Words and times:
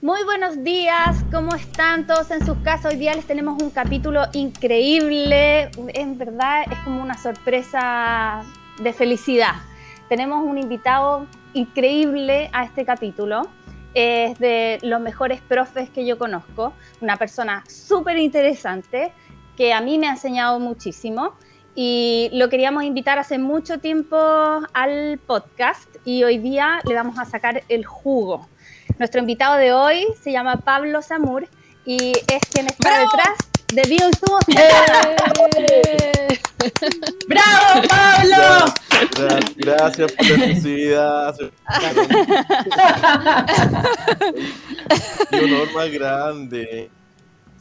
Muy 0.00 0.22
buenos 0.22 0.62
días, 0.62 1.24
¿cómo 1.32 1.56
están 1.56 2.06
todos 2.06 2.30
en 2.30 2.46
sus 2.46 2.56
casas? 2.58 2.92
Hoy 2.92 3.00
día 3.00 3.14
les 3.14 3.26
tenemos 3.26 3.60
un 3.60 3.70
capítulo 3.70 4.26
increíble, 4.32 5.72
en 5.88 6.16
verdad 6.16 6.62
es 6.70 6.78
como 6.84 7.02
una 7.02 7.18
sorpresa 7.18 8.44
de 8.80 8.92
felicidad. 8.92 9.54
Tenemos 10.08 10.44
un 10.44 10.56
invitado 10.56 11.26
increíble 11.52 12.48
a 12.52 12.62
este 12.62 12.84
capítulo, 12.84 13.48
es 13.92 14.38
de 14.38 14.78
los 14.82 15.00
mejores 15.00 15.40
profes 15.40 15.90
que 15.90 16.06
yo 16.06 16.16
conozco, 16.16 16.74
una 17.00 17.16
persona 17.16 17.64
súper 17.68 18.18
interesante 18.18 19.10
que 19.56 19.72
a 19.72 19.80
mí 19.80 19.98
me 19.98 20.06
ha 20.06 20.12
enseñado 20.12 20.60
muchísimo 20.60 21.34
y 21.74 22.30
lo 22.34 22.48
queríamos 22.48 22.84
invitar 22.84 23.18
hace 23.18 23.36
mucho 23.36 23.78
tiempo 23.78 24.16
al 24.74 25.18
podcast 25.26 25.88
y 26.04 26.22
hoy 26.22 26.38
día 26.38 26.78
le 26.84 26.94
vamos 26.94 27.18
a 27.18 27.24
sacar 27.24 27.64
el 27.68 27.84
jugo. 27.84 28.46
Nuestro 28.98 29.20
invitado 29.20 29.56
de 29.56 29.72
hoy 29.72 30.06
se 30.22 30.32
llama 30.32 30.56
Pablo 30.56 31.02
Samur 31.02 31.46
y 31.84 32.12
es 32.12 32.40
quien 32.52 32.66
está 32.66 33.00
detrás 33.00 33.36
de 33.72 33.82
Bioinsumo 33.82 34.38
¡Bravo, 37.28 37.82
Pablo! 37.88 38.74
Gracias, 39.56 40.12
por 40.12 40.26
la 40.26 40.34
exclusividad. 40.34 41.36
Un 45.32 45.38
honor 45.44 45.72
más 45.74 45.90
grande. 45.90 46.90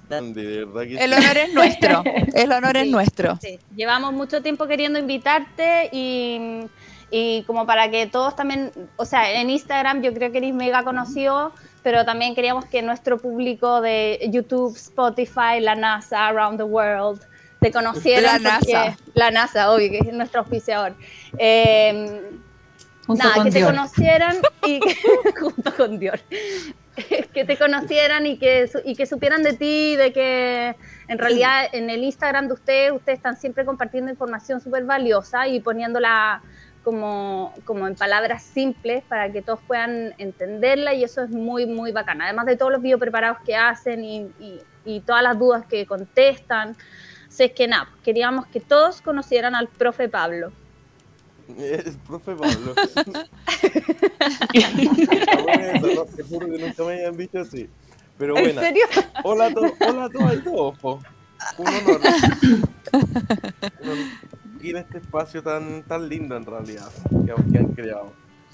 Grande, 0.09 0.44
de 0.44 0.66
verdad 0.66 0.82
que 0.84 1.04
El 1.04 1.14
honor 1.14 1.38
es 1.38 1.54
nuestro. 1.54 2.04
El 2.34 2.52
honor 2.52 2.78
es 2.78 2.88
nuestro. 2.88 3.38
sí. 3.42 3.59
Llevamos 3.76 4.14
mucho 4.14 4.42
tiempo 4.42 4.66
queriendo 4.68 4.98
invitarte 5.00 5.90
y, 5.92 6.62
y 7.10 7.44
como 7.44 7.66
para 7.66 7.90
que 7.90 8.06
todos 8.08 8.36
también, 8.36 8.72
o 8.98 9.06
sea, 9.06 9.40
en 9.40 9.50
Instagram 9.50 10.02
yo 10.02 10.14
creo 10.14 10.32
que 10.32 10.40
eres 10.40 10.54
mega 10.54 10.84
conocido, 10.84 11.54
pero 11.84 12.04
también 12.06 12.36
queríamos 12.36 12.66
que 12.66 12.82
nuestro 12.82 13.18
público 13.18 13.82
de 13.82 14.28
YouTube, 14.30 14.76
Spotify, 14.76 15.62
la 15.62 15.76
NASA, 15.76 16.28
Around 16.28 16.58
the 16.58 16.64
World, 16.64 17.22
te 17.59 17.72
conocieran. 17.72 18.44
La 18.44 18.59
porque- 18.59 18.73
NASA. 18.73 18.98
La 19.14 19.31
NASA, 19.31 19.72
obvio, 19.72 19.90
que 19.90 20.00
es 20.00 20.14
nuestro 20.14 20.42
auspiciador. 20.42 20.96
Eh, 21.38 22.22
nada, 23.08 23.44
que 23.44 23.52
te 23.52 23.59
Dior. 23.59 23.74
conocieran 23.74 24.38
y 24.66 24.80
junto 25.40 25.74
con 25.76 25.98
Dior. 25.98 26.20
que 27.34 27.46
te 27.46 27.58
conocieran 27.58 28.26
y 28.26 28.38
que, 28.38 28.70
y 28.84 28.96
que 28.96 29.06
supieran 29.06 29.44
de 29.44 29.53
ti, 29.53 29.96
de 29.96 30.12
que 30.12 30.76
en 31.08 31.18
realidad 31.18 31.68
en 31.72 31.90
el 31.90 32.03
Instagram 32.03 32.48
de 32.48 32.53
ustedes, 32.56 32.92
ustedes 32.92 33.20
están 33.20 33.38
siempre 33.38 33.66
compartiendo 33.66 34.12
información 34.12 34.59
súper 34.59 34.84
valiosa 34.84 35.48
y 35.48 35.59
poniéndola 35.59 36.42
como, 36.88 37.54
como 37.66 37.86
en 37.86 37.96
palabras 37.96 38.44
simples 38.44 39.04
para 39.10 39.30
que 39.30 39.42
todos 39.42 39.60
puedan 39.68 40.14
entenderla 40.18 40.94
y 40.94 41.04
eso 41.04 41.22
es 41.22 41.30
muy, 41.30 41.66
muy 41.66 41.92
bacán. 41.92 42.22
Además 42.22 42.46
de 42.46 42.56
todos 42.56 42.72
los 42.72 42.82
videos 42.82 43.02
preparados 43.02 43.40
que 43.46 43.58
hacen 43.58 44.06
y, 44.06 44.22
y- 44.40 44.62
y 44.86 45.02
todas 45.02 45.22
las 45.22 45.38
dudas 45.38 45.66
que 45.66 45.86
contestan. 45.86 46.78
Así 47.28 47.44
es 47.44 47.52
que 47.52 47.68
nada, 47.68 47.90
queríamos 48.06 48.48
que 48.48 48.62
todos 48.62 49.02
conocieran 49.02 49.54
al 49.54 49.68
profe 49.68 50.08
Pablo. 50.08 50.54
El 51.58 51.94
profe 52.08 52.36
Pablo. 52.38 52.74
Te 56.16 56.24
juro 56.24 56.48
que 56.48 56.58
nunca 56.58 56.84
me 56.86 56.94
habían 56.94 57.18
visto 57.18 57.42
así. 57.42 57.68
Pero 58.18 58.38
¿En 58.38 58.44
bueno, 58.46 58.62
serio? 58.62 58.86
hola 59.24 59.48
a 59.48 59.54
todos, 59.54 59.74
hola 59.82 60.06
a 60.06 60.10
todos 60.10 60.36
y 60.36 60.40
todos, 60.40 60.80
po. 60.80 61.00
Un 61.58 61.68
honor. 61.68 62.00
Y 64.61 64.69
en 64.72 64.77
este 64.77 64.97
espacio 65.00 65.41
tan, 65.44 65.83
tan 65.83 66.08
lindo 66.09 66.36
en 66.36 66.45
realidad 66.45 66.89
que, 67.25 67.31
han- 67.31 67.52
que 67.52 67.58
han 67.58 67.67
creado. 67.67 68.13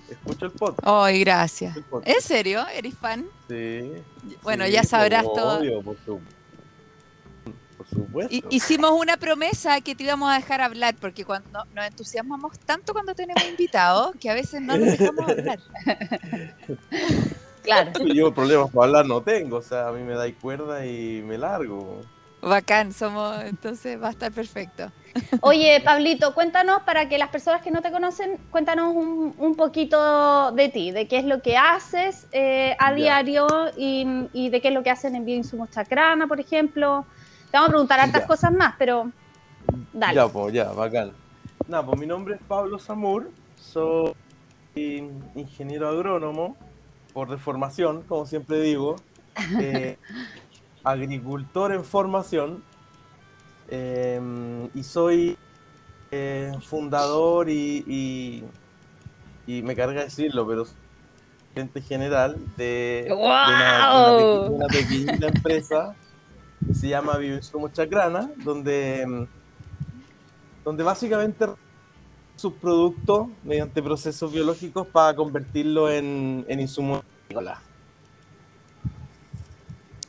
Escucho 0.10 0.46
el 0.46 0.52
podcast. 0.52 0.80
Ay, 0.86 1.22
gracias. 1.22 1.78
podcast. 1.90 2.16
¿En 2.16 2.22
serio? 2.22 2.66
¿Eres 2.76 2.94
fan? 2.98 3.26
Sí. 3.48 3.92
Bueno, 4.44 4.66
sí, 4.66 4.72
ya 4.72 4.84
sabrás 4.84 5.24
todo. 5.24 5.60
obvio, 5.60 5.82
por, 5.82 5.98
su- 6.06 6.20
por 7.78 7.88
supuesto. 7.88 8.34
Hi- 8.36 8.44
Hicimos 8.50 8.92
una 8.92 9.18
promesa 9.18 9.80
que 9.82 9.96
te 9.96 10.04
íbamos 10.04 10.30
a 10.32 10.36
dejar 10.36 10.62
hablar, 10.62 10.96
porque 11.00 11.26
cuando 11.26 11.66
nos 11.74 11.86
entusiasmamos 11.86 12.60
tanto 12.60 12.94
cuando 12.94 13.16
tenemos 13.16 13.44
invitados 13.46 14.14
que 14.20 14.30
a 14.30 14.34
veces 14.34 14.62
no 14.62 14.78
nos 14.78 14.98
dejamos 14.98 15.30
hablar. 15.30 15.60
Claro. 17.64 17.92
Yo 18.14 18.34
problemas 18.34 18.70
para 18.72 18.88
hablar 18.88 19.06
no 19.06 19.22
tengo, 19.22 19.56
o 19.56 19.62
sea, 19.62 19.88
a 19.88 19.92
mí 19.94 20.04
me 20.04 20.16
dais 20.16 20.36
cuerda 20.42 20.86
y 20.86 21.22
me 21.22 21.38
largo. 21.38 22.02
Bacán, 22.42 22.92
somos, 22.92 23.42
entonces 23.46 24.02
va 24.04 24.10
a 24.10 24.12
estar 24.12 24.34
perfecto. 24.34 24.92
Oye, 25.42 25.82
Pablito, 25.84 26.34
cuéntanos 26.34 26.82
para 26.84 27.08
que 27.10 27.18
las 27.18 27.30
personas 27.30 27.62
que 27.62 27.72
no 27.72 27.82
te 27.82 27.92
conocen, 27.92 28.38
cuéntanos 28.50 28.96
un, 28.96 29.34
un 29.38 29.56
poquito 29.56 30.52
de 30.52 30.70
ti, 30.70 30.92
de 30.92 31.08
qué 31.08 31.18
es 31.20 31.26
lo 31.26 31.42
que 31.42 31.58
haces 31.58 32.28
eh, 32.32 32.76
a 32.80 32.90
Ya. 32.92 32.96
diario 32.96 33.48
y, 33.78 34.06
y 34.34 34.50
de 34.50 34.62
qué 34.62 34.70
es 34.70 34.74
lo 34.74 34.84
que 34.84 34.90
hacen 34.90 35.16
en 35.16 35.26
Bioinsumos 35.26 35.70
Chacrana, 35.70 36.28
por 36.28 36.40
ejemplo. 36.40 37.06
Te 37.52 37.58
vamos 37.58 37.68
a 37.68 37.72
preguntar 37.72 38.00
hartas 38.00 38.22
Ya. 38.22 38.28
cosas 38.28 38.52
más, 38.52 38.76
pero 38.80 39.12
dale. 39.94 40.16
Ya, 40.16 40.28
pues, 40.28 40.54
ya, 40.54 40.72
bacán. 40.72 41.12
Nada, 41.68 41.86
pues 41.86 42.00
mi 42.00 42.08
nombre 42.08 42.36
es 42.36 42.42
Pablo 42.48 42.80
Samur, 42.80 43.30
soy 43.56 44.14
ingeniero 44.76 45.88
agrónomo 45.88 46.58
por 47.14 47.30
deformación, 47.30 48.02
como 48.04 48.26
siempre 48.26 48.60
digo, 48.62 48.96
eh, 49.60 49.98
agricultor 50.84 51.72
en 51.74 51.84
formación 51.86 52.64
eh, 53.70 54.70
y 54.74 54.84
soy 54.84 55.38
eh, 56.12 56.52
fundador 56.62 57.50
y, 57.50 57.84
y, 57.88 58.44
y 59.48 59.62
me 59.64 59.76
carga 59.76 60.04
decirlo, 60.04 60.48
pero 60.48 60.66
soy 60.66 60.76
gerente 61.54 61.82
general 61.82 62.38
de, 62.58 63.06
de 63.08 63.14
una, 63.14 63.90
¡Guau! 63.92 64.16
una 64.16 64.18
peque- 64.18 64.54
una 64.54 64.68
pequeñita 64.68 65.28
empresa 65.28 65.96
que 66.68 66.74
se 66.74 66.88
llama 66.90 67.18
Bioinsumos 67.18 67.74
Chacrana, 67.74 68.30
donde, 68.38 69.06
mm, 69.06 69.26
donde 70.66 70.84
básicamente 70.84 71.46
sus 72.36 72.54
productos 72.54 73.28
mediante 73.44 73.82
procesos 73.84 74.32
biológicos 74.32 74.88
para 74.88 75.16
convertirlo 75.16 75.90
en, 75.92 76.46
en 76.48 76.60
insumos 76.60 77.04
agrícolas. 77.26 77.60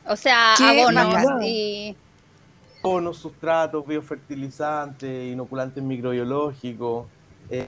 O 0.07 0.15
sea, 0.15 0.53
abonos 0.53 1.43
y... 1.43 1.95
Bonos, 2.85 3.17
sustratos, 3.17 3.85
biofertilizantes, 3.85 5.31
inoculantes 5.33 5.83
microbiológicos, 5.83 7.07
eh, 7.49 7.67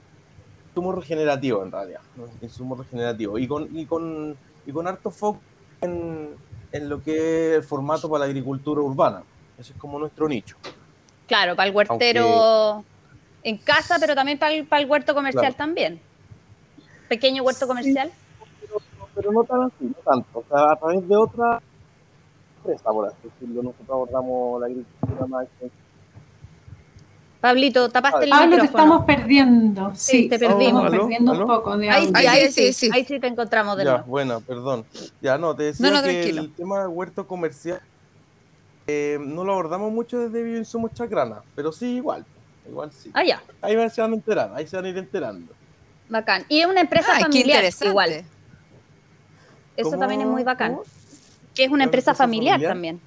insumos 0.69 0.95
regenerativos 0.95 1.65
en 1.65 1.71
realidad, 1.71 2.01
¿no? 2.15 2.25
insumos 2.41 2.77
regenerativos 2.77 3.39
y 3.41 3.47
con, 3.47 3.67
y 3.75 3.85
con, 3.85 4.37
y 4.65 4.71
con 4.71 4.87
harto 4.87 5.09
foco 5.09 5.39
en, 5.81 6.29
en 6.71 6.89
lo 6.89 7.01
que 7.01 7.51
es 7.51 7.55
el 7.57 7.63
formato 7.63 8.09
para 8.09 8.19
la 8.19 8.25
agricultura 8.25 8.81
urbana. 8.81 9.23
Ese 9.57 9.73
es 9.73 9.79
como 9.79 9.97
nuestro 9.97 10.27
nicho. 10.27 10.55
Claro, 11.27 11.55
para 11.55 11.67
el 11.69 11.75
huertero 11.75 12.83
en 13.43 13.57
casa, 13.57 13.97
pero 13.99 14.13
también 14.13 14.37
para 14.37 14.53
el, 14.53 14.65
para 14.67 14.81
el 14.83 14.89
huerto 14.89 15.13
comercial 15.15 15.41
Claro. 15.41 15.55
también. 15.55 15.99
Pequeño 17.09 17.41
huerto 17.43 17.65
comercial. 17.67 18.11
pero 19.15 19.31
no 19.31 19.43
tan 19.45 19.63
así, 19.63 19.73
no 19.85 19.95
tanto. 20.05 20.39
O 20.39 20.43
sea, 20.47 20.73
a 20.73 20.75
través 20.75 21.07
de 21.07 21.15
otra 21.15 21.61
empresa, 22.57 22.83
por 22.91 23.07
así 23.07 23.15
decirlo, 23.23 23.63
nosotros 23.63 23.89
abordamos 23.89 24.59
la 24.61 24.65
agricultura 24.67 25.25
más 25.27 25.43
extensa. 25.45 25.75
Pablito, 27.39 27.89
tapaste 27.89 28.23
el 28.25 28.29
Pablo, 28.31 28.55
te 28.55 28.61
micrófono. 28.63 28.83
estamos 28.83 29.05
perdiendo. 29.05 29.91
Sí, 29.93 30.23
Sí, 30.23 30.29
te 30.29 30.35
estamos 30.35 30.57
perdimos. 30.57 30.83
¿Aló? 30.85 31.01
perdiendo 31.01 31.31
¿Aló? 31.33 31.41
un 31.41 31.47
poco 31.47 31.77
de 31.77 31.89
Ahí 31.89 32.05
sí, 32.07 32.11
Ahí 32.15 32.25
ahí 32.25 32.51
sí, 32.51 32.51
sí, 32.51 32.73
sí. 32.73 32.89
ahí 32.91 33.05
sí 33.05 33.19
te 33.19 33.27
encontramos 33.27 33.77
de 33.77 33.85
Ya, 33.85 33.91
nuevo. 33.91 34.05
bueno, 34.07 34.41
perdón. 34.41 34.85
Ya, 35.21 35.37
no, 35.37 35.55
te 35.55 35.63
decía 35.63 35.89
No, 35.89 35.97
no, 35.97 36.03
que 36.03 36.29
el 36.29 36.51
tema 36.53 36.79
del 36.79 36.87
huerto 36.89 37.27
comercial 37.27 37.79
eh, 38.87 39.19
no 39.21 39.43
lo 39.43 39.53
abordamos 39.53 39.91
mucho 39.91 40.17
desde 40.19 40.41
Bioinsumos 40.43 40.93
Chacrana, 40.93 41.41
pero 41.55 41.71
sí 41.71 41.97
igual, 41.97 42.25
igual 42.67 42.91
sí. 42.91 43.11
Ah, 43.13 43.23
ya, 43.23 43.41
Ahí 43.61 43.75
van- 43.75 43.91
se 43.91 44.01
van 44.01 44.11
a 44.13 44.15
enterar, 44.15 44.51
ahí 44.55 44.65
se 44.65 44.75
van 44.75 44.85
a 44.85 44.89
ir 44.89 44.97
enterando. 44.97 45.53
bacán. 46.09 46.43
Y 46.49 46.61
es 46.61 46.65
una 46.67 46.81
empresa 46.81 47.13
qué 47.17 47.21
familiar 47.23 47.63
igual. 47.85 48.11
Eso 49.75 49.89
¿Cómo? 49.91 49.99
también 49.99 50.21
es 50.21 50.27
muy 50.27 50.43
bacán. 50.43 50.71
¿Cómo? 50.73 50.83
Que 51.57 51.63
es 51.63 51.69
una 51.69 51.75
¿Una 51.77 51.83
empresa 51.85 52.13
familiar, 52.15 52.53
familiar? 52.55 52.71
también. 52.71 53.01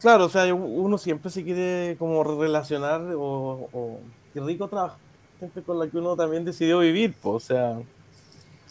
Claro, 0.00 0.26
o 0.26 0.28
sea, 0.28 0.52
uno 0.54 0.98
siempre 0.98 1.30
se 1.30 1.42
quiere 1.44 1.96
como 1.98 2.22
relacionar 2.24 3.00
o, 3.16 3.68
o 3.72 4.00
qué 4.34 4.40
rico 4.40 4.68
trabajar 4.68 4.98
con 4.98 5.48
gente 5.48 5.62
con 5.62 5.78
la 5.78 5.88
que 5.88 5.96
uno 5.96 6.16
también 6.16 6.44
decidió 6.44 6.80
vivir, 6.80 7.14
pues, 7.22 7.36
o 7.36 7.40
sea, 7.40 7.78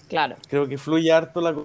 Claro. 0.09 0.35
creo 0.47 0.67
que 0.67 0.77
fluye 0.77 1.11
harto 1.11 1.41
la 1.41 1.55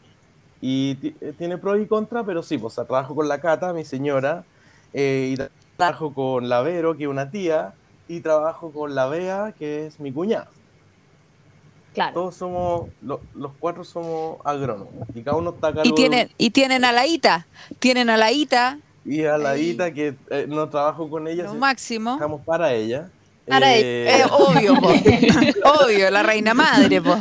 y 0.61 0.97
eh, 1.21 1.35
tiene 1.37 1.59
pros 1.59 1.81
y 1.81 1.87
contras, 1.87 2.25
pero 2.27 2.43
sí, 2.43 2.59
pues 2.59 2.73
o 2.73 2.77
sea, 2.77 2.85
trabajo 2.85 3.15
con 3.15 3.29
la 3.29 3.41
Cata, 3.41 3.73
mi 3.73 3.85
señora, 3.85 4.45
eh, 4.93 5.31
y 5.33 5.37
tra- 5.37 5.51
trabajo 5.77 6.15
con 6.15 6.49
la 6.49 6.63
Vero, 6.63 6.97
que 6.97 7.05
es 7.05 7.11
una 7.11 7.31
tía, 7.31 7.75
y 8.09 8.21
trabajo 8.21 8.73
con 8.73 8.95
la 8.95 9.07
Bea, 9.09 9.55
que 9.59 9.87
es 9.87 10.01
mi 10.01 10.13
cuñada. 10.13 10.58
Claro. 11.99 12.15
Todos 12.15 12.35
somos, 12.37 12.89
lo- 13.03 13.21
los 13.35 13.53
cuatro 13.59 13.83
somos 13.85 14.39
agrónomos, 14.45 14.89
y 15.15 15.23
cada 15.23 15.37
uno 15.37 15.51
está 15.51 15.69
a 15.69 15.75
cargo 15.75 15.83
Y 15.85 15.91
de 15.91 15.95
tienen, 15.97 16.31
y 16.39 16.51
tienen 16.51 16.85
a 16.85 16.93
la 16.93 17.07
Ita, 17.07 17.47
tienen 17.81 18.09
a 18.09 18.17
la 18.17 18.31
Ita, 18.31 18.79
y 19.05 19.25
a 19.25 19.37
la. 19.39 19.57
Ita, 19.57 19.91
que 19.93 20.15
eh, 20.31 20.47
no 20.49 20.69
trabajo 20.69 21.09
con 21.11 21.27
ella, 21.29 21.45
lo 21.45 21.55
máximo. 21.55 22.17
trabajamos 22.19 22.43
para 22.45 22.73
ella. 22.75 23.09
Para 23.47 23.75
Eh, 23.75 24.21
Eh, 24.21 24.25
obvio, 24.31 24.75
po. 24.75 24.89
obvio, 25.85 26.11
la 26.11 26.23
reina 26.23 26.53
madre, 26.55 27.01
po. 27.01 27.17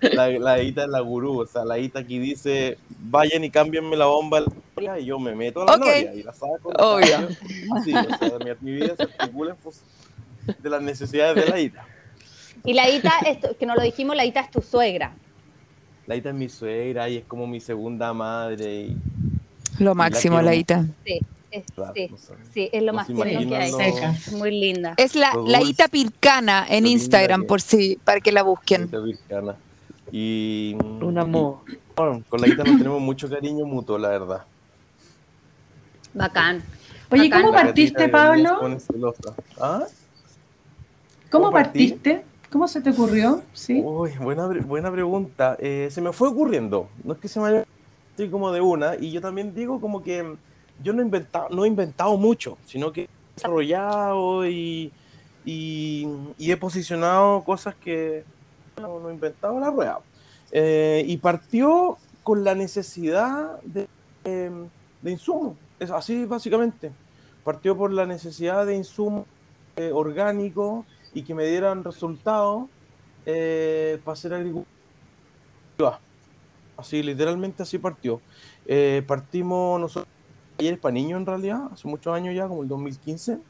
La, 0.00 0.28
la 0.28 0.62
Ita 0.62 0.82
es 0.84 0.88
la 0.90 1.00
gurú, 1.00 1.40
o 1.40 1.46
sea, 1.46 1.64
la 1.64 1.78
Ita 1.78 2.00
aquí 2.00 2.18
dice, 2.20 2.78
vayan 3.00 3.42
y 3.42 3.50
cámbienme 3.50 3.96
la 3.96 4.04
bomba 4.06 4.38
a 4.38 4.40
la 4.42 4.46
noria", 4.76 4.98
y 5.00 5.06
yo 5.06 5.18
me 5.18 5.34
meto 5.34 5.62
a 5.62 5.64
la 5.64 5.72
Ok. 5.72 5.80
noria 5.80 6.14
y 6.14 6.22
la 6.22 6.32
saco. 6.34 6.70
Obvio. 6.78 7.28
Así, 7.76 7.92
o 7.94 8.16
sea, 8.18 8.38
mi, 8.38 8.70
mi 8.70 8.72
vida 8.80 8.94
se 8.94 9.02
articula 9.04 9.56
en 10.46 10.54
de 10.62 10.70
las 10.70 10.82
necesidades 10.82 11.34
de 11.44 11.50
la 11.50 11.58
Ita. 11.58 11.84
Y 12.68 12.74
la 12.74 12.86
Ita, 12.86 13.12
esto, 13.26 13.56
que 13.58 13.64
no 13.64 13.74
lo 13.74 13.80
dijimos, 13.80 14.14
la 14.14 14.26
Ita 14.26 14.40
es 14.40 14.50
tu 14.50 14.60
suegra. 14.60 15.14
La 16.06 16.16
Ita 16.16 16.28
es 16.28 16.34
mi 16.34 16.50
suegra 16.50 17.08
y 17.08 17.16
es 17.16 17.24
como 17.24 17.46
mi 17.46 17.60
segunda 17.60 18.12
madre 18.12 18.82
y 18.82 18.96
Lo 19.78 19.94
máximo, 19.94 20.42
Laita. 20.42 20.84
Sí, 21.02 21.18
es, 21.50 21.64
claro, 21.74 21.94
sí, 21.96 22.08
no 22.10 22.18
sé. 22.18 22.34
sí, 22.52 22.68
es 22.70 22.82
lo 22.82 22.92
No 22.92 22.96
más 22.98 23.06
se 23.06 23.14
tierno 23.14 23.48
que 23.48 23.56
hay. 23.56 23.72
Es 24.14 24.32
muy 24.32 24.50
linda. 24.50 24.92
Es 24.98 25.14
la, 25.14 25.32
la 25.46 25.62
Ita 25.62 25.88
Pircana 25.88 26.66
en 26.68 26.86
Instagram, 26.86 27.46
por 27.46 27.62
si, 27.62 27.96
para 28.04 28.20
que 28.20 28.32
la 28.32 28.42
busquen. 28.42 28.82
Ita 28.84 28.98
Vircana. 28.98 29.56
Y 30.12 30.76
Un 31.00 31.16
amor. 31.16 31.60
bueno, 31.96 32.22
con 32.28 32.38
la 32.38 32.48
Ita 32.48 32.64
nos 32.64 32.76
tenemos 32.76 33.00
mucho 33.00 33.30
cariño 33.30 33.64
mutuo, 33.64 33.96
la 33.96 34.10
verdad. 34.10 34.44
Bacán. 36.12 36.62
Oye, 37.10 37.30
Bacán. 37.30 37.42
¿cómo 37.44 37.54
La 37.54 37.62
partiste, 37.62 38.06
la 38.08 38.12
Pablo? 38.12 38.60
¿Ah? 39.58 39.86
¿Cómo 41.30 41.46
¿Cómo 41.46 41.50
partiste? 41.50 42.24
¿Cómo 42.50 42.66
se 42.66 42.80
te 42.80 42.90
ocurrió? 42.90 43.42
Sí. 43.52 43.82
Uy, 43.84 44.10
buena, 44.18 44.46
buena 44.46 44.90
pregunta. 44.90 45.56
Eh, 45.60 45.88
se 45.90 46.00
me 46.00 46.12
fue 46.12 46.28
ocurriendo. 46.28 46.88
No 47.04 47.12
es 47.12 47.18
que 47.18 47.28
se 47.28 47.40
me 47.40 47.48
haya 47.48 47.64
estoy 48.18 48.30
como 48.30 48.50
de 48.50 48.60
una. 48.60 48.96
Y 48.96 49.12
yo 49.12 49.20
también 49.20 49.54
digo 49.54 49.80
como 49.80 50.02
que 50.02 50.36
yo 50.82 50.92
no 50.92 51.02
he 51.02 51.04
inventado, 51.04 51.48
no 51.50 51.64
he 51.64 51.68
inventado 51.68 52.16
mucho, 52.16 52.58
sino 52.66 52.92
que 52.92 53.02
he 53.02 53.08
desarrollado 53.36 54.48
y, 54.48 54.92
y, 55.44 56.08
he 56.38 56.56
posicionado 56.56 57.44
cosas 57.44 57.76
que 57.76 58.24
no, 58.80 59.08
he 59.08 59.12
inventado 59.12 59.60
la 59.60 59.70
rueda. 59.70 60.00
Eh, 60.50 61.04
y 61.06 61.16
partió 61.18 61.96
con 62.24 62.42
la 62.42 62.54
necesidad 62.56 63.60
de, 63.62 63.86
eh, 64.24 64.50
de 65.02 65.10
insumos. 65.10 65.56
Así 65.92 66.24
básicamente. 66.24 66.90
Partió 67.44 67.76
por 67.76 67.92
la 67.92 68.04
necesidad 68.04 68.66
de 68.66 68.74
insumos 68.74 69.26
eh, 69.76 69.92
orgánicos 69.92 70.84
y 71.18 71.22
que 71.24 71.34
me 71.34 71.44
dieran 71.44 71.82
resultados 71.82 72.68
eh, 73.26 73.98
para 74.04 74.14
ser 74.14 74.34
agricultura. 74.34 74.68
Así, 76.76 77.02
literalmente 77.02 77.64
así 77.64 77.76
partió. 77.76 78.20
Eh, 78.66 79.02
partimos 79.04 79.80
nosotros, 79.80 80.08
talleres 80.56 80.78
para 80.78 80.92
niños 80.92 81.18
en 81.18 81.26
realidad, 81.26 81.70
hace 81.72 81.88
muchos 81.88 82.14
años 82.14 82.36
ya, 82.36 82.46
como 82.46 82.62
el 82.62 82.68
2015. 82.68 83.40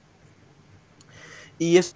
Y 1.58 1.76
es 1.76 1.94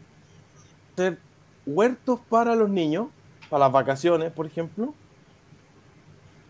hacer 0.93 1.19
huertos 1.65 2.21
para 2.29 2.55
los 2.55 2.69
niños, 2.69 3.07
para 3.49 3.65
las 3.65 3.73
vacaciones, 3.73 4.31
por 4.31 4.45
ejemplo. 4.45 4.93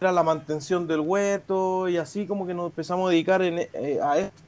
Era 0.01 0.11
la 0.11 0.25
mantención 0.25 0.89
del 0.89 0.99
huerto 0.99 1.89
y 1.89 1.97
así 1.97 2.27
como 2.27 2.45
que 2.45 2.55
nos 2.55 2.67
empezamos 2.67 3.07
a 3.07 3.13
dedicar 3.13 3.41
eh, 3.41 4.01
a 4.03 4.19
esto. 4.19 4.43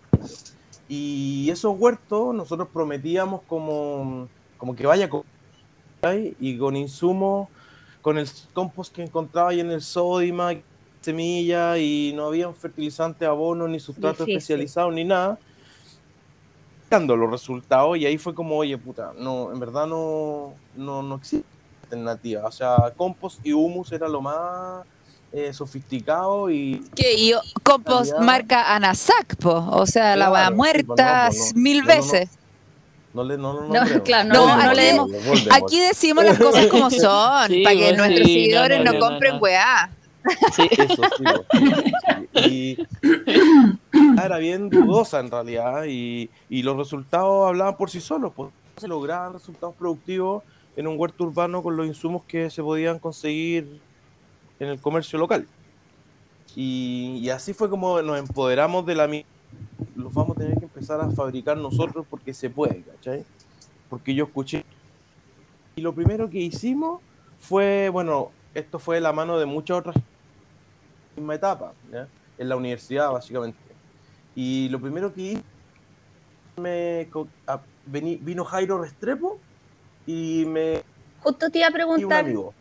Y 0.88 1.49
esos 1.49 1.79
huertos 1.79 2.35
nosotros 2.35 2.69
prometíamos 2.73 3.43
como, 3.43 4.29
como 4.59 4.75
que 4.77 4.87
vaya 4.87 5.09
con, 5.09 5.23
y 6.41 6.59
con 6.59 6.77
insumos, 6.77 7.49
con 8.03 8.19
el 8.19 8.29
compost 8.53 8.95
que 8.95 9.03
encontraba 9.03 9.51
ahí 9.51 9.61
en 9.61 9.71
el 9.71 9.81
Sodima, 9.83 10.53
semilla 11.01 11.79
y 11.79 12.12
no 12.15 12.27
había 12.27 12.49
un 12.49 12.55
fertilizante, 12.55 13.25
abono, 13.27 13.67
ni 13.69 13.79
sustrato 13.81 14.25
Difícil. 14.25 14.37
especializado, 14.37 14.91
ni 14.91 15.05
nada. 15.05 15.39
Dando 16.91 17.17
los 17.17 17.31
resultados 17.31 17.97
y 17.99 18.06
ahí 18.06 18.19
fue 18.19 18.35
como, 18.35 18.56
oye, 18.56 18.77
puta, 18.79 19.12
no, 19.19 19.51
en 19.53 19.59
verdad 19.59 19.87
no, 19.87 20.55
no, 20.77 21.03
no 21.03 21.17
existe 21.17 21.47
alternativa. 21.85 22.47
O 22.47 22.53
sea, 22.53 22.93
compost 22.97 23.45
y 23.45 23.53
humus 23.53 23.91
era 23.93 24.06
lo 24.09 24.21
más 24.21 24.85
eh, 25.33 25.53
sofisticado 25.53 26.51
y 26.51 26.85
Que 26.95 27.15
y 27.15 27.33
compost 27.62 28.12
Calidad. 28.12 28.27
marca 28.27 28.75
Anasac, 28.75 29.37
po. 29.37 29.51
O 29.73 29.87
sea, 29.87 30.15
la 30.15 30.27
Claro, 30.29 30.33
weá 30.33 30.49
sí, 30.49 30.55
muerta 30.55 31.27
pues 31.29 31.37
no, 31.39 31.53
pues 31.53 31.55
no. 31.55 31.61
mil 31.62 31.79
no, 31.79 31.85
no. 33.14 33.25
le 33.25 33.38
no, 33.38 33.52
no, 33.69 33.69
No, 33.69 34.02
claro, 34.02 34.28
no- 34.28 34.40
Voldemort, 34.40 34.64
no 34.66 34.72
le 34.75 34.82
demos- 34.82 35.11
Voldemort. 35.11 35.52
Aquí 35.52 35.81
decimos 35.81 36.25
las 36.25 36.38
cosas 36.38 36.66
como 36.70 36.90
son, 36.90 37.49
Sí, 37.49 37.62
para 37.62 37.76
que 37.76 37.84
pues, 37.87 37.96
nuestros 37.96 38.26
seguidores 38.28 38.78
no, 38.78 38.84
no, 38.84 38.93
no, 38.93 38.99
no, 38.99 39.06
compren 39.08 39.34
no. 39.34 39.40
weá. 39.40 39.90
Sí. 40.56 40.69
Eso 40.70 41.02
sí. 41.19 41.25
Y 42.50 42.78
era 44.25 44.38
bien 44.38 44.70
dudosa 44.70 45.20
en 45.20 45.31
realidad 45.31 45.84
y, 45.87 46.31
y 46.49 46.62
los 46.62 46.76
resultados 46.76 47.46
hablaban 47.49 47.76
por 47.76 47.90
sí 47.90 48.00
solos. 48.00 48.32
Pues, 48.34 48.50
se 48.76 48.88
lograban 48.88 49.32
resultados 49.34 49.75
productivos 49.76 50.43
en 50.76 50.88
un 50.88 50.99
huerto 50.99 51.25
urbano 51.25 51.62
con 51.62 51.76
los 51.76 51.87
insumos 51.87 52.22
que 52.25 52.50
se 52.50 52.62
podían 52.62 52.99
conseguir 52.99 53.81
en 54.58 54.69
el 54.69 54.81
comercio 54.81 55.19
local. 55.19 55.46
Y, 56.56 57.19
y 57.22 57.31
así 57.31 57.52
fue 57.52 57.69
como 57.69 58.00
nos 58.02 58.19
empoderamos 58.19 58.87
de 58.87 58.94
la 58.94 59.06
Los 59.96 60.12
vamos 60.14 60.37
a 60.37 60.40
tener 60.40 60.54
empezar 60.84 61.00
a 61.00 61.10
fabricar 61.10 61.56
nosotros 61.56 62.06
porque 62.08 62.34
se 62.34 62.50
puede, 62.50 62.82
¿cachai? 62.82 63.25
Porque 63.88 64.14
yo 64.14 64.25
escuché. 64.25 64.64
Y 65.76 65.81
lo 65.81 65.94
primero 65.94 66.28
que 66.28 66.38
hicimos 66.38 67.00
fue, 67.38 67.88
bueno, 67.88 68.31
esto 68.54 68.78
fue 68.78 68.96
de 68.96 69.00
la 69.00 69.12
mano 69.12 69.38
de 69.38 69.46
muchas 69.46 69.78
otras 69.78 69.96
misma 71.16 71.34
etapa, 71.36 71.72
¿ya? 71.92 72.06
en 72.38 72.48
la 72.48 72.56
universidad 72.56 73.10
básicamente. 73.12 73.58
Y 74.34 74.69
lo 74.69 74.81
primero 74.81 75.12
que 75.14 75.20
hice, 75.22 75.42
me, 76.60 77.08
a- 77.46 77.60
vení- 77.90 78.19
vino 78.20 78.44
Jairo 78.44 78.81
Restrepo 78.82 79.38
y 80.06 80.44
me 80.46 80.82
Justo 81.20 81.48
te 81.50 81.58
iba 81.60 81.69
a 81.69 81.70
preguntar, 81.70 82.25
amigo. 82.25 82.52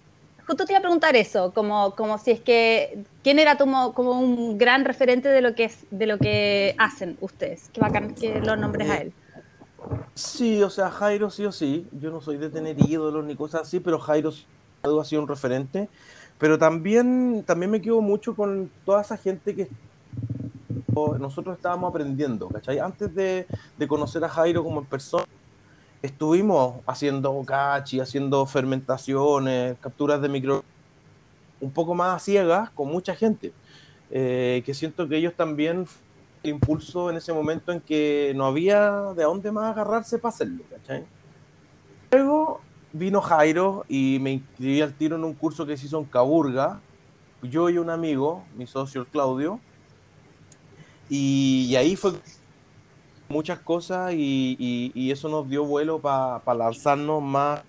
Justo 0.46 0.66
te 0.66 0.74
iba 0.74 0.80
a 0.80 0.82
preguntar 0.82 1.16
eso, 1.16 1.52
como, 1.54 1.96
como 1.96 2.18
si 2.18 2.32
es 2.32 2.40
que, 2.40 3.04
¿quién 3.24 3.40
era 3.40 3.58
como 3.58 4.20
un 4.20 4.58
gran 4.58 4.86
referente 4.86 5.30
de 5.30 5.42
lo 5.42 5.56
que 5.56 5.66
es, 5.66 5.86
de 5.92 6.08
lo 6.08 6.18
que 6.18 6.76
hacen 6.78 7.18
ustedes? 7.22 7.70
Qué 7.74 7.82
bacán 7.82 8.16
que 8.16 8.40
lo 8.42 8.56
nombres 8.56 8.90
a 8.90 8.98
él. 8.98 9.14
Sí, 10.16 10.62
o 10.64 10.70
sea, 10.70 10.90
Jairo 10.90 11.30
sí 11.30 11.46
o 11.46 11.52
sí. 11.52 11.88
Yo 11.92 12.12
no 12.12 12.22
soy 12.22 12.38
de 12.38 12.50
tener 12.50 12.78
ídolos 12.80 13.26
ni 13.26 13.36
cosas 13.36 13.64
así, 13.64 13.80
pero 13.80 14.00
Jairo 14.00 14.32
ha 14.84 15.06
sido 15.06 15.22
un 15.22 15.28
referente. 15.28 15.90
Pero 16.38 16.58
también, 16.58 17.44
también 17.46 17.72
me 17.72 17.82
quedo 17.82 18.02
mucho 18.02 18.36
con 18.36 18.70
toda 18.86 19.02
esa 19.02 19.18
gente 19.18 19.56
que 19.56 19.70
nosotros 21.20 21.56
estábamos 21.56 21.90
aprendiendo, 21.90 22.48
¿cachai? 22.50 22.80
Antes 22.80 23.14
de, 23.16 23.48
de 23.78 23.88
conocer 23.88 24.24
a 24.24 24.30
Jairo 24.30 24.64
como 24.64 24.84
persona, 24.84 25.26
estuvimos 26.04 26.82
haciendo 26.86 27.32
bocachi, 27.32 28.02
haciendo 28.02 28.46
fermentaciones, 28.46 29.78
capturas 29.80 30.22
de 30.22 30.28
micro, 30.28 30.64
un 31.62 31.72
poco 31.72 31.96
más 31.96 32.22
ciegas 32.22 32.70
con 32.72 32.90
mucha 32.90 33.16
gente, 33.16 33.54
eh, 34.12 34.62
que 34.66 34.74
siento 34.74 35.08
que 35.08 35.16
ellos 35.16 35.34
también 35.34 35.88
el 36.44 36.50
impulso 36.50 37.10
en 37.10 37.16
ese 37.16 37.32
momento 37.32 37.72
en 37.72 37.80
que 37.80 38.34
no 38.36 38.46
había 38.46 39.14
de 39.16 39.24
dónde 39.24 39.50
más 39.54 39.72
agarrarse 39.72 40.20
para 40.20 40.36
hacerlo, 40.36 40.66
¿cachai? 40.70 41.06
Luego 42.12 42.60
vino 42.92 43.22
Jairo 43.22 43.86
y 43.88 44.20
me 44.20 44.34
inscribí 44.34 44.82
al 44.82 44.94
tiro 44.94 45.16
en 45.16 45.24
un 45.24 45.34
curso 45.34 45.66
que 45.66 45.78
se 45.78 45.86
hizo 45.86 46.00
en 46.00 46.06
Caburga, 46.06 46.82
yo 47.42 47.70
y 47.70 47.78
un 47.78 47.90
amigo, 47.90 48.44
mi 48.58 48.68
socio 48.68 49.06
Claudio, 49.06 49.62
y 51.10 51.74
ahí 51.78 51.96
fue 51.96 52.12
muchas 53.30 53.60
cosas 53.60 54.14
y, 54.14 54.56
y- 54.60 54.92
y 54.94 55.12
eso 55.12 55.30
nos 55.30 55.50
dio 55.50 55.66
vuelo 55.66 56.00
para 56.00 56.42
lanzarnos 56.56 57.22
más 57.22 57.62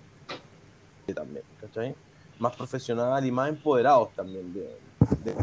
también, 1.13 1.43
¿cachai? 1.61 1.95
Más 2.39 2.55
profesional 2.55 3.25
y 3.25 3.31
más 3.31 3.49
empoderados 3.49 4.09
también 4.15 4.53
de, 4.53 4.77
de- 5.23 5.35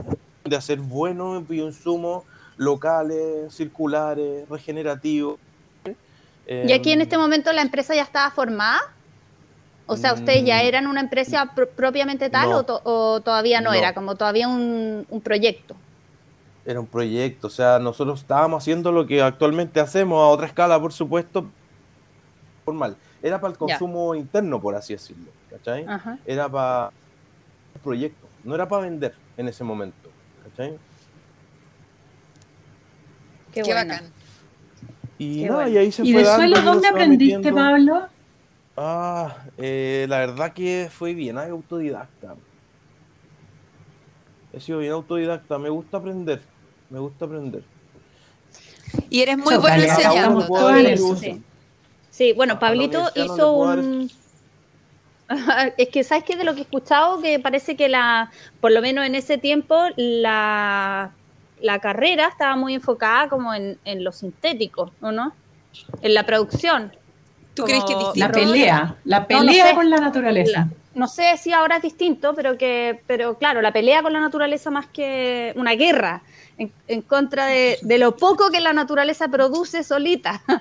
de 0.45 0.57
hacer 0.57 0.79
buenos 0.81 1.47
bioinsumos 1.47 2.25
locales, 2.57 3.53
circulares, 3.55 4.49
regenerativos. 4.49 5.39
¿Y 6.47 6.73
aquí 6.73 6.91
en 6.91 6.99
Em, 7.01 7.03
este 7.03 7.17
momento 7.17 7.53
la 7.53 7.63
empresa 7.63 7.95
ya 7.95 8.03
estaba 8.03 8.31
formada? 8.33 8.81
O 9.87 9.97
sea, 9.97 10.15
¿ustedes 10.15 10.45
ya 10.45 10.57
Mm. 10.63 10.67
eran 10.67 10.87
una 10.87 11.01
empresa 11.01 11.53
pro- 11.55 11.69
propiamente 11.69 12.29
tal 12.31 12.51
No. 12.51 12.59
o, 12.59 12.63
to- 12.65 12.81
o 12.85 13.21
todavía 13.21 13.61
no, 13.61 13.71
No. 13.71 13.77
era? 13.77 13.95
Como 13.95 14.17
todavía 14.17 14.49
un, 14.49 15.07
un 15.09 15.21
proyecto. 15.21 15.77
Era 16.65 16.79
un 16.79 16.87
proyecto, 16.87 17.49
o 17.49 17.51
sea, 17.51 17.79
nosotros 17.79 18.21
estábamos 18.21 18.63
haciendo 18.63 18.93
lo 18.93 19.07
que 19.07 19.21
actualmente 19.21 19.81
hacemos 19.81 20.19
a 20.23 20.29
otra 20.29 20.47
escala, 20.47 20.81
por 20.81 20.93
supuesto, 20.93 21.47
formal. 22.65 22.97
Era 23.21 23.41
para 23.41 23.53
el 23.53 23.59
consumo 23.59 24.15
interno, 24.15 24.61
por 24.61 24.75
así 24.77 24.93
decirlo, 24.93 25.31
¿cachai? 25.51 25.85
Ajá. 25.89 26.19
Era 26.25 26.49
para 26.49 26.93
el 27.75 27.81
proyecto, 27.81 28.27
no 28.45 28.55
era 28.55 28.69
para 28.69 28.83
vender 28.83 29.15
en 29.37 29.49
ese 29.49 29.65
momento, 29.65 30.11
¿cachai? 30.45 30.79
Qué, 33.53 33.63
Qué 33.63 33.75
bacán. 33.75 34.05
Y 35.19 35.43
Qué 35.43 35.49
nada, 35.49 35.63
bueno. 35.65 35.71
y 35.71 35.79
ahí 35.79 35.93
se 35.93 36.05
¿Y 36.05 36.13
fue 36.13 36.23
de 36.23 36.29
dando, 36.29 36.57
suelo 36.57 36.73
dónde 36.73 36.89
aprendiste, 36.89 37.37
metiendo. 37.37 37.61
Pablo? 37.61 38.07
Ah, 38.77 39.37
eh, 39.59 40.07
la 40.09 40.19
verdad 40.19 40.53
que 40.53 40.89
fue 40.91 41.15
bien 41.15 41.39
ah, 41.39 41.47
autodidacta. 41.47 42.35
He 44.53 44.61
sido 44.61 44.79
bien 44.79 44.93
autodidacta, 44.93 45.59
me 45.59 45.69
gusta 45.69 45.99
aprender, 45.99 46.43
me 46.93 46.99
gusta 46.99 47.25
aprender. 47.25 47.63
Y 49.09 49.23
eres 49.23 49.39
muy 49.39 49.55
Chócale, 49.55 49.87
bueno 49.87 49.95
enseñando. 49.95 51.17
Sí. 51.17 51.43
Sí, 52.11 52.33
bueno, 52.35 52.59
Pablito 52.59 53.11
hizo 53.15 53.53
un... 53.53 54.11
Es 55.79 55.89
que, 55.89 56.05
¿sabes 56.05 56.25
qué? 56.25 56.37
De 56.37 56.45
lo 56.45 56.53
que 56.53 56.59
he 56.61 56.63
escuchado, 56.65 57.23
que 57.23 57.39
parece 57.39 57.75
que 57.75 57.89
la, 57.89 58.31
por 58.61 58.71
lo 58.71 58.83
menos 58.83 59.07
en 59.07 59.15
ese 59.15 59.39
tiempo, 59.39 59.75
la, 59.97 61.11
la 61.63 61.79
carrera 61.79 62.29
estaba 62.29 62.55
muy 62.55 62.75
enfocada 62.75 63.31
como 63.31 63.55
en, 63.55 63.79
en 63.87 64.05
lo 64.05 64.13
sintético, 64.13 64.93
¿o 65.01 65.11
no? 65.11 65.33
En 66.03 66.13
la 66.13 66.27
producción. 66.27 66.93
¿Tú 67.55 67.65
crees 67.65 67.83
que 67.85 67.93
es 67.93 67.99
Como 67.99 68.13
La 68.15 68.29
distinto? 68.29 68.53
pelea, 68.53 68.97
la 69.05 69.21
no 69.21 69.27
pelea 69.27 69.69
sé. 69.69 69.75
con 69.75 69.89
la 69.89 69.97
naturaleza. 69.99 70.69
No 70.95 71.07
sé 71.09 71.39
si 71.39 71.51
ahora 71.53 71.77
es 71.77 71.83
distinto, 71.83 72.35
pero 72.35 72.59
que, 72.59 73.01
pero 73.07 73.39
claro, 73.39 73.63
la 73.63 73.73
pelea 73.73 74.03
con 74.03 74.13
la 74.13 74.21
naturaleza 74.21 74.71
más 74.71 74.87
que 74.89 75.55
una 75.57 75.73
guerra 75.73 76.21
en, 76.59 76.73
en 76.89 77.03
contra 77.03 77.47
de, 77.47 77.79
de 77.83 77.99
lo 77.99 78.17
poco 78.17 78.51
que 78.51 78.61
la 78.61 78.73
naturaleza 78.73 79.29
produce 79.29 79.83
solita. 79.85 80.43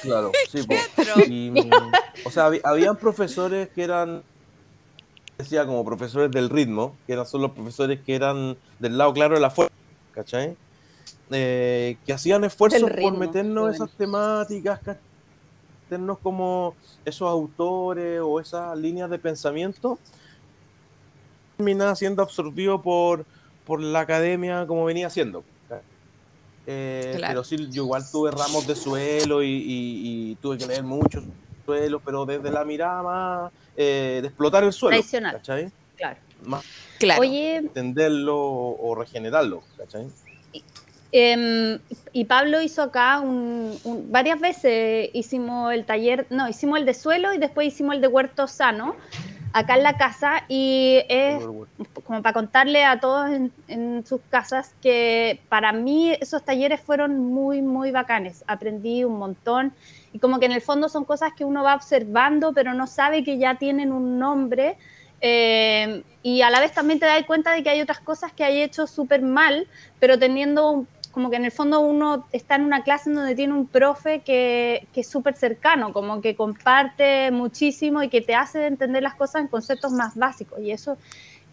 Claro, 0.00 0.32
sí. 0.50 0.66
Pedro? 0.66 1.24
Y, 1.28 1.50
mm, 1.50 1.70
o 2.24 2.30
sea, 2.30 2.48
hab- 2.48 2.60
habían 2.64 2.96
profesores 2.96 3.68
que 3.68 3.82
eran, 3.82 4.22
decía 5.36 5.66
como 5.66 5.84
profesores 5.84 6.30
del 6.30 6.48
ritmo, 6.48 6.96
que 7.06 7.12
eran 7.12 7.26
solo 7.26 7.48
los 7.48 7.52
profesores 7.54 8.00
que 8.00 8.14
eran 8.14 8.56
del 8.78 8.96
lado 8.96 9.12
claro 9.12 9.34
de 9.34 9.42
la 9.42 9.50
fuerza, 9.50 9.74
¿cachai? 10.12 10.56
Eh, 11.30 11.98
que 12.06 12.12
hacían 12.14 12.44
esfuerzos 12.44 12.80
Del 12.80 12.90
por 12.90 12.98
ritmo, 12.98 13.18
meternos 13.18 13.68
qué 13.70 13.74
esas 13.76 13.90
temáticas, 13.90 14.78
¿cachai? 14.78 15.02
meternos 15.84 16.18
como 16.20 16.74
esos 17.04 17.28
autores 17.28 18.20
o 18.24 18.40
esas 18.40 18.76
líneas 18.78 19.10
de 19.10 19.18
pensamiento, 19.18 19.98
terminaba 21.58 21.94
siendo 21.94 22.22
absorbido 22.22 22.80
por, 22.80 23.26
por 23.66 23.80
la 23.82 24.00
academia 24.00 24.66
como 24.66 24.84
venía 24.84 25.10
siendo. 25.10 25.44
Eh, 26.66 27.12
Claro. 27.16 27.32
Pero 27.32 27.44
sí, 27.44 27.68
yo 27.70 27.82
igual 27.84 28.02
tuve 28.10 28.30
ramos 28.30 28.66
de 28.66 28.74
suelo 28.74 29.42
y, 29.42 29.48
y- 29.50 30.30
y 30.32 30.34
tuve 30.36 30.56
que 30.56 30.66
leer 30.66 30.82
muchos 30.82 31.22
suelos, 31.66 32.00
pero 32.04 32.24
desde 32.24 32.50
la 32.50 32.64
mirada 32.64 33.02
más 33.02 33.52
eh, 33.76 34.20
de 34.22 34.28
explotar 34.28 34.64
el 34.64 34.72
suelo. 34.72 34.96
Tradicional. 34.96 35.32
¿cachai? 35.36 35.70
Claro. 35.96 36.18
Más 36.44 36.64
Claro. 36.98 37.20
Oye, 37.20 37.56
entenderlo 37.56 38.36
o 38.38 38.94
regenerarlo. 38.94 39.62
¿cachai? 39.76 40.06
Em, 41.12 41.78
y 42.12 42.24
Pablo 42.24 42.60
hizo 42.62 42.82
acá 42.82 43.20
un, 43.20 43.78
un- 43.84 44.10
varias 44.10 44.40
veces 44.40 45.10
hicimos 45.12 45.72
el 45.72 45.84
taller, 45.84 46.26
no, 46.30 46.48
hicimos 46.48 46.78
el 46.78 46.86
de 46.86 46.94
suelo 46.94 47.32
y 47.34 47.38
después 47.38 47.68
hicimos 47.68 47.94
el 47.94 48.00
de 48.00 48.08
huerto 48.08 48.46
sano 48.48 48.96
acá 49.54 49.76
en 49.76 49.84
la 49.84 49.96
casa 49.96 50.44
y 50.48 51.00
es 51.08 51.42
como 52.04 52.22
para 52.22 52.32
contarle 52.34 52.84
a 52.84 53.00
todos 53.00 53.30
en, 53.30 53.52
en 53.68 54.04
sus 54.04 54.20
casas 54.28 54.74
que 54.82 55.40
para 55.48 55.72
mí 55.72 56.12
esos 56.20 56.44
talleres 56.44 56.80
fueron 56.80 57.18
muy, 57.18 57.62
muy 57.62 57.90
bacanes. 57.92 58.44
Aprendí 58.48 59.04
un 59.04 59.16
montón 59.18 59.72
y 60.12 60.18
como 60.18 60.38
que 60.40 60.46
en 60.46 60.52
el 60.52 60.60
fondo 60.60 60.88
son 60.88 61.04
cosas 61.04 61.32
que 61.36 61.44
uno 61.44 61.62
va 61.62 61.74
observando 61.76 62.52
pero 62.52 62.74
no 62.74 62.86
sabe 62.86 63.24
que 63.24 63.38
ya 63.38 63.54
tienen 63.54 63.92
un 63.92 64.18
nombre. 64.18 64.76
eh, 65.20 66.02
y 66.22 66.42
a 66.42 66.50
la 66.50 66.60
vez 66.60 66.72
también 66.72 66.98
te 67.00 67.06
das 67.06 67.24
cuenta 67.24 67.52
de 67.52 67.62
que 67.62 67.70
hay 67.70 67.80
otras 67.80 68.00
cosas 68.00 68.32
que 68.32 68.44
hay 68.44 68.60
hecho 68.62 68.86
súper 68.86 69.22
mal, 69.22 69.68
pero 70.00 70.18
teniendo 70.18 70.70
un- 70.70 70.88
como 71.14 71.30
que 71.30 71.36
en 71.36 71.44
el 71.44 71.52
fondo 71.52 71.80
uno 71.80 72.26
está 72.32 72.56
en 72.56 72.64
una 72.64 72.82
clase 72.82 73.10
donde 73.12 73.36
tiene 73.36 73.54
un 73.54 73.68
profe 73.68 74.22
que, 74.22 74.88
es 74.92 75.06
súper 75.06 75.36
cercano, 75.36 75.92
como 75.92 76.20
que 76.20 76.34
comparte 76.34 77.30
muchísimo 77.30 78.02
y 78.02 78.08
que 78.08 78.20
te 78.20 78.34
hace 78.34 78.66
entender 78.66 79.04
las 79.04 79.14
cosas 79.14 79.42
en 79.42 79.48
conceptos 79.48 79.92
más 79.92 80.16
básicos. 80.16 80.58
Y 80.60 80.72
eso 80.72 80.98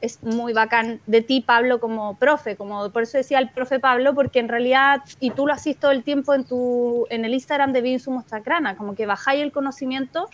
es 0.02 0.24
muy 0.24 0.52
bacán 0.52 1.00
de 1.06 1.22
ti, 1.22 1.42
Pablo, 1.42 1.80
como 1.80 2.18
profe, 2.18 2.56
como 2.56 2.90
por 2.90 3.04
eso 3.04 3.20
decía 3.20 3.38
el 3.38 3.52
profe 3.52 3.80
Pablo, 3.80 4.16
porque 4.16 4.40
en 4.40 4.50
realidad, 4.50 5.02
y 5.20 5.30
tú 5.30 5.46
lo 5.46 5.54
haces 5.54 5.78
todo 5.78 5.92
el 5.92 6.04
tiempo 6.04 6.34
en 6.34 6.44
tu, 6.44 7.06
en 7.12 7.24
el 7.24 7.36
Instagram 7.36 7.72
de 7.72 7.82
Binsumos 7.82 8.26
Tacrana, 8.26 8.76
como 8.76 8.96
que 8.96 9.06
bajáis 9.06 9.44
el 9.44 9.52
conocimiento 9.52 10.28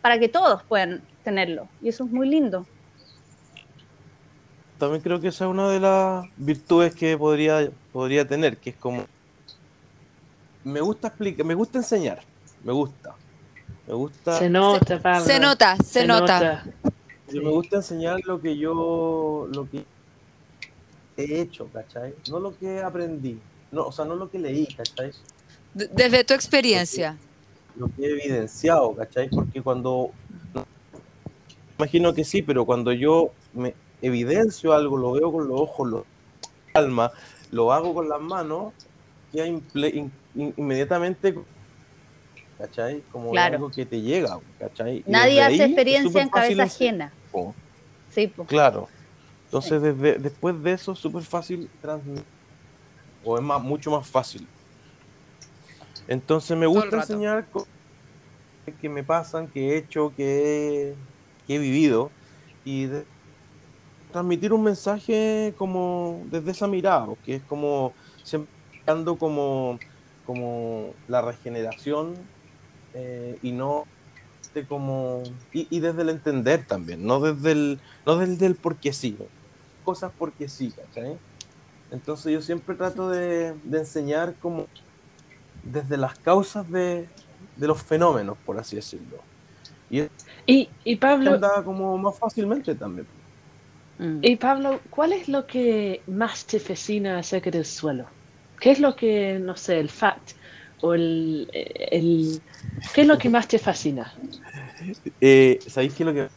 para 0.00 0.18
que 0.18 0.30
todos 0.30 0.62
puedan 0.62 1.02
tenerlo. 1.24 1.68
Y 1.82 1.90
eso 1.90 2.04
es 2.04 2.10
muy 2.10 2.26
lindo. 2.26 2.66
También 4.82 5.00
creo 5.00 5.20
que 5.20 5.28
esa 5.28 5.44
es 5.44 5.50
una 5.52 5.68
de 5.68 5.78
las 5.78 6.26
virtudes 6.36 6.92
que 6.92 7.16
podría, 7.16 7.70
podría 7.92 8.26
tener, 8.26 8.56
que 8.56 8.70
es 8.70 8.76
como 8.76 9.04
me 10.64 10.80
gusta 10.80 11.06
explicar, 11.06 11.46
me 11.46 11.54
gusta 11.54 11.78
enseñar, 11.78 12.20
me 12.64 12.72
gusta. 12.72 13.14
Me 13.86 13.94
gusta, 13.94 14.36
Se 14.40 14.50
nota, 14.50 15.00
Pablo. 15.00 15.24
Se 15.24 15.38
nota, 15.38 15.76
se, 15.76 16.04
nota. 16.04 16.64
yo 17.32 17.42
me 17.42 17.50
gusta 17.50 17.76
enseñar 17.76 18.22
lo 18.24 18.40
que 18.40 18.58
yo 18.58 19.48
lo 19.52 19.70
que 19.70 19.84
he 21.16 21.40
hecho, 21.40 21.68
¿cachai? 21.72 22.16
No 22.28 22.40
lo 22.40 22.58
que 22.58 22.80
aprendí, 22.80 23.38
no, 23.70 23.84
o 23.86 23.92
sea, 23.92 24.04
no 24.04 24.16
lo 24.16 24.28
que 24.28 24.40
leí, 24.40 24.66
¿cachai? 24.66 25.12
Desde 25.74 26.24
tu 26.24 26.34
experiencia. 26.34 27.16
lo 27.76 27.86
que 27.86 28.04
he 28.04 28.10
evidenciado, 28.10 28.96
¿cachai? 28.96 29.28
Porque 29.28 29.62
cuando, 29.62 30.10
imagino 31.78 32.12
que 32.12 32.24
sí, 32.24 32.42
pero 32.42 32.66
cuando 32.66 32.90
yo 32.90 33.30
me 33.52 33.74
evidencio 34.02 34.72
algo, 34.72 34.96
lo 34.98 35.12
veo 35.12 35.32
con 35.32 35.48
los 35.48 35.58
ojos, 35.60 35.88
lo 35.88 36.06
alma, 36.74 37.10
lo 37.50 37.72
hago 37.72 37.94
con 37.94 38.08
las 38.08 38.20
manos, 38.20 38.72
ya 39.32 39.46
imple- 39.46 39.94
in- 39.94 40.12
in- 40.34 40.54
inmediatamente, 40.56 41.34
¿cachai? 42.58 43.02
Como 43.12 43.30
Claro. 43.30 43.54
algo 43.56 43.70
que 43.70 43.86
te 43.86 44.00
llega, 44.00 44.38
¿cachai? 44.58 45.02
Nadie 45.06 45.40
hace 45.42 45.62
ahí 45.62 45.72
experiencia 45.72 46.22
en 46.22 46.28
cabeza 46.28 46.62
ajena. 46.64 47.12
Sí, 48.10 48.26
pues. 48.26 48.48
Claro. 48.48 48.88
Entonces, 49.46 49.80
desde, 49.82 50.18
después 50.18 50.62
de 50.62 50.72
eso, 50.72 50.92
es 50.92 50.98
súper 50.98 51.22
fácil 51.22 51.68
transmitir. 51.80 52.24
O 53.24 53.36
es 53.36 53.42
más, 53.42 53.62
mucho 53.62 53.90
más 53.90 54.06
fácil. 54.06 54.46
Entonces, 56.08 56.56
me 56.56 56.66
gusta 56.66 56.96
enseñar 56.96 57.46
cosas 57.50 57.68
que 58.80 58.88
me 58.88 59.02
pasan, 59.04 59.46
que 59.48 59.70
he 59.70 59.76
hecho, 59.76 60.12
que 60.16 60.90
he, 60.90 60.94
que 61.46 61.54
he 61.56 61.58
vivido. 61.58 62.10
Y 62.64 62.86
de- 62.86 63.04
transmitir 64.12 64.52
un 64.52 64.62
mensaje 64.62 65.54
como 65.58 66.22
desde 66.30 66.52
esa 66.52 66.66
mirada, 66.68 67.08
que 67.24 67.36
es 67.36 67.42
como 67.42 67.92
siempre 68.22 68.52
buscando 68.72 69.16
como, 69.16 69.78
como 70.26 70.94
la 71.08 71.22
regeneración 71.22 72.14
eh, 72.94 73.38
y 73.42 73.52
no 73.52 73.86
de 74.54 74.66
como 74.66 75.22
y, 75.52 75.66
y 75.70 75.80
desde 75.80 76.02
el 76.02 76.10
entender 76.10 76.66
también, 76.66 77.06
no 77.06 77.20
desde 77.20 77.52
el 77.52 77.80
no 78.06 78.16
desde 78.16 78.46
el 78.46 78.54
porque 78.54 78.92
sí, 78.92 79.16
cosas 79.84 80.12
porque 80.18 80.48
sí, 80.48 80.72
¿cachai? 80.72 81.16
Entonces 81.90 82.32
yo 82.32 82.42
siempre 82.42 82.74
trato 82.74 83.08
de, 83.08 83.54
de 83.64 83.78
enseñar 83.78 84.34
como 84.40 84.66
desde 85.62 85.96
las 85.96 86.18
causas 86.18 86.70
de, 86.70 87.08
de 87.56 87.66
los 87.66 87.82
fenómenos, 87.82 88.36
por 88.44 88.58
así 88.58 88.76
decirlo. 88.76 89.18
Y 89.90 90.02
Y, 90.46 90.68
y 90.84 90.96
Pablo, 90.96 91.34
anda 91.34 91.62
como 91.64 91.96
más 91.98 92.18
fácilmente 92.18 92.74
también. 92.74 93.06
Mm. 93.98 94.18
y 94.22 94.36
Pablo, 94.36 94.80
¿cuál 94.90 95.12
es 95.12 95.28
lo 95.28 95.46
que 95.46 96.02
más 96.06 96.46
te 96.46 96.58
fascina 96.58 97.18
acerca 97.18 97.50
del 97.50 97.64
suelo? 97.64 98.08
¿Qué 98.60 98.70
es 98.70 98.80
lo 98.80 98.94
que, 98.94 99.38
no 99.40 99.56
sé, 99.56 99.78
el 99.80 99.88
fact 99.90 100.32
o 100.80 100.94
el, 100.94 101.48
el 101.52 102.40
qué 102.94 103.02
es 103.02 103.06
lo 103.06 103.18
que 103.18 103.28
más 103.28 103.48
te 103.48 103.58
fascina? 103.58 104.12
Eh, 105.20 105.58
¿Sabéis 105.68 105.94
qué 105.94 106.02
es 106.02 106.06
lo 106.06 106.14
que... 106.14 106.28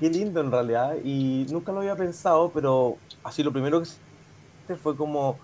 Qué 0.00 0.08
lindo 0.08 0.40
en 0.40 0.50
realidad, 0.50 0.96
y 1.04 1.46
nunca 1.50 1.72
lo 1.72 1.80
había 1.80 1.96
pensado, 1.96 2.50
pero 2.52 2.96
así 3.22 3.42
lo 3.42 3.52
primero 3.52 3.80
que 3.80 3.86
se- 3.86 4.76
fue 4.76 4.96
como 4.96 5.38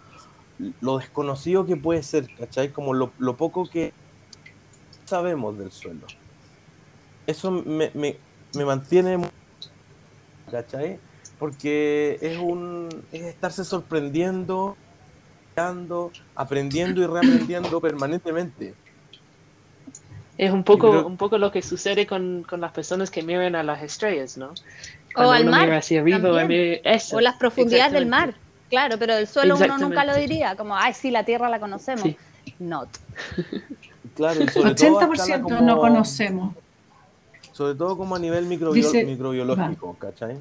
lo 0.81 0.99
desconocido 0.99 1.67
que 1.67 1.77
puede 1.77 2.03
ser, 2.03 2.27
¿cachai? 2.39 2.73
Como 2.73 2.95
lo, 2.95 3.13
lo 3.19 3.37
poco 3.37 3.69
que 3.69 3.93
sabemos 5.05 5.59
del 5.59 5.71
suelo. 5.73 6.07
Eso 7.27 7.51
me, 7.51 7.91
me, 7.95 8.17
me 8.55 8.65
mantiene, 8.65 9.19
¿cachai? 10.51 10.99
Porque 11.39 12.19
es 12.21 12.39
un 12.39 12.89
es 13.13 13.23
estarse 13.23 13.65
sorprendiendo, 13.65 14.77
creando, 15.55 16.11
aprendiendo 16.37 17.03
y 17.03 17.07
reaprendiendo 17.07 17.81
permanentemente. 17.81 18.75
Es 20.37 20.51
un 20.51 20.65
poco, 20.65 20.91
creo- 20.91 21.07
un 21.07 21.17
poco 21.17 21.39
lo 21.39 21.53
que 21.53 21.63
sucede 21.63 22.07
con, 22.07 22.45
con 22.49 22.61
las 22.61 22.73
personas 22.73 23.11
que 23.11 23.23
miran 23.23 23.55
a 23.55 23.63
las 23.63 23.83
estrellas, 23.83 24.37
¿no? 24.37 24.47
O 24.49 24.53
Cuando 25.15 25.33
al 25.33 25.43
uno 25.43 25.51
mar. 25.53 25.61
mira 25.67 25.77
hacia 25.79 26.01
arriba, 26.01 26.19
mira- 26.45 26.81
eso, 26.85 27.17
O 27.17 27.21
las 27.21 27.37
profundidades 27.37 27.93
del 27.93 28.07
mar. 28.07 28.35
Claro, 28.69 28.97
pero 28.99 29.15
del 29.15 29.29
suelo 29.29 29.55
uno 29.57 29.79
nunca 29.79 30.05
lo 30.05 30.15
diría, 30.17 30.57
como, 30.57 30.77
ay, 30.77 30.93
sí, 30.93 31.11
la 31.13 31.25
tierra 31.25 31.49
la 31.49 31.61
conocemos. 31.61 32.03
Sí. 32.03 32.17
Not. 32.59 32.89
Claro, 34.17 34.43
y 34.43 34.49
sobre 34.49 34.75
todo 34.75 35.01
a 35.01 35.05
escala 35.15 35.39
80% 35.39 35.43
como- 35.43 35.61
no 35.61 35.79
conocemos. 35.79 36.55
Sobre 37.55 37.77
todo 37.77 37.97
como 37.97 38.17
a 38.17 38.19
nivel 38.19 38.49
Dice- 38.49 39.05
microbiológico, 39.05 39.95
¿cachai? 39.97 40.39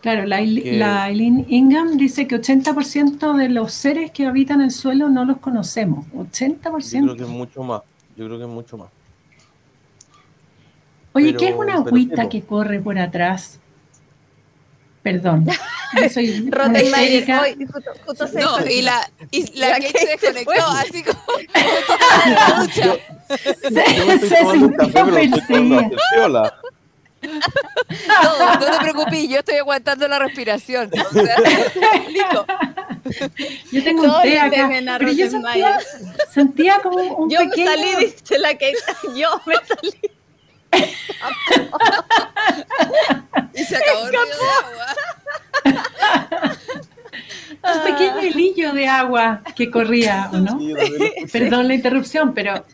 Claro, 0.00 0.24
la, 0.24 0.38
Que- 0.38 0.76
la 0.78 1.08
Eileen 1.10 1.44
Ingham 1.48 1.96
dice 1.96 2.28
que 2.28 2.36
80% 2.36 3.32
de 3.36 3.48
los 3.48 3.72
seres 3.72 4.12
que 4.12 4.26
habitan 4.26 4.60
el 4.60 4.70
suelo 4.70 5.08
no 5.08 5.24
los 5.24 5.38
conocemos. 5.38 6.06
Yo 6.14 6.20
80%. 6.20 7.02
creo 7.02 7.16
que 7.16 7.22
es 7.24 7.28
mucho 7.28 7.64
más. 7.64 7.82
Yo 8.16 8.26
creo 8.26 8.38
que 8.38 8.44
es 8.44 8.50
mucho 8.50 8.78
más. 8.78 8.90
Oye, 11.14 11.26
pero- 11.32 11.38
¿qué 11.40 11.48
es 11.48 11.56
una 11.56 11.74
agüita 11.74 12.28
que 12.28 12.42
corre 12.42 12.78
por 12.80 12.96
atrás? 13.00 13.58
Perdón. 15.06 15.46
Yo 16.02 16.08
soy 16.10 16.50
hoy, 17.40 17.56
justo, 17.72 17.90
justo 18.04 18.26
se 18.26 18.40
No, 18.40 18.58
y 18.66 18.82
la, 18.82 19.08
y 19.30 19.56
la, 19.56 19.68
La 19.68 19.74
Kate 19.78 19.92
se 20.00 20.06
se 20.18 20.32
desconectó, 20.32 20.64
fue. 20.66 20.80
así 20.80 21.04
como. 21.04 21.20
Yo 22.74 22.98
Se 24.18 24.36
tomando 24.40 24.66
un 24.66 24.72
café, 24.74 25.04
pero 25.04 25.12
lo 25.12 25.18
estoy 25.20 25.42
tomando 25.46 25.76
perseguía. 25.76 25.78
a 25.78 25.88
terciola. 25.88 26.54
No, 27.22 28.58
no 28.58 28.70
te 28.70 28.78
preocupes, 28.80 29.28
yo 29.28 29.38
estoy 29.38 29.56
aguantando 29.56 30.08
la 30.08 30.18
respiración. 30.18 30.90
O 30.92 31.12
sea, 31.12 31.36
listo. 32.08 32.46
Yo 33.70 33.84
tengo 33.84 34.02
un 34.02 34.22
té 34.22 34.40
acá, 34.40 34.68
pero 34.98 35.12
yo 35.12 35.30
sentía, 35.30 36.80
como 36.82 37.00
un 37.16 37.30
Yo 37.30 37.38
pequeño... 37.38 37.70
me 37.70 37.76
salí, 37.76 38.06
dice 38.06 38.38
la 38.38 38.52
Kate. 38.54 38.74
Yo 39.14 39.40
me 39.46 39.54
salí. 39.54 40.15
Y 43.54 43.64
se 43.64 43.76
acabó 43.76 44.06
el 44.06 44.12
río 44.12 44.20
de 44.24 44.32
agua. 44.62 44.86
un 47.74 47.82
pequeño 47.84 48.24
hilillo 48.24 48.72
de 48.72 48.86
agua 48.86 49.40
que 49.54 49.70
corría, 49.70 50.30
¿o 50.32 50.36
no? 50.38 50.58
Sí, 50.58 50.68
yo. 50.68 50.76
Perdón 51.32 51.68
la 51.68 51.74
interrupción, 51.74 52.34
pero 52.34 52.64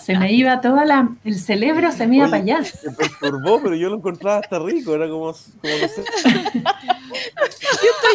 se 0.00 0.16
me 0.18 0.32
iba 0.32 0.60
toda 0.60 0.84
la... 0.84 1.08
El 1.24 1.38
cerebro 1.38 1.90
se 1.92 2.06
me 2.06 2.16
iba 2.16 2.26
Oye, 2.26 2.30
para 2.30 2.42
allá. 2.42 2.64
Se 2.64 2.90
perturbó, 2.92 3.60
pero 3.62 3.74
yo 3.74 3.88
lo 3.88 3.96
encontraba 3.96 4.38
hasta 4.38 4.58
rico. 4.58 4.94
Era 4.94 5.08
como, 5.08 5.32
como 5.32 5.32
no 5.32 5.88
sé. 5.88 6.04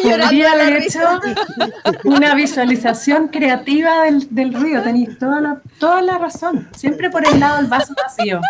llorando 0.04 0.24
Podría 0.24 0.50
de 0.50 0.56
la 0.56 0.66
haber 0.66 0.82
hecho 0.82 1.00
una 2.04 2.34
visualización 2.34 3.28
creativa 3.28 4.02
del, 4.02 4.34
del 4.34 4.54
río. 4.54 4.82
Tenéis 4.82 5.18
toda 5.18 5.40
la, 5.40 5.60
toda 5.78 6.00
la 6.02 6.18
razón. 6.18 6.68
Siempre 6.76 7.10
por 7.10 7.26
el 7.26 7.40
lado 7.40 7.56
del 7.56 7.66
vaso 7.66 7.92
vacío. 7.94 8.40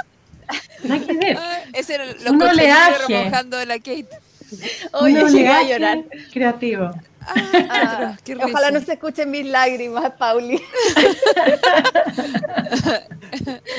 No 0.84 0.94
hay 0.94 1.00
que 1.00 1.14
ver. 1.14 1.36
Ah, 1.40 1.60
Ese 1.72 1.94
era 1.94 2.04
lo 2.06 2.12
Un 2.32 2.38
contenido 2.38 2.50
oleaje. 2.52 3.06
remojando 3.08 3.56
de 3.56 3.66
la 3.66 3.78
Kate. 3.78 4.08
Oye, 4.92 5.24
Un 5.24 5.32
llegué 5.32 5.48
a 5.48 5.62
llorar. 5.62 5.98
Creativo. 6.32 6.90
Ah, 7.26 8.16
qué 8.22 8.36
ojalá 8.36 8.70
no 8.70 8.80
se 8.82 8.92
escuchen 8.92 9.30
mis 9.30 9.46
lágrimas, 9.46 10.12
Pauli. 10.18 10.60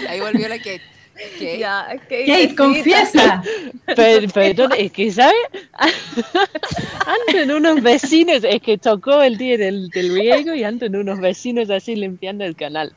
Ahí 0.10 0.20
volvió 0.20 0.48
la 0.48 0.58
Kate. 0.58 0.82
Kate. 1.16 1.58
Ya, 1.60 1.88
Kate, 2.10 2.56
confiesa. 2.56 3.42
Pero, 3.96 4.28
perdón, 4.30 4.72
es 4.78 4.92
que, 4.92 5.12
¿sabes? 5.12 5.34
Andan 7.06 7.52
unos 7.56 7.82
vecinos, 7.82 8.44
es 8.44 8.62
que 8.62 8.78
tocó 8.78 9.22
el 9.22 9.38
día 9.38 9.58
del, 9.58 9.90
del 9.90 10.14
riego 10.14 10.54
y 10.54 10.64
andan 10.64 10.96
unos 10.96 11.20
vecinos 11.20 11.70
así 11.70 11.96
limpiando 11.96 12.44
el 12.44 12.56
canal. 12.56 12.94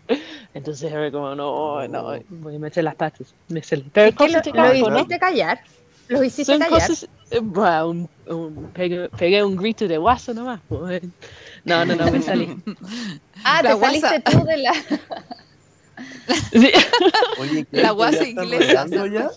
Entonces 0.55 0.91
era 0.91 1.11
como, 1.11 1.35
no, 1.35 1.87
no, 1.89 2.19
voy 2.29 2.57
a 2.57 2.59
meter 2.59 2.85
las 2.85 2.95
patas. 2.95 3.35
me 3.49 3.63
sale. 3.63 3.85
Pero 3.93 4.09
¿Y 4.09 4.13
qué 4.13 4.29
lo, 4.29 4.41
cosas 4.41 4.55
lo 4.83 4.97
hiciste 4.97 5.19
callar? 5.19 5.61
¿Los 6.09 6.25
hiciste 6.25 6.45
Son 6.53 6.59
callar? 6.61 6.81
cosas, 6.89 7.09
eh, 7.31 7.39
bueno, 7.43 7.87
un, 7.89 8.09
un- 8.27 8.71
pegué, 8.73 9.09
pegué 9.11 9.45
un 9.45 9.57
grito 9.57 9.87
de 9.87 9.99
guaso 9.99 10.33
nomás. 10.33 10.61
pues. 10.69 11.03
No, 11.65 11.85
no, 11.85 11.95
no, 11.97 12.11
me 12.11 12.23
salí. 12.23 12.49
Ah, 13.45 13.61
La 13.63 13.75
te 13.75 13.81
saliste 13.81 14.21
tú 14.21 14.45
de 14.45 14.57
la... 14.57 14.73
Sí. 16.53 16.71
Oye, 17.41 17.67
¿qué? 17.71 17.81
La 17.83 17.91
guasa 17.93 18.19
¿Ya 18.23 18.29
están 18.29 18.45
inglesa. 18.45 18.87
ya? 19.07 19.31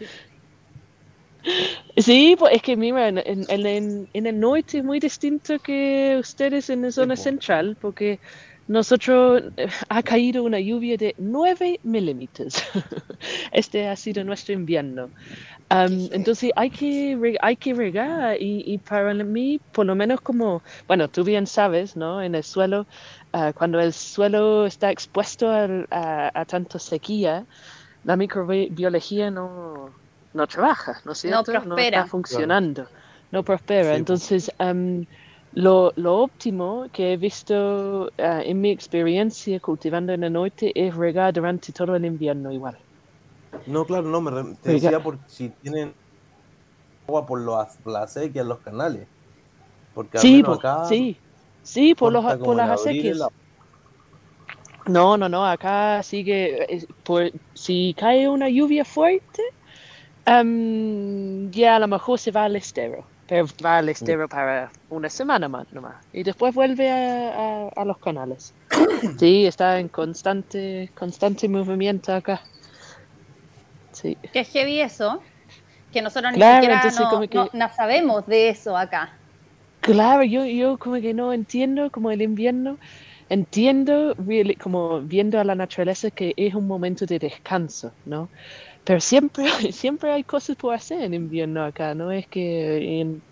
Sí, 1.97 2.35
pues 2.37 2.53
es 2.55 2.61
que 2.61 2.75
mira, 2.77 3.07
en, 3.07 3.17
en- 3.17 3.45
en- 3.49 3.65
en- 3.65 4.09
en 4.13 4.25
el 4.27 4.39
norte 4.39 4.77
es 4.79 4.83
muy 4.83 4.99
distinto 4.99 5.57
que 5.59 6.17
ustedes 6.19 6.69
en 6.69 6.83
la 6.83 6.91
zona 6.91 7.15
central, 7.15 7.77
porque 7.81 8.19
nosotros 8.67 9.43
eh, 9.57 9.67
ha 9.89 10.03
caído 10.03 10.43
una 10.43 10.59
lluvia 10.59 10.97
de 10.97 11.15
9 11.17 11.79
milímetros. 11.83 12.53
Este 13.51 13.87
ha 13.87 13.95
sido 13.95 14.23
nuestro 14.23 14.53
invierno. 14.53 15.09
Entonces 16.11 16.51
hay 16.55 16.69
que, 16.69 17.37
hay 17.41 17.55
que 17.55 17.73
regar 17.73 18.35
y, 18.41 18.63
y 18.65 18.77
para 18.77 19.13
mí, 19.13 19.59
por 19.71 19.85
lo 19.85 19.95
menos 19.95 20.19
como, 20.19 20.61
bueno, 20.87 21.07
tú 21.07 21.23
bien 21.23 21.47
sabes, 21.47 21.95
¿no? 21.95 22.21
En 22.21 22.35
el 22.35 22.43
suelo, 22.43 22.85
ah, 23.33 23.53
cuando 23.53 23.79
el 23.79 23.93
suelo 23.93 24.65
está 24.65 24.91
expuesto 24.91 25.49
al- 25.49 25.87
a, 25.91 26.31
a 26.39 26.45
tanto 26.45 26.79
sequía, 26.79 27.47
la 28.03 28.17
microbiología 28.17 29.31
no, 29.31 29.95
no 30.33 30.47
trabaja, 30.47 31.01
¿no 31.05 31.13
es 31.13 31.23
No 31.25 31.79
está 31.79 32.05
funcionando, 32.05 32.89
no 33.31 33.43
prospera. 33.43 33.95
Sí, 33.95 33.97
Entonces, 33.97 34.51
am, 34.59 35.05
lo, 35.51 35.91
lo 35.95 36.17
óptimo 36.19 36.87
que 36.91 37.13
he 37.13 37.17
visto 37.17 38.11
ah, 38.17 38.41
en 38.43 38.61
mi 38.61 38.71
experiencia 38.71 39.59
cultivando 39.59 40.13
en 40.13 40.23
el 40.23 40.33
norte 40.33 40.71
es 40.75 40.95
regar 40.95 41.33
durante 41.33 41.73
todo 41.73 41.95
el 41.95 42.05
invierno 42.05 42.51
igual. 42.51 42.77
No, 43.65 43.85
claro, 43.85 44.07
no, 44.09 44.21
me 44.21 44.31
re- 44.31 44.55
te 44.61 44.69
Oiga. 44.69 44.71
decía 44.71 45.01
por 45.01 45.19
si 45.27 45.49
tienen 45.61 45.95
agua 47.07 47.25
por 47.27 47.39
los, 47.41 47.67
la 47.85 48.07
sequía 48.07 48.41
en 48.41 48.47
los 48.49 48.61
canales. 48.61 49.07
Porque 49.93 50.17
al 50.19 50.27
Sí, 50.27 50.31
menos 50.31 50.57
po- 50.57 50.59
acá 50.59 50.75
sí, 50.81 51.17
sí, 51.63 51.95
por, 51.95 52.11
los, 52.13 52.23
por 52.37 52.55
las 52.55 52.69
acequias. 52.69 53.19
No, 54.87 55.15
no, 55.15 55.29
no, 55.29 55.45
acá 55.45 56.01
es- 56.67 56.87
por, 57.03 57.31
si 57.53 57.95
cae 57.97 58.27
una 58.27 58.49
lluvia 58.49 58.83
fuerte, 58.83 59.43
am, 60.25 61.51
ya 61.51 61.75
a 61.75 61.79
lo 61.79 61.87
mejor 61.87 62.17
se 62.19 62.31
va 62.31 62.45
al 62.45 62.55
estero, 62.55 63.05
pero 63.27 63.45
va 63.63 63.77
al 63.77 63.89
estero 63.89 64.27
para 64.27 64.71
una 64.89 65.09
semana 65.09 65.47
más 65.47 65.71
nomás, 65.71 65.95
y 66.13 66.23
después 66.23 66.53
vuelve 66.55 66.89
a, 66.89 67.29
a- 67.29 67.69
a 67.81 67.85
los 67.85 67.97
canales. 67.99 68.53
Sí, 69.19 69.45
está 69.45 69.79
en 69.79 69.87
constante, 69.89 70.91
constante 70.95 71.47
movimiento 71.47 72.13
acá. 72.13 72.41
Sí. 73.91 74.15
Que 74.33 74.39
es 74.41 74.49
heavy 74.49 74.81
eso, 74.81 75.21
que 75.91 76.01
nosotros 76.01 76.33
Claro, 76.33 76.55
ni 76.55 76.61
siquiera 76.61 76.75
entonces 76.75 77.01
no, 77.01 77.09
como 77.09 77.27
que- 77.27 77.37
no- 77.37 77.49
no 77.53 77.73
sabemos 77.75 78.25
de 78.27 78.49
eso 78.49 78.75
acá. 78.75 79.17
Claro, 79.81 80.23
yo, 80.23 80.45
yo 80.45 80.77
como 80.77 80.95
que 81.01 81.13
no 81.15 81.33
entiendo 81.33 81.89
como 81.91 82.11
el 82.11 82.21
invierno, 82.21 82.77
entiendo 83.29 84.15
como 84.59 85.01
viendo 85.01 85.39
a 85.39 85.43
la 85.43 85.55
naturaleza 85.55 86.11
que 86.11 86.33
es 86.37 86.53
un 86.53 86.67
momento 86.67 87.07
de 87.07 87.17
descanso, 87.17 87.95
¿no? 88.05 88.31
Pero 88.83 88.99
siempre, 89.01 89.45
siempre 89.73 90.11
hay 90.11 90.23
cosas 90.25 90.57
por 90.57 90.75
hacer 90.75 91.01
en 91.03 91.13
invierno 91.15 91.63
acá, 91.63 91.95
no 91.95 92.11
es 92.11 92.27
que 92.27 93.01
en 93.01 93.23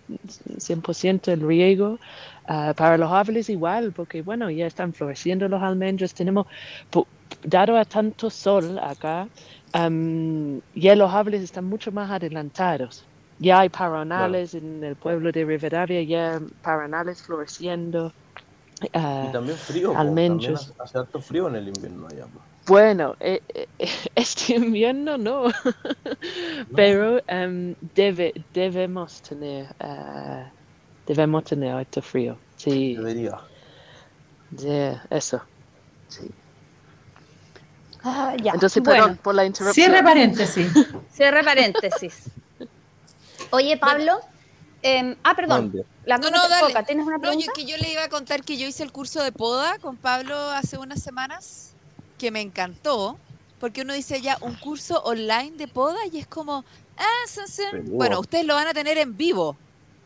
100% 0.58 1.32
el 1.32 1.40
riego 1.42 2.00
ah, 2.46 2.74
para 2.76 2.98
los 2.98 3.12
árboles 3.12 3.48
igual, 3.50 3.92
porque 3.92 4.22
bueno, 4.22 4.50
ya 4.50 4.66
están 4.66 4.94
floreciendo 4.94 5.48
los 5.48 5.62
almendros, 5.62 6.14
tenemos, 6.14 6.46
dado 7.42 7.76
a 7.78 7.84
tanto 7.84 8.30
sol 8.30 8.78
acá, 8.78 9.30
am, 9.72 10.62
ya 10.74 10.96
los 10.96 11.12
árboles 11.12 11.42
están 11.42 11.66
mucho 11.66 11.92
más 11.92 12.10
adelantados. 12.10 13.09
Ya 13.42 13.60
hay 13.60 13.68
paranales 13.70 14.54
en 14.54 14.84
el 14.84 14.96
pueblo 14.96 15.32
de 15.32 15.44
Rivadavia, 15.44 16.02
ya 16.02 16.40
paranales 16.62 17.22
floreciendo. 17.22 18.12
ah, 18.92 19.24
Y 19.28 19.32
también 19.32 19.56
frío, 19.56 19.92
po, 19.94 19.98
almendros. 19.98 20.66
también 20.66 20.82
hace 20.82 20.98
harto 20.98 21.20
frío 21.20 21.48
en 21.48 21.56
el 21.56 21.68
invierno 21.68 22.06
allá. 22.06 22.26
Bueno, 22.66 23.16
eh, 23.18 23.40
eh, 23.54 23.66
este 24.14 24.54
invierno 24.56 25.16
no, 25.16 25.44
pero 26.76 27.20
em, 27.26 27.74
debe, 27.94 28.34
debemos 28.52 29.22
tener, 29.22 29.66
ah, 29.80 30.44
debemos 31.06 31.44
tener 31.44 31.72
harto 31.74 32.02
frío. 32.02 32.36
Sí, 32.56 32.94
Debería. 32.96 33.38
de- 34.50 34.98
eso. 35.08 35.40
Sí. 36.08 36.30
Ah, 38.02 38.34
ya. 38.42 38.52
Entonces, 38.52 38.82
bueno, 38.82 39.02
perdón 39.04 39.18
por 39.22 39.34
la 39.34 39.44
interrupción. 39.46 39.86
Cierre 39.86 40.02
paréntesis. 40.04 40.72
cierre 41.10 41.42
paréntesis. 41.42 42.30
Oye, 43.50 43.76
Pablo. 43.76 44.20
em, 44.82 45.16
ah, 45.24 45.34
perdón. 45.34 45.72
La 46.04 46.16
No, 46.18 46.30
no, 46.30 46.38
no, 46.38 46.48
dale. 46.48 46.68
Coca, 46.68 46.82
¿Tienes 46.84 47.06
una 47.06 47.16
No, 47.16 47.22
pregunta? 47.22 47.46
yo, 47.46 47.52
que 47.52 47.64
yo 47.70 47.76
le 47.76 47.92
iba 47.92 48.04
a 48.04 48.08
contar 48.08 48.42
que 48.42 48.56
yo 48.56 48.66
hice 48.66 48.82
el 48.82 48.92
curso 48.92 49.22
de 49.22 49.32
poda 49.32 49.78
con 49.78 49.96
Pablo 49.96 50.36
hace 50.50 50.78
unas 50.78 51.02
semanas, 51.02 51.74
que 52.18 52.30
me 52.30 52.40
encantó, 52.40 53.18
porque 53.58 53.82
uno 53.82 53.92
dice 53.92 54.20
ya 54.22 54.38
un 54.40 54.54
curso 54.56 55.02
online 55.04 55.52
de 55.56 55.68
poda 55.68 55.98
y 56.10 56.18
es 56.18 56.26
como, 56.26 56.64
ah, 56.96 57.26
sun. 57.28 57.44
Pero- 57.70 57.84
bueno, 57.88 58.20
ustedes 58.20 58.46
lo 58.46 58.54
van 58.54 58.68
a 58.68 58.72
tener 58.72 58.96
en 58.98 59.16
vivo. 59.16 59.56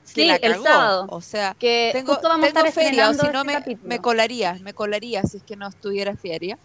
Sí, 0.03 0.27
la 0.27 0.37
el 0.37 0.61
sábado. 0.63 1.07
O 1.09 1.21
sea, 1.21 1.57
que 1.59 1.91
tengo, 1.93 2.13
justo 2.13 2.29
vamos 2.29 2.49
a 2.49 2.53
tengo 2.53 2.67
estar 2.67 2.85
feria, 2.85 3.09
o 3.09 3.15
si 3.15 3.27
no 3.29 3.43
este 3.51 3.77
me, 3.77 3.79
me 3.83 3.99
colaría, 4.01 4.55
me 4.61 4.75
colaría 4.75 5.23
si 5.23 5.39
es 5.39 5.43
que 5.45 5.57
no 5.57 5.69
estuviera 5.69 6.15
feria. 6.17 6.59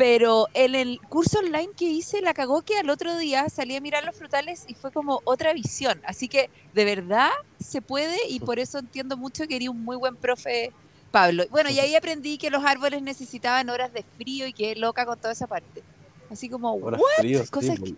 Pero 0.00 0.46
en 0.54 0.74
el 0.74 0.98
curso 1.10 1.40
online 1.40 1.68
que 1.76 1.84
hice, 1.84 2.22
la 2.22 2.32
cagó 2.32 2.62
que 2.62 2.78
al 2.78 2.88
otro 2.88 3.18
día 3.18 3.46
salí 3.50 3.76
a 3.76 3.82
mirar 3.82 4.02
los 4.02 4.16
frutales 4.16 4.64
y 4.66 4.72
fue 4.72 4.90
como 4.90 5.20
otra 5.24 5.52
visión. 5.52 6.00
Así 6.06 6.26
que 6.26 6.48
de 6.72 6.86
verdad 6.86 7.28
se 7.62 7.82
puede 7.82 8.16
y 8.26 8.40
por 8.40 8.58
eso 8.58 8.78
entiendo 8.78 9.18
mucho 9.18 9.46
que 9.46 9.56
eres 9.56 9.68
un 9.68 9.84
muy 9.84 9.96
buen 9.98 10.16
profe, 10.16 10.72
Pablo. 11.10 11.44
Bueno, 11.50 11.68
y 11.68 11.80
ahí 11.80 11.94
aprendí 11.94 12.38
que 12.38 12.48
los 12.48 12.64
árboles 12.64 13.02
necesitaban 13.02 13.68
horas 13.68 13.92
de 13.92 14.02
frío 14.16 14.46
y 14.46 14.54
que 14.54 14.74
loca 14.74 15.04
con 15.04 15.18
toda 15.18 15.32
esa 15.34 15.46
parte. 15.46 15.82
Así 16.30 16.48
como, 16.48 16.72
Horas 16.76 16.98
¿what? 16.98 17.18
frío, 17.18 17.42
sí, 17.44 17.50
Cosas 17.50 17.78
po. 17.78 17.84
que- 17.84 17.94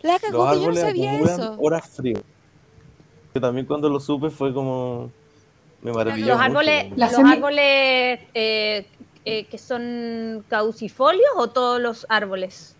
La 0.00 0.12
Los 0.12 0.22
cagó 0.22 0.30
que 0.32 0.32
yo 0.32 0.42
no 0.44 0.48
árboles 0.70 0.80
sabía 0.80 1.20
eso. 1.20 1.56
horas 1.60 1.86
frío. 1.90 2.22
Que 3.34 3.40
también 3.40 3.66
cuando 3.66 3.90
lo 3.90 4.00
supe 4.00 4.30
fue 4.30 4.54
como... 4.54 5.10
Me 5.82 5.92
maravilló 5.92 6.28
Los 6.28 6.36
mucho. 6.36 6.46
árboles, 6.46 6.92
La 6.96 7.06
los 7.06 7.14
semi- 7.14 7.32
árboles 7.34 8.20
eh, 8.32 8.86
eh, 9.26 9.44
que 9.44 9.58
son 9.58 10.44
caducifolios 10.48 11.26
o 11.36 11.48
todos 11.48 11.80
los 11.80 12.06
árboles? 12.08 12.74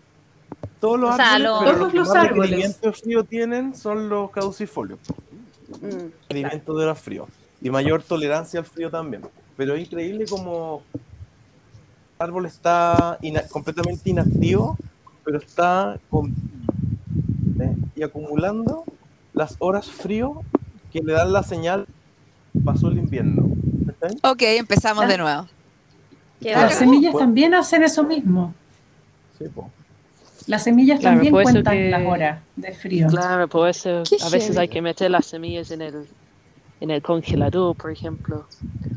Todos 0.79 0.99
los 0.99 1.13
o 1.13 1.15
sea, 1.15 1.35
árboles, 1.35 1.43
lo- 1.51 1.59
pero 1.59 1.71
Todos 1.71 1.79
los 1.81 1.91
que 1.91 1.97
los 1.97 2.09
árboles. 2.15 2.79
frío 2.93 3.23
tienen 3.23 3.75
son 3.75 4.09
los 4.09 4.31
caducifolios. 4.31 4.99
Mm, 5.81 6.33
de 6.79 6.85
los 6.85 6.99
fríos. 6.99 7.27
Y 7.61 7.69
mayor 7.69 8.01
tolerancia 8.03 8.59
al 8.59 8.65
frío 8.65 8.89
también. 8.89 9.23
Pero 9.57 9.75
es 9.75 9.81
increíble 9.85 10.25
como 10.29 10.83
el 10.93 11.01
árbol 12.19 12.45
está 12.45 13.17
ina- 13.21 13.43
completamente 13.47 14.09
inactivo 14.09 14.77
pero 15.23 15.39
está 15.39 15.99
con- 16.09 16.33
¿eh? 17.59 17.75
y 17.95 18.03
acumulando 18.03 18.85
las 19.33 19.55
horas 19.59 19.87
frío 19.91 20.41
que 20.93 21.01
le 21.01 21.11
dan 21.13 21.33
la 21.33 21.43
señal 21.43 21.85
pasó 22.63 22.87
el 22.87 22.97
invierno. 22.97 23.49
Ok, 24.23 24.41
empezamos 24.43 25.05
de 25.07 25.17
nuevo. 25.17 25.47
Qué 26.41 26.51
Las 26.51 26.63
bacán. 26.63 26.77
semillas 26.77 27.13
Bueno. 27.13 27.25
también 27.27 27.53
hacen 27.55 27.83
eso 27.83 28.03
mismo. 28.03 28.53
Sí, 29.37 29.45
po. 29.49 29.69
Las 30.47 30.63
semillas 30.63 30.99
Claro, 30.99 31.15
también 31.17 31.33
cuentan 31.33 31.73
que- 31.75 31.89
las 31.89 32.05
horas 32.05 32.39
de 32.55 32.71
frío. 32.73 33.07
Claro, 33.07 33.47
por 33.47 33.67
eso 33.69 34.03
Qué 34.09 34.17
a 34.23 34.29
veces 34.29 34.57
hay 34.57 34.67
que 34.69 34.81
meter 34.81 35.11
las 35.11 35.25
semillas 35.25 35.71
en 35.71 35.81
el, 35.81 36.07
en 36.79 36.91
el 36.91 37.01
congelador, 37.01 37.75
por 37.75 37.91
ejemplo. 37.91 38.45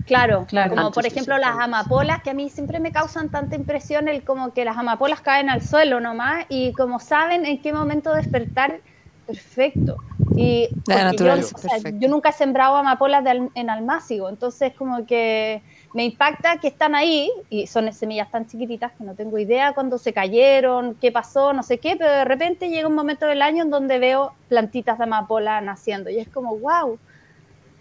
Claro, 0.07 0.44
Claro. 0.48 0.70
como 0.70 0.83
Antes 0.83 0.94
por 0.94 1.07
ejemplo 1.07 1.38
las 1.38 1.59
amapolas, 1.59 2.22
que 2.22 2.31
a 2.31 2.35
mí 2.35 2.50
siempre 2.50 2.79
me 2.79 2.92
causan 2.92 3.31
tanta 3.31 3.57
impresión, 3.57 4.07
el 4.09 4.22
como 4.22 4.53
que 4.53 4.64
las 4.64 4.76
amapolas 4.76 5.20
caen 5.22 5.48
al 5.50 5.62
suelo 5.62 5.98
nomás 6.00 6.44
y 6.48 6.72
como 6.74 7.00
saben 7.00 7.44
en 7.46 7.61
qué 7.62 7.72
momento 7.72 8.12
despertar, 8.14 8.81
perfecto. 9.26 9.96
Y 10.37 10.68
yo, 10.88 10.94
naturaleza, 10.94 11.57
o 11.57 11.59
sea, 11.59 11.70
perfecto. 11.72 11.98
yo 12.00 12.09
nunca 12.09 12.29
he 12.29 12.33
sembrado 12.33 12.76
amapolas 12.76 13.24
de 13.24 13.48
en 13.55 13.70
almácigo, 13.70 14.29
entonces 14.29 14.72
como 14.74 15.05
que 15.07 15.62
me 15.92 16.05
impacta 16.05 16.59
que 16.59 16.68
están 16.68 16.94
ahí 16.94 17.31
y 17.48 17.66
son 17.66 17.92
semillas 17.92 18.31
tan 18.31 18.46
chiquititas 18.46 18.92
que 18.92 19.05
no 19.05 19.14
tengo 19.14 19.38
idea 19.38 19.72
cuándo 19.72 19.98
se 19.98 20.12
cayeron, 20.12 20.94
qué 20.94 21.11
pasó, 21.11 21.53
no 21.53 21.62
sé 21.62 21.79
qué, 21.79 21.96
pero 21.96 22.11
de 22.11 22.24
repente 22.24 22.68
llega 22.68 22.87
un 22.87 22.94
momento 22.94 23.26
del 23.26 23.42
año 23.42 23.64
en 23.64 23.70
donde 23.70 23.98
veo 23.98 24.33
plantitas 24.48 24.98
de 24.98 25.05
amapola 25.05 25.61
naciendo 25.61 26.11
y 26.11 26.18
es 26.18 26.29
como, 26.29 26.57
wow. 26.59 26.98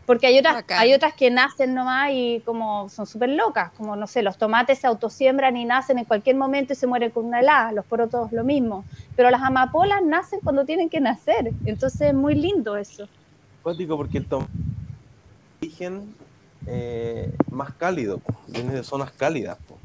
Porque 0.08 0.26
hay 0.26 0.40
otras, 0.40 0.64
hay 0.70 0.96
otras 0.96 1.14
que 1.14 1.30
nacen 1.30 1.76
nomás 1.76 2.10
y 2.12 2.42
como 2.44 2.90
son 2.90 3.06
súper 3.06 3.30
locas, 3.30 3.72
como 3.74 3.96
no 3.96 4.08
sé, 4.08 4.24
los 4.24 4.40
tomates 4.40 4.80
se 4.80 4.88
autosiembran 4.88 5.56
y 5.56 5.66
nacen 5.66 6.00
en 6.00 6.06
cualquier 6.06 6.36
momento 6.36 6.74
y 6.74 6.76
se 6.76 6.88
mueren 6.88 7.12
con 7.12 7.26
una 7.26 7.42
helada, 7.42 7.72
los 7.74 7.86
porotos 7.86 8.32
lo 8.32 8.44
mismo, 8.44 8.86
pero 9.16 9.30
las 9.30 9.44
amapolas 9.44 10.02
nacen 10.04 10.40
cuando 10.44 10.66
tienen 10.66 10.90
que 10.90 11.00
nacer, 11.00 11.52
entonces 11.64 12.02
es 12.02 12.14
muy 12.16 12.34
lindo 12.34 12.76
eso. 12.76 13.08
Cuático 13.62 13.98
porque 13.98 14.18
el 14.18 14.26
tomate 14.26 14.52
es 15.62 15.62
origen 15.62 16.16
eh, 16.68 17.32
más 17.52 17.74
cálido, 17.74 18.20
po. 18.20 18.40
viene 18.48 18.74
de 18.74 18.84
zonas 18.84 19.12
cálidas. 19.12 19.58
po. 19.68 19.78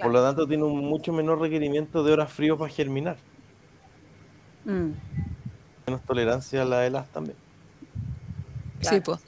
Por 0.00 0.10
lo 0.12 0.22
tanto, 0.22 0.46
tiene 0.46 0.64
un 0.64 0.84
mucho 0.84 1.12
menor 1.12 1.40
requerimiento 1.40 2.02
de 2.02 2.12
horas 2.12 2.32
frío 2.32 2.58
para 2.58 2.72
germinar. 2.72 3.16
Mm. 4.64 4.90
Menos 5.86 6.02
tolerancia 6.06 6.62
a 6.62 6.64
la 6.64 6.86
helada 6.86 7.06
también. 7.12 7.36
Sí, 8.80 9.00
pues. 9.00 9.20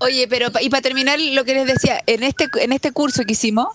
Oye, 0.00 0.26
pero 0.28 0.50
pa- 0.50 0.62
y 0.62 0.68
para 0.70 0.82
terminar 0.82 1.18
lo 1.20 1.44
que 1.44 1.54
les 1.54 1.66
decía, 1.66 2.00
en 2.06 2.22
este 2.22 2.48
en 2.60 2.72
este 2.72 2.92
curso 2.92 3.22
que 3.24 3.32
hicimos, 3.32 3.68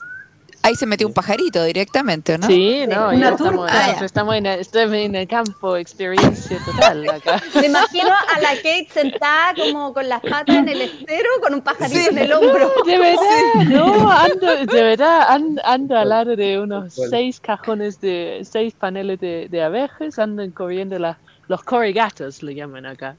ahí 0.63 0.76
se 0.76 0.86
metió 0.88 1.06
un 1.08 1.13
pajarito 1.13 1.63
directamente, 1.63 2.34
¿o 2.34 2.38
¿no? 2.39 2.47
Sí, 2.47 2.86
no, 2.88 3.10
Una 3.10 3.30
estamos, 3.30 3.67
turca. 3.67 3.71
Ah, 3.99 4.06
estamos 4.06 4.36
en 4.36 4.45
el, 4.47 4.60
estoy 4.60 5.04
en 5.04 5.15
el 5.15 5.28
campo, 5.28 5.78
experiencia 5.78 6.58
total 6.65 7.08
acá. 7.10 7.41
Me 7.56 7.67
imagino 7.67 8.10
a 8.12 8.39
la 8.39 8.56
Kate 8.56 8.88
sentada 8.91 9.54
como 9.56 9.93
con 9.93 10.10
las 10.10 10.21
patas 10.21 10.56
en 10.56 10.69
el 10.69 10.82
estero 10.82 11.30
con 11.41 11.54
un 11.54 11.62
pajarito 11.62 11.99
Sí. 11.99 12.08
en 12.10 12.17
el 12.17 12.34
hombro. 12.34 12.71
De 12.86 12.97
verdad, 12.97 13.56
no, 13.69 14.12
ando, 14.12 14.65
de 14.65 14.84
verdad, 14.84 15.26
ando, 15.30 15.62
ando 15.65 15.97
al 15.97 16.10
lado 16.10 16.36
de 16.36 16.60
unos 16.60 16.95
cual. 16.95 17.10
seis 17.10 17.39
cajones 17.39 17.99
de, 18.02 18.41
seis 18.49 18.73
paneles 18.73 19.19
de, 19.19 19.47
de 19.49 19.62
abejas, 19.63 20.17
andan 20.17 20.52
corriendo 20.52 20.97
las, 20.97 21.17
los 21.47 21.62
corrigatos, 21.63 22.41
le 22.41 22.56
llaman 22.56 22.86
acá. 22.86 23.15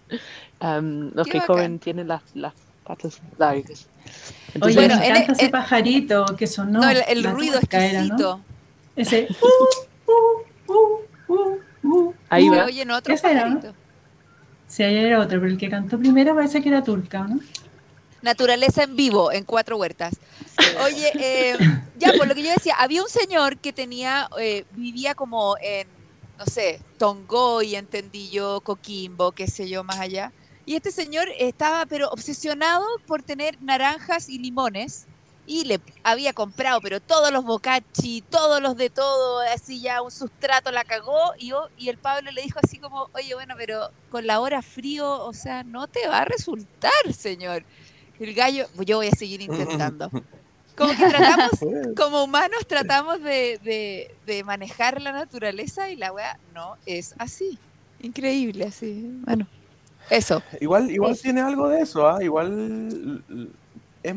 Am, 0.61 1.11
los 1.14 1.26
Qué 1.26 1.33
que 1.33 1.38
bacán. 1.40 1.54
corren 1.57 1.78
tienen 1.78 2.09
las, 2.09 2.22
las 2.35 2.54
patas 2.85 3.20
largas. 3.38 3.87
Oye, 4.61 4.75
Bueno, 4.75 4.97
me 4.99 5.09
en- 5.09 5.16
ese 5.31 5.44
en- 5.47 5.51
pajarito 5.51 6.25
que 6.37 6.47
sonó. 6.47 6.81
No, 6.81 6.90
el, 6.90 7.03
el 7.09 7.25
ruido 7.25 7.59
turca 7.61 7.85
era, 7.85 8.01
¿no? 8.05 8.07
exquisito. 8.07 8.40
Ese. 8.97 9.29
uh, 10.07 11.33
uh, 11.33 11.59
uh, 11.83 12.14
Ahí 12.29 12.49
va. 12.49 12.66
Era, 12.68 12.85
¿no? 12.85 13.01
pajaritos. 13.03 13.75
Sí, 14.68 14.83
ahí 14.83 14.97
era 14.97 15.20
otro, 15.20 15.40
pero 15.40 15.51
el 15.53 15.59
que 15.59 15.68
cantó 15.68 15.99
primero 15.99 16.35
parece 16.35 16.62
que 16.62 16.68
era 16.68 16.83
turca, 16.83 17.25
¿no? 17.27 17.40
Naturaleza 18.23 18.83
en 18.85 18.97
vivo, 18.97 19.31
en 19.33 19.44
cuatro 19.44 19.77
huertas. 19.77 20.14
Oye, 20.85 21.12
eh, 21.18 21.57
ya, 21.99 22.12
por 22.16 22.27
lo 22.27 22.35
que 22.35 22.42
yo 22.42 22.51
decía, 22.51 22.75
había 22.79 23.03
un 23.03 23.09
señor 23.09 23.59
que 23.59 23.73
tenía, 23.73 24.29
eh, 24.40 24.64
vivía 24.73 25.14
como 25.14 25.57
en, 25.61 25.87
no 26.38 26.47
sé, 26.47 26.81
Tongoy, 26.99 27.77
entendí 27.77 28.31
yo, 28.31 28.61
Coquimbo, 28.62 29.33
qué 29.33 29.47
sé 29.47 29.68
yo, 29.68 29.85
más 29.85 30.01
allá. 30.01 30.33
Y 30.66 30.77
este 30.77 30.90
señor 30.90 31.29
estaba, 31.38 31.85
pero 31.87 32.09
obsesionado 32.11 32.85
por 33.07 33.22
tener 33.22 33.61
naranjas 33.62 34.29
y 34.29 34.38
limones. 34.38 35.07
Y 35.46 35.64
le 35.66 35.79
había 36.03 36.33
comprado, 36.33 36.81
pero 36.81 37.00
todos 37.00 37.31
los 37.31 37.44
bocachi, 37.44 38.22
todos 38.22 38.62
los 38.62 38.79
de 38.79 38.88
todo, 38.88 39.40
así 39.40 39.79
ya 39.83 40.00
un 40.00 40.11
sustrato 40.11 40.70
la 40.72 40.85
cagó. 40.85 41.35
Y, 41.38 41.48
yo, 41.48 41.68
y 41.77 41.90
el 41.90 41.98
Pablo 41.98 42.31
le 42.31 42.40
dijo 42.40 42.59
así 42.62 42.79
como, 42.79 43.11
oye, 43.12 43.35
bueno, 43.35 43.55
pero 43.59 43.90
con 44.11 44.27
la 44.27 44.40
hora 44.40 44.62
frío, 44.62 45.22
o 45.27 45.35
sea, 45.35 45.62
no 45.62 45.87
te 45.87 46.09
va 46.09 46.20
a 46.20 46.24
resultar, 46.24 46.92
señor. 47.14 47.62
El 48.18 48.33
gallo, 48.33 48.66
pues 48.74 48.87
yo 48.87 48.96
voy 48.96 49.09
a 49.09 49.11
seguir 49.11 49.42
intentando. 49.42 50.11
Como 50.77 50.90
que 50.96 51.07
tratamos, 51.09 51.50
como 51.96 52.24
humanos 52.24 52.66
tratamos 52.66 53.22
de, 53.22 53.61
de- 53.62 54.12
de 54.27 54.42
manejar 54.42 55.00
la 55.00 55.12
naturaleza 55.12 55.88
y 55.90 55.94
la 55.94 56.11
weá 56.12 56.37
no 56.53 56.77
es 56.85 57.14
así. 57.18 57.61
Increíble, 58.00 58.64
así. 58.64 59.09
Bueno, 59.24 59.46
eso. 60.10 60.42
Igual, 60.60 60.90
igual 60.90 61.16
Sí. 61.16 61.22
tiene 61.24 61.40
algo 61.40 61.68
de 61.68 61.80
eso, 61.80 62.06
¿ah? 62.08 62.22
Igual 62.22 63.22
es 64.02 64.14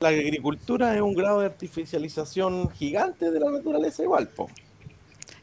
la 0.00 0.08
agricultura 0.10 0.94
es 0.94 1.00
un 1.00 1.14
grado 1.14 1.40
de 1.40 1.46
artificialización 1.46 2.70
gigante 2.70 3.30
de 3.32 3.40
la 3.40 3.50
naturaleza 3.50 4.02
igual, 4.02 4.28
po. 4.28 4.48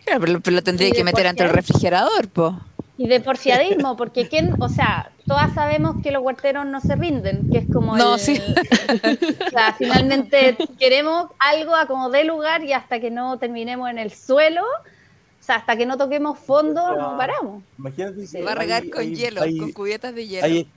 Claro, 0.05 0.21
pero, 0.21 0.39
pero 0.39 0.55
lo 0.55 0.63
tendría 0.63 0.91
que 0.91 1.03
meter 1.03 1.27
ante 1.27 1.43
el 1.43 1.49
refrigerador, 1.49 2.29
po. 2.29 2.57
Y 2.97 3.09
de 3.09 3.19
porfiadismo, 3.19 3.97
porque 3.97 4.29
quién, 4.29 4.53
o 4.61 4.69
sea, 4.69 5.11
todas 5.27 5.53
sabemos 5.53 5.97
que 6.01 6.11
los 6.11 6.23
huerteros 6.23 6.65
no 6.65 6.79
se 6.79 6.95
rinden, 6.95 7.49
que 7.51 7.57
es 7.57 7.65
como 7.73 7.97
No, 7.97 8.13
el- 8.13 8.19
sí. 8.21 8.39
O 9.47 9.49
sea, 9.49 9.73
finalmente 9.77 10.55
queremos 10.79 11.27
algo 11.39 11.75
a 11.75 11.87
como 11.87 12.09
dé 12.09 12.23
lugar 12.23 12.63
y 12.63 12.71
hasta 12.71 13.01
que 13.01 13.11
no 13.11 13.37
terminemos 13.37 13.89
en 13.89 13.97
el 13.97 14.11
suelo, 14.13 14.63
sea, 15.45 15.55
hasta 15.57 15.77
que 15.77 15.85
no 15.85 15.97
toquemos 15.97 16.39
fondo, 16.39 16.95
no 16.95 17.17
paramos. 17.17 17.63
Imagínate 17.77 18.25
Se 18.27 18.41
va 18.41 18.53
a 18.53 18.55
regar 18.55 18.81
hay- 18.83 18.89
con 18.89 19.01
hay- 19.01 19.15
hielo, 19.15 19.41
hay- 19.41 19.57
con 19.57 19.71
cubetas 19.73 20.15
de 20.15 20.27
hielo. 20.27 20.45
Hay 20.45 20.67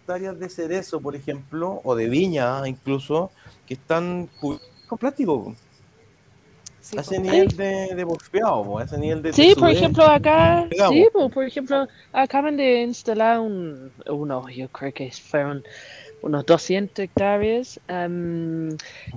hectáreas 0.00 0.38
de 0.38 0.48
cerezo, 0.48 1.00
por 1.00 1.14
ejemplo, 1.16 1.80
o 1.84 1.94
de 1.94 2.08
viña 2.08 2.66
incluso, 2.66 3.30
que 3.66 3.74
están 3.74 4.28
con 4.40 4.58
plástico, 4.98 5.54
Sí, 6.80 6.98
a 6.98 7.00
ese 7.00 7.18
nivel 7.18 7.48
de, 7.56 7.94
de 7.94 8.04
bosqueado, 8.04 8.62
po, 8.62 8.78
a 8.78 8.84
ese 8.84 8.98
nivel 8.98 9.22
de 9.22 9.32
Sí, 9.32 9.54
por 9.58 9.70
ejemplo, 9.70 10.04
acá, 10.04 10.68
sí, 10.90 11.06
po, 11.12 11.30
por 11.30 11.44
ejemplo, 11.44 11.88
acaban 12.12 12.58
de 12.58 12.82
instalar 12.82 13.40
un, 13.40 13.90
uno, 14.06 14.48
yo 14.50 14.68
creo 14.68 14.92
que 14.92 15.10
fueron 15.10 15.64
unos 16.20 16.44
200 16.44 17.04
hectáreas 17.06 17.80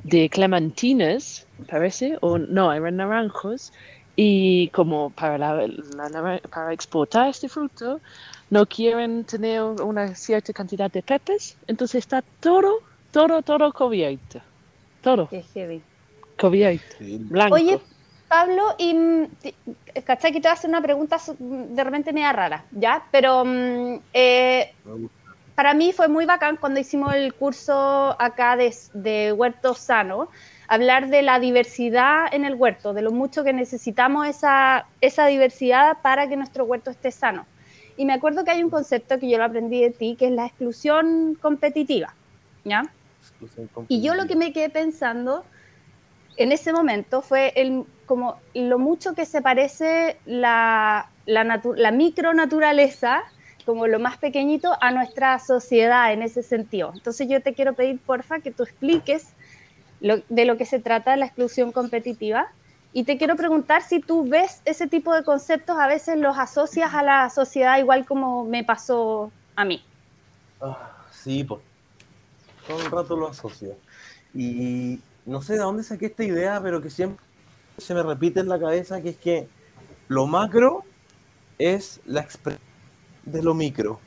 de 0.03 0.29
clementinas, 0.29 1.45
parece, 1.69 2.17
o 2.21 2.37
no, 2.37 2.71
eran 2.71 2.97
naranjos, 2.97 3.73
y 4.19 4.69
como 4.69 5.11
para, 5.11 5.37
la, 5.37 6.41
para 6.49 6.73
exportar 6.73 7.29
este 7.29 7.47
fruto, 7.47 8.01
no 8.49 8.65
quieren 8.65 9.23
tener 9.23 9.61
una 9.61 10.15
cierta 10.15 10.51
cantidad 10.53 10.91
de 10.91 11.03
pepes, 11.03 11.55
entonces 11.67 11.99
está 11.99 12.23
todo, 12.39 12.79
todo, 13.11 13.43
todo 13.43 13.71
cubierto, 13.71 14.41
todo 15.03 15.29
Qué 15.29 15.43
heavy. 15.53 15.81
cubierto, 16.39 16.95
Sí, 16.97 17.19
blanco. 17.19 17.55
Oye, 17.55 17.79
Pablo, 18.27 18.75
y 18.79 18.95
¿cachai? 20.03 20.31
Que 20.31 20.41
te 20.41 20.47
voy 20.47 20.51
a 20.51 20.53
hacer 20.53 20.69
una 20.71 20.81
pregunta 20.81 21.17
de 21.37 21.83
repente 21.83 22.11
media 22.11 22.33
rara, 22.33 22.65
¿ya? 22.71 23.05
Pero 23.11 23.45
mm, 23.45 23.99
eh, 24.13 24.73
para 25.53 25.75
mí 25.75 25.93
fue 25.93 26.07
muy 26.07 26.25
bacán 26.25 26.57
cuando 26.57 26.79
hicimos 26.79 27.13
el 27.13 27.35
curso 27.35 28.15
acá 28.19 28.57
de, 28.57 28.75
de 28.93 29.31
Huerto 29.31 29.75
Sano, 29.75 30.29
hablar 30.67 31.07
de 31.09 31.21
la 31.21 31.39
diversidad 31.39 32.25
en 32.31 32.45
el 32.45 32.55
huerto, 32.55 32.93
de 32.93 33.01
lo 33.01 33.11
mucho 33.11 33.43
que 33.43 33.53
necesitamos 33.53 34.27
esa, 34.27 34.87
esa 35.01 35.27
diversidad 35.27 35.97
para 36.01 36.27
que 36.27 36.35
nuestro 36.35 36.65
huerto 36.65 36.91
esté 36.91 37.11
sano. 37.11 37.45
Y 37.95 38.05
me 38.05 38.13
acuerdo 38.13 38.43
que 38.43 38.51
hay 38.51 38.63
un 38.63 38.69
concepto 38.69 39.17
que 39.17 39.29
yo 39.29 39.37
lo 39.37 39.45
aprendí 39.45 39.81
de 39.81 39.89
ti, 39.89 40.15
que 40.19 40.27
es 40.27 40.31
la 40.31 40.45
exclusión 40.45 41.35
competitiva, 41.41 42.13
¿ya? 42.63 42.83
Y 43.87 44.01
yo 44.01 44.13
lo 44.13 44.27
que 44.27 44.35
me 44.35 44.53
quedé 44.53 44.69
pensando 44.69 45.45
en 46.37 46.51
ese 46.51 46.71
momento 46.71 47.21
fue 47.21 47.53
el, 47.55 47.85
como 48.05 48.37
lo 48.53 48.77
mucho 48.77 49.15
que 49.15 49.25
se 49.25 49.41
parece 49.41 50.17
la, 50.25 51.09
la, 51.25 51.61
la 51.75 51.91
micronaturaleza, 51.91 53.23
como 53.65 53.87
lo 53.87 53.99
más 53.99 54.17
pequeñito, 54.17 54.77
a 54.79 54.91
nuestra 54.91 55.39
sociedad 55.39 56.13
en 56.13 56.21
ese 56.21 56.43
sentido. 56.43 56.91
Entonces 56.93 57.27
yo 57.27 57.41
te 57.41 57.53
quiero 57.53 57.73
pedir, 57.73 57.99
porfa, 57.99 58.39
que 58.39 58.51
tú 58.51 58.63
expliques 58.63 59.33
lo- 60.01 60.21
de 60.29 60.45
lo 60.45 60.57
que 60.57 60.65
se 60.65 60.79
trata 60.79 61.15
la 61.15 61.25
exclusión 61.25 61.71
competitiva. 61.71 62.47
Y 62.93 63.03
te 63.03 63.17
quiero 63.17 63.35
preguntar 63.35 63.83
si 63.83 63.99
tú 63.99 64.27
ves 64.27 64.61
ese 64.65 64.87
tipo 64.87 65.13
de 65.13 65.23
conceptos, 65.23 65.77
a 65.77 65.87
veces 65.87 66.17
los 66.17 66.37
asocias 66.37 66.93
a 66.93 67.03
la 67.03 67.29
sociedad 67.29 67.77
igual 67.77 68.05
como 68.05 68.43
me 68.45 68.63
pasó 68.63 69.31
a 69.55 69.65
mí. 69.65 69.83
Ah, 70.61 70.91
sí, 71.11 71.43
pues. 71.43 71.61
Todo 72.67 72.81
el 72.81 72.91
rato 72.91 73.15
lo 73.15 73.27
asocio. 73.27 73.75
Y 74.33 74.99
no 75.25 75.41
sé 75.41 75.53
de 75.53 75.59
dónde 75.59 75.83
saqué 75.83 76.07
esta 76.07 76.23
idea, 76.23 76.59
pero 76.61 76.81
que 76.81 76.89
siempre 76.89 77.23
se 77.77 77.93
me 77.93 78.01
repite 78.03 78.39
en 78.39 78.49
la 78.49 78.59
cabeza, 78.59 79.01
que 79.01 79.09
es 79.09 79.17
que 79.17 79.47
lo 80.07 80.25
macro 80.25 80.83
es 81.59 81.99
la 82.05 82.21
expresión 82.21 82.61
de 83.25 83.43
lo 83.43 83.53
micro. 83.53 83.99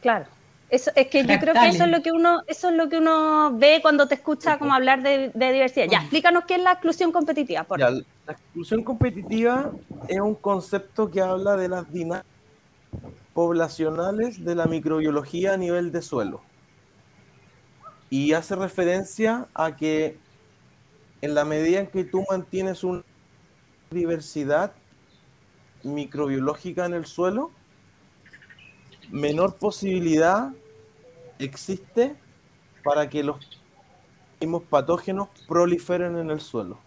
Claro. 0.00 0.26
Eso, 0.72 0.90
es 0.96 1.08
que 1.08 1.22
yo 1.26 1.38
creo 1.38 1.52
que 1.52 1.68
eso 1.68 1.84
es 1.84 1.90
lo 1.90 2.02
que 2.02 2.12
uno, 2.12 2.44
eso 2.46 2.70
es 2.70 2.74
lo 2.74 2.88
que 2.88 2.96
uno 2.96 3.54
ve 3.58 3.80
cuando 3.82 4.08
te 4.08 4.14
escucha 4.14 4.58
como 4.58 4.72
hablar 4.72 5.02
de, 5.02 5.30
diversidad. 5.34 5.84
Ya, 5.90 5.98
explícanos 5.98 6.44
qué 6.46 6.54
es 6.54 6.62
la 6.62 6.72
exclusión 6.72 7.12
competitiva. 7.12 7.64
Por 7.64 7.78
Ya, 7.78 7.90
la 7.90 8.04
exclusión 8.26 8.82
competitiva 8.82 9.70
es 10.08 10.18
un 10.18 10.34
concepto 10.34 11.10
que 11.10 11.20
habla 11.20 11.58
de 11.58 11.68
las 11.68 11.92
dinámicas 11.92 12.24
poblacionales 13.34 14.42
de 14.42 14.54
la 14.54 14.64
microbiología 14.64 15.52
a 15.52 15.56
nivel 15.58 15.92
de 15.92 16.00
suelo. 16.00 16.40
Y 18.08 18.32
hace 18.32 18.56
referencia 18.56 19.48
a 19.52 19.76
que 19.76 20.16
en 21.20 21.34
la 21.34 21.44
medida 21.44 21.80
en 21.80 21.88
que 21.88 22.04
tú 22.04 22.24
mantienes 22.30 22.82
una 22.82 23.02
diversidad 23.90 24.72
microbiológica 25.82 26.86
en 26.86 26.94
el 26.94 27.04
suelo, 27.04 27.50
menor 29.10 29.56
posibilidad 29.56 30.50
existe 31.38 32.14
para 32.84 33.08
que 33.08 33.22
los 33.22 33.60
mismos 34.40 34.62
patógenos 34.64 35.28
proliferen 35.46 36.16
en 36.16 36.30
el 36.30 36.40
suelo. 36.40 36.78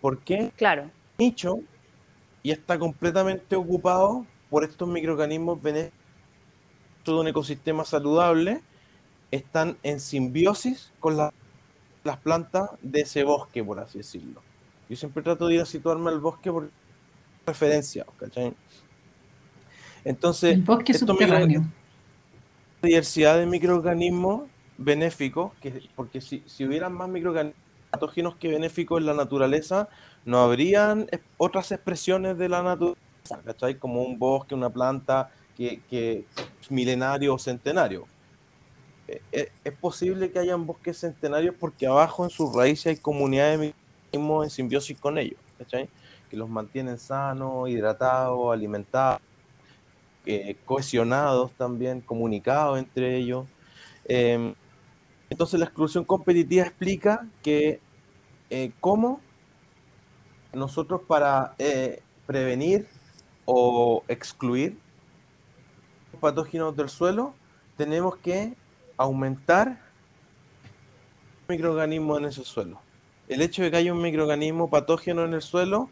¿Por 0.00 0.18
qué? 0.18 0.52
Claro. 0.56 0.90
Nicho 1.18 1.60
y 2.42 2.50
está 2.50 2.78
completamente 2.78 3.54
ocupado 3.56 4.24
por 4.48 4.64
estos 4.64 4.88
microorganismos 4.88 5.60
benéficos 5.62 5.98
todo 7.04 7.22
un 7.22 7.28
ecosistema 7.28 7.82
saludable, 7.86 8.60
están 9.30 9.78
en 9.82 10.00
simbiosis 10.00 10.92
con 11.00 11.16
la- 11.16 11.32
las 12.04 12.18
plantas 12.18 12.68
de 12.82 13.00
ese 13.00 13.24
bosque, 13.24 13.64
por 13.64 13.80
así 13.80 13.98
decirlo. 13.98 14.42
Yo 14.88 14.96
siempre 14.96 15.22
trato 15.22 15.46
de 15.46 15.54
ir 15.54 15.60
a 15.62 15.66
situarme 15.66 16.10
al 16.10 16.20
bosque 16.20 16.52
por 16.52 16.68
referencia, 17.46 18.04
¿cachai? 18.18 18.52
Entonces, 20.04 20.54
El 20.56 20.62
bosque 20.62 20.92
subterráneo. 20.92 21.64
Diversidad 22.88 23.38
de 23.38 23.46
microorganismos 23.46 24.48
benéficos, 24.78 25.52
que, 25.60 25.82
porque 25.94 26.20
si, 26.20 26.42
si 26.46 26.64
hubieran 26.64 26.92
más 26.92 27.08
microorganismos 27.08 27.60
patógenos 27.90 28.36
que 28.36 28.48
benéficos 28.48 29.00
en 29.00 29.06
la 29.06 29.14
naturaleza, 29.14 29.88
no 30.24 30.38
habrían 30.38 31.08
otras 31.36 31.72
expresiones 31.72 32.38
de 32.38 32.48
la 32.48 32.62
naturaleza, 32.62 33.42
¿cachai? 33.44 33.76
Como 33.76 34.02
un 34.02 34.18
bosque, 34.18 34.54
una 34.54 34.70
planta 34.70 35.30
que, 35.56 35.80
que 35.90 36.24
es 36.60 36.70
milenario 36.70 37.34
o 37.34 37.38
centenario. 37.38 38.06
Eh, 39.08 39.20
eh, 39.32 39.52
Es 39.64 39.72
posible 39.74 40.30
que 40.30 40.38
hayan 40.38 40.66
bosques 40.66 40.98
centenarios 40.98 41.54
porque 41.58 41.86
abajo 41.86 42.24
en 42.24 42.30
sus 42.30 42.54
raíces 42.54 42.86
hay 42.86 42.96
comunidades 42.96 43.58
de 43.58 43.66
microorganismos 43.66 44.44
en 44.44 44.50
simbiosis 44.50 44.98
con 44.98 45.18
ellos, 45.18 45.40
¿cachai? 45.58 45.88
Que 46.30 46.36
los 46.36 46.48
mantienen 46.48 46.98
sanos, 46.98 47.68
hidratados, 47.68 48.52
alimentados 48.52 49.20
eh, 50.26 50.56
cohesionados 50.64 51.52
también, 51.52 52.00
comunicados 52.00 52.78
entre 52.78 53.16
ellos. 53.16 53.46
Eh, 54.04 54.54
entonces 55.30 55.60
la 55.60 55.66
exclusión 55.66 56.04
competitiva 56.04 56.64
explica 56.66 57.26
que 57.42 57.80
eh, 58.50 58.72
cómo 58.80 59.20
nosotros 60.52 61.02
para 61.06 61.54
eh, 61.58 62.02
prevenir 62.26 62.88
o 63.44 64.02
excluir 64.08 64.76
patógenos 66.20 66.76
del 66.76 66.88
suelo 66.88 67.34
tenemos 67.76 68.16
que 68.16 68.54
aumentar 68.96 69.80
microorganismos 71.48 72.18
en 72.18 72.24
ese 72.26 72.44
suelo. 72.44 72.80
El 73.28 73.40
hecho 73.40 73.62
de 73.62 73.70
que 73.70 73.76
haya 73.76 73.92
un 73.92 74.02
microorganismo 74.02 74.68
patógeno 74.68 75.24
en 75.24 75.34
el 75.34 75.42
suelo 75.42 75.88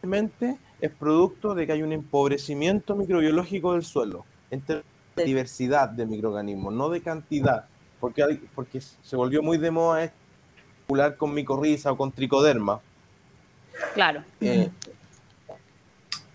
realmente 0.00 0.58
es 0.80 0.90
producto 0.90 1.54
de 1.54 1.66
que 1.66 1.72
hay 1.72 1.82
un 1.82 1.92
empobrecimiento 1.92 2.94
microbiológico 2.96 3.72
del 3.72 3.84
suelo, 3.84 4.24
en 4.50 4.60
términos 4.60 4.86
de 5.16 5.24
diversidad 5.24 5.88
de 5.88 6.06
microorganismos, 6.06 6.72
no 6.74 6.88
de 6.88 7.00
cantidad, 7.00 7.66
porque, 8.00 8.22
hay- 8.22 8.40
porque 8.54 8.80
se 8.80 9.16
volvió 9.16 9.42
muy 9.42 9.58
de 9.58 9.70
moda 9.70 10.04
esto, 10.04 10.16
popular 10.86 11.16
con 11.16 11.32
micorriza 11.32 11.92
o 11.92 11.96
con 11.96 12.10
tricoderma, 12.12 12.80
Claro. 13.94 14.22
eh, 14.40 14.70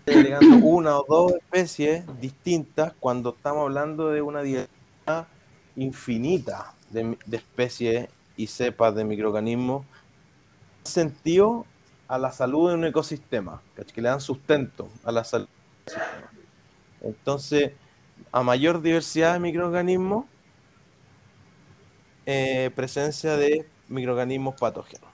agregando 0.06 0.56
una 0.62 0.98
o 0.98 1.04
dos 1.08 1.32
especies 1.34 2.04
distintas 2.20 2.92
cuando 2.98 3.30
estamos 3.30 3.62
hablando 3.62 4.08
de 4.08 4.22
una 4.22 4.42
diversidad 4.42 5.26
infinita 5.76 6.74
de, 6.90 7.16
de 7.26 7.36
especies 7.36 8.08
y 8.36 8.46
cepas 8.46 8.94
de 8.94 9.04
microorganismos 9.04 9.84
sentido 10.84 11.64
a 12.10 12.18
la 12.18 12.32
salud 12.32 12.70
de 12.70 12.74
un 12.74 12.84
ecosistema, 12.84 13.62
que 13.76 14.02
le 14.02 14.08
dan 14.08 14.20
sustento 14.20 14.90
a 15.04 15.12
la 15.12 15.22
salud. 15.22 15.46
Entonces, 17.02 17.70
a 18.32 18.42
mayor 18.42 18.82
diversidad 18.82 19.34
de 19.34 19.38
microorganismos, 19.38 20.24
eh, 22.26 22.72
presencia 22.74 23.36
de 23.36 23.64
microorganismos 23.86 24.56
patógenos. 24.56 25.08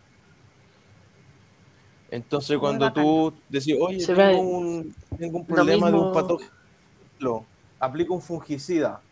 Entonces, 2.10 2.56
cuando 2.58 2.90
tú 2.90 3.34
decís, 3.50 3.76
oye, 3.78 4.00
Se 4.00 4.14
tengo 4.14 4.40
un, 4.40 4.94
tengo 5.18 5.38
un 5.40 5.46
problema 5.46 5.90
de 5.90 5.96
un 5.98 6.12
patógeno, 6.14 7.46
aplico 7.78 8.14
un 8.14 8.22
fungicida. 8.22 9.02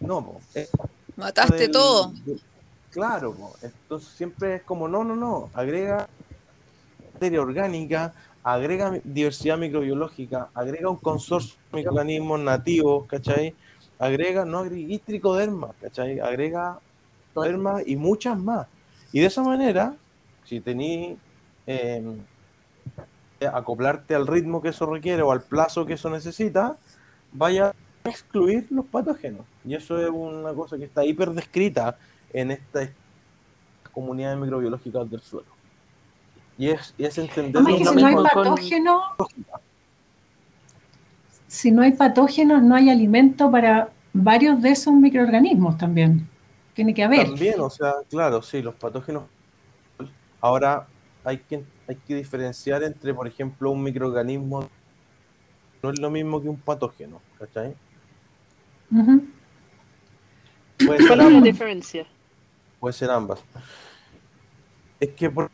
No, 0.00 0.22
po, 0.22 0.40
es 0.52 0.70
Mataste 1.16 1.56
del- 1.56 1.70
todo. 1.70 2.12
Claro, 2.92 3.34
entonces 3.62 4.08
siempre 4.10 4.56
es 4.56 4.62
como, 4.62 4.86
no, 4.86 5.02
no, 5.02 5.16
no, 5.16 5.50
agrega 5.54 6.08
materia 7.14 7.40
orgánica, 7.40 8.14
agrega 8.42 9.00
diversidad 9.04 9.58
microbiológica, 9.58 10.48
agrega 10.54 10.88
un 10.88 10.96
consorcio 10.96 11.56
de 11.70 11.78
microorganismos 11.78 12.40
nativos, 12.40 13.06
¿cachai? 13.06 13.54
Agrega, 13.98 14.44
no 14.44 14.58
agreguís 14.58 15.02
tricoderma, 15.02 15.70
¿cachai? 15.80 16.18
Agrega 16.20 16.80
derma 17.34 17.80
y 17.84 17.96
muchas 17.96 18.38
más. 18.38 18.66
Y 19.12 19.20
de 19.20 19.26
esa 19.26 19.42
manera, 19.42 19.94
si 20.44 20.60
tení 20.60 21.16
eh, 21.66 22.02
acoplarte 23.52 24.14
al 24.14 24.26
ritmo 24.26 24.60
que 24.60 24.68
eso 24.68 24.86
requiere 24.86 25.22
o 25.22 25.32
al 25.32 25.42
plazo 25.42 25.86
que 25.86 25.94
eso 25.94 26.10
necesita, 26.10 26.76
vaya 27.32 27.72
a 28.04 28.08
excluir 28.08 28.66
los 28.70 28.86
patógenos. 28.86 29.46
Y 29.64 29.74
eso 29.74 29.98
es 29.98 30.10
una 30.10 30.52
cosa 30.52 30.76
que 30.76 30.84
está 30.84 31.04
hiper 31.04 31.30
descrita 31.30 31.96
en 32.32 32.50
estas 32.50 32.90
comunidades 33.92 34.38
microbiológicas 34.38 35.10
del 35.10 35.20
suelo. 35.20 35.46
Y 36.58 36.68
es, 36.70 36.94
y 36.98 37.04
es 37.04 37.16
entender 37.18 37.60
Además 37.62 37.78
que 37.78 37.84
si 37.84 37.94
no 38.02 38.06
hay 38.06 38.14
con- 38.14 38.24
patógenos, 38.24 39.02
si 41.48 41.70
no 41.70 41.82
hay 41.82 41.92
patógenos, 41.92 42.62
no 42.62 42.74
hay 42.74 42.90
alimento 42.90 43.50
para 43.50 43.90
varios 44.12 44.60
de 44.62 44.70
esos 44.70 44.94
microorganismos 44.94 45.76
también. 45.76 46.28
Tiene 46.74 46.94
que 46.94 47.04
haber. 47.04 47.26
También, 47.26 47.60
o 47.60 47.68
sea, 47.68 47.94
claro, 48.08 48.40
sí, 48.42 48.62
los 48.62 48.74
patógenos. 48.74 49.24
Ahora 50.40 50.86
hay 51.24 51.38
que, 51.38 51.62
hay 51.86 51.96
que 51.96 52.14
diferenciar 52.14 52.82
entre, 52.82 53.12
por 53.12 53.26
ejemplo, 53.28 53.70
un 53.70 53.82
microorganismo. 53.82 54.68
No 55.82 55.90
es 55.90 55.98
lo 55.98 56.10
mismo 56.10 56.40
que 56.40 56.48
un 56.48 56.58
patógeno, 56.58 57.20
¿cachai? 57.38 57.74
Puede 60.84 60.98
ser, 60.98 61.06
¿Cuál 61.08 61.20
es 61.20 61.32
la 61.32 61.40
diferencia? 61.40 62.06
Puede 62.82 62.94
ser 62.94 63.12
ambas. 63.12 63.38
Es 64.98 65.10
que 65.10 65.30
por 65.30 65.48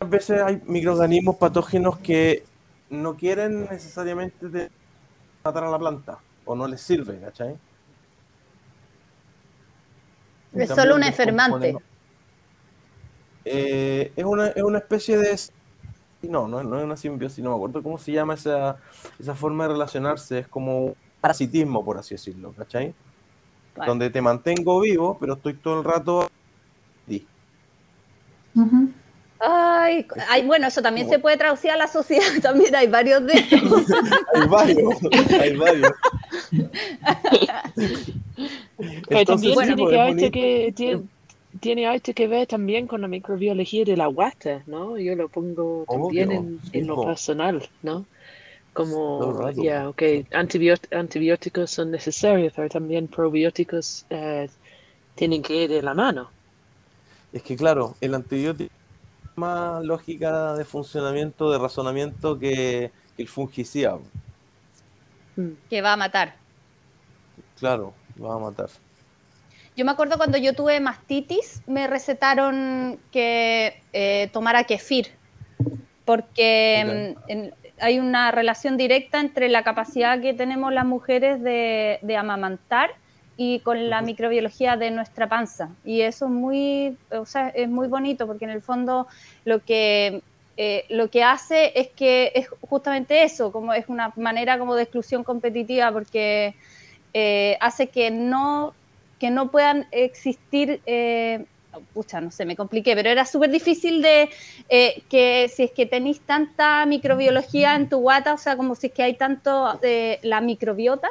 muchas 0.00 0.10
veces 0.10 0.40
hay 0.42 0.62
microorganismos 0.64 1.34
patógenos 1.34 1.98
que 1.98 2.44
no 2.88 3.16
quieren 3.16 3.66
necesariamente 3.68 4.48
de- 4.48 4.70
matar 5.42 5.64
a 5.64 5.70
la 5.70 5.78
planta 5.78 6.18
o 6.44 6.54
no 6.54 6.68
les 6.68 6.80
sirve, 6.80 7.18
¿cachai? 7.18 7.58
Es 10.54 10.68
cambio, 10.68 10.76
solo 10.76 10.94
un 10.94 11.02
enfermante. 11.02 11.76
Eh, 13.44 14.12
es, 14.14 14.24
una, 14.24 14.46
es 14.48 14.62
una 14.62 14.78
especie 14.78 15.18
de... 15.18 15.36
No, 16.22 16.46
no, 16.46 16.62
no 16.62 16.78
es 16.78 16.84
una 16.84 16.96
simbiosis, 16.96 17.42
no 17.42 17.50
me 17.50 17.56
acuerdo 17.56 17.82
cómo 17.82 17.98
se 17.98 18.12
llama 18.12 18.34
esa, 18.34 18.76
esa 19.18 19.34
forma 19.34 19.64
de 19.64 19.72
relacionarse, 19.72 20.38
es 20.40 20.46
como 20.46 20.78
un 20.86 20.94
parasitismo, 21.20 21.84
por 21.84 21.98
así 21.98 22.14
decirlo, 22.14 22.52
¿cachai? 22.56 22.94
Donde 23.84 24.10
te 24.10 24.22
mantengo 24.22 24.78
vivo, 24.78 25.16
pero 25.18 25.32
estoy 25.34 25.54
todo 25.54 25.80
el 25.80 25.84
rato... 25.84 26.30
Ay, 29.44 30.06
ay, 30.28 30.46
bueno, 30.46 30.68
eso 30.68 30.80
también 30.82 31.08
se 31.08 31.18
puede 31.18 31.36
traducir 31.36 31.70
a 31.72 31.76
la 31.76 31.88
sociedad, 31.88 32.22
también 32.42 32.74
hay 32.76 32.86
varios 32.86 33.24
de. 33.26 33.32
Hay 34.34 34.48
varios, 34.48 34.94
hay 35.40 35.56
varios. 35.56 35.92
Pero 39.08 39.24
también 39.24 39.54
tiene, 39.58 39.84
pues, 39.84 40.16
que, 40.16 40.30
que, 40.30 40.72
tiene, 40.76 41.02
tiene 41.60 41.86
harto 41.86 42.12
que 42.14 42.28
ver 42.28 42.46
también 42.46 42.86
con 42.86 43.00
la 43.00 43.08
microbiología 43.08 43.84
de 43.84 43.96
la 43.96 44.06
guata, 44.06 44.62
¿no? 44.66 44.96
Yo 44.96 45.14
lo 45.16 45.28
pongo 45.28 45.84
también 45.88 46.30
Obvio, 46.30 46.60
en, 46.72 46.86
lo 46.86 46.94
po. 46.94 47.06
personal, 47.06 47.68
¿no? 47.82 48.06
Como, 48.72 49.50
ya, 49.50 49.88
ok, 49.88 50.00
antibiot- 50.30 50.96
antibióticos 50.96 51.70
son 51.70 51.90
necesarios, 51.90 52.54
pero 52.56 52.68
también 52.70 53.06
probióticos 53.06 54.06
eh, 54.08 54.48
tienen 55.14 55.42
que 55.42 55.64
ir 55.64 55.70
de 55.70 55.82
la 55.82 55.92
mano, 55.92 56.30
Es 57.32 57.42
que 57.42 57.56
claro, 57.56 57.94
el 58.00 58.14
antibiótico 58.14 58.72
es 59.24 59.36
más 59.38 59.82
lógica 59.84 60.54
de 60.54 60.64
funcionamiento, 60.64 61.50
de 61.50 61.58
razonamiento 61.58 62.38
que, 62.38 62.90
que 63.16 63.22
el 63.22 63.28
fungicida. 63.28 63.98
Mm. 65.36 65.48
Que 65.70 65.80
va 65.80 65.94
a 65.94 65.96
matar. 65.96 66.34
Claro, 67.58 67.94
va 68.22 68.34
a 68.34 68.38
matar. 68.38 68.68
Yo 69.74 69.86
me 69.86 69.92
acuerdo 69.92 70.18
cuando 70.18 70.36
yo 70.36 70.52
tuve 70.52 70.80
mastitis, 70.80 71.62
me 71.66 71.86
recetaron 71.86 72.98
que 73.10 73.80
eh, 73.94 74.28
tomara 74.32 74.64
kefir, 74.64 75.08
porque 76.04 77.14
en- 77.28 77.54
hay 77.80 77.98
una 77.98 78.30
relación 78.30 78.76
directa 78.76 79.18
entre 79.18 79.48
la 79.48 79.64
capacidad 79.64 80.20
que 80.20 80.34
tenemos 80.34 80.72
las 80.72 80.84
mujeres 80.84 81.42
de, 81.42 81.98
de 82.02 82.16
amamantar 82.16 82.90
y 83.36 83.60
con 83.60 83.88
la 83.90 84.02
microbiología 84.02 84.76
de 84.76 84.90
nuestra 84.90 85.28
panza. 85.28 85.70
Y 85.84 86.02
eso 86.02 86.26
es 86.26 86.30
muy, 86.30 86.96
o 87.10 87.26
sea, 87.26 87.48
es 87.48 87.68
muy 87.68 87.88
bonito, 87.88 88.26
porque 88.26 88.44
en 88.44 88.50
el 88.50 88.62
fondo 88.62 89.06
lo 89.44 89.64
que, 89.64 90.22
eh, 90.56 90.84
lo 90.90 91.10
que 91.10 91.24
hace 91.24 91.72
es 91.74 91.88
que 91.88 92.32
es 92.34 92.48
justamente 92.60 93.22
eso, 93.22 93.52
como 93.52 93.72
es 93.72 93.88
una 93.88 94.12
manera 94.16 94.58
como 94.58 94.74
de 94.74 94.82
exclusión 94.82 95.24
competitiva, 95.24 95.90
porque 95.92 96.54
eh, 97.14 97.56
hace 97.60 97.88
que 97.88 98.10
no 98.10 98.74
que 99.22 99.30
no 99.30 99.52
puedan 99.52 99.86
existir, 99.92 100.80
eh, 100.84 101.44
pucha, 101.94 102.20
no 102.20 102.32
sé, 102.32 102.44
me 102.44 102.56
compliqué, 102.56 102.96
pero 102.96 103.08
era 103.08 103.24
súper 103.24 103.52
difícil 103.52 104.02
de 104.02 104.28
eh, 104.68 105.04
que 105.08 105.48
si 105.48 105.62
es 105.62 105.70
que 105.70 105.86
tenéis 105.86 106.20
tanta 106.22 106.84
microbiología 106.86 107.76
en 107.76 107.88
tu 107.88 107.98
guata, 107.98 108.34
o 108.34 108.36
sea, 108.36 108.56
como 108.56 108.74
si 108.74 108.88
es 108.88 108.92
que 108.92 109.04
hay 109.04 109.14
tanto 109.14 109.78
de 109.80 110.18
la 110.22 110.40
microbiota, 110.40 111.08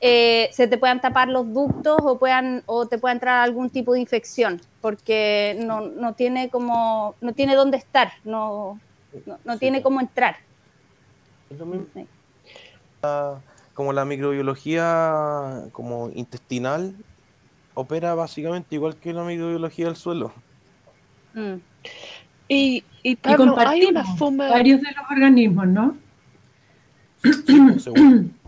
eh, 0.00 0.48
se 0.52 0.66
te 0.66 0.78
puedan 0.78 1.00
tapar 1.00 1.28
los 1.28 1.52
ductos 1.52 1.98
o, 2.02 2.18
puedan, 2.18 2.62
o 2.66 2.86
te 2.86 2.98
pueda 2.98 3.12
entrar 3.12 3.42
algún 3.42 3.68
tipo 3.70 3.92
de 3.92 4.00
infección, 4.00 4.60
porque 4.80 5.58
no, 5.64 5.82
no 5.82 6.14
tiene 6.14 6.48
como, 6.48 7.14
no 7.20 7.32
tiene 7.34 7.54
dónde 7.54 7.76
estar, 7.76 8.12
no, 8.24 8.80
no, 9.26 9.38
no 9.44 9.52
Sí, 9.54 9.58
tiene 9.58 9.82
cómo 9.82 10.00
entrar. 10.00 10.36
Es 11.50 11.58
lo 11.58 11.66
mismo. 11.66 11.86
Como 13.74 13.92
la 13.92 14.04
microbiología 14.04 15.64
como 15.72 16.10
intestinal 16.14 16.94
opera 17.74 18.14
básicamente 18.14 18.74
igual 18.74 18.96
que 18.96 19.12
la 19.12 19.24
microbiología 19.24 19.86
del 19.86 19.96
suelo. 19.96 20.32
Mm. 21.34 21.54
Y, 22.48 22.84
y 23.02 23.16
Y 23.16 23.16
Pablo, 23.16 23.54
hay 23.66 23.82
compartimos 23.84 23.90
una 23.90 24.16
forma. 24.16 24.48
varios 24.48 24.80
de 24.80 24.88
los 24.92 25.10
organismos, 25.10 25.66
¿no? 25.68 25.96
Seguro. 27.78 28.24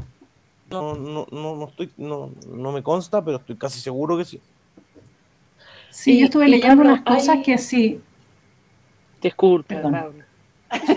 No, 0.73 0.95
no, 0.95 1.27
no, 1.31 1.57
no 1.57 1.69
estoy, 1.69 1.91
no, 1.97 2.31
no 2.49 2.73
me 2.73 2.83
consta, 2.83 3.25
pero 3.25 3.37
estoy 3.39 3.57
casi 3.57 3.81
seguro 3.81 4.17
que 4.19 4.25
sí. 4.25 4.41
Sí, 5.91 6.13
Y- 6.13 6.19
yo 6.21 6.25
estuve 6.27 6.49
leyendo 6.49 6.77
Pablo, 6.83 6.93
unas 6.95 7.05
cosas 7.05 7.37
hay- 7.37 7.43
que 7.43 7.59
sí. 7.59 8.01
Perdón. 9.67 9.93
Pablo. 9.93 10.25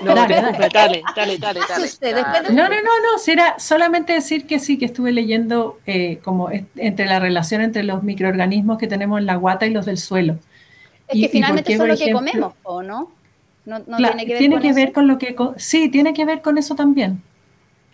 No, 0.05 0.15
Dale, 0.15 0.35
disculpa, 0.35 0.69
dale, 0.73 1.03
dale, 1.17 1.38
dale, 1.38 1.59
Hace 1.59 1.73
dale. 1.73 1.85
usted, 1.85 2.15
dale. 2.15 2.23
después 2.23 2.43
de- 2.47 2.53
No, 2.55 2.63
no, 2.69 2.75
no, 2.75 3.11
no, 3.11 3.17
será 3.19 3.59
solamente 3.59 4.13
decir 4.13 4.47
que 4.47 4.57
sí, 4.59 4.77
que 4.77 4.85
estuve 4.85 5.11
leyendo 5.11 5.79
eh, 5.85 6.19
como 6.23 6.49
entre 6.77 7.05
la 7.07 7.19
relación 7.19 7.59
entre 7.61 7.83
los 7.83 8.01
microorganismos 8.01 8.77
que 8.77 8.88
tenemos 8.88 9.19
en 9.19 9.25
la 9.25 9.35
guata 9.35 9.65
y 9.67 9.71
los 9.71 9.85
del 9.85 9.97
suelo. 9.97 10.38
Es 11.09 11.15
Y- 11.17 11.21
que 11.23 11.29
finalmente 11.29 11.73
qué, 11.73 11.77
por 11.77 11.89
lo 11.89 11.97
que 11.97 12.11
comemos, 12.13 12.53
¿o 12.63 12.81
no? 12.83 13.11
No, 13.65 13.79
no 13.79 13.97
Claro, 13.97 14.15
tiene 14.15 14.25
que 14.25 14.33
ver 14.33 14.51
con 14.51 14.65
eso. 14.65 14.93
con 14.93 15.07
lo 15.07 15.17
que... 15.17 15.35
Sí, 15.57 15.89
tiene 15.89 16.13
que 16.13 16.23
ver 16.23 16.41
con 16.41 16.57
eso 16.57 16.73
también. 16.75 17.21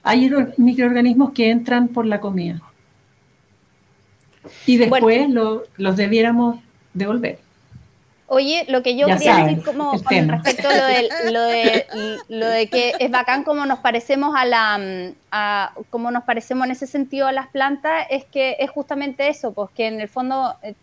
Hay 0.03 0.31
or- 0.33 0.53
microorganismos 0.57 1.31
que 1.33 1.49
entran 1.51 1.87
por 1.87 2.05
la 2.05 2.19
comida. 2.19 2.59
Y 4.65 4.77
después 4.77 5.01
Bueno. 5.01 5.33
lo- 5.33 5.63
los 5.77 5.95
debiéramos 5.95 6.59
devolver. 6.93 7.39
Oye, 8.27 8.65
lo 8.69 8.81
que 8.81 8.95
yo 8.95 9.07
Ya 9.07 9.17
quería 9.17 9.33
saben, 9.35 9.55
decir 9.57 9.63
como 9.65 9.91
con 9.91 10.29
respecto 10.29 10.69
a 10.69 10.73
lo 10.73 10.85
de, 10.85 11.09
lo, 11.31 11.41
de, 11.43 11.85
lo 12.29 12.45
de 12.47 12.67
que 12.69 12.93
es 12.97 13.11
bacán 13.11 13.43
como 13.43 13.65
nos 13.65 13.79
parecemos 13.79 14.33
a 14.37 14.45
la 14.45 14.79
a, 15.31 15.73
como 15.89 16.11
nos 16.11 16.23
parecemos 16.23 16.65
en 16.65 16.71
ese 16.71 16.87
sentido 16.87 17.27
a 17.27 17.33
las 17.33 17.47
plantas, 17.49 18.07
es 18.09 18.23
que 18.23 18.55
es 18.59 18.69
justamente 18.69 19.27
eso, 19.27 19.51
pues 19.53 19.69
que 19.75 19.87
en 19.87 19.99
el 19.99 20.07
fondo, 20.07 20.55
eh, 20.63 20.75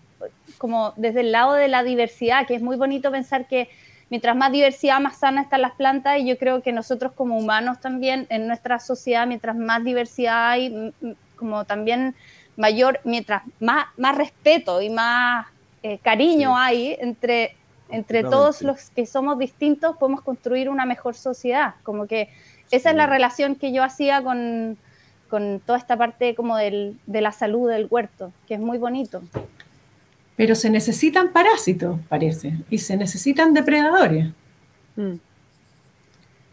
como 0.59 0.93
desde 0.97 1.21
el 1.21 1.33
lado 1.33 1.55
de 1.55 1.69
la 1.69 1.83
diversidad, 1.83 2.47
que 2.47 2.55
es 2.55 2.61
muy 2.61 2.77
bonito 2.77 3.11
pensar 3.11 3.49
que 3.49 3.71
mientras 4.11 4.37
más 4.37 4.53
diversidad, 4.53 5.01
más 5.01 5.19
sana 5.19 5.43
están 5.43 5.63
las 5.63 5.73
plantas, 5.73 6.19
y 6.19 6.27
yo 6.27 6.39
creo 6.39 6.63
que 6.63 6.73
nosotros 6.73 7.13
como 7.13 7.37
humanos 7.37 7.81
también, 7.81 8.27
en 8.31 8.47
nuestra 8.47 8.79
sociedad, 8.81 9.27
mientras 9.27 9.57
más 9.57 9.85
diversidad 9.85 10.51
hay, 10.51 10.93
como 11.37 11.65
también 11.65 12.15
mayor, 12.57 13.01
mientras 13.05 13.43
más, 13.61 13.87
más 13.97 14.17
respeto 14.17 14.83
y 14.83 14.91
más 14.91 15.47
eh, 15.83 15.99
cariño 15.99 16.51
Sí. 16.51 16.57
hay 16.59 16.97
entre, 17.01 17.55
entre 17.89 18.23
todos 18.23 18.63
los 18.63 18.91
que 18.91 19.07
somos 19.07 19.39
distintos, 19.39 19.97
podemos 19.97 20.23
construir 20.23 20.69
una 20.69 20.85
mejor 20.85 21.15
sociedad. 21.15 21.75
Como 21.85 22.07
que 22.07 22.29
esa 22.71 22.91
es 22.91 22.97
la 22.97 23.07
relación 23.07 23.55
que 23.55 23.73
yo 23.73 23.85
hacía 23.85 24.23
con, 24.23 24.77
con 25.31 25.61
toda 25.65 25.79
esta 25.79 25.97
parte 25.97 26.35
como 26.35 26.57
del, 26.57 26.99
de 27.07 27.21
la 27.21 27.33
salud 27.33 27.71
del 27.71 27.87
huerto, 27.89 28.33
que 28.47 28.55
es 28.55 28.61
muy 28.61 28.79
bonito. 28.79 29.23
Pero 30.39 30.55
se 30.55 30.71
necesitan 30.71 31.33
parásitos, 31.33 31.99
parece, 32.09 32.55
y 32.71 32.79
se 32.79 32.97
necesitan 32.97 33.53
depredadores. 33.53 34.29
Mm. 34.95 35.15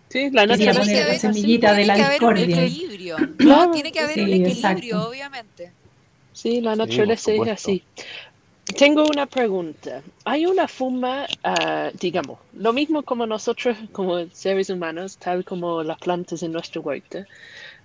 Sí, 0.10 0.30
la 0.32 0.43
es 0.43 0.60
la 0.60 0.71
así. 0.71 1.19
semillita 1.19 1.74
de 1.74 1.84
tiene 1.84 1.86
la 1.88 1.95
que 1.95 2.04
haber 2.04 2.24
un 2.24 2.34
discordia. 2.34 2.63
equilibrio. 2.63 3.19
¿no? 3.19 3.36
Claro, 3.38 3.71
tiene 3.74 3.91
que 3.91 4.00
haber 4.00 4.15
sí, 4.15 4.21
un 4.21 4.28
equilibrio, 4.28 4.56
exacto. 4.56 5.10
obviamente. 5.10 5.71
Sí, 6.34 6.62
la 6.62 6.76
naturaleza 6.76 7.32
es 7.32 7.48
así. 7.48 7.84
Tengo 8.78 9.06
una 9.06 9.28
pregunta. 9.28 10.02
Hay 10.24 10.48
una 10.48 10.67
forma, 10.67 11.28
ah, 11.43 11.91
digamos, 12.00 12.39
lo 12.54 12.74
mismo 12.74 13.04
como 13.04 13.28
nosotros, 13.28 13.78
como 13.91 14.26
seres 14.32 14.71
humanos, 14.71 15.17
tal 15.17 15.45
como 15.45 15.84
las 15.84 16.00
plantas 16.00 16.41
en 16.41 16.54
nuestra 16.54 16.82
huerta, 16.82 17.26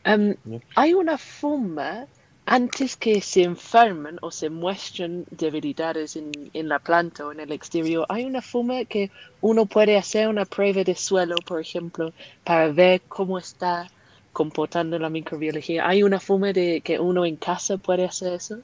em, 0.04 0.34
Ya. 0.44 0.60
hay 0.76 0.94
una 0.94 1.18
forma 1.18 2.06
antes 2.46 2.96
que 2.96 3.20
se 3.20 3.42
enfermen 3.44 4.18
o 4.22 4.30
se 4.30 4.50
muestren 4.50 5.24
debilidades 5.30 6.16
en, 6.16 6.32
en 6.52 6.68
la 6.68 6.78
planta 6.80 7.26
o 7.26 7.32
en 7.32 7.40
el 7.40 7.52
exterior, 7.52 8.06
hay 8.08 8.24
una 8.24 8.42
forma 8.42 8.84
que 8.86 9.10
uno 9.40 9.66
puede 9.66 9.96
hacer 9.96 10.26
una 10.28 10.44
prueba 10.44 10.82
de 10.82 10.94
suelo, 10.96 11.36
por 11.46 11.60
ejemplo, 11.60 12.12
para 12.44 12.68
ver 12.72 13.02
cómo 13.08 13.38
está 13.38 13.88
comportando 14.32 14.98
la 14.98 15.08
microbiología. 15.10 15.86
¿Hay 15.86 16.02
una 16.02 16.18
forma 16.20 16.52
de 16.52 16.80
que 16.82 16.98
uno 16.98 17.24
en 17.24 17.36
casa 17.36 17.76
puede 17.76 18.04
hacer 18.04 18.32
eso? 18.32 18.58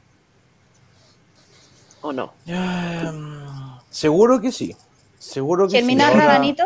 ¿O 2.02 2.12
no? 2.12 2.32
Mm, 2.46 3.78
Seguro 3.90 4.40
que 4.40 4.52
sí. 4.52 4.74
Seguro 5.18 5.64
que 5.66 5.70
sí. 5.70 5.76
¿Germinar 5.76 6.12
Ahora- 6.12 6.26
rabanito? 6.26 6.64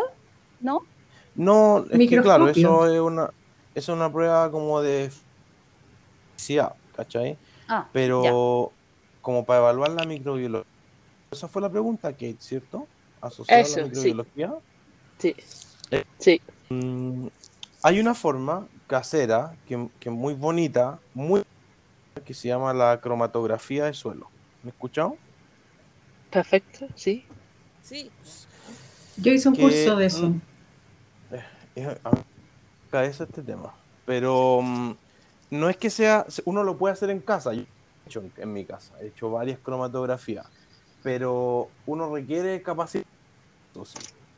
¿No? 0.59 0.81
No, 1.35 1.85
es 1.89 2.09
que 2.09 2.21
claro, 2.21 2.49
eso 2.49 2.87
es 2.93 2.99
una, 2.99 3.29
es 3.73 3.87
una 3.87 4.11
prueba 4.11 4.51
como 4.51 4.81
de 4.81 5.09
fisicidad, 6.35 6.73
¿cachai? 7.03 7.37
Ah, 7.67 7.83
ya. 7.85 7.89
Pero 7.93 8.71
como 9.21 9.43
para 9.45 9.59
evaluar 9.59 9.91
la 9.91 10.03
microbiología. 10.05 10.67
Esa 11.31 11.47
fue 11.47 11.61
la 11.61 11.69
pregunta, 11.69 12.11
Kate, 12.11 12.37
¿cierto? 12.39 12.87
Asociada 13.21 13.61
a 13.61 13.63
Eso, 13.63 13.79
la 13.79 13.83
sí. 13.85 13.89
microbiología. 13.89 14.53
Sí. 15.17 15.35
Eh. 15.91 16.03
Sí. 16.19 16.41
Mm, 16.69 17.27
hay 17.83 17.99
una 17.99 18.13
forma 18.13 18.67
casera 18.87 19.55
que, 19.67 19.87
que 19.99 20.09
es 20.09 20.15
muy 20.15 20.33
bonita, 20.33 20.99
muy 21.13 21.43
que 22.25 22.33
se 22.33 22.47
llama 22.49 22.73
la 22.73 22.99
cromatografía 23.01 23.85
de 23.85 23.93
suelo. 23.93 24.29
¿Me 24.63 24.69
escuchado? 24.69 25.15
Perfecto, 26.29 26.87
sí. 26.95 27.25
Sí. 27.81 28.11
Yo 29.17 29.31
hice 29.31 29.49
un 29.49 29.55
Que, 29.55 29.61
curso 29.61 29.95
de 29.95 30.05
eso. 30.05 30.29
mm, 30.29 30.41
Es- 31.75 31.87
a 32.03 32.09
mí 32.11 32.17
me 32.17 32.89
cabeza 32.91 33.23
este 33.23 33.41
tema. 33.41 33.73
Pero 34.05 34.61
mm, 34.61 34.91
no 35.51 35.69
es 35.69 35.77
que 35.77 35.89
sea, 35.89 36.25
uno 36.45 36.63
lo 36.63 36.77
puede 36.77 36.93
hacer 36.93 37.09
en 37.11 37.19
casa. 37.19 37.53
Yo 37.53 37.61
he 37.61 38.07
hecho 38.07 38.23
en, 38.37 38.53
mi 38.53 38.65
casa, 38.65 38.93
he 39.01 39.07
hecho 39.07 39.29
varias 39.29 39.59
cromatografías. 39.59 40.47
Pero 41.03 41.69
uno 41.85 42.13
requiere 42.13 42.61
capacidad. 42.63 43.05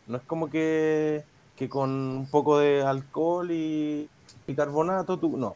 No 0.07 0.17
es 0.17 0.23
como 0.23 0.49
que, 0.49 1.23
que 1.55 1.69
con 1.69 1.89
un 1.91 2.27
poco 2.29 2.57
de 2.57 2.83
alcohol 2.83 3.51
y, 3.51 4.09
y 4.47 4.55
carbonato, 4.55 5.17
tú, 5.17 5.37
no. 5.37 5.55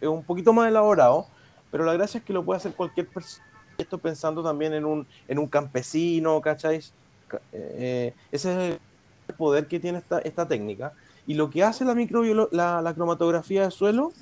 Es 0.00 0.08
un 0.08 0.24
poquito 0.24 0.52
más 0.52 0.68
elaborado. 0.68 1.26
Pero 1.70 1.84
la 1.84 1.92
gracia 1.92 2.18
es 2.18 2.24
que 2.24 2.32
lo 2.32 2.44
puede 2.44 2.58
hacer 2.58 2.74
cualquier 2.74 3.08
persona. 3.08 3.44
Esto 3.76 3.98
pensando 3.98 4.42
también 4.42 4.72
en 4.72 4.84
un, 4.84 5.06
en 5.26 5.38
un 5.38 5.48
campesino, 5.48 6.40
¿cachai? 6.40 6.80
Ca- 7.26 7.40
eh, 7.52 8.14
ese 8.30 8.52
es 8.52 8.80
el 9.28 9.34
poder 9.34 9.66
que 9.66 9.80
tiene 9.80 9.98
esta, 9.98 10.20
esta 10.20 10.46
técnica. 10.46 10.92
Y 11.26 11.34
lo 11.34 11.50
que 11.50 11.64
hace 11.64 11.84
la, 11.84 12.80
la, 12.82 12.94
cromatografía 12.94 13.62
del 13.62 13.72
suelo 13.72 14.12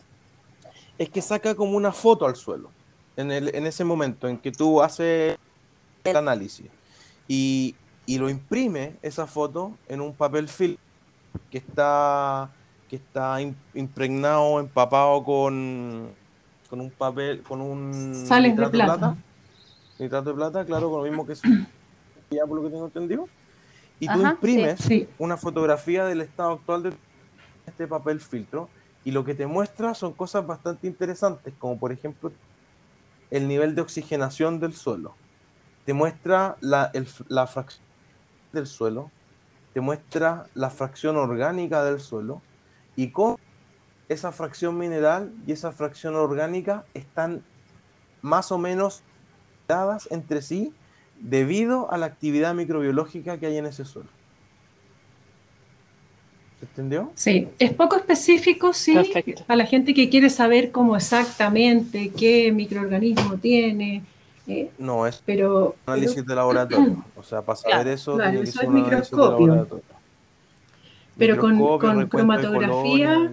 es 1.02 1.10
que 1.10 1.20
saca 1.22 1.54
como 1.54 1.76
una 1.76 1.92
foto 1.92 2.26
al 2.26 2.36
suelo 2.36 2.70
en, 3.16 3.30
el, 3.30 3.54
en 3.54 3.66
ese 3.66 3.84
momento 3.84 4.28
en 4.28 4.38
que 4.38 4.52
tú 4.52 4.80
haces 4.82 5.36
el 6.04 6.16
análisis. 6.16 6.66
Y, 7.28 7.74
y 8.06 8.18
lo 8.18 8.28
imprime 8.28 8.96
esa 9.02 9.26
foto 9.26 9.72
en 9.88 10.00
un 10.00 10.14
papel 10.14 10.48
film 10.48 10.76
que 11.50 11.58
está, 11.58 12.50
que 12.88 12.96
está 12.96 13.40
im- 13.40 13.54
impregnado, 13.74 14.60
empapado 14.60 15.22
con, 15.24 16.10
con 16.68 16.80
un 16.80 16.90
papel, 16.90 17.42
con 17.42 17.60
un 17.60 17.92
Sales 18.26 18.56
de 18.56 18.62
nitrato 18.62 18.72
plata. 18.72 19.16
Nitrato 19.98 20.30
de 20.30 20.36
plata, 20.36 20.64
claro, 20.64 20.90
con 20.90 21.04
lo 21.04 21.08
mismo 21.08 21.26
que 21.26 21.34
ya 22.30 22.46
por 22.46 22.56
lo 22.58 22.62
que 22.64 22.70
tengo 22.70 22.86
entendido. 22.86 23.28
Y 24.00 24.06
tú 24.06 24.20
Ajá, 24.20 24.30
imprimes 24.32 24.80
Sí. 24.80 25.08
una 25.18 25.36
fotografía 25.36 26.04
del 26.04 26.20
estado 26.22 26.52
actual 26.52 26.82
de 26.84 26.92
este 27.66 27.86
papel 27.86 28.20
filtro 28.20 28.68
y 29.04 29.10
lo 29.10 29.24
que 29.24 29.34
te 29.34 29.46
muestra 29.46 29.94
son 29.94 30.12
cosas 30.12 30.46
bastante 30.46 30.86
interesantes, 30.86 31.54
como 31.58 31.78
por 31.78 31.92
ejemplo 31.92 32.32
el 33.30 33.48
nivel 33.48 33.74
de 33.74 33.82
oxigenación 33.82 34.60
del 34.60 34.74
suelo. 34.74 35.14
Te 35.84 35.94
muestra 35.94 36.56
la, 36.60 36.92
fracción 37.46 37.84
del 38.52 38.66
suelo, 38.66 39.10
te 39.72 39.80
muestra 39.80 40.46
la 40.54 40.70
fracción 40.70 41.16
orgánica 41.16 41.82
del 41.82 41.98
suelo 41.98 42.42
y 42.94 43.10
cómo 43.10 43.38
esa 44.08 44.30
fracción 44.30 44.76
mineral 44.78 45.32
y 45.46 45.52
esa 45.52 45.72
fracción 45.72 46.14
orgánica 46.14 46.84
están 46.94 47.42
más 48.20 48.52
o 48.52 48.58
menos 48.58 49.02
dadas 49.66 50.06
entre 50.10 50.42
sí 50.42 50.74
debido 51.18 51.90
a 51.90 51.96
la 51.96 52.06
actividad 52.06 52.54
microbiológica 52.54 53.38
que 53.38 53.46
hay 53.46 53.56
en 53.56 53.66
ese 53.66 53.84
suelo. 53.84 54.10
¿Se 56.62 56.66
entendió? 56.66 57.10
Sí, 57.16 57.48
es 57.58 57.72
poco 57.72 57.96
específico, 57.96 58.72
sí, 58.72 58.94
Perfecto. 58.94 59.44
a 59.48 59.56
la 59.56 59.66
gente 59.66 59.94
que 59.94 60.08
quiere 60.08 60.30
saber 60.30 60.70
cómo 60.70 60.94
exactamente 60.96 62.12
qué 62.16 62.52
microorganismo 62.52 63.36
tiene, 63.38 64.04
eh, 64.46 64.70
No, 64.78 65.04
es 65.08 65.20
pero, 65.26 65.74
pero- 65.84 65.92
análisis 65.96 66.24
de 66.24 66.34
laboratorio. 66.36 67.04
O 67.16 67.22
sea, 67.24 67.42
para 67.42 67.56
saber 67.56 67.74
Claro, 67.78 67.90
eso, 67.90 68.14
claro, 68.14 68.30
tiene 68.30 68.44
que 68.44 68.50
eso 68.50 68.58
ser 68.60 68.64
es 68.64 68.70
un 68.70 68.76
análisis 68.76 69.10
de 69.10 69.16
microscopio. 69.16 69.46
laboratorio. 69.48 69.84
Pero 71.18 71.36
con- 71.36 71.50
Microscopio, 71.52 71.88
con 71.88 71.98
de 71.98 72.08
cromatografía, 72.08 73.30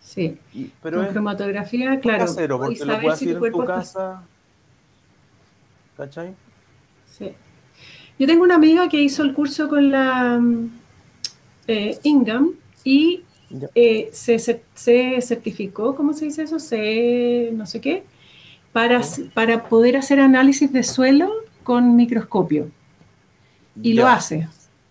sí, 0.00 0.38
y- 0.54 0.70
pero 0.80 0.98
con 0.98 1.06
es 1.06 1.12
cromatografía, 1.12 1.98
claro, 2.00 2.26
casero, 2.26 2.58
porque 2.60 2.84
lo 2.84 3.00
puedes 3.00 3.18
si 3.18 3.24
hacer 3.24 3.28
en 3.28 3.34
tu 3.34 3.38
cuerpo 3.40 3.62
está- 3.64 3.74
casa. 3.74 4.22
¿Cachai? 5.96 6.34
Sí. 7.18 7.32
Yo 8.20 8.26
tengo 8.28 8.44
una 8.44 8.54
amiga 8.54 8.88
que 8.88 9.00
hizo 9.00 9.22
el 9.24 9.34
curso 9.34 9.68
con 9.68 9.90
la 9.90 10.38
mm, 10.40 10.70
eh, 11.68 11.98
Ingham 12.02 12.52
y 12.84 13.22
eh, 13.74 14.10
se, 14.12 14.36
cer- 14.36 14.62
se 14.74 15.20
certificó, 15.22 15.94
¿cómo 15.94 16.12
se 16.14 16.26
dice 16.26 16.42
eso? 16.44 16.58
Se 16.58 17.50
no 17.54 17.66
sé 17.66 17.80
qué, 17.80 18.04
para, 18.72 19.00
para 19.34 19.64
poder 19.68 19.96
hacer 19.96 20.20
análisis 20.20 20.72
de 20.72 20.82
suelo 20.84 21.30
con 21.64 21.96
microscopio. 21.96 22.70
Y 23.82 23.92
lo 23.94 24.08
hace. 24.08 24.48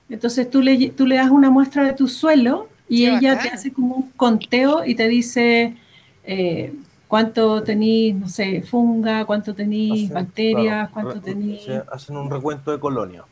Entonces 0.09 0.49
tú 0.49 0.61
le, 0.61 0.89
tú 0.91 1.05
le 1.05 1.17
das 1.17 1.30
una 1.30 1.49
muestra 1.49 1.84
de 1.84 1.93
tu 1.93 2.07
suelo 2.07 2.69
y 2.88 3.03
Qué 3.05 3.09
ella 3.11 3.34
bacán. 3.34 3.49
te 3.49 3.55
hace 3.55 3.73
como 3.73 3.95
un 3.95 4.11
conteo 4.11 4.86
y 4.86 4.95
te 4.95 5.07
dice 5.07 5.75
eh, 6.23 6.73
cuánto 7.07 7.61
tenís, 7.63 8.15
no 8.15 8.30
sé, 8.30 8.61
funga, 8.61 9.25
cuánto 9.25 9.53
tenís 9.53 10.11
bacterias, 10.11 10.89
claro, 10.91 10.93
cuánto 10.93 11.21
tenís... 11.21 11.61
se 11.63 11.84
hacen 11.91 12.15
un 12.17 12.32
recuento 12.32 12.71
de 12.71 12.80
colonias. 12.80 13.25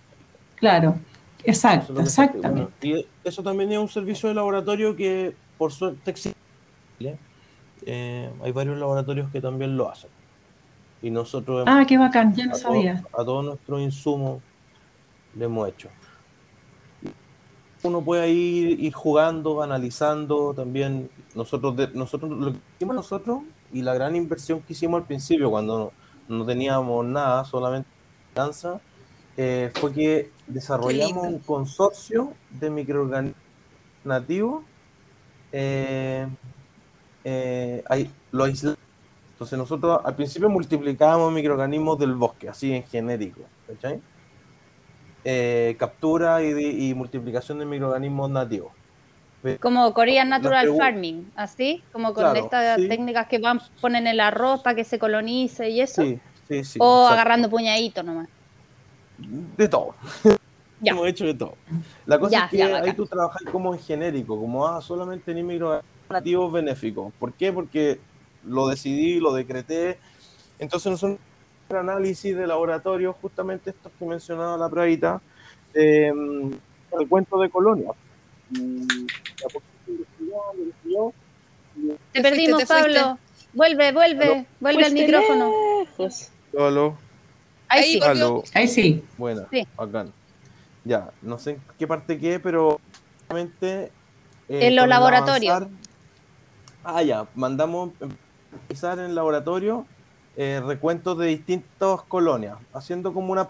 Claro, 0.56 0.96
exacto, 1.46 2.00
exactamente. 2.00 2.88
Y 2.88 3.06
eso 3.24 3.42
también 3.44 3.72
es 3.72 3.78
un 3.78 3.88
servicio 3.90 4.30
de 4.30 4.36
laboratorio 4.36 4.96
que 4.96 5.36
por 5.58 5.72
suerte 5.72 6.12
existe. 6.12 6.36
Eh, 7.88 8.30
hay 8.44 8.52
varios 8.52 8.78
laboratorios 8.78 9.30
que 9.32 9.42
también 9.42 9.78
lo 9.78 9.90
hacen. 9.90 10.10
Y 11.02 11.12
nosotros 11.12 11.62
hemos- 11.68 11.82
Ah, 11.82 11.86
qué 11.86 11.98
bacán, 11.98 12.34
ya 12.34 12.46
no 12.46 12.56
a, 12.56 12.60
todo- 12.60 12.62
sabía. 12.74 13.04
a 13.14 13.24
todos 13.24 13.46
nuestros 13.46 13.82
insumos 13.82 14.42
le 15.36 15.46
hemos 15.46 15.70
hecho. 15.70 15.90
Uno 17.84 18.02
puede 18.02 18.30
ir, 18.32 18.80
ir 18.80 18.94
jugando, 18.94 19.62
analizando 19.62 20.54
también. 20.56 21.10
Nosotros, 21.36 21.76
de- 21.76 21.90
nosotros 21.94 22.32
lo 22.32 22.52
que 22.54 22.58
hicimos 22.78 22.96
nosotros 22.96 23.40
y 23.72 23.84
la 23.84 23.94
gran 23.94 24.16
inversión 24.16 24.62
que 24.62 24.74
hicimos 24.74 25.02
al 25.02 25.06
principio 25.06 25.52
cuando 25.52 25.92
no, 26.28 26.38
no 26.40 26.46
teníamos 26.46 27.06
nada, 27.06 27.46
solamente 27.46 27.88
danza, 28.34 28.80
eh, 29.38 29.72
fue 29.76 29.94
que 29.94 30.32
desarrollamos 30.48 31.28
un 31.28 31.40
consorcio 31.40 32.34
de 32.50 32.70
microorganismos 32.70 33.42
nativos. 34.04 34.64
eh, 35.52 36.28
eh, 37.24 37.84
ahí- 37.90 38.12
lo 38.32 38.44
aislamos. 38.44 38.78
Entonces 39.34 39.58
nosotros 39.58 40.00
al 40.04 40.16
principio 40.16 40.50
multiplicábamos 40.50 41.32
microorganismos 41.34 41.98
del 42.00 42.14
bosque, 42.16 42.50
así 42.50 42.74
en 42.74 42.84
genérico, 42.84 43.42
¿cachai? 43.68 44.02
Eh, 45.24 45.76
captura 45.80 46.44
y, 46.44 46.94
multiplicación 46.94 47.58
de 47.60 47.66
microorganismos 47.66 48.30
nativos. 48.30 48.74
Como 49.62 49.94
Korean 49.94 50.30
Natural 50.30 50.76
Farming, 50.76 51.32
así, 51.36 51.84
como 51.92 52.14
con 52.14 52.24
Claro, 52.24 52.40
estas 52.40 52.78
sí. 52.82 52.88
técnicas 52.88 53.28
que 53.28 53.40
van, 53.40 53.60
ponen 53.80 54.08
el 54.08 54.20
arroz 54.20 54.62
para 54.62 54.76
que 54.76 54.84
se 54.84 54.98
colonice 55.00 55.70
y 55.70 55.82
eso. 55.82 56.02
Sí, 56.02 56.20
sí, 56.48 56.64
sí. 56.64 56.80
o 56.82 57.04
exacto. 57.04 57.14
agarrando 57.14 57.50
puñaditos 57.50 58.04
nomás. 58.04 58.28
De 59.18 59.68
todo. 59.68 59.96
Ya. 60.82 60.92
Hemos 60.92 61.08
hecho 61.08 61.26
de 61.26 61.34
todo. 61.34 61.56
La 62.06 62.20
cosa 62.20 62.32
Ya, 62.32 62.46
es 62.46 62.52
que 62.52 62.58
ya, 62.58 62.78
ahí 62.78 62.94
tú 62.94 63.06
trabajas 63.06 63.42
como 63.52 63.74
en 63.74 63.80
genérico, 63.80 64.40
como 64.40 64.68
ah, 64.68 64.82
solamente 64.82 65.34
ni 65.34 65.42
microorganismos 65.42 65.92
nativos 66.10 66.52
benéficos. 66.54 67.14
¿Por 67.18 67.34
qué? 67.34 67.52
Porque 67.54 68.00
lo 68.46 68.68
decidí, 68.68 69.20
lo 69.20 69.34
decreté. 69.34 69.98
Entonces 70.60 70.92
nosotros 70.92 71.20
un 71.70 71.76
análisis 71.78 72.36
de 72.36 72.46
laboratorio, 72.46 73.14
justamente 73.14 73.72
estos 73.72 73.92
que 73.98 74.06
mencionaba 74.06 74.58
la 74.58 74.70
pravita, 74.70 75.20
mm, 75.74 76.52
el 77.00 77.08
cuento 77.10 77.40
de 77.40 77.50
colonia. 77.50 77.92
Te 78.54 79.48
Te 82.14 82.22
perdimos, 82.22 82.64
fuiste, 82.64 82.76
te 82.76 82.84
fuiste. 82.84 83.00
Pablo. 83.02 83.20
Vuelve, 83.54 83.92
vuelve, 83.94 84.26
Aló. 84.26 84.46
vuelve 84.60 84.86
al 84.86 84.92
Fuiste 84.92 85.08
micrófono. 85.08 85.52
lejos. 85.98 86.30
Aló, 86.58 86.98
Ahí, 87.68 87.94
sí. 87.94 88.00
aló. 88.04 88.44
Ahí 88.54 88.68
sí. 88.68 89.04
Buena, 89.18 89.48
Sí. 89.52 89.68
bacán. 89.76 90.14
Ya, 90.84 91.10
no 91.22 91.40
sé 91.40 91.52
en 91.52 91.62
qué 91.80 91.88
parte 91.88 92.20
qué, 92.20 92.40
pero 92.40 92.80
realmente 93.28 93.92
En 94.48 94.76
los 94.76 94.88
laboratorios. 94.88 95.64
ah, 96.84 97.02
ya, 97.02 97.28
mandamos 97.36 97.92
empezar 98.52 99.00
en 99.00 99.06
el 99.06 99.16
laboratorio 99.16 99.86
eh, 100.38 100.62
recuentos 100.66 101.18
de 101.18 101.28
distintas 101.28 102.02
colonias, 102.04 102.58
haciendo 102.74 103.14
como 103.14 103.32
una 103.32 103.48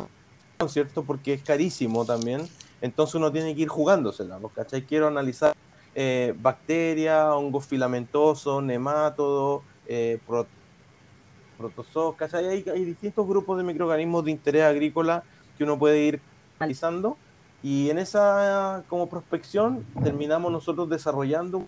¿cierto? 0.70 1.04
Porque 1.04 1.34
es 1.34 1.44
carísimo 1.44 2.06
también, 2.06 2.48
entonces 2.82 3.16
uno 3.16 3.32
tiene 3.32 3.54
que 3.56 3.64
ir 3.64 3.68
jugándosela, 3.68 4.40
¿no? 4.40 4.48
¿cachai? 4.50 4.84
Quiero 4.84 5.08
analizar 5.08 5.54
eh, 5.94 6.34
bacterias, 6.40 7.26
hongos 7.32 7.66
filamentosos, 7.66 8.64
nemátodos, 8.64 9.64
eh, 9.88 10.20
pro- 10.26 10.48
protozoos, 11.58 12.16
¿cachai? 12.16 12.46
Hay, 12.68 12.86
distintos 12.86 13.28
grupos 13.28 13.58
de 13.58 13.64
microorganismos 13.64 14.26
de 14.26 14.32
interés 14.32 14.64
agrícola 14.64 15.24
que 15.58 15.64
uno 15.64 15.78
puede 15.80 16.00
ir 16.04 16.22
analizando 16.60 17.18
y 17.64 17.90
en 17.90 17.98
esa 17.98 18.84
como 18.90 19.08
prospección 19.10 19.86
terminamos 20.04 20.52
nosotros 20.52 20.90
desarrollando 20.90 21.66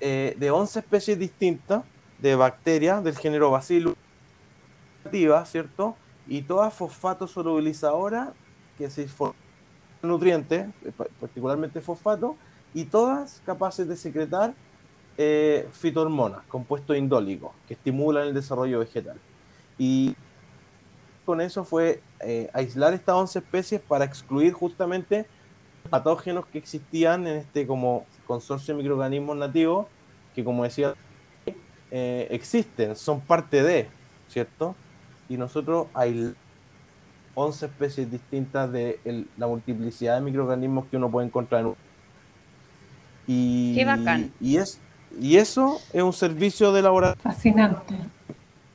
eh, 0.00 0.34
de 0.38 0.50
11 0.50 0.80
especies 0.80 1.18
distintas 1.18 1.84
de 2.18 2.34
bacterias 2.36 3.02
del 3.04 3.16
género 3.16 3.50
Bacillus 3.50 3.94
¿cierto? 5.46 5.96
Y 6.28 6.42
todas 6.42 6.72
fosfato 6.72 7.26
solubilizadoras 7.26 8.30
que 8.78 8.88
se 8.90 9.06
forman 9.08 9.36
nutrientes, 10.02 10.66
eh, 10.84 10.92
pa- 10.96 11.06
particularmente 11.20 11.80
fosfato, 11.80 12.36
y 12.74 12.84
todas 12.84 13.42
capaces 13.44 13.86
de 13.88 13.96
secretar 13.96 14.54
eh, 15.18 15.68
fitohormonas, 15.72 16.42
compuestos 16.48 16.96
indólicos, 16.96 17.52
que 17.68 17.74
estimulan 17.74 18.28
el 18.28 18.34
desarrollo 18.34 18.78
vegetal. 18.80 19.18
Y 19.78 20.14
con 21.24 21.40
eso 21.40 21.64
fue 21.64 22.00
eh, 22.20 22.50
aislar 22.52 22.94
estas 22.94 23.14
11 23.14 23.38
especies 23.40 23.80
para 23.80 24.04
excluir 24.04 24.52
justamente 24.52 25.26
patógenos 25.90 26.46
que 26.46 26.58
existían 26.58 27.26
en 27.26 27.36
este 27.38 27.66
como 27.66 28.06
consorcio 28.26 28.74
de 28.74 28.78
microorganismos 28.82 29.36
nativos, 29.36 29.86
que 30.34 30.42
como 30.44 30.64
decía, 30.64 30.94
eh, 31.90 32.28
existen, 32.30 32.96
son 32.96 33.20
parte 33.20 33.62
de, 33.62 33.88
¿cierto? 34.28 34.74
Y 35.28 35.36
nosotros 35.36 35.88
hay 35.94 36.34
11 37.34 37.66
especies 37.66 38.10
distintas 38.10 38.70
de 38.72 39.00
el- 39.04 39.28
la 39.36 39.46
multiplicidad 39.46 40.16
de 40.16 40.20
microorganismos 40.22 40.86
que 40.86 40.96
uno 40.96 41.10
puede 41.10 41.26
encontrar 41.26 41.62
en 41.62 41.66
un... 41.68 41.76
Y, 43.26 43.74
Qué 43.74 43.84
bacán. 43.84 44.32
Y, 44.40 44.56
es, 44.56 44.80
y 45.20 45.36
eso 45.36 45.80
es 45.92 46.02
un 46.02 46.12
servicio 46.12 46.72
de 46.72 46.82
laboratorio 46.82 47.22
Fascinante. 47.22 47.94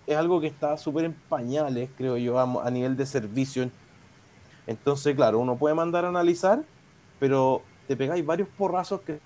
es 0.05 0.15
algo 0.15 0.39
que 0.39 0.47
está 0.47 0.77
súper 0.77 1.05
en 1.05 1.13
pañales, 1.29 1.89
creo 1.97 2.17
yo, 2.17 2.39
a, 2.39 2.65
a 2.65 2.71
nivel 2.71 2.95
de 2.95 3.05
servicio. 3.05 3.69
Entonces, 4.65 5.15
claro, 5.15 5.39
uno 5.39 5.55
puede 5.55 5.75
mandar 5.75 6.05
a 6.05 6.09
analizar, 6.09 6.61
pero 7.19 7.61
te 7.87 7.95
pegáis 7.95 8.25
varios 8.25 8.49
porrazos 8.49 9.01
que 9.01 9.19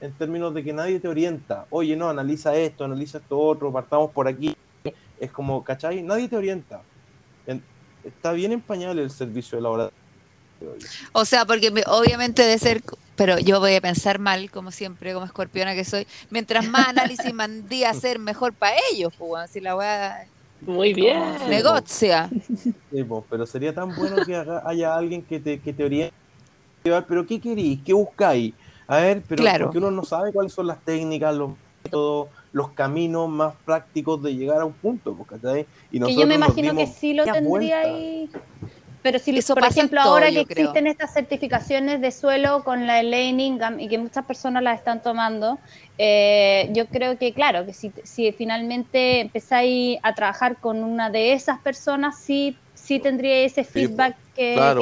en 0.00 0.12
términos 0.12 0.54
de 0.54 0.62
que 0.62 0.72
nadie 0.72 1.00
te 1.00 1.08
orienta. 1.08 1.66
Oye, 1.70 1.96
no, 1.96 2.08
analiza 2.08 2.54
esto, 2.56 2.84
analiza 2.84 3.18
esto 3.18 3.38
otro, 3.38 3.72
partamos 3.72 4.10
por 4.10 4.28
aquí. 4.28 4.54
Es 5.18 5.30
como, 5.32 5.62
¿cachai? 5.64 6.02
Nadie 6.02 6.28
te 6.28 6.36
orienta. 6.36 6.80
En- 7.46 7.62
está 8.04 8.32
bien 8.32 8.52
en 8.52 8.60
pañales 8.60 9.02
el 9.04 9.10
servicio 9.10 9.56
de 9.58 9.62
laboratorio. 9.62 9.97
O 11.12 11.24
sea, 11.24 11.44
porque 11.44 11.70
me- 11.70 11.84
obviamente 11.86 12.42
de 12.42 12.58
ser, 12.58 12.82
pero 13.16 13.38
yo 13.38 13.60
voy 13.60 13.74
a 13.74 13.80
pensar 13.80 14.18
mal, 14.18 14.50
como 14.50 14.70
siempre, 14.70 15.12
como 15.14 15.26
escorpiona 15.26 15.74
que 15.74 15.84
soy. 15.84 16.06
Mientras 16.30 16.66
más 16.68 16.88
análisis 16.88 17.32
mandé 17.32 17.86
a 17.86 17.90
hacer, 17.90 18.18
mejor 18.18 18.52
para 18.52 18.76
ellos, 18.92 19.12
pues, 19.18 19.50
si 19.50 19.60
la 19.60 19.76
weá 19.76 20.26
Muy 20.60 20.92
bien. 20.92 21.20
Negocia. 21.48 22.28
Sí, 22.90 23.04
po, 23.04 23.24
pero 23.30 23.46
sería 23.46 23.72
tan 23.72 23.94
bueno 23.94 24.16
que 24.26 24.34
haga- 24.34 24.62
haya 24.66 24.96
alguien 24.96 25.22
que 25.22 25.38
te, 25.38 25.60
que 25.60 25.72
te 25.72 25.84
oriente. 25.84 26.14
Pero 26.82 27.26
¿qué 27.26 27.40
queréis? 27.40 27.80
¿Qué 27.84 27.92
buscáis? 27.92 28.54
A 28.88 28.96
ver, 28.98 29.22
pero 29.28 29.42
Claro. 29.42 29.66
porque 29.66 29.78
uno 29.78 29.90
no 29.90 30.04
sabe 30.04 30.32
cuáles 30.32 30.52
son 30.52 30.66
las 30.66 30.80
técnicas, 30.84 31.34
los 31.34 31.50
métodos, 31.84 32.28
los 32.52 32.70
caminos 32.70 33.28
más 33.28 33.54
prácticos 33.64 34.22
de 34.22 34.34
llegar 34.34 34.60
a 34.60 34.64
un 34.64 34.72
punto, 34.72 35.14
po, 35.14 35.24
¿cachai? 35.24 35.66
Y 35.92 36.00
Que 36.00 36.14
yo 36.14 36.26
me 36.26 36.38
nos 36.38 36.48
imagino 36.48 36.74
que 36.74 36.86
sí 36.86 37.12
lo 37.14 37.24
tendría 37.24 37.48
vuelta. 37.48 37.80
ahí. 37.82 38.30
Pero 39.02 39.18
si, 39.18 39.36
Eso 39.36 39.54
por 39.54 39.64
ejemplo, 39.64 40.02
todo, 40.02 40.14
ahora 40.14 40.30
que 40.30 40.44
creo. 40.44 40.64
existen 40.66 40.86
estas 40.86 41.14
certificaciones 41.14 42.00
de 42.00 42.10
suelo 42.10 42.64
con 42.64 42.86
la 42.86 43.00
Elaine 43.00 43.40
Ingham 43.42 43.78
y 43.80 43.88
que 43.88 43.98
muchas 43.98 44.24
personas 44.24 44.62
las 44.62 44.78
están 44.78 45.02
tomando, 45.02 45.58
eh, 45.98 46.68
yo 46.72 46.86
creo 46.86 47.16
que, 47.16 47.32
claro, 47.32 47.64
que 47.64 47.72
si, 47.72 47.92
si 48.02 48.32
finalmente 48.32 49.20
empezáis 49.20 49.98
a 50.02 50.14
trabajar 50.14 50.56
con 50.56 50.82
una 50.82 51.10
de 51.10 51.32
esas 51.32 51.58
personas, 51.60 52.18
sí, 52.18 52.56
sí 52.74 52.98
tendría 52.98 53.38
ese 53.38 53.64
Sí, 53.64 53.70
feedback 53.86 54.16
que 54.34 54.54
claro, 54.54 54.80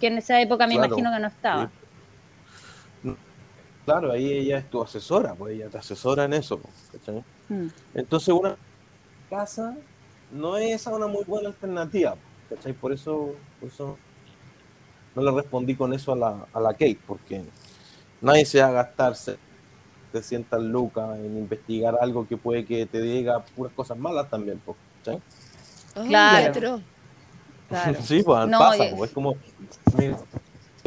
que 0.00 0.06
en 0.06 0.18
esa 0.18 0.40
época 0.40 0.66
me 0.66 0.74
claro, 0.74 0.88
imagino 0.88 1.12
que 1.12 1.20
no 1.20 1.28
estaba. 1.28 1.70
sí. 1.70 1.84
Claro, 3.84 4.12
ahí 4.12 4.32
ella 4.32 4.58
es 4.58 4.70
tu 4.70 4.82
asesora, 4.82 5.34
pues 5.34 5.54
ella 5.54 5.68
te 5.68 5.76
asesora 5.76 6.24
en 6.24 6.32
eso, 6.32 6.58
¿cachai? 6.90 7.22
Mm. 7.50 7.66
Entonces 7.94 8.28
una 8.28 8.56
casa 9.28 9.76
no 10.32 10.56
es 10.56 10.86
una 10.86 11.06
muy 11.06 11.22
buena 11.24 11.48
alternativa, 11.50 12.16
¿cachai? 12.48 12.72
Por 12.72 12.92
eso, 12.92 13.34
por 13.60 13.68
eso 13.68 13.98
no 15.14 15.22
le 15.22 15.30
respondí 15.30 15.74
con 15.74 15.92
eso 15.92 16.12
a 16.12 16.16
la, 16.16 16.46
a 16.52 16.60
la 16.60 16.72
Kate, 16.72 16.98
porque 17.06 17.42
nadie 18.20 18.44
se 18.44 18.60
va 18.60 18.68
a 18.68 18.72
gastarse 18.72 19.36
300 20.12 20.62
lucas 20.62 21.18
en 21.18 21.36
investigar 21.36 21.96
algo 22.00 22.26
que 22.26 22.36
puede 22.36 22.64
que 22.64 22.86
te 22.86 23.00
diga 23.00 23.44
puras 23.44 23.72
cosas 23.72 23.98
malas 23.98 24.28
también, 24.30 24.60
¿cachai? 25.04 25.20
Claro. 26.06 26.50
Otro. 26.50 26.80
Claro. 27.68 27.98
Sí, 28.02 28.22
pues 28.22 28.46
No, 28.48 28.58
pasa, 28.58 28.86
y- 28.86 28.94
pues, 28.94 29.10
es 29.10 29.14
como 29.14 29.36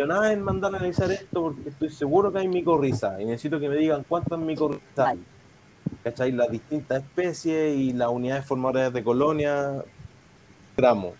nada 0.05 0.31
en 0.31 0.43
mandar 0.43 0.73
a 0.73 0.77
analizar 0.77 1.11
esto 1.11 1.41
porque 1.41 1.69
estoy 1.69 1.89
seguro 1.89 2.31
que 2.31 2.39
hay 2.39 2.47
micorriza 2.47 3.19
y 3.19 3.25
necesito 3.25 3.59
que 3.59 3.67
me 3.67 3.75
digan 3.77 4.05
cuántas 4.07 4.37
micorrizas 4.37 4.83
hay. 5.07 5.23
¿Cachai? 6.03 6.31
Las 6.31 6.51
distintas 6.51 7.01
especies 7.03 7.75
y 7.75 7.93
las 7.93 8.09
unidades 8.09 8.45
formadoras 8.45 8.93
de 8.93 9.03
colonia, 9.03 9.83
gramos. 10.75 11.13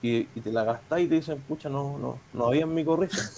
Y, 0.00 0.28
y 0.34 0.40
te 0.42 0.52
la 0.52 0.64
gastás 0.64 1.00
y 1.00 1.06
te 1.08 1.16
dicen, 1.16 1.40
pucha, 1.40 1.68
no, 1.68 1.98
no, 1.98 2.18
no 2.32 2.46
había 2.46 2.66
micorriza. 2.66 3.30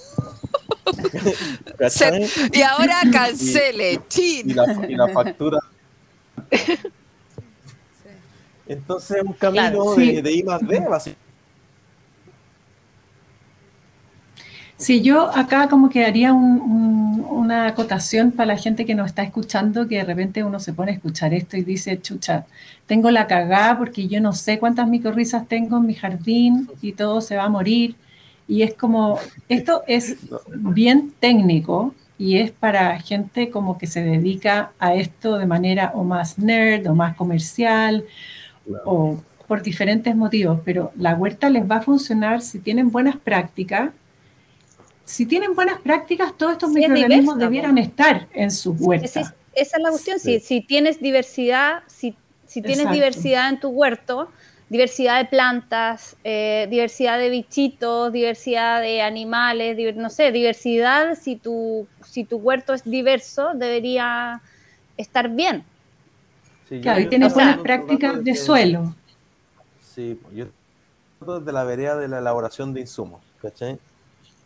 ¿Cachai? 1.78 2.28
Y 2.52 2.62
ahora 2.62 3.00
cancele. 3.12 3.94
Y 3.94 4.00
Chin. 4.08 4.54
la, 4.56 4.86
y 4.88 4.94
la 4.94 5.08
factura. 5.08 5.58
Entonces, 8.66 9.22
un 9.24 9.32
camino 9.32 9.62
Claro, 9.70 9.94
de, 9.96 10.22
de 10.22 10.32
I 10.32 10.42
más 10.44 10.60
D, 10.60 10.80
básicamente. 10.88 11.19
Sí, 14.80 15.02
yo 15.02 15.30
acá 15.36 15.68
como 15.68 15.90
que 15.90 16.04
haría 16.06 16.32
un- 16.32 16.60
un- 16.62 17.26
una 17.28 17.66
acotación 17.68 18.32
para 18.32 18.46
la 18.54 18.56
gente 18.58 18.86
que 18.86 18.94
nos 18.94 19.08
está 19.08 19.22
escuchando, 19.22 19.86
que 19.86 19.96
de 19.96 20.04
repente 20.04 20.42
uno 20.42 20.58
se 20.58 20.72
pone 20.72 20.92
a 20.92 20.94
escuchar 20.94 21.34
esto 21.34 21.56
y 21.58 21.62
dice, 21.64 22.00
chucha, 22.00 22.46
tengo 22.86 23.10
la 23.10 23.26
cagada 23.26 23.76
porque 23.78 24.08
yo 24.08 24.20
no 24.22 24.32
sé 24.32 24.58
cuántas 24.58 24.88
micorrizas 24.88 25.46
tengo 25.48 25.76
en 25.78 25.86
mi 25.86 25.94
jardín 25.94 26.68
y 26.80 26.92
todo 26.92 27.20
se 27.20 27.36
va 27.36 27.44
a 27.44 27.48
morir. 27.50 27.94
Y 28.48 28.62
es 28.62 28.72
como, 28.74 29.18
esto 29.48 29.82
es 29.86 30.16
bien 30.48 31.12
técnico 31.20 31.94
y 32.18 32.38
es 32.38 32.50
para 32.50 32.98
gente 33.00 33.50
como 33.50 33.76
que 33.78 33.86
se 33.86 34.02
dedica 34.02 34.72
a 34.78 34.94
esto 34.94 35.36
de 35.38 35.46
manera 35.46 35.92
o 35.94 36.04
más 36.04 36.38
nerd 36.38 36.86
o 36.88 36.94
más 36.94 37.14
comercial 37.16 38.04
o 38.84 39.18
por 39.46 39.62
diferentes 39.62 40.14
motivos, 40.16 40.60
pero 40.64 40.92
la 40.96 41.14
huerta 41.14 41.50
les 41.50 41.68
va 41.70 41.76
a 41.76 41.82
funcionar 41.82 42.40
si 42.42 42.60
tienen 42.60 42.90
buenas 42.90 43.16
prácticas. 43.16 43.90
Si 45.10 45.26
tienen 45.26 45.54
buenas 45.56 45.80
prácticas, 45.80 46.36
todos 46.38 46.52
estos 46.52 46.72
Sí, 46.72 46.78
es 46.84 46.88
microorganismos 46.88 47.34
diversa, 47.34 47.46
debieran 47.46 47.78
estar 47.78 48.28
en 48.32 48.50
su 48.52 48.72
Esa 48.74 48.84
huerta. 48.84 49.06
es, 49.06 49.14
esa 49.54 49.76
es 49.76 49.82
la 49.82 49.90
cuestión. 49.90 50.18
Sí. 50.20 50.38
Si, 50.38 50.46
si 50.46 50.60
tienes 50.60 51.00
diversidad, 51.00 51.82
si, 51.88 52.14
si 52.46 52.60
tienes 52.62 52.78
Exacto. 52.78 52.94
diversidad 52.94 53.48
en 53.48 53.58
tu 53.58 53.68
huerto, 53.70 54.30
diversidad 54.68 55.18
de 55.18 55.24
plantas, 55.24 56.16
eh, 56.22 56.68
diversidad 56.70 57.18
de 57.18 57.28
bichitos, 57.28 58.12
diversidad 58.12 58.80
de 58.80 59.02
animales, 59.02 59.76
diver- 59.76 59.96
no 59.96 60.10
sé, 60.10 60.30
diversidad, 60.30 61.18
si 61.20 61.34
tu, 61.34 61.88
si 62.06 62.22
tu 62.22 62.36
huerto 62.36 62.72
es 62.72 62.84
diverso, 62.84 63.50
debería 63.54 64.40
estar 64.96 65.28
bien. 65.28 65.64
Sí, 66.68 66.76
yo- 66.76 66.82
Claro, 66.82 67.00
y 67.00 67.06
tienes 67.08 67.34
buenas 67.34 67.58
prácticas 67.58 68.22
de 68.22 68.32
que- 68.32 68.38
suelo. 68.38 68.94
Sí, 69.92 70.20
yo 70.32 70.46
desde 71.20 71.52
la 71.52 71.64
vereda 71.64 71.96
de 71.96 72.06
la 72.06 72.18
elaboración 72.20 72.72
de 72.72 72.82
insumos, 72.82 73.20
¿cachai? 73.42 73.76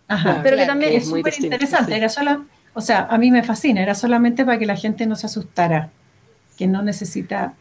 Ajá. 0.08 0.40
Pero 0.42 0.56
que 0.56 0.66
también 0.66 0.92
es 0.94 1.08
súper 1.08 1.34
interesante. 1.42 1.92
sí. 1.92 1.98
Era 1.98 2.08
sola, 2.08 2.42
o 2.74 2.80
sea, 2.80 3.06
a 3.10 3.18
mí 3.18 3.30
me 3.30 3.42
fascina. 3.42 3.82
Era 3.82 3.94
solamente 3.94 4.44
para 4.44 4.58
que 4.58 4.66
la 4.66 4.76
gente 4.76 5.06
no 5.06 5.16
se 5.16 5.26
asustara, 5.26 5.90
que 6.58 6.66
no 6.66 6.82
necesita. 6.82 7.54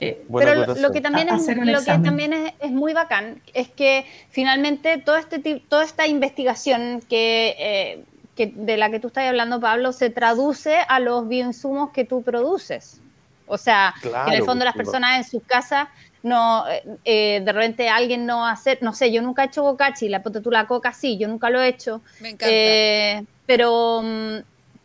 eh, 0.00 0.24
Pero 0.36 0.54
lo, 0.66 0.74
lo 0.74 0.90
que 0.92 1.00
también, 1.00 1.30
A- 1.30 1.36
es, 1.36 1.42
hacer 1.42 1.58
un 1.58 1.70
lo 1.70 1.78
que 1.78 1.84
también 1.98 2.32
es, 2.32 2.52
es 2.60 2.70
muy 2.72 2.92
bacán 2.94 3.40
es 3.54 3.68
que 3.68 4.04
finalmente 4.30 4.98
todo 4.98 5.16
este, 5.16 5.38
ti- 5.38 5.64
toda 5.68 5.84
esta 5.84 6.06
investigación 6.08 7.00
que, 7.08 7.54
eh, 7.58 8.04
que 8.34 8.48
de 8.54 8.76
la 8.76 8.90
que 8.90 8.98
tú 8.98 9.06
estás 9.06 9.28
hablando, 9.28 9.60
Pablo, 9.60 9.92
se 9.92 10.10
traduce 10.10 10.76
a 10.88 10.98
los 10.98 11.28
bioinsumos 11.28 11.90
que 11.92 12.04
tú 12.04 12.22
produces. 12.24 13.00
O 13.46 13.56
sea, 13.58 13.94
Claro, 14.00 14.28
en 14.32 14.34
el 14.38 14.42
fondo 14.44 14.64
las 14.64 14.74
personas 14.74 15.18
en 15.18 15.24
sus 15.24 15.42
casas 15.44 15.86
no, 16.24 16.66
eh, 16.68 16.82
eh, 17.04 17.42
de 17.44 17.52
repente 17.52 17.88
alguien 17.88 18.26
no 18.26 18.46
hace, 18.46 18.78
no 18.82 18.92
sé, 18.94 19.12
yo 19.12 19.22
nunca 19.22 19.44
he 19.44 19.46
hecho 19.46 19.62
bocachi, 19.62 20.08
la 20.08 20.22
ponte 20.22 20.40
tú 20.40 20.50
la 20.50 20.66
coca 20.66 20.92
sí, 20.92 21.18
yo 21.18 21.28
nunca 21.28 21.50
lo 21.50 21.60
he 21.62 21.68
hecho, 21.68 22.02
Me 22.20 22.30
encanta. 22.30 22.50
eh, 22.50 23.24
pero, 23.46 24.02
mm, 24.02 24.38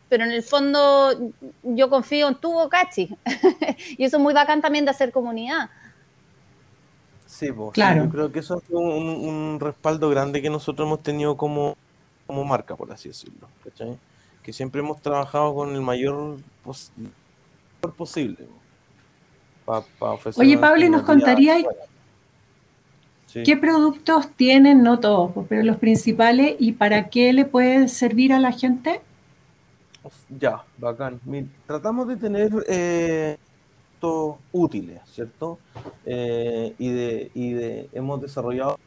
pero 0.08 0.24
en 0.24 0.32
el 0.32 0.42
fondo 0.42 1.32
yo 1.62 1.90
confío 1.90 2.28
en 2.28 2.36
tu 2.40 2.52
bocachi 2.52 3.08
y 3.98 4.04
eso 4.04 4.16
es 4.18 4.22
muy 4.22 4.34
bacán 4.34 4.60
también 4.62 4.84
de 4.84 4.92
hacer 4.92 5.12
comunidad. 5.12 5.70
Sí, 7.26 7.52
pues, 7.52 7.72
Claro. 7.74 8.04
yo 8.04 8.10
creo 8.10 8.32
que 8.32 8.40
eso 8.40 8.58
es 8.58 8.64
un, 8.70 8.82
un 8.82 9.60
respaldo 9.60 10.10
grande 10.10 10.42
que 10.42 10.50
nosotros 10.50 10.86
hemos 10.86 11.02
tenido 11.02 11.36
como, 11.36 11.76
como 12.26 12.44
marca, 12.44 12.76
por 12.76 12.92
así 12.92 13.08
decirlo, 13.08 13.48
¿cachai? 13.62 13.98
Que 14.42 14.52
siempre 14.52 14.80
hemos 14.80 15.00
trabajado 15.00 15.54
con 15.54 15.74
el 15.74 15.80
mayor, 15.80 16.38
pos- 16.64 16.92
posible. 17.96 18.48
Pa- 19.64 19.84
pa 19.98 20.12
ofrecer 20.12 20.40
Oye, 20.42 20.58
Pablo, 20.58 20.84
¿y 20.84 20.90
nos 20.90 21.02
contarías. 21.02 21.64
Sí. 23.26 23.44
qué 23.44 23.56
productos 23.56 24.28
tienen, 24.34 24.82
no 24.82 24.98
todos, 24.98 25.30
pues, 25.32 25.46
pero 25.48 25.62
los 25.62 25.76
principales, 25.76 26.56
y 26.58 26.72
para 26.72 27.10
qué 27.10 27.32
le 27.32 27.44
puede 27.44 27.86
servir 27.86 28.32
a 28.32 28.40
la 28.40 28.50
gente? 28.50 29.00
Ya, 30.30 30.64
bacán. 30.78 31.20
Tratamos 31.66 32.08
de 32.08 32.16
tener 32.16 32.50
eh, 32.68 33.36
útiles, 34.50 35.00
¿cierto? 35.06 35.58
Eh, 36.06 36.74
y, 36.78 36.88
de, 36.90 37.30
y 37.34 37.52
de 37.52 37.88
hemos 37.92 38.20
desarrollado 38.20 38.78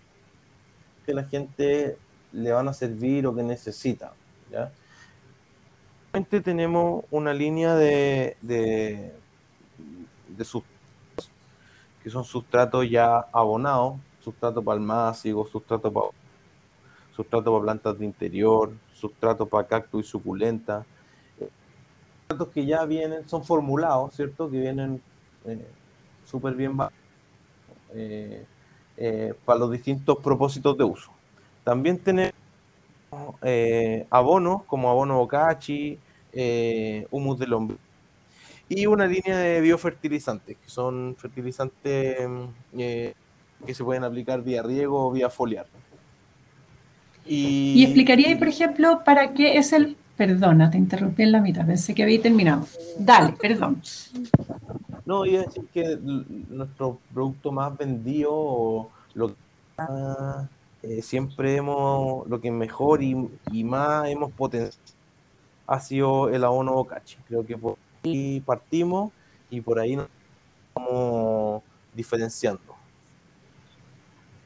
que 1.05 1.13
la 1.13 1.23
gente 1.23 1.97
le 2.33 2.51
van 2.51 2.67
a 2.67 2.73
servir 2.73 3.25
o 3.27 3.35
que 3.35 3.43
necesita, 3.43 4.13
¿ya? 4.51 4.71
Tenemos 6.43 7.05
una 7.11 7.33
línea 7.33 7.75
de, 7.75 8.37
de, 8.41 9.13
de 10.37 10.43
sustratos, 10.45 11.31
que 12.01 12.09
son 12.09 12.23
sustratos 12.23 12.89
ya 12.89 13.25
abonados, 13.31 13.95
sustrato 14.21 14.61
para 14.61 14.77
almácigos, 14.77 15.49
sustrato 15.49 15.91
para 15.91 16.07
sustrato 17.15 17.51
para 17.51 17.63
plantas 17.63 17.99
de 17.99 18.05
interior, 18.05 18.71
sustrato 18.93 19.45
para 19.45 19.67
cactus 19.67 20.05
y 20.05 20.09
suculentas 20.09 20.85
sustratos 22.27 22.53
que 22.53 22.65
ya 22.65 22.85
vienen, 22.85 23.27
son 23.27 23.43
formulados, 23.43 24.15
¿cierto? 24.15 24.49
Que 24.49 24.59
vienen 24.59 25.01
eh, 25.45 25.67
súper 26.25 26.55
bien 26.55 26.77
eh, 27.93 28.45
eh, 28.97 29.33
para 29.45 29.59
los 29.59 29.71
distintos 29.71 30.17
propósitos 30.19 30.77
de 30.77 30.83
uso. 30.83 31.11
También 31.63 31.99
tenemos 31.99 32.33
eh, 33.41 34.07
abonos 34.09 34.63
como 34.63 34.89
abono 34.89 35.17
bocachi, 35.17 35.99
humus 37.11 37.37
de 37.37 37.47
lombriz 37.47 37.79
y 38.69 38.85
una 38.85 39.05
línea 39.05 39.37
de 39.37 39.61
biofertilizantes, 39.61 40.57
que 40.57 40.69
son 40.69 41.15
fertilizantes 41.17 42.27
mm, 42.27 42.45
eh, 42.79 43.13
que 43.65 43.73
se 43.73 43.83
pueden 43.83 44.03
aplicar 44.03 44.41
vía 44.43 44.61
riego 44.61 45.07
o 45.07 45.11
vía 45.11 45.29
foliar. 45.29 45.65
Y 47.25 47.81
explicaría, 47.83 48.37
por 48.37 48.47
ejemplo, 48.47 49.01
para 49.05 49.33
qué 49.33 49.57
es 49.57 49.71
el... 49.73 49.95
Perdona, 50.17 50.69
te 50.69 50.77
interrumpí 50.77 51.23
en 51.23 51.31
la 51.31 51.41
mitad, 51.41 51.65
pensé 51.65 51.95
que 51.95 52.03
había 52.03 52.21
terminado. 52.21 52.67
Dale, 52.99 53.33
perdón. 53.41 53.81
No, 55.05 55.25
iba 55.25 55.41
a 55.41 55.45
decir 55.45 55.65
que 55.73 55.97
nuestro 56.49 56.99
producto 57.11 57.51
más 57.51 57.75
vendido 57.75 58.29
o 58.31 58.91
lo 59.15 59.29
que 59.29 59.35
más, 59.77 60.47
eh, 60.83 61.01
siempre 61.01 61.55
hemos, 61.55 62.27
lo 62.27 62.39
que 62.39 62.51
mejor 62.51 63.01
y, 63.01 63.27
y 63.51 63.63
más 63.63 64.07
hemos 64.07 64.31
potenciado 64.33 64.77
ha 65.65 65.79
sido 65.79 66.29
el 66.29 66.43
abono 66.43 66.73
bocachi. 66.73 67.17
Creo 67.27 67.45
que 67.45 67.57
por 67.57 67.77
ahí 68.03 68.41
partimos 68.45 69.11
y 69.49 69.61
por 69.61 69.79
ahí 69.79 69.95
nos 69.95 70.07
estamos 70.69 71.61
diferenciando. 71.93 72.75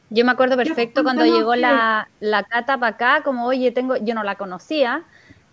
Yo 0.10 0.24
me 0.24 0.32
acuerdo 0.32 0.56
perfecto 0.56 1.04
cuando 1.04 1.26
llegó 1.26 1.56
la, 1.56 2.08
la 2.22 2.44
Cata 2.44 2.78
para 2.78 2.96
acá, 2.96 3.24
como, 3.24 3.46
oye, 3.46 3.72
tengo, 3.72 3.98
yo 3.98 4.14
no 4.16 4.24
la 4.24 4.36
conocía. 4.36 5.04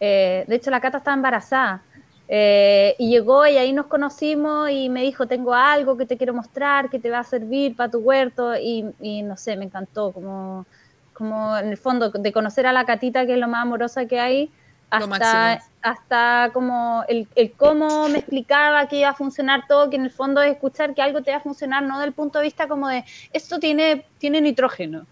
eh, 0.00 0.44
de 0.46 0.54
hecho, 0.56 0.70
la 0.70 0.80
Cata 0.80 0.98
estaba 0.98 1.16
embarazada. 1.16 1.82
eh, 2.28 2.94
y 2.98 3.10
llegó 3.10 3.46
y 3.46 3.56
ahí 3.58 3.72
nos 3.72 3.86
conocimos 3.86 4.70
y 4.70 4.88
me 4.88 5.02
dijo, 5.02 5.26
tengo 5.26 5.52
algo 5.54 5.96
que 5.96 6.06
te 6.06 6.16
quiero 6.16 6.32
mostrar, 6.34 6.88
que 6.88 6.98
te 6.98 7.10
va 7.10 7.18
a 7.18 7.24
servir 7.24 7.76
para 7.76 7.90
tu 7.90 7.98
huerto. 7.98 8.54
Y, 8.56 8.86
y 9.00 9.22
no 9.22 9.36
sé, 9.36 9.56
me 9.56 9.64
encantó, 9.64 10.12
como, 10.12 10.66
como 11.12 11.56
en 11.58 11.68
el 11.68 11.76
fondo, 11.76 12.10
de 12.10 12.32
conocer 12.32 12.66
a 12.66 12.72
la 12.72 12.84
Catita, 12.86 13.26
que 13.26 13.34
es 13.34 13.38
lo 13.40 13.48
más 13.48 13.62
amorosa 13.62 14.06
que 14.06 14.20
hay, 14.20 14.50
hasta, 14.96 15.62
hasta 15.82 16.50
como 16.52 17.04
el, 17.08 17.26
el 17.34 17.52
cómo 17.52 18.08
me 18.08 18.18
explicaba 18.18 18.88
que 18.88 18.98
iba 19.00 19.10
a 19.10 19.14
funcionar 19.14 19.66
todo, 19.68 19.90
que 19.90 19.96
en 19.96 20.04
el 20.04 20.10
fondo 20.10 20.42
es 20.42 20.52
escuchar 20.52 20.94
que 20.94 21.02
algo 21.02 21.22
te 21.22 21.30
va 21.30 21.38
a 21.38 21.40
funcionar, 21.40 21.82
no 21.82 22.00
del 22.00 22.12
punto 22.12 22.38
de 22.38 22.44
vista 22.44 22.68
como 22.68 22.88
de, 22.88 23.04
esto 23.32 23.58
tiene, 23.58 24.04
tiene 24.18 24.40
nitrógeno, 24.40 25.06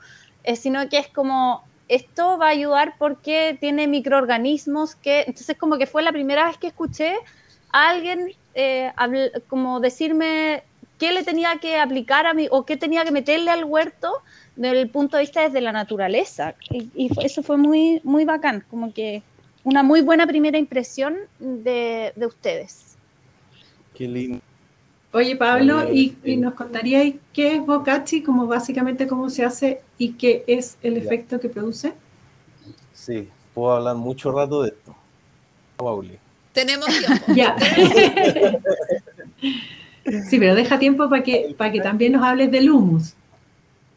eh, 0.44 0.56
sino 0.56 0.88
que 0.88 0.98
es 0.98 1.08
como, 1.08 1.62
esto 1.88 2.38
va 2.38 2.46
a 2.46 2.50
ayudar 2.50 2.94
porque 2.98 3.56
tiene 3.60 3.86
microorganismos 3.86 4.94
que, 4.94 5.24
entonces 5.26 5.56
como 5.58 5.78
que 5.78 5.86
fue 5.86 6.02
la 6.02 6.12
primera 6.12 6.46
vez 6.46 6.56
que 6.56 6.68
escuché 6.68 7.14
a 7.70 7.88
alguien 7.90 8.32
eh, 8.54 8.92
habl- 8.96 9.42
como 9.48 9.80
decirme 9.80 10.62
qué 10.98 11.10
le 11.10 11.24
tenía 11.24 11.56
que 11.56 11.80
aplicar 11.80 12.26
a 12.26 12.34
mí 12.34 12.46
o 12.50 12.64
qué 12.64 12.76
tenía 12.76 13.04
que 13.04 13.10
meterle 13.10 13.50
al 13.50 13.64
huerto 13.64 14.12
desde 14.54 14.82
el 14.82 14.88
punto 14.90 15.16
de 15.16 15.22
vista 15.22 15.42
desde 15.42 15.60
la 15.60 15.72
naturaleza. 15.72 16.54
Y, 16.70 16.90
y 16.94 17.10
eso 17.24 17.42
fue 17.42 17.56
muy, 17.56 18.00
muy 18.04 18.24
bacán, 18.24 18.64
como 18.70 18.92
que 18.92 19.22
una 19.64 19.82
muy 19.82 20.00
buena 20.00 20.26
primera 20.26 20.56
impresión 20.58 21.16
de, 21.38 22.12
de 22.16 22.26
ustedes. 22.26 22.96
Qué 23.94 24.08
lindo. 24.08 24.40
Oye, 25.12 25.36
Pablo, 25.36 25.92
¿y, 25.92 26.16
nos 26.38 26.54
contaríais 26.54 27.16
qué 27.34 27.56
es 27.56 27.66
Bocachi, 27.66 28.22
como 28.22 28.46
básicamente 28.46 29.06
cómo 29.06 29.28
se 29.28 29.44
hace 29.44 29.82
y 29.98 30.14
qué 30.14 30.42
es 30.46 30.78
el 30.82 30.94
Ya. 30.94 31.00
efecto 31.00 31.38
que 31.38 31.50
produce? 31.50 31.92
Sí, 32.94 33.28
puedo 33.54 33.72
hablar 33.76 33.96
mucho 33.96 34.32
rato 34.32 34.62
de 34.62 34.70
esto. 34.70 34.94
Pauli. 35.76 36.18
Tenemos 36.54 36.86
tiempo. 36.98 37.34
Ya. 37.34 37.56
sí, 40.28 40.38
pero 40.38 40.54
deja 40.54 40.78
tiempo 40.78 41.08
para 41.08 41.22
que, 41.22 41.54
para 41.56 41.72
que 41.72 41.80
también 41.80 42.12
nos 42.12 42.22
hables 42.24 42.50
del 42.50 42.70
humus. 42.70 43.14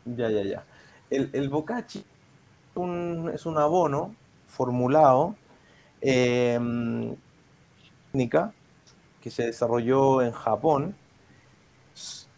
Ya, 0.05 0.29
ya, 0.29 0.43
ya. 0.43 0.63
El, 1.09 1.29
el 1.33 1.49
bokashi 1.49 2.03
un- 2.75 3.31
es 3.33 3.45
un 3.45 3.57
abono 3.57 4.13
formulado, 4.47 5.35
eh, 6.01 6.59
técnica 8.11 8.53
que 9.21 9.29
se 9.31 9.45
desarrolló 9.47 10.21
en 10.21 10.31
Japón, 10.31 10.95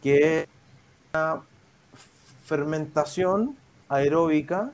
que 0.01 0.41
es 0.41 0.47
una 1.13 1.43
fermentación 2.45 3.57
aeróbica 3.89 4.71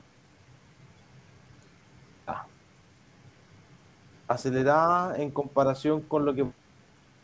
acelerada 4.26 5.16
en 5.18 5.30
comparación 5.30 6.00
con 6.02 6.24
lo 6.24 6.34
que 6.34 6.46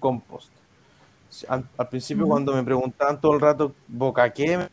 compost. 0.00 0.50
Al, 1.48 1.68
al 1.78 1.88
principio 1.88 2.26
cuando 2.26 2.54
me 2.54 2.64
preguntaban 2.64 3.20
todo 3.20 3.34
el 3.34 3.40
rato, 3.40 3.74
¿boca 3.88 4.30
qué? 4.32 4.68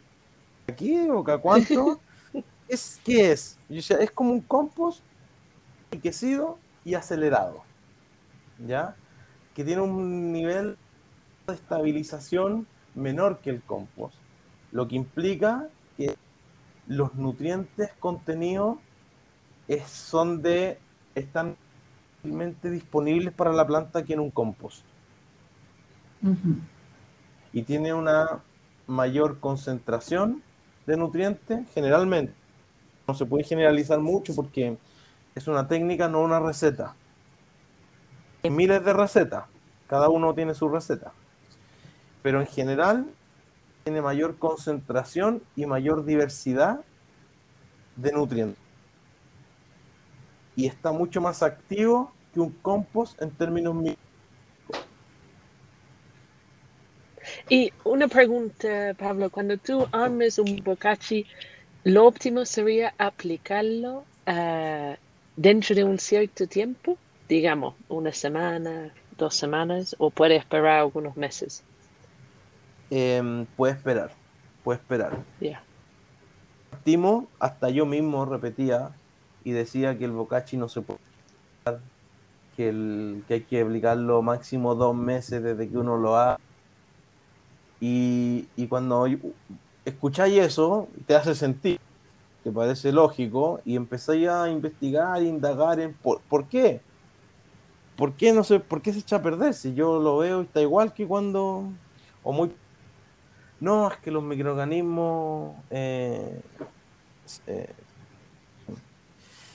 ¿Qué? 0.78 1.08
¿Boca 1.10 1.38
cuánto? 1.40 2.02
¿Es, 2.68 3.00
¿Qué 3.04 3.32
es? 3.32 3.58
Yo 3.70 3.76
decía, 3.78 3.98
es 3.98 4.12
como 4.12 4.32
un 4.34 4.42
compost 4.42 5.02
enriquecido 5.92 6.60
y 6.88 6.96
acelerado, 6.96 7.64
¿ya? 8.66 8.96
Que 9.54 9.66
tiene 9.66 9.82
un 9.82 10.32
nivel 10.32 10.78
de 11.46 11.54
estabilización 11.54 12.66
menor 12.96 13.40
que 13.40 13.50
el 13.50 13.62
compost, 13.62 14.16
lo 14.72 14.88
que 14.88 14.96
implica 14.96 15.68
que 15.98 16.16
los 16.88 17.14
nutrientes 17.16 17.92
contenidos 18.00 18.78
es- 19.68 19.84
son 19.90 20.42
de, 20.42 20.80
están 21.14 21.58
fácilmente 22.22 22.70
disponibles 22.70 23.34
para 23.34 23.52
la 23.52 23.68
planta 23.68 24.04
que 24.06 24.14
en 24.14 24.22
un 24.22 24.32
compost 24.32 24.84
y 27.54 27.62
tiene 27.64 27.94
una 27.94 28.40
mayor 28.88 29.40
concentración 29.40 30.42
de 30.86 30.98
nutrientes 30.98 31.68
generalmente. 31.74 32.34
No 33.08 33.14
se 33.14 33.26
puede 33.26 33.44
generalizar 33.44 34.00
mucho 34.00 34.34
porque 34.36 34.78
es 35.38 35.48
una 35.48 35.68
técnica, 35.68 36.08
no 36.10 36.22
una 36.22 36.40
receta. 36.40 36.96
Hay 38.44 38.50
miles 38.50 38.84
de 38.84 38.94
recetas, 38.94 39.46
cada 39.88 40.10
uno 40.10 40.34
tiene 40.34 40.54
su 40.54 40.68
receta. 40.70 41.12
Pero 42.24 42.42
en 42.42 42.48
general 42.48 43.06
tiene 43.84 44.02
mayor 44.02 44.38
concentración 44.38 45.42
y 45.56 45.66
mayor 45.66 46.06
diversidad 46.06 46.82
de 47.96 48.12
nutrientes. 48.12 48.62
Y 50.56 50.66
está 50.66 50.92
mucho 50.92 51.22
más 51.22 51.44
activo 51.44 52.12
que 52.34 52.40
un 52.40 52.52
compost 52.52 53.22
en 53.22 53.32
términos 53.32 53.76
mi- 53.76 53.98
Y 57.50 57.72
una 57.84 58.08
pregunta, 58.08 58.94
Pablo, 58.98 59.30
cuando 59.30 59.58
tú 59.58 59.88
armes 59.92 60.40
un 60.40 60.64
bocachi, 60.64 61.26
lo 61.84 62.06
óptimo 62.06 62.46
sería 62.46 62.94
aplicarlo 62.98 64.04
ah, 64.26 64.96
dentro 65.38 65.74
de 65.74 65.86
un 65.86 65.98
cierto 65.98 66.48
tiempo, 66.48 66.98
digamos, 67.30 67.76
una 67.88 68.12
semana, 68.12 68.92
dos 69.18 69.36
semanas, 69.36 69.96
o 70.00 70.10
puede 70.10 70.36
esperar 70.36 70.82
algunos 70.82 71.16
meses. 71.16 71.64
Em, 72.90 73.46
puede 73.56 73.74
esperar, 73.74 74.12
puede 74.64 74.80
esperar. 74.80 75.18
Ya. 75.40 75.64
Partimos, 76.70 77.26
hasta 77.40 77.70
yo 77.70 77.86
mismo 77.86 78.26
repetía 78.26 78.92
y 79.46 79.52
decía 79.52 79.98
que 79.98 80.04
el 80.04 80.12
bocachi 80.12 80.58
no 80.58 80.68
se 80.68 80.82
puede 80.82 81.00
que, 82.58 82.70
el, 82.70 83.24
que 83.28 83.36
hay 83.36 83.42
que 83.42 83.62
aplicarlo 83.62 84.22
máximo 84.24 84.74
dos 84.76 84.96
meses 84.96 85.44
desde 85.44 85.70
que 85.70 85.78
uno 85.78 85.96
lo 85.96 86.18
haga. 86.18 86.40
Y, 87.80 88.48
y 88.56 88.68
cuando 88.68 89.08
escucháis 89.86 90.40
eso, 90.40 90.90
te 91.06 91.16
hace 91.16 91.36
sentir, 91.36 91.80
parece 92.52 92.92
lógico, 92.92 93.62
y 93.66 93.76
empezáis 93.76 94.28
a 94.28 94.50
investigar, 94.50 95.22
indagar 95.24 95.80
en 95.80 95.94
por, 95.94 96.22
¿por 96.22 96.48
qué. 96.48 96.82
¿Por 97.96 98.14
qué 98.14 98.32
no 98.32 98.44
sé, 98.44 98.60
por 98.60 98.82
qué 98.82 98.94
se 98.94 99.00
echa 99.00 99.18
a 99.18 99.22
perder? 99.22 99.54
Si 99.54 99.74
yo 99.74 100.00
lo 100.00 100.20
veo 100.20 100.42
está 100.42 100.62
igual 100.62 100.94
que 100.94 101.08
cuando, 101.08 101.64
o 102.24 102.32
muy 102.32 102.52
no, 103.60 103.90
es 103.92 103.98
que 103.98 104.12
los 104.12 104.24
microorganismos 104.24 105.56
eh, 105.72 106.42
eh, 107.48 107.74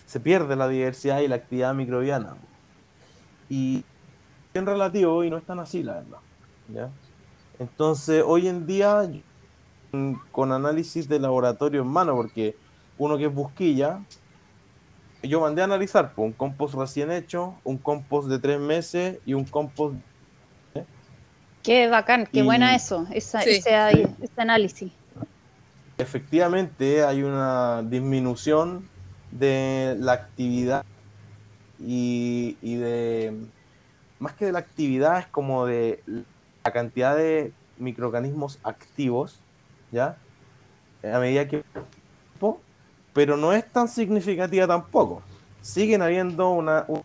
se 0.07 0.21
pierde 0.21 0.57
la 0.57 0.69
diversidad 0.69 1.21
y 1.21 1.29
la 1.29 1.37
actividad 1.37 1.75
microbiana. 1.75 2.37
Y 3.49 3.85
es 4.53 4.65
relativo 4.65 5.23
y 5.23 5.31
no 5.31 5.37
es 5.37 5.45
tan 5.45 5.61
así, 5.61 5.83
la 5.83 5.95
verdad. 5.95 6.19
¿ya? 6.69 6.91
Entonces, 7.61 8.25
hoy 8.27 8.49
en 8.49 8.67
día, 8.67 9.09
con 10.33 10.51
análisis 10.51 11.09
de 11.09 11.21
laboratorio 11.21 11.83
en 11.83 11.89
mano, 11.89 12.17
porque 12.17 12.57
uno 12.99 13.19
que 13.19 13.27
es 13.27 13.35
busquilla, 13.35 14.01
yo 15.23 15.41
mandé 15.41 15.63
a 15.63 15.65
analizar 15.67 16.13
pues, 16.15 16.27
un 16.27 16.33
compost 16.33 16.75
recién 16.75 17.11
hecho, 17.13 17.55
un 17.65 17.79
compost 17.79 18.29
de 18.29 18.39
tres 18.39 18.59
meses 18.61 19.19
y 19.27 19.35
un 19.35 19.45
compost 19.45 19.97
Qué 21.63 21.87
bacán, 21.89 22.27
qué 22.27 22.41
Y- 22.41 22.43
buena 22.43 22.75
eso, 22.75 23.07
esa- 23.13 23.41
Sí. 23.43 23.51
ese, 23.51 23.71
Sí. 23.93 24.03
ese 24.21 24.41
análisis. 24.41 24.91
efectivamente 25.99 27.05
hay 27.05 27.23
una 27.23 27.83
disminución 27.85 28.89
de 29.31 29.95
la 30.01 30.13
actividad 30.15 30.85
y, 31.79 32.57
y 32.61 32.75
de 32.77 33.47
más 34.19 34.33
que 34.33 34.47
de 34.47 34.53
la 34.53 34.59
actividad 34.59 35.21
es 35.21 35.27
como 35.29 35.65
de 35.67 36.03
la 36.65 36.73
cantidad 36.73 37.17
de 37.17 37.53
microorganismos 37.79 38.59
activos 38.65 39.39
ya 39.93 40.17
a 41.05 41.19
medida 41.21 41.47
que 41.47 41.63
pero 43.13 43.37
no 43.37 43.53
es 43.53 43.71
tan 43.73 43.89
significativa 43.89 44.67
tampoco 44.67 45.23
siguen 45.61 46.03
habiendo 46.03 46.51
una, 46.51 46.85
un, 46.89 47.03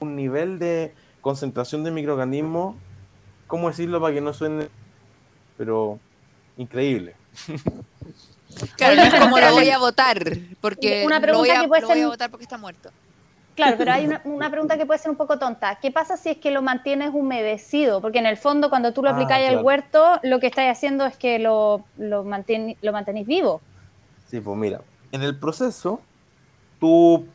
un 0.00 0.16
nivel 0.16 0.58
de 0.58 0.92
concentración 1.20 1.84
de 1.84 1.90
microorganismos 1.90 2.76
cómo 3.46 3.68
decirlo 3.68 4.00
para 4.00 4.14
que 4.14 4.20
no 4.20 4.32
suene 4.32 4.68
pero 5.56 5.98
increíble 6.56 7.14
Claro, 8.76 8.96
no 8.96 9.02
es 9.02 9.12
Oye, 9.12 9.20
como 9.20 9.38
lo 9.38 9.52
voy 9.52 9.70
a 9.70 9.78
votar, 9.78 10.18
porque 10.60 11.02
Una 11.06 11.20
lo 11.20 11.38
voy 11.38 11.48
pregunta 11.48 11.58
a, 11.58 11.62
que 11.62 11.68
puede 11.68 11.82
lo 11.82 11.88
voy 11.88 11.96
a 11.98 12.00
ser- 12.00 12.08
votar 12.08 12.30
porque 12.30 12.44
está 12.44 12.58
muerto. 12.58 12.90
Claro, 13.54 13.76
pero 13.78 13.92
hay 13.92 14.06
una, 14.06 14.20
una 14.24 14.50
pregunta 14.50 14.76
que 14.78 14.86
puede 14.86 14.98
ser 15.00 15.10
un 15.10 15.16
poco 15.16 15.38
tonta. 15.38 15.78
¿Qué 15.80 15.90
pasa 15.92 16.16
si 16.16 16.30
es 16.30 16.38
que 16.38 16.50
lo 16.50 16.62
mantienes 16.62 17.10
humedecido? 17.12 18.00
Porque 18.00 18.18
en 18.18 18.26
el 18.26 18.36
fondo, 18.36 18.68
cuando 18.70 18.92
tú 18.92 19.02
lo 19.02 19.10
Ah, 19.10 19.12
aplicáis 19.12 19.48
al 19.50 19.62
huerto, 19.64 20.18
lo 20.22 20.40
que 20.40 20.46
estáis 20.46 20.70
haciendo 20.70 21.04
es 21.06 21.16
que 21.16 21.38
lo, 21.38 21.84
lo, 21.98 22.24
mantien- 22.24 22.76
lo 22.82 22.92
mantenéis 22.92 23.26
vivo. 23.26 23.60
Sí, 24.28 24.40
pues 24.40 24.56
mira, 24.56 24.80
en 25.12 25.22
el 25.22 25.38
proceso 25.38 26.00
tú, 26.78 27.26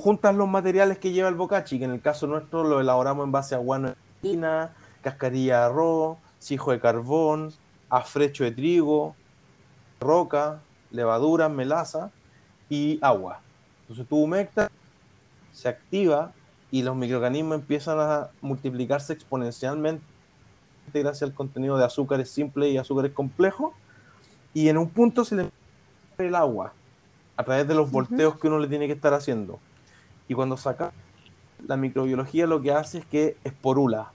juntas 0.00 0.34
los 0.34 0.48
materiales 0.48 0.98
que 0.98 1.12
lleva 1.12 1.28
el 1.28 1.34
bocachi, 1.34 1.78
que 1.78 1.84
en 1.84 1.92
el 1.92 2.00
caso 2.00 2.26
nuestro 2.26 2.64
lo 2.64 2.80
elaboramos 2.80 3.24
en 3.24 3.32
base 3.32 3.54
a 3.54 3.58
guano 3.58 3.88
de 3.88 3.94
harina, 4.22 4.74
cascarilla 5.02 5.58
de 5.58 5.64
arroz, 5.66 6.18
cijo 6.40 6.72
de 6.72 6.80
carbón, 6.80 7.52
afrecho 7.88 8.44
de 8.44 8.50
trigo, 8.50 9.14
roca, 10.00 10.60
levaduras, 10.90 11.50
melaza 11.50 12.10
y 12.68 12.98
agua. 13.02 13.40
Entonces 13.82 14.06
tú 14.08 14.16
humectas, 14.16 14.70
se 15.52 15.68
activa 15.68 16.32
y 16.70 16.82
los 16.82 16.96
microorganismos 16.96 17.56
empiezan 17.56 17.98
a 18.00 18.30
multiplicarse 18.40 19.12
exponencialmente 19.12 20.02
gracias 20.92 21.22
al 21.22 21.34
contenido 21.34 21.76
de 21.76 21.84
azúcares 21.84 22.30
simples 22.30 22.72
y 22.72 22.78
azúcares 22.78 23.12
complejos. 23.12 23.72
Y 24.54 24.68
en 24.68 24.78
un 24.78 24.88
punto 24.90 25.24
se 25.24 25.36
le 25.36 25.50
el 26.18 26.34
agua 26.34 26.72
a 27.38 27.44
través 27.44 27.68
de 27.68 27.74
los 27.74 27.90
volteos 27.92 28.36
que 28.36 28.48
uno 28.48 28.58
le 28.58 28.66
tiene 28.66 28.88
que 28.88 28.92
estar 28.92 29.14
haciendo. 29.14 29.60
Y 30.26 30.34
cuando 30.34 30.56
saca 30.56 30.92
la 31.66 31.76
microbiología 31.76 32.48
lo 32.48 32.60
que 32.60 32.72
hace 32.72 32.98
es 32.98 33.06
que 33.06 33.36
esporula. 33.44 34.10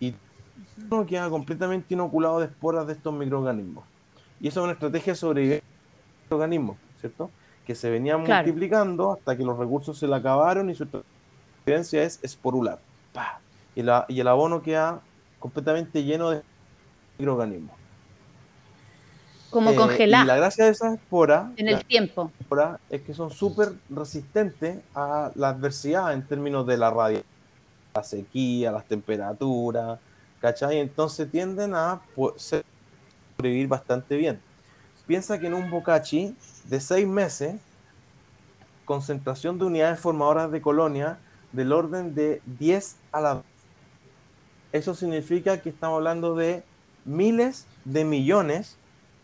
Y 0.00 0.14
uno 0.90 1.04
queda 1.04 1.28
completamente 1.28 1.92
inoculado 1.92 2.40
de 2.40 2.46
esporas 2.46 2.86
de 2.86 2.94
estos 2.94 3.12
microorganismos. 3.12 3.84
Y 4.40 4.48
eso 4.48 4.60
es 4.60 4.64
una 4.64 4.72
estrategia 4.72 5.12
de 5.12 5.16
sobrevivencia 5.16 5.68
de 5.68 6.22
microorganismos, 6.22 6.76
¿cierto? 6.98 7.30
Que 7.66 7.74
se 7.74 7.90
venían 7.90 8.22
multiplicando 8.22 9.12
hasta 9.12 9.36
que 9.36 9.44
los 9.44 9.58
recursos 9.58 9.98
se 9.98 10.08
le 10.08 10.16
acabaron 10.16 10.70
y 10.70 10.74
su 10.74 10.84
estrategia 10.84 12.04
es 12.04 12.20
esporular. 12.24 12.78
Y, 13.74 13.82
la, 13.82 14.06
y 14.08 14.18
el 14.18 14.28
abono 14.28 14.62
queda 14.62 15.02
completamente 15.38 16.04
lleno 16.04 16.30
de 16.30 16.42
microorganismos. 17.18 17.77
Como 19.50 19.70
eh, 19.70 19.76
congelar. 19.76 20.24
Y 20.24 20.26
la 20.26 20.36
gracia 20.36 20.64
de 20.66 20.70
esas 20.70 20.94
esporas. 20.94 21.50
En 21.56 21.68
el 21.68 21.84
tiempo. 21.84 22.30
Es 22.90 23.02
que 23.02 23.14
son 23.14 23.30
súper 23.30 23.72
resistentes 23.88 24.78
a 24.94 25.30
la 25.34 25.50
adversidad 25.50 26.12
en 26.12 26.26
términos 26.26 26.66
de 26.66 26.76
la 26.76 26.90
radiación, 26.90 27.26
la 27.94 28.02
sequía, 28.02 28.72
las 28.72 28.84
temperaturas, 28.84 29.98
¿cachai? 30.40 30.78
Entonces 30.78 31.30
tienden 31.30 31.74
a 31.74 32.00
sobrevivir 32.36 33.68
bastante 33.68 34.16
bien. 34.16 34.40
Piensa 35.06 35.38
que 35.38 35.46
en 35.46 35.54
un 35.54 35.70
bocachi 35.70 36.36
de 36.64 36.80
seis 36.80 37.06
meses, 37.06 37.56
concentración 38.84 39.58
de 39.58 39.64
unidades 39.64 39.98
formadoras 39.98 40.50
de 40.50 40.60
colonia 40.60 41.18
del 41.52 41.72
orden 41.72 42.14
de 42.14 42.42
10 42.58 42.96
a 43.12 43.20
la. 43.20 43.42
Eso 44.72 44.94
significa 44.94 45.62
que 45.62 45.70
estamos 45.70 45.96
hablando 45.96 46.34
de 46.34 46.62
miles 47.04 47.66
de 47.86 48.04
millones 48.04 48.76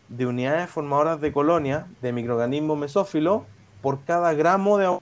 de 0.09 0.25
unidades 0.25 0.69
formadoras 0.69 1.19
de 1.19 1.31
colonia 1.31 1.87
de 2.01 2.13
microorganismos 2.13 2.77
mesófilos 2.77 3.43
por 3.81 4.03
cada 4.03 4.33
gramo 4.33 4.77
de 4.77 4.85
agua. 4.85 5.01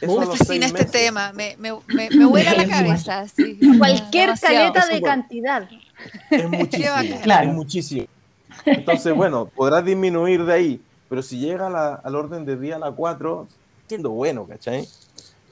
Me 0.00 0.26
fascina 0.26 0.66
este 0.66 0.84
tema, 0.84 1.32
me, 1.32 1.56
me, 1.58 1.72
me, 1.86 2.10
me 2.10 2.24
vuela 2.24 2.54
la 2.54 2.66
cabeza. 2.68 3.24
Cualquier 3.78 4.38
caleta 4.38 4.86
de 4.86 5.00
cantidad. 5.00 5.68
Es 6.30 6.48
muchísimo, 6.50 6.94
claro. 7.22 7.48
es 7.48 7.54
muchísimo. 7.54 8.06
Entonces, 8.64 9.14
bueno, 9.14 9.46
podrás 9.46 9.84
disminuir 9.84 10.44
de 10.44 10.52
ahí, 10.52 10.80
pero 11.08 11.22
si 11.22 11.38
llega 11.38 11.66
al 11.96 12.14
orden 12.14 12.44
de 12.44 12.56
día 12.56 12.76
a 12.76 12.78
la 12.78 12.90
4, 12.90 13.46
siendo 13.86 14.10
bueno, 14.10 14.46
¿cachai? 14.46 14.88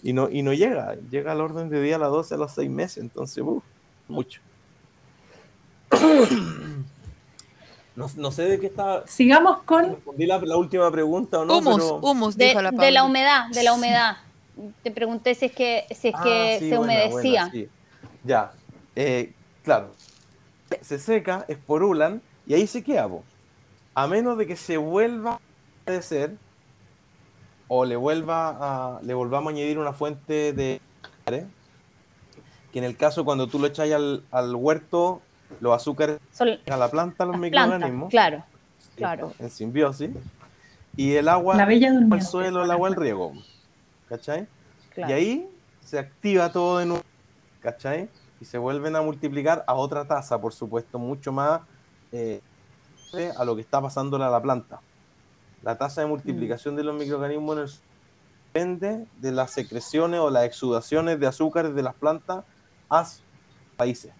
Y 0.02 0.12
no, 0.12 0.28
y 0.28 0.42
no 0.42 0.52
llega, 0.52 0.96
llega 1.10 1.32
al 1.32 1.40
orden 1.40 1.68
de 1.68 1.80
día 1.80 1.96
a 1.96 1.98
la 1.98 2.06
12 2.06 2.34
a 2.34 2.38
los 2.38 2.52
6 2.52 2.70
meses, 2.70 2.98
entonces, 2.98 3.42
uff, 3.46 3.62
mucho. 4.08 4.40
No, 8.16 8.30
sé 8.30 8.44
de 8.44 8.60
qué 8.60 8.66
está. 8.66 9.06
Sigamos 9.06 9.62
con. 9.64 9.90
Respondí 9.90 10.26
la, 10.26 10.38
última 10.56 10.90
pregunta 10.90 11.40
o 11.40 11.44
no. 11.44 11.58
Humus, 11.58 11.82
humus, 12.00 12.36
de, 12.36 12.54
la, 12.54 12.70
de 12.70 12.90
la 12.90 13.04
humedad, 13.04 13.48
de 13.50 13.62
la 13.62 13.74
humedad. 13.74 14.16
Te 14.82 14.90
pregunté 14.90 15.34
si 15.34 15.46
es 15.46 15.52
que, 15.52 15.86
si 15.90 16.08
es 16.08 16.14
que 16.22 16.54
ah, 16.54 16.58
se 16.58 16.78
humedecía. 16.78 17.52
Ya, 18.24 18.52
eh, 18.96 19.32
claro. 19.62 19.92
Se 20.80 20.98
seca, 20.98 21.44
esporulan 21.48 22.22
y 22.46 22.54
ahí 22.54 22.66
se 22.66 22.82
queda. 22.82 23.08
A 23.94 24.06
menos 24.06 24.38
de 24.38 24.46
que 24.46 24.56
se 24.56 24.76
vuelva 24.76 25.40
a 25.86 26.02
ser 26.02 26.36
o 27.68 27.84
le 27.84 27.96
vuelva 27.96 28.96
a, 28.96 29.02
le 29.02 29.14
volvamos 29.14 29.52
a 29.52 29.56
añadir 29.56 29.78
una 29.78 29.92
fuente 29.92 30.52
de 30.52 30.80
que 31.26 32.78
en 32.78 32.84
el 32.84 32.96
caso 32.96 33.24
cuando 33.24 33.46
tú 33.46 33.58
lo 33.58 33.66
echas 33.66 33.90
al, 33.92 34.24
al 34.30 34.54
huerto 34.54 35.22
los 35.60 35.74
azúcares 35.74 36.18
a 36.38 36.76
la 36.76 36.90
planta, 36.90 37.24
los 37.24 37.38
microorganismos. 37.38 38.10
claro, 38.10 38.44
claro. 38.96 39.32
En 39.38 39.50
simbiosis. 39.50 40.10
Y 40.96 41.14
el 41.14 41.28
agua 41.28 41.56
la 41.56 41.66
bella 41.66 41.88
el 41.88 42.22
suelo, 42.22 42.64
el 42.64 42.70
agua 42.70 42.88
el 42.88 42.96
riego. 42.96 43.32
¿Cachai? 44.08 44.46
Y 44.96 45.12
ahí 45.12 45.48
se 45.84 45.98
activa 45.98 46.50
todo 46.52 46.78
de 46.78 46.86
nuevo. 46.86 47.02
¿Cachai? 47.60 48.08
Y 48.40 48.44
se 48.44 48.58
vuelven 48.58 48.96
a 48.96 49.02
multiplicar 49.02 49.64
a 49.66 49.74
otra 49.74 50.04
tasa, 50.04 50.40
por 50.40 50.52
supuesto, 50.52 50.98
mucho 50.98 51.30
más 51.32 51.60
eh, 52.12 52.40
a 53.36 53.44
lo 53.44 53.54
que 53.54 53.62
está 53.62 53.80
pasándole 53.80 54.24
a 54.24 54.30
la 54.30 54.42
planta. 54.42 54.80
La 55.62 55.76
tasa 55.76 56.00
de 56.00 56.06
multiplicación 56.06 56.74
de 56.74 56.84
los 56.84 56.94
microorganismos 56.94 57.82
depende 58.46 59.06
de 59.18 59.32
las 59.32 59.52
secreciones 59.52 60.20
o 60.20 60.30
las 60.30 60.44
exudaciones 60.44 61.20
de 61.20 61.26
azúcares 61.26 61.74
de 61.74 61.82
las 61.82 61.94
plantas 61.94 62.44
hacia 62.88 63.24
países 63.76 64.12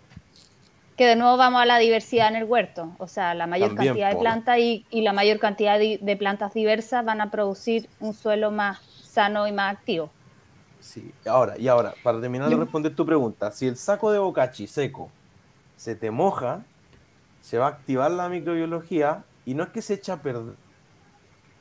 que 1.01 1.07
de 1.07 1.17
nuevo 1.17 1.39
vamos 1.39 1.63
a 1.63 1.65
la 1.65 1.79
diversidad 1.79 2.29
en 2.29 2.37
el 2.37 2.45
huerto, 2.45 2.93
o 2.99 3.09
sea, 3.09 3.33
la 3.33 3.47
mayor 3.47 3.75
cantidad 3.75 4.11
de 4.11 4.17
plantas 4.17 4.59
y, 4.59 4.85
la 4.93 5.15
mayor 5.15 5.39
cantidad 5.39 5.79
de, 5.79 6.17
plantas 6.19 6.53
diversas 6.53 7.03
van 7.07 7.23
a 7.23 7.31
producir 7.31 7.89
un 8.01 8.13
suelo 8.13 8.51
más 8.51 8.83
sano 9.03 9.49
y 9.49 9.53
más 9.53 9.75
activo. 9.75 10.11
Sí, 10.79 11.11
ahora, 11.25 11.57
y 11.57 11.69
ahora, 11.69 11.95
para 12.03 12.21
terminar 12.21 12.51
de 12.51 12.57
responder 12.57 12.95
tu 12.95 13.07
pregunta, 13.07 13.51
si 13.51 13.67
el 13.67 13.79
saco 13.79 14.13
de 14.13 14.19
bocachi 14.19 14.67
seco 14.67 15.11
se 15.75 15.97
te 15.97 16.11
moja, 16.11 16.67
se 17.41 17.57
va 17.57 17.69
a 17.69 17.71
activar 17.71 18.11
la 18.11 18.29
microbiología 18.29 19.25
y 19.47 19.55
no 19.55 19.63
es 19.63 19.71
que 19.71 19.81
se 19.81 19.95
echa 19.95 20.13
a 20.13 20.17
perder 20.19 20.57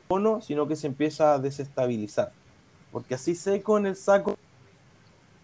no, 0.09 0.41
sino 0.41 0.67
que 0.67 0.75
se 0.75 0.87
empieza 0.87 1.35
a 1.35 1.39
desestabilizar. 1.39 2.33
Porque 2.91 3.15
así 3.15 3.35
seco 3.35 3.77
en 3.77 3.85
el 3.85 3.95
saco, 3.95 4.37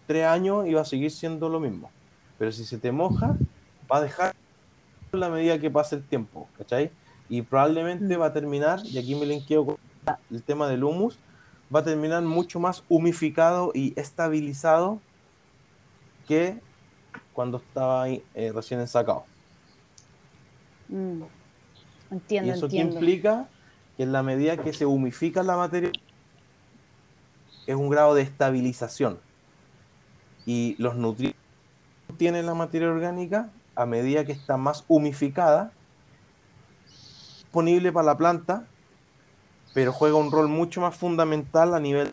tres 0.06 0.26
años 0.26 0.66
y 0.66 0.74
va 0.74 0.82
a 0.82 0.84
seguir 0.84 1.10
siendo 1.10 1.48
lo 1.48 1.60
mismo. 1.60 1.90
Pero 2.38 2.52
si 2.52 2.66
se 2.66 2.76
te 2.76 2.92
moja, 2.92 3.38
va 3.90 3.98
a 3.98 4.00
dejar 4.00 4.34
la 5.12 5.28
medida 5.28 5.58
que 5.58 5.70
pase 5.70 5.96
el 5.96 6.04
tiempo, 6.04 6.48
¿cachai? 6.58 6.90
Y 7.28 7.42
probablemente 7.42 8.16
mm. 8.16 8.20
va 8.20 8.26
a 8.26 8.32
terminar, 8.32 8.80
y 8.84 8.98
aquí 8.98 9.14
me 9.14 9.26
linkeo 9.26 9.66
con 9.66 9.76
el 10.30 10.42
tema 10.42 10.68
del 10.68 10.84
humus, 10.84 11.18
va 11.74 11.80
a 11.80 11.84
terminar 11.84 12.22
mucho 12.22 12.60
más 12.60 12.84
humificado 12.88 13.72
y 13.74 13.92
estabilizado 13.98 15.00
que 16.28 16.60
cuando 17.32 17.58
estaba 17.58 18.02
ahí, 18.02 18.22
eh, 18.34 18.52
recién 18.54 18.80
ensacado. 18.80 19.24
Mm. 20.88 21.22
Entiendo, 22.10 22.52
y 22.52 22.54
eso 22.54 22.68
implica 22.70 23.48
que 23.96 24.04
en 24.04 24.12
la 24.12 24.22
medida 24.22 24.56
que 24.56 24.72
se 24.72 24.86
humifica 24.86 25.42
la 25.42 25.56
materia, 25.56 25.90
es 27.66 27.74
un 27.74 27.90
grado 27.90 28.14
de 28.14 28.22
estabilización. 28.22 29.18
Y 30.46 30.76
los 30.78 30.94
nutrientes 30.94 31.40
que 32.06 32.12
tiene 32.14 32.42
la 32.42 32.54
materia 32.54 32.88
orgánica 32.88 33.50
a 33.76 33.86
medida 33.86 34.24
que 34.24 34.32
está 34.32 34.56
más 34.56 34.84
humificada, 34.88 35.70
disponible 36.86 37.92
para 37.92 38.06
la 38.06 38.16
planta, 38.16 38.66
pero 39.74 39.92
juega 39.92 40.16
un 40.16 40.32
rol 40.32 40.48
mucho 40.48 40.80
más 40.80 40.96
fundamental 40.96 41.74
a 41.74 41.80
nivel... 41.80 42.12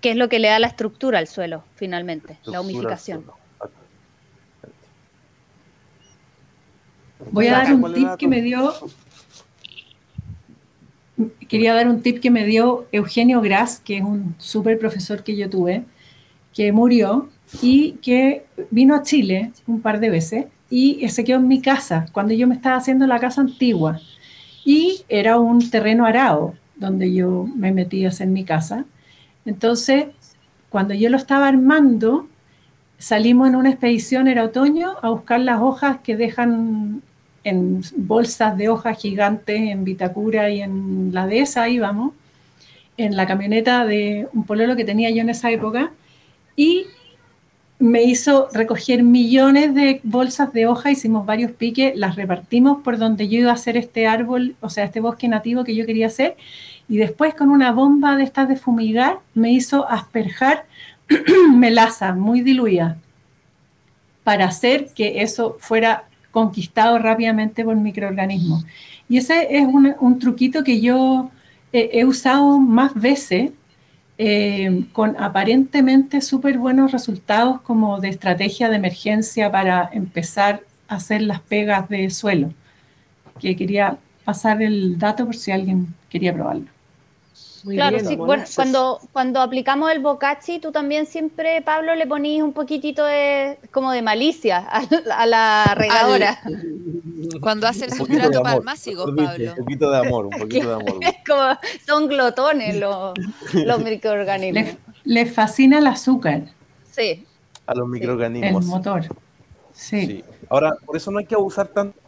¿Qué 0.00 0.12
es 0.12 0.16
lo 0.16 0.28
que 0.28 0.38
le 0.38 0.48
da 0.48 0.58
la 0.58 0.68
estructura 0.68 1.18
al 1.18 1.26
suelo, 1.26 1.64
finalmente? 1.74 2.38
la 2.44 2.60
humificación. 2.60 3.24
Voy 7.30 7.48
a 7.48 7.52
dar 7.52 7.74
un 7.74 7.94
tip 7.94 8.16
que 8.16 8.28
me 8.28 8.42
dio... 8.42 8.72
Quería 11.48 11.74
dar 11.74 11.88
un 11.88 12.02
tip 12.02 12.20
que 12.20 12.30
me 12.30 12.44
dio 12.44 12.86
Eugenio 12.92 13.40
Gras, 13.40 13.80
que 13.80 13.98
es 13.98 14.02
un 14.02 14.34
súper 14.38 14.78
profesor 14.78 15.22
que 15.22 15.36
yo 15.36 15.48
tuve, 15.48 15.84
que 16.52 16.72
murió 16.72 17.28
y 17.62 17.92
que 18.02 18.44
vino 18.70 18.94
a 18.94 19.02
Chile 19.02 19.52
un 19.66 19.80
par 19.80 20.00
de 20.00 20.10
veces 20.10 20.46
y 20.70 21.08
se 21.08 21.24
quedó 21.24 21.38
en 21.38 21.48
mi 21.48 21.60
casa 21.60 22.06
cuando 22.12 22.34
yo 22.34 22.46
me 22.46 22.54
estaba 22.54 22.76
haciendo 22.76 23.06
la 23.06 23.20
casa 23.20 23.40
antigua. 23.40 24.00
Y 24.64 25.04
era 25.08 25.38
un 25.38 25.70
terreno 25.70 26.06
arado 26.06 26.54
donde 26.76 27.12
yo 27.12 27.46
me 27.54 27.72
metí 27.72 28.04
a 28.04 28.08
hacer 28.08 28.28
mi 28.28 28.44
casa. 28.44 28.84
Entonces, 29.44 30.06
cuando 30.70 30.94
yo 30.94 31.10
lo 31.10 31.16
estaba 31.16 31.48
armando, 31.48 32.26
salimos 32.98 33.48
en 33.48 33.56
una 33.56 33.70
expedición, 33.70 34.26
era 34.26 34.44
otoño, 34.44 34.94
a 35.02 35.10
buscar 35.10 35.40
las 35.40 35.60
hojas 35.60 35.98
que 36.02 36.16
dejan 36.16 37.02
en 37.44 37.82
bolsas 37.96 38.56
de 38.56 38.70
hojas 38.70 38.98
gigantes 38.98 39.60
en 39.60 39.84
Vitacura 39.84 40.50
y 40.50 40.62
en 40.62 41.10
la 41.12 41.26
dehesa 41.26 41.68
íbamos, 41.68 42.12
en 42.96 43.16
la 43.16 43.26
camioneta 43.26 43.84
de 43.84 44.28
un 44.32 44.44
pololo 44.44 44.76
que 44.76 44.84
tenía 44.84 45.10
yo 45.10 45.20
en 45.20 45.28
esa 45.28 45.50
época. 45.50 45.92
Y 46.56 46.86
me 47.78 48.02
hizo 48.04 48.48
recoger 48.52 49.02
millones 49.02 49.74
de 49.74 50.00
bolsas 50.04 50.52
de 50.52 50.66
hoja, 50.66 50.90
hicimos 50.90 51.26
varios 51.26 51.52
piques, 51.52 51.96
las 51.96 52.16
repartimos 52.16 52.82
por 52.82 52.98
donde 52.98 53.28
yo 53.28 53.40
iba 53.40 53.50
a 53.50 53.54
hacer 53.54 53.76
este 53.76 54.06
árbol, 54.06 54.56
o 54.60 54.70
sea, 54.70 54.84
este 54.84 55.00
bosque 55.00 55.28
nativo 55.28 55.64
que 55.64 55.74
yo 55.74 55.84
quería 55.84 56.06
hacer, 56.06 56.36
y 56.88 56.98
después 56.98 57.34
con 57.34 57.50
una 57.50 57.72
bomba 57.72 58.16
de 58.16 58.24
estas 58.24 58.48
de 58.48 58.56
fumigar 58.56 59.18
me 59.34 59.52
hizo 59.52 59.88
asperjar 59.88 60.66
melaza 61.54 62.14
muy 62.14 62.42
diluida 62.42 62.98
para 64.22 64.46
hacer 64.46 64.88
que 64.94 65.22
eso 65.22 65.56
fuera 65.58 66.04
conquistado 66.30 66.98
rápidamente 66.98 67.64
por 67.64 67.76
microorganismos. 67.76 68.64
Y 69.08 69.18
ese 69.18 69.58
es 69.58 69.66
un, 69.66 70.18
truquito 70.18 70.64
que 70.64 70.80
yo 70.80 71.30
he 71.72 72.04
usado 72.04 72.58
más 72.58 72.94
veces 72.94 73.50
eh, 74.18 74.84
con 74.92 75.16
aparentemente 75.18 76.20
súper 76.20 76.58
buenos 76.58 76.92
resultados 76.92 77.60
como 77.62 78.00
de 78.00 78.08
estrategia 78.08 78.68
de 78.68 78.76
emergencia 78.76 79.50
para 79.50 79.88
empezar 79.92 80.62
a 80.88 80.96
hacer 80.96 81.22
las 81.22 81.40
pegas 81.40 81.88
de 81.88 82.10
suelo. 82.10 82.52
Que 83.40 83.56
quería 83.56 83.98
pasar 84.24 84.62
el 84.62 84.98
dato 84.98 85.26
por 85.26 85.36
si 85.36 85.50
alguien 85.52 85.94
quería 86.08 86.32
probarlo 86.32 86.73
claro, 87.66 87.98
sí. 88.00 88.16
Bueno, 88.16 88.44
cuando, 88.54 89.00
cuando 89.12 89.40
aplicamos 89.40 89.90
el 89.90 90.00
bocachi, 90.00 90.58
tú 90.58 90.72
también 90.72 91.06
siempre, 91.06 91.62
Pablo, 91.62 91.94
le 91.94 92.06
ponís 92.06 92.42
un 92.42 92.52
poquitito 92.52 93.04
de 93.04 93.58
como 93.70 93.92
de 93.92 94.02
malicia 94.02 94.58
a, 94.58 95.26
la 95.26 95.74
regadora. 95.74 96.40
cuando 97.40 97.66
hace 97.66 97.86
el 97.86 97.92
sustrato 97.92 98.42
palmásico, 98.42 99.04
Pablo. 99.14 99.50
Un 99.50 99.56
poquito 99.56 99.90
de 99.90 99.98
amor, 99.98 100.26
un 100.26 100.38
poquito 100.38 100.68
de 100.68 100.74
amor. 100.74 101.00
como, 101.26 101.58
son 101.86 102.08
glotones 102.08 102.76
los, 102.76 103.14
los 103.52 103.82
microorganismos. 103.82 104.76
Les, 105.04 105.32
fascina 105.32 105.78
el 105.78 105.86
azúcar. 105.86 106.42
Sí. 106.90 107.26
A 107.66 107.74
los 107.74 107.88
microorganismos. 107.88 108.64
El 108.64 108.70
motor. 108.70 109.04
Sí. 109.72 110.24
Ahora, 110.48 110.76
por 110.84 110.96
eso 110.96 111.10
no 111.10 111.18
hay 111.18 111.24
que 111.24 111.34
abusar 111.34 111.68
tanto 111.68 111.98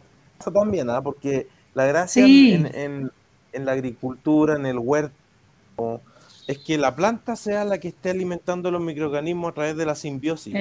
también, 0.53 0.89
¿ah? 0.89 1.01
porque 1.01 1.47
la 1.73 1.85
gracia 1.85 2.23
en, 2.25 2.67
en, 2.73 3.11
en 3.51 3.65
la 3.65 3.71
agricultura, 3.71 4.55
en 4.55 4.65
el 4.65 4.77
huerto, 4.77 5.13
es 6.47 6.57
que 6.59 6.77
la 6.77 6.95
planta 6.95 7.35
sea 7.35 7.65
la 7.65 7.77
que 7.79 7.89
esté 7.89 8.11
alimentando 8.11 8.71
los 8.71 8.81
microorganismos 8.81 9.51
a 9.51 9.53
través 9.53 9.77
de 9.77 9.85
la 9.85 9.95
simbiosis. 9.95 10.55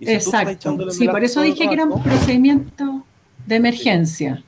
Exacto. 0.00 0.78
Sí, 0.90 1.06
por 1.06 1.22
eso 1.22 1.42
dije 1.42 1.68
que 1.68 1.74
era 1.74 1.84
un 1.84 2.02
procedimiento 2.02 3.04
de 3.46 3.56
emergencia. 3.56 4.42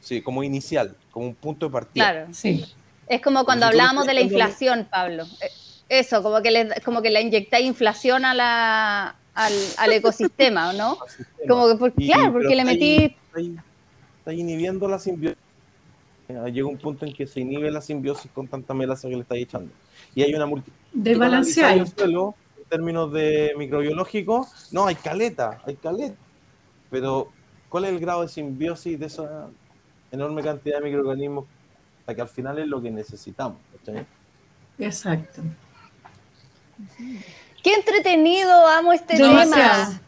Sí, 0.00 0.22
como 0.22 0.42
inicial, 0.42 0.96
como 1.10 1.26
un 1.26 1.34
punto 1.34 1.66
de 1.66 1.72
partida. 1.72 2.12
Claro. 2.12 2.28
Sí. 2.32 2.64
Es 3.08 3.20
como 3.20 3.44
cuando 3.44 3.66
hablábamos 3.66 4.06
de 4.06 4.14
la 4.14 4.20
inflación, 4.20 4.86
Pablo. 4.90 5.24
Eh, 5.40 5.50
eso, 5.88 6.22
como 6.22 6.42
que 6.42 6.50
le, 6.50 6.80
como 6.84 7.02
que 7.02 7.10
le 7.10 7.20
inyectáis 7.20 7.66
inflación 7.66 8.24
a 8.24 8.34
la, 8.34 9.16
al, 9.34 9.92
ecosistema, 9.92 10.72
¿no? 10.72 10.98
Como 11.48 11.78
que, 11.78 12.06
claro, 12.06 12.32
porque 12.32 12.56
le 12.56 12.64
metí... 12.64 13.16
está 14.18 14.32
inhibiendo 14.32 14.88
la 14.88 14.98
simbiosis 14.98 15.38
llega 16.28 16.66
un 16.66 16.78
punto 16.78 17.04
en 17.06 17.12
que 17.12 17.26
se 17.26 17.40
inhibe 17.40 17.70
la 17.70 17.80
simbiosis 17.80 18.30
con 18.32 18.48
tanta 18.48 18.74
melaza 18.74 19.08
que 19.08 19.14
le 19.14 19.22
estáis 19.22 19.44
echando. 19.44 19.72
Y 20.14 20.22
hay 20.22 20.34
una 20.34 20.46
multitud 20.46 20.76
de 20.92 21.14
balancear. 21.14 21.78
en 21.78 21.86
términos 22.68 23.12
de 23.12 23.54
microbiológico, 23.56 24.48
no, 24.72 24.86
hay 24.86 24.96
caleta, 24.96 25.60
hay 25.64 25.76
caleta. 25.76 26.16
Pero, 26.90 27.30
¿cuál 27.68 27.84
es 27.84 27.90
el 27.90 28.00
grado 28.00 28.22
de 28.22 28.28
simbiosis 28.28 28.98
de 28.98 29.06
esa 29.06 29.48
enorme 30.10 30.42
cantidad 30.42 30.78
de 30.78 30.84
microorganismos? 30.84 31.44
Que 32.06 32.20
al 32.20 32.28
final 32.28 32.58
es 32.58 32.66
lo 32.66 32.80
que 32.80 32.90
necesitamos. 32.90 33.58
Exacto. 34.78 35.42
Qué 37.62 37.74
entretenido, 37.74 38.66
amo 38.68 38.92
este 38.92 39.16
tema. 39.16 39.44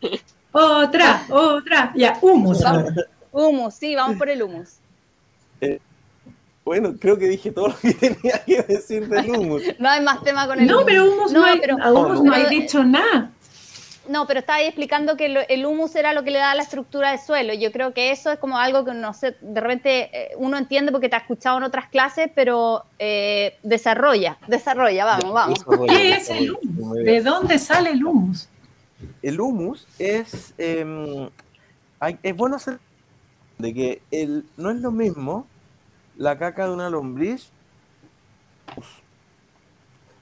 otra, 0.52 1.26
otra. 1.30 1.92
Ya, 1.94 2.18
humus. 2.20 2.62
Humus, 3.32 3.74
sí, 3.74 3.94
vamos 3.94 4.16
por 4.16 4.28
el 4.28 4.42
humus. 4.42 4.76
Eh, 5.62 5.78
bueno, 6.64 6.94
creo 6.98 7.18
que 7.18 7.26
dije 7.26 7.50
todo 7.50 7.68
lo 7.68 7.76
que 7.76 7.92
tenía 7.94 8.42
que 8.46 8.62
decir 8.62 9.06
del 9.08 9.30
humus. 9.30 9.62
no 9.78 9.90
hay 9.90 10.02
más 10.02 10.22
tema 10.22 10.46
con 10.46 10.58
el 10.58 10.66
no, 10.66 10.86
Pero 10.86 11.12
humus 11.12 11.32
no, 11.32 11.44
hay, 11.44 11.60
pero 11.60 11.76
humus 11.76 12.22
no, 12.22 12.32
hay 12.32 12.46
dicho 12.46 12.82
nada. 12.82 13.30
No, 14.08 14.26
pero 14.26 14.40
estaba 14.40 14.58
ahí 14.58 14.66
explicando 14.66 15.16
que 15.16 15.44
el 15.48 15.66
humus 15.66 15.94
era 15.94 16.12
lo 16.14 16.24
que 16.24 16.30
le 16.30 16.38
da 16.38 16.54
la 16.54 16.62
estructura 16.62 17.10
del 17.10 17.20
suelo. 17.20 17.54
Yo 17.54 17.70
creo 17.70 17.92
que 17.92 18.10
eso 18.10 18.32
es 18.32 18.38
como 18.38 18.56
algo 18.58 18.84
que 18.84 18.94
no 18.94 19.12
sé, 19.12 19.36
de 19.40 19.60
repente 19.60 20.10
eh, 20.12 20.30
uno 20.36 20.56
entiende 20.56 20.90
porque 20.90 21.08
te 21.08 21.16
ha 21.16 21.20
escuchado 21.20 21.58
en 21.58 21.64
otras 21.64 21.88
clases, 21.90 22.30
pero 22.34 22.84
eh, 22.98 23.58
desarrolla, 23.62 24.38
desarrolla, 24.48 25.04
vamos, 25.04 25.32
vamos. 25.32 25.64
¿Qué 25.88 26.14
es 26.14 26.30
el 26.30 26.52
humus? 26.52 26.96
¿De 26.96 27.20
dónde 27.20 27.58
sale 27.58 27.90
el 27.90 28.04
humus? 28.04 28.48
El 29.22 29.40
humus 29.40 29.86
es, 29.98 30.54
em, 30.58 31.28
es 32.22 32.36
bueno 32.36 32.56
hacer 32.56 32.78
de 33.60 33.74
que 33.74 34.02
el, 34.10 34.46
no 34.56 34.70
es 34.70 34.80
lo 34.80 34.90
mismo 34.90 35.46
la 36.16 36.36
caca 36.38 36.66
de 36.66 36.72
una 36.72 36.90
lombriz. 36.90 37.50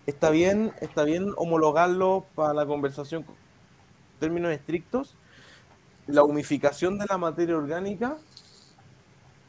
está 0.07 0.31
bien, 0.31 0.73
está 0.81 1.05
bien 1.05 1.33
homologarlo 1.37 2.25
para 2.35 2.55
la 2.55 2.67
conversación 2.67 3.23
en 3.23 4.21
términos 4.21 4.53
estrictos. 4.53 5.17
La 6.07 6.23
humificación 6.23 6.99
de 6.99 7.07
la 7.07 7.19
materia 7.19 7.57
orgánica, 7.57 8.17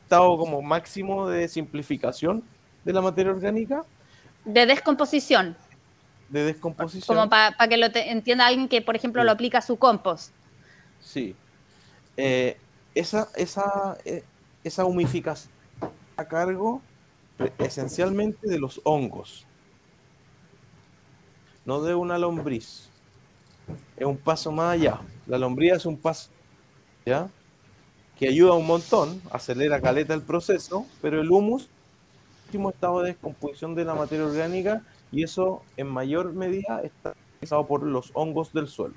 estado 0.04 0.38
como 0.38 0.62
máximo 0.62 1.30
de 1.30 1.48
simplificación 1.48 2.44
de 2.84 2.94
la 2.94 3.02
materia 3.02 3.32
orgánica. 3.32 3.84
De 4.44 4.66
descomposición. 4.66 5.56
De 6.30 6.44
descomposición. 6.44 7.16
Como 7.16 7.30
para 7.30 7.68
que 7.68 7.78
lo 7.78 7.88
entienda 7.94 8.48
alguien 8.48 8.68
que, 8.68 8.82
por 8.82 8.96
ejemplo, 8.96 9.24
lo 9.24 9.32
aplica 9.32 9.60
a 9.60 9.62
su 9.62 9.78
compost. 9.78 10.34
Sí. 11.00 11.36
Eh, 12.18 12.58
esa, 12.96 13.30
esa, 13.36 13.98
eh, 14.06 14.24
esa 14.64 14.86
humificación 14.86 15.54
a 16.18 16.26
cargo 16.26 16.82
esencialmente 17.58 18.48
de 18.48 18.60
los 18.60 18.82
hongos, 18.84 19.46
no 21.66 21.82
de 21.82 21.96
una 21.96 22.18
lombriz. 22.18 22.90
Es 23.96 24.06
un 24.06 24.18
paso 24.18 24.52
más 24.52 24.74
allá. 24.74 25.00
La 25.28 25.38
lombriz 25.38 25.74
es 25.74 25.86
un 25.86 25.98
paso, 25.98 26.30
¿ya? 27.06 27.30
Que 28.18 28.28
ayuda 28.28 28.54
un 28.54 28.66
montón, 28.66 29.22
acelera 29.32 29.80
caleta 29.80 30.14
el 30.14 30.22
proceso, 30.22 30.86
pero 31.02 31.22
el 31.22 31.32
humus, 31.32 31.70
último 32.48 32.72
estado 32.72 33.02
de 33.02 33.12
descomposición 33.12 33.76
de 33.76 33.86
la 33.86 33.96
materia 33.96 34.26
orgánica, 34.26 34.82
y 35.12 35.24
eso 35.24 35.64
en 35.78 35.88
mayor 35.88 36.34
medida 36.34 36.82
está 36.84 37.14
realizado 37.34 37.66
por 37.66 37.84
los 37.84 38.12
hongos 38.14 38.52
del 38.52 38.68
suelo. 38.68 38.96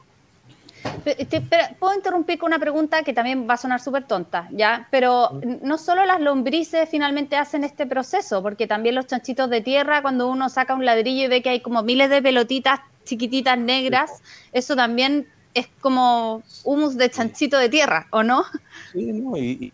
Puedo 1.78 1.94
interrumpir 1.94 2.38
con 2.38 2.48
una 2.48 2.58
pregunta 2.58 3.02
que 3.02 3.12
también 3.12 3.48
va 3.48 3.54
a 3.54 3.56
sonar 3.56 3.80
súper 3.80 4.04
tonta, 4.04 4.48
¿ya? 4.50 4.88
Pero 4.90 5.40
no 5.62 5.78
solo 5.78 6.04
las 6.04 6.20
lombrices 6.20 6.88
finalmente 6.88 7.36
hacen 7.36 7.64
este 7.64 7.86
proceso, 7.86 8.42
porque 8.42 8.66
también 8.66 8.94
los 8.94 9.06
chanchitos 9.06 9.50
de 9.50 9.60
tierra, 9.60 10.02
cuando 10.02 10.28
uno 10.28 10.48
saca 10.48 10.74
un 10.74 10.84
ladrillo 10.84 11.24
y 11.24 11.28
ve 11.28 11.42
que 11.42 11.50
hay 11.50 11.60
como 11.60 11.82
miles 11.82 12.10
de 12.10 12.22
pelotitas 12.22 12.80
chiquititas 13.04 13.58
negras, 13.58 14.22
eso 14.52 14.76
también 14.76 15.26
es 15.54 15.68
como 15.80 16.42
humus 16.64 16.96
de 16.96 17.10
chanchito 17.10 17.58
de 17.58 17.68
tierra, 17.68 18.06
¿o 18.10 18.22
no? 18.22 18.44
Sí, 18.92 19.12
no, 19.12 19.36
y, 19.36 19.72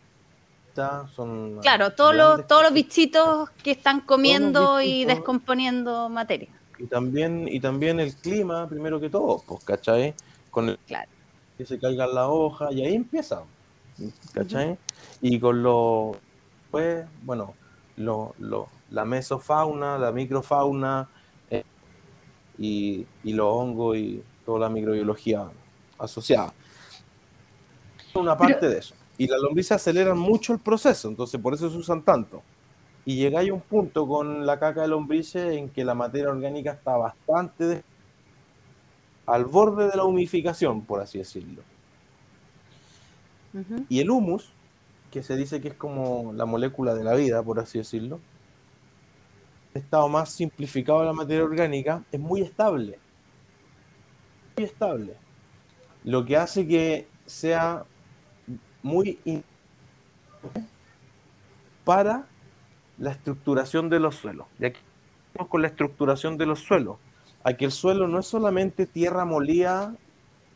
son... 1.14 1.58
Claro, 1.60 1.92
todos 1.92 2.14
los, 2.14 2.46
todos 2.46 2.62
los 2.62 2.72
bichitos 2.72 3.50
que 3.62 3.72
están 3.72 4.00
comiendo 4.00 4.80
y 4.80 5.04
descomponiendo 5.04 6.08
materia. 6.08 6.48
Y 6.78 6.86
también, 6.86 7.48
y 7.48 7.58
también 7.58 7.98
el 7.98 8.14
clima, 8.14 8.68
primero 8.68 9.00
que 9.00 9.10
todo, 9.10 9.42
pues, 9.46 9.64
¿cachai? 9.64 10.14
Con 10.58 10.68
el, 10.70 10.78
que 11.56 11.64
se 11.64 11.78
caigan 11.78 12.12
la 12.12 12.28
hoja 12.28 12.72
y 12.72 12.84
ahí 12.84 12.94
empieza, 12.96 13.44
¿cachai? 14.32 14.76
Y 15.20 15.38
con 15.38 15.62
lo, 15.62 16.16
pues, 16.72 17.06
bueno, 17.22 17.54
lo, 17.96 18.34
lo, 18.40 18.68
la 18.90 19.04
mesofauna, 19.04 19.98
la 19.98 20.10
microfauna 20.10 21.08
eh, 21.48 21.62
y, 22.58 23.06
y 23.22 23.32
los 23.34 23.46
hongos 23.46 23.98
y 23.98 24.20
toda 24.44 24.58
la 24.58 24.68
microbiología 24.68 25.48
asociada. 25.96 26.52
Una 28.14 28.36
parte 28.36 28.68
de 28.68 28.78
eso. 28.78 28.96
Y 29.16 29.28
las 29.28 29.40
lombrices 29.40 29.72
aceleran 29.72 30.18
mucho 30.18 30.52
el 30.52 30.58
proceso, 30.58 31.08
entonces 31.08 31.40
por 31.40 31.54
eso 31.54 31.70
se 31.70 31.76
usan 31.76 32.02
tanto. 32.02 32.42
Y 33.04 33.14
llegáis 33.14 33.50
a 33.50 33.54
un 33.54 33.60
punto 33.60 34.08
con 34.08 34.44
la 34.44 34.58
caca 34.58 34.82
de 34.82 34.88
lombrices 34.88 35.56
en 35.56 35.68
que 35.68 35.84
la 35.84 35.94
materia 35.94 36.30
orgánica 36.30 36.72
está 36.72 36.96
bastante 36.96 37.84
al 39.28 39.44
borde 39.44 39.90
de 39.90 39.96
la 39.96 40.04
humificación, 40.04 40.82
por 40.82 41.00
así 41.00 41.18
decirlo. 41.18 41.62
Y 43.88 44.00
el 44.00 44.10
humus, 44.10 44.52
que 45.10 45.22
se 45.22 45.36
dice 45.36 45.60
que 45.60 45.68
es 45.68 45.74
como 45.74 46.32
la 46.32 46.46
molécula 46.46 46.94
de 46.94 47.04
la 47.04 47.14
vida, 47.14 47.42
por 47.42 47.60
así 47.60 47.78
decirlo, 47.78 48.20
estado 49.74 50.08
más 50.08 50.30
simplificado 50.30 51.00
de 51.00 51.06
la 51.06 51.12
materia 51.12 51.44
orgánica, 51.44 52.02
es 52.10 52.18
muy 52.18 52.40
estable. 52.40 52.98
Muy 54.56 54.64
estable. 54.64 55.14
Lo 56.04 56.24
que 56.24 56.36
hace 56.36 56.66
que 56.66 57.06
sea 57.26 57.84
muy 58.82 59.18
para 61.84 62.26
la 62.96 63.10
estructuración 63.10 63.90
de 63.90 64.00
los 64.00 64.16
suelos. 64.16 64.46
Y 64.58 64.64
aquí 64.64 64.80
con 65.50 65.60
la 65.60 65.68
estructuración 65.68 66.38
de 66.38 66.46
los 66.46 66.60
suelos 66.60 66.96
que 67.56 67.64
el 67.64 67.72
suelo 67.72 68.08
no 68.08 68.18
es 68.18 68.26
solamente 68.26 68.86
tierra 68.86 69.24
molida 69.24 69.94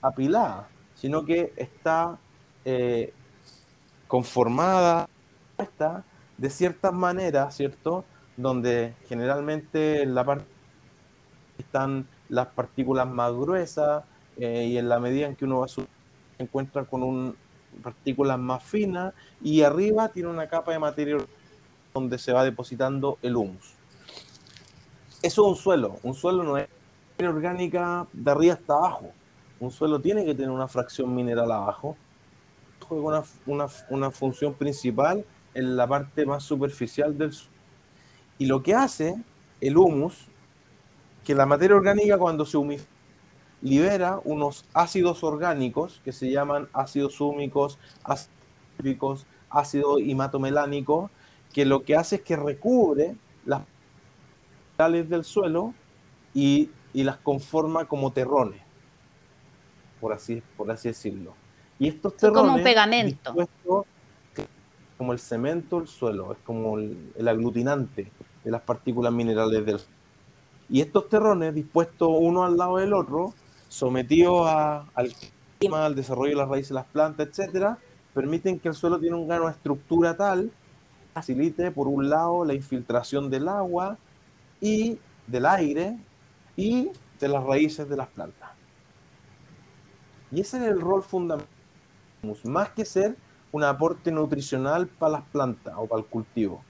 apilada, 0.01 0.68
sino 0.95 1.24
que 1.24 1.53
está 1.57 2.18
eh, 2.64 3.12
conformada 4.09 5.09
de 6.38 6.51
ciertas 6.51 6.93
maneras, 6.93 7.57
¿cierto? 7.57 8.05
Donde 8.36 8.95
generalmente 9.09 10.03
en 10.03 10.14
la 10.14 10.24
parte 10.24 10.45
están 11.59 12.07
las 12.28 12.49
partículas 12.49 13.07
más 13.07 13.32
gruesas 13.32 14.05
eh, 14.36 14.66
y 14.66 14.78
en 14.78 14.88
la 14.88 14.99
medida 14.99 15.26
en 15.26 15.36
que 15.36 15.45
uno 15.45 15.61
va 15.61 15.68
se 15.68 15.86
encuentra 16.38 16.84
con 16.84 17.03
un, 17.03 17.36
partículas 17.82 18.38
más 18.38 18.62
finas 18.62 19.14
y 19.40 19.62
arriba 19.62 20.09
tiene 20.09 20.28
una 20.28 20.49
capa 20.49 20.72
de 20.72 20.78
materia 20.78 21.16
donde 21.95 22.18
se 22.18 22.32
va 22.32 22.45
depositando 22.45 23.18
el 23.22 23.36
humus. 23.36 23.74
Eso 25.22 25.43
es 25.43 25.49
un 25.49 25.57
suelo. 25.57 25.99
Un 26.03 26.14
suelo 26.14 26.43
no 26.43 26.59
es 26.59 26.68
orgánica 27.29 28.07
de 28.12 28.31
arriba 28.31 28.55
hasta 28.55 28.75
abajo. 28.75 29.11
Un 29.61 29.70
suelo 29.70 30.01
tiene 30.01 30.25
que 30.25 30.35
tener 30.35 30.51
una 30.51 30.68
fracción 30.68 31.14
mineral 31.14 31.51
abajo. 31.51 31.97
Juega 32.89 33.25
una, 33.47 33.66
una 33.91 34.11
función 34.11 34.55
principal 34.55 35.25
en 35.55 35.77
la 35.77 35.87
parte 35.87 36.27
más 36.27 36.43
superficial 36.43 37.16
del 37.16 37.33
suelo. 37.33 37.53
Y 38.39 38.47
lo 38.47 38.62
que 38.62 38.75
hace 38.75 39.23
el 39.61 39.77
humus, 39.77 40.27
que 41.25 41.35
la 41.35 41.47
materia 41.47 41.77
orgánica 41.77 42.18
cuando 42.18 42.45
se 42.45 42.57
humifica, 42.57 42.91
libera 43.61 44.20
unos 44.25 44.64
ácidos 44.75 45.23
orgánicos 45.23 46.01
que 46.05 46.12
se 46.12 46.31
llaman 46.31 46.68
ácidos 46.73 47.20
húmicos, 47.20 47.79
ácidos 48.03 49.27
ácido 49.53 49.99
hematomelánico, 49.99 51.11
que 51.53 51.64
lo 51.64 51.85
que 51.85 51.97
hace 51.97 52.16
es 52.16 52.23
que 52.23 52.37
recubre 52.37 53.14
las 53.45 53.62
del 54.79 55.23
suelo 55.23 55.75
y, 56.35 56.70
las 56.95 57.16
conforma 57.16 57.86
como 57.86 58.12
terrones, 58.12 58.61
por 60.01 60.12
así, 60.12 60.43
por 60.57 60.70
así 60.70 60.88
decirlo. 60.88 61.34
Y 61.78 61.88
estos 61.88 62.16
terrones... 62.16 62.43
como 62.43 62.57
un 62.57 62.62
pegamento. 62.62 63.34
Como 64.99 65.12
el 65.12 65.18
cemento 65.18 65.78
del 65.78 65.88
suelo, 65.88 66.32
es 66.32 66.38
como 66.45 66.78
el, 66.78 67.12
el 67.16 67.26
aglutinante 67.26 68.12
de 68.45 68.51
las 68.51 68.61
partículas 68.62 69.12
minerales 69.12 69.64
del 69.64 69.78
suelo. 69.78 69.97
Y 70.68 70.80
estos 70.80 71.09
terrones, 71.09 71.55
dispuestos 71.55 72.09
uno 72.12 72.45
al 72.45 72.57
lado 72.57 72.76
del 72.76 72.93
otro, 72.93 73.34
sometidos 73.68 74.47
al 74.47 75.12
clima, 75.59 75.86
al 75.86 75.95
desarrollo 75.95 76.30
de 76.30 76.36
las 76.36 76.49
raíces 76.49 76.68
de 76.68 76.74
las 76.74 76.86
plantas, 76.86 77.28
etcétera, 77.28 77.78
permiten 78.14 78.59
que 78.59 78.68
el 78.68 78.74
suelo 78.74 78.99
tiene 78.99 79.16
una 79.16 79.51
estructura 79.51 80.16
tal 80.16 80.51
facilite 81.12 81.70
por 81.70 81.88
un 81.88 82.09
lado 82.09 82.45
la 82.45 82.55
infiltración 82.55 83.30
del 83.30 83.49
agua 83.49 83.99
y 84.61 84.99
del 85.26 85.47
aire 85.47 85.99
y 86.57 86.91
de 87.21 87.29
las 87.29 87.43
raíces 87.45 87.89
de 87.89 87.97
las 87.97 88.09
plantas. 88.09 88.51
Y 90.31 90.41
ese 90.41 90.59
es 90.59 90.63
el 90.65 90.81
rol 90.81 91.03
fundamental, 91.03 91.49
más 92.45 92.71
que 92.71 92.85
ser 92.85 93.17
un 93.53 93.65
aporte 93.65 94.11
nutricional 94.11 94.87
para 94.87 95.13
las 95.13 95.23
plantas 95.25 95.75
o 95.77 95.87
para 95.87 96.01
el 96.01 96.07
cultivo. 96.07 96.63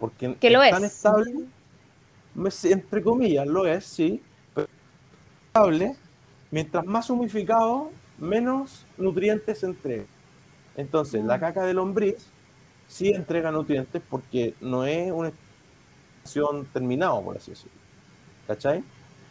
Porque 0.00 0.34
que 0.36 0.50
lo 0.50 0.62
es 0.62 0.70
tan 0.70 0.84
estable, 0.84 1.32
entre 2.64 3.02
comillas, 3.02 3.46
lo 3.46 3.66
es, 3.66 3.84
sí, 3.84 4.22
pero 4.54 4.68
estable, 5.46 5.96
mientras 6.50 6.84
más 6.86 7.10
humificado, 7.10 7.90
menos 8.18 8.86
nutrientes 8.96 9.62
entrega. 9.62 10.06
Entonces, 10.76 11.22
la 11.24 11.36
mm. 11.36 11.40
caca 11.40 11.64
de 11.64 11.74
lombriz 11.74 12.26
sí 12.88 13.10
entrega 13.10 13.50
nutrientes 13.50 14.02
porque 14.08 14.54
no 14.60 14.84
es 14.84 15.12
una 15.12 15.30
estación 16.24 16.66
terminada, 16.72 17.20
por 17.20 17.36
así 17.36 17.50
decirlo. 17.50 17.81
¿Cachai? 18.46 18.82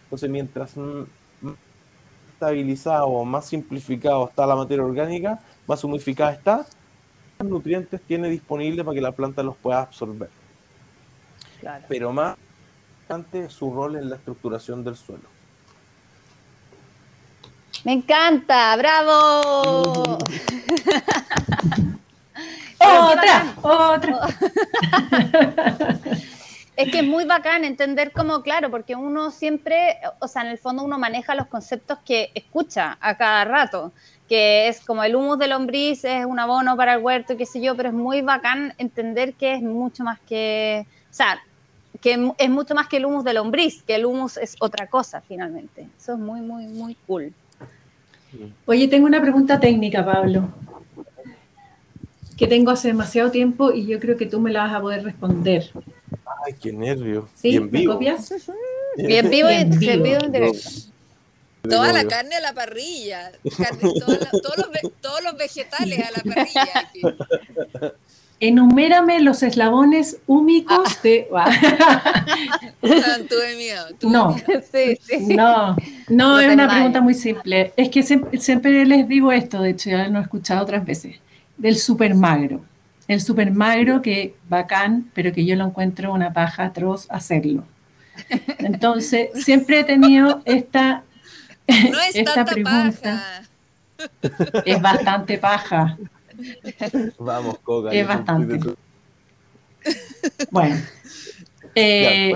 Entonces, 0.03 0.29
mientras 0.29 0.75
más 0.77 1.07
estabilizado, 2.33 3.23
más 3.23 3.45
simplificado 3.45 4.27
está 4.27 4.45
la 4.45 4.55
materia 4.55 4.83
orgánica, 4.83 5.39
más 5.67 5.83
humificada 5.83 6.33
está, 6.33 6.65
más 7.37 7.47
nutrientes 7.47 8.01
tiene 8.01 8.29
disponible 8.29 8.83
para 8.83 8.95
que 8.95 9.01
la 9.01 9.11
planta 9.11 9.43
los 9.43 9.55
pueda 9.57 9.81
absorber. 9.81 10.29
Pero 11.87 12.11
más 12.11 12.35
importante 13.01 13.45
es 13.45 13.53
su 13.53 13.71
rol 13.71 13.95
en 13.95 14.09
la 14.09 14.15
estructuración 14.15 14.83
del 14.83 14.95
suelo. 14.95 15.29
Me 17.83 17.93
encanta, 17.93 18.75
bravo. 18.75 20.17
otra, 22.79 23.55
otra. 23.61 24.27
es 26.81 26.91
que 26.91 26.99
es 26.99 27.05
muy 27.05 27.25
bacán 27.25 27.63
entender 27.63 28.11
cómo, 28.11 28.41
claro, 28.41 28.69
porque 28.71 28.95
uno 28.95 29.31
siempre, 29.31 29.97
o 30.19 30.27
sea, 30.27 30.43
en 30.43 30.49
el 30.49 30.57
fondo 30.57 30.83
uno 30.83 30.97
maneja 30.97 31.35
los 31.35 31.47
conceptos 31.47 31.99
que 32.05 32.31
escucha 32.33 32.97
a 33.01 33.17
cada 33.17 33.45
rato, 33.45 33.91
que 34.27 34.67
es 34.67 34.81
como 34.81 35.03
el 35.03 35.15
humus 35.15 35.37
de 35.39 35.47
lombriz 35.47 36.03
es 36.05 36.25
un 36.25 36.39
abono 36.39 36.75
para 36.77 36.95
el 36.95 37.03
huerto, 37.03 37.37
qué 37.37 37.45
sé 37.45 37.61
yo, 37.61 37.75
pero 37.75 37.89
es 37.89 37.95
muy 37.95 38.21
bacán 38.21 38.73
entender 38.77 39.33
que 39.33 39.53
es 39.53 39.61
mucho 39.61 40.03
más 40.03 40.19
que, 40.21 40.85
o 41.09 41.13
sea, 41.13 41.39
que 42.01 42.31
es 42.37 42.49
mucho 42.49 42.73
más 42.73 42.87
que 42.87 42.97
el 42.97 43.05
humus 43.05 43.23
de 43.23 43.33
lombriz, 43.33 43.83
que 43.83 43.95
el 43.95 44.05
humus 44.05 44.37
es 44.37 44.55
otra 44.59 44.87
cosa 44.87 45.21
finalmente. 45.21 45.87
Eso 45.97 46.13
es 46.13 46.19
muy, 46.19 46.41
muy, 46.41 46.65
muy 46.67 46.95
cool. 47.05 47.33
Oye, 48.65 48.87
tengo 48.87 49.05
una 49.05 49.21
pregunta 49.21 49.59
técnica, 49.59 50.05
Pablo 50.05 50.49
que 52.41 52.47
tengo 52.47 52.71
hace 52.71 52.87
demasiado 52.87 53.29
tiempo 53.29 53.71
y 53.71 53.85
yo 53.85 53.99
creo 53.99 54.17
que 54.17 54.25
tú 54.25 54.39
me 54.39 54.51
la 54.51 54.63
vas 54.63 54.73
a 54.73 54.81
poder 54.81 55.03
responder. 55.03 55.69
Ay, 56.51 56.57
qué 56.61 56.73
nervio. 56.73 57.29
¿Sí? 57.35 57.59
¿Me 57.59 57.85
copias? 57.85 58.33
Bien 58.97 59.29
vivo 59.29 59.49
y 59.49 59.53
en 59.53 59.79
vivo 59.79 60.19
Toda 61.61 61.93
la 61.93 62.05
carne 62.05 62.35
a 62.35 62.41
la 62.41 62.53
parrilla, 62.53 63.31
todos, 63.43 65.23
los, 65.23 65.37
vegetales 65.37 65.99
a 65.99 66.11
la 66.11 66.23
parrilla. 66.33 67.93
Enumérame 68.39 69.19
los 69.19 69.43
eslabones 69.43 70.17
húmicos 70.25 70.79
ah. 70.87 70.99
de. 71.03 71.27
no, 72.81 72.99
tuve 73.29 73.55
miedo. 73.55 73.85
no, 74.01 74.35
no, 75.19 75.75
no, 76.09 76.39
es 76.39 76.51
una 76.51 76.67
pregunta 76.67 76.99
muy 77.01 77.13
simple. 77.13 77.71
Es 77.77 77.89
que 77.89 78.01
siempre, 78.01 78.39
siempre, 78.39 78.83
les 78.87 79.07
digo 79.07 79.31
esto, 79.31 79.61
de 79.61 79.69
hecho 79.69 79.91
ya 79.91 80.07
lo 80.07 80.17
he 80.17 80.23
escuchado 80.23 80.63
otras 80.63 80.83
veces 80.83 81.17
del 81.57 81.77
super 81.77 82.15
magro. 82.15 82.65
El 83.11 83.19
super 83.19 83.51
magro 83.51 84.01
que 84.01 84.35
bacán, 84.47 85.11
pero 85.13 85.33
que 85.33 85.43
yo 85.43 85.57
lo 85.57 85.65
encuentro 85.65 86.13
una 86.13 86.31
paja 86.31 86.63
atroz 86.63 87.07
hacerlo. 87.09 87.65
Entonces, 88.59 89.31
siempre 89.43 89.81
he 89.81 89.83
tenido 89.83 90.41
esta, 90.45 91.03
esta 91.67 92.45
pregunta. 92.45 93.43
Es 94.63 94.81
bastante 94.81 95.37
paja. 95.37 95.97
Vamos, 97.19 97.59
Coca. 97.59 97.91
Es 97.91 98.07
bastante. 98.07 98.75
Bueno. 100.49 100.77
Eh, 101.75 102.33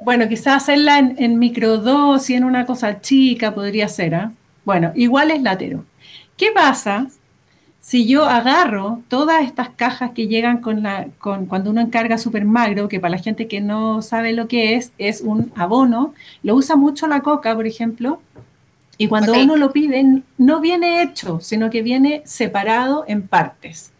bueno, 0.00 0.28
quizás 0.30 0.62
hacerla 0.62 0.98
en, 0.98 1.16
en 1.18 1.38
microdosis, 1.38 2.38
en 2.38 2.44
una 2.44 2.64
cosa 2.64 3.02
chica, 3.02 3.54
podría 3.54 3.86
ser. 3.86 4.14
¿ah? 4.14 4.32
Bueno, 4.64 4.92
igual 4.94 5.30
es 5.30 5.42
latero. 5.42 5.84
¿Qué 6.38 6.52
pasa 6.52 7.06
si 7.86 8.04
yo 8.04 8.24
agarro 8.24 9.00
todas 9.06 9.44
estas 9.44 9.68
cajas 9.68 10.10
que 10.10 10.26
llegan 10.26 10.60
con 10.60 10.82
la, 10.82 11.06
con, 11.20 11.46
cuando 11.46 11.70
uno 11.70 11.80
encarga 11.80 12.18
super 12.18 12.44
magro, 12.44 12.88
que 12.88 12.98
para 12.98 13.12
la 13.12 13.22
gente 13.22 13.46
que 13.46 13.60
no 13.60 14.02
sabe 14.02 14.32
lo 14.32 14.48
que 14.48 14.74
es, 14.74 14.90
es 14.98 15.20
un 15.20 15.52
abono, 15.54 16.12
lo 16.42 16.56
usa 16.56 16.74
mucho 16.74 17.06
la 17.06 17.20
coca, 17.20 17.54
por 17.54 17.64
ejemplo, 17.64 18.20
y 18.98 19.06
cuando 19.06 19.34
uno 19.34 19.54
lo 19.54 19.70
pide, 19.70 20.04
no 20.36 20.60
viene 20.60 21.00
hecho, 21.00 21.38
sino 21.40 21.70
que 21.70 21.82
viene 21.82 22.22
separado 22.24 23.04
en 23.06 23.22
partes. 23.28 23.92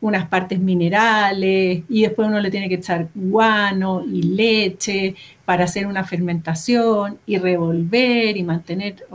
Unas 0.00 0.26
partes 0.26 0.58
minerales, 0.58 1.82
y 1.90 2.00
después 2.00 2.26
uno 2.26 2.40
le 2.40 2.50
tiene 2.50 2.70
que 2.70 2.76
echar 2.76 3.08
guano 3.14 4.02
y 4.02 4.22
leche 4.22 5.14
para 5.44 5.64
hacer 5.64 5.86
una 5.86 6.04
fermentación 6.04 7.18
y 7.26 7.36
revolver 7.36 8.38
y 8.38 8.42
mantener, 8.44 9.06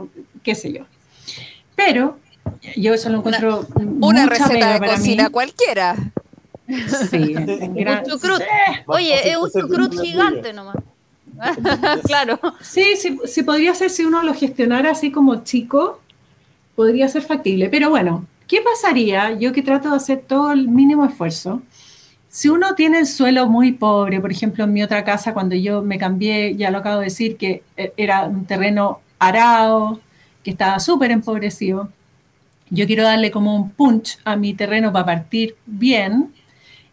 qué 0.44 0.54
sé 0.54 0.72
yo. 0.72 0.84
Pero 1.74 2.20
yo 2.76 2.94
eso 2.94 3.08
lo 3.08 3.18
encuentro. 3.18 3.66
Una, 4.00 4.26
receta 4.26 4.78
de 4.78 4.88
cocina 4.88 5.30
cualquiera. 5.30 5.96
Sí, 7.10 7.32
gran... 7.74 8.04
Oye, 8.86 9.30
es 9.30 9.36
un 9.36 9.50
chucrut 9.50 10.00
gigante 10.00 10.52
nomás. 10.52 10.76
claro. 12.04 12.38
Sí, 12.60 12.96
sí, 12.96 13.18
sí, 13.24 13.42
podría 13.42 13.74
ser 13.74 13.90
si 13.90 14.04
uno 14.04 14.22
lo 14.22 14.34
gestionara 14.34 14.90
así 14.90 15.12
como 15.12 15.44
chico, 15.44 16.00
podría 16.74 17.08
ser 17.08 17.22
factible. 17.22 17.68
Pero 17.68 17.90
bueno, 17.90 18.26
¿qué 18.46 18.60
pasaría? 18.60 19.32
Yo 19.32 19.52
que 19.52 19.62
trato 19.62 19.90
de 19.90 19.96
hacer 19.96 20.24
todo 20.26 20.52
el 20.52 20.68
mínimo 20.68 21.04
esfuerzo. 21.04 21.62
Si 22.28 22.48
uno 22.48 22.74
tiene 22.74 22.98
el 22.98 23.06
suelo 23.06 23.48
muy 23.48 23.72
pobre, 23.72 24.20
por 24.20 24.30
ejemplo, 24.30 24.64
en 24.64 24.72
mi 24.72 24.82
otra 24.82 25.04
casa, 25.04 25.32
cuando 25.32 25.54
yo 25.54 25.82
me 25.82 25.98
cambié, 25.98 26.54
ya 26.54 26.70
lo 26.70 26.78
acabo 26.78 26.98
de 26.98 27.04
decir, 27.04 27.36
que 27.36 27.62
eh, 27.76 27.92
era 27.96 28.24
un 28.24 28.44
terreno 28.44 29.00
arado, 29.18 30.00
que 30.42 30.50
estaba 30.50 30.78
súper 30.78 31.10
empobrecido, 31.12 31.90
yo 32.70 32.86
quiero 32.86 33.04
darle 33.04 33.30
como 33.30 33.54
un 33.54 33.70
punch 33.70 34.18
a 34.24 34.36
mi 34.36 34.54
terreno 34.54 34.92
para 34.92 35.06
partir 35.06 35.56
bien 35.66 36.32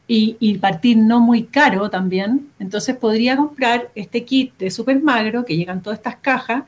y, 0.07 0.57
partir 0.59 0.97
no 0.97 1.19
muy 1.19 1.43
caro 1.43 1.89
también. 1.89 2.49
Entonces 2.59 2.95
podría 2.95 3.35
comprar 3.35 3.89
este 3.95 4.23
kit 4.25 4.55
de 4.57 4.69
super 4.69 5.01
magro 5.01 5.45
que 5.45 5.55
llegan 5.55 5.81
todas 5.81 5.99
estas 5.99 6.17
cajas. 6.17 6.63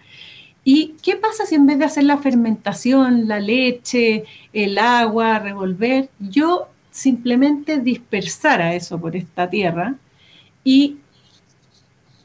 ¿Y 0.64 0.96
qué 1.04 1.16
pasa 1.16 1.46
si 1.46 1.56
en 1.56 1.68
vez 1.68 1.78
de 1.78 1.86
hacer 1.86 2.06
la 2.06 2.18
fermentación, 2.18 3.28
la 3.28 3.40
leche, 3.40 4.24
el 4.52 4.80
agua, 4.80 5.38
revolver, 5.40 6.10
yo 6.20 6.70
simplemente 6.90 7.80
dispersara 7.80 8.74
eso 8.74 9.00
por 9.00 9.16
esta 9.16 9.50
tierra 9.50 9.96
y 10.64 10.98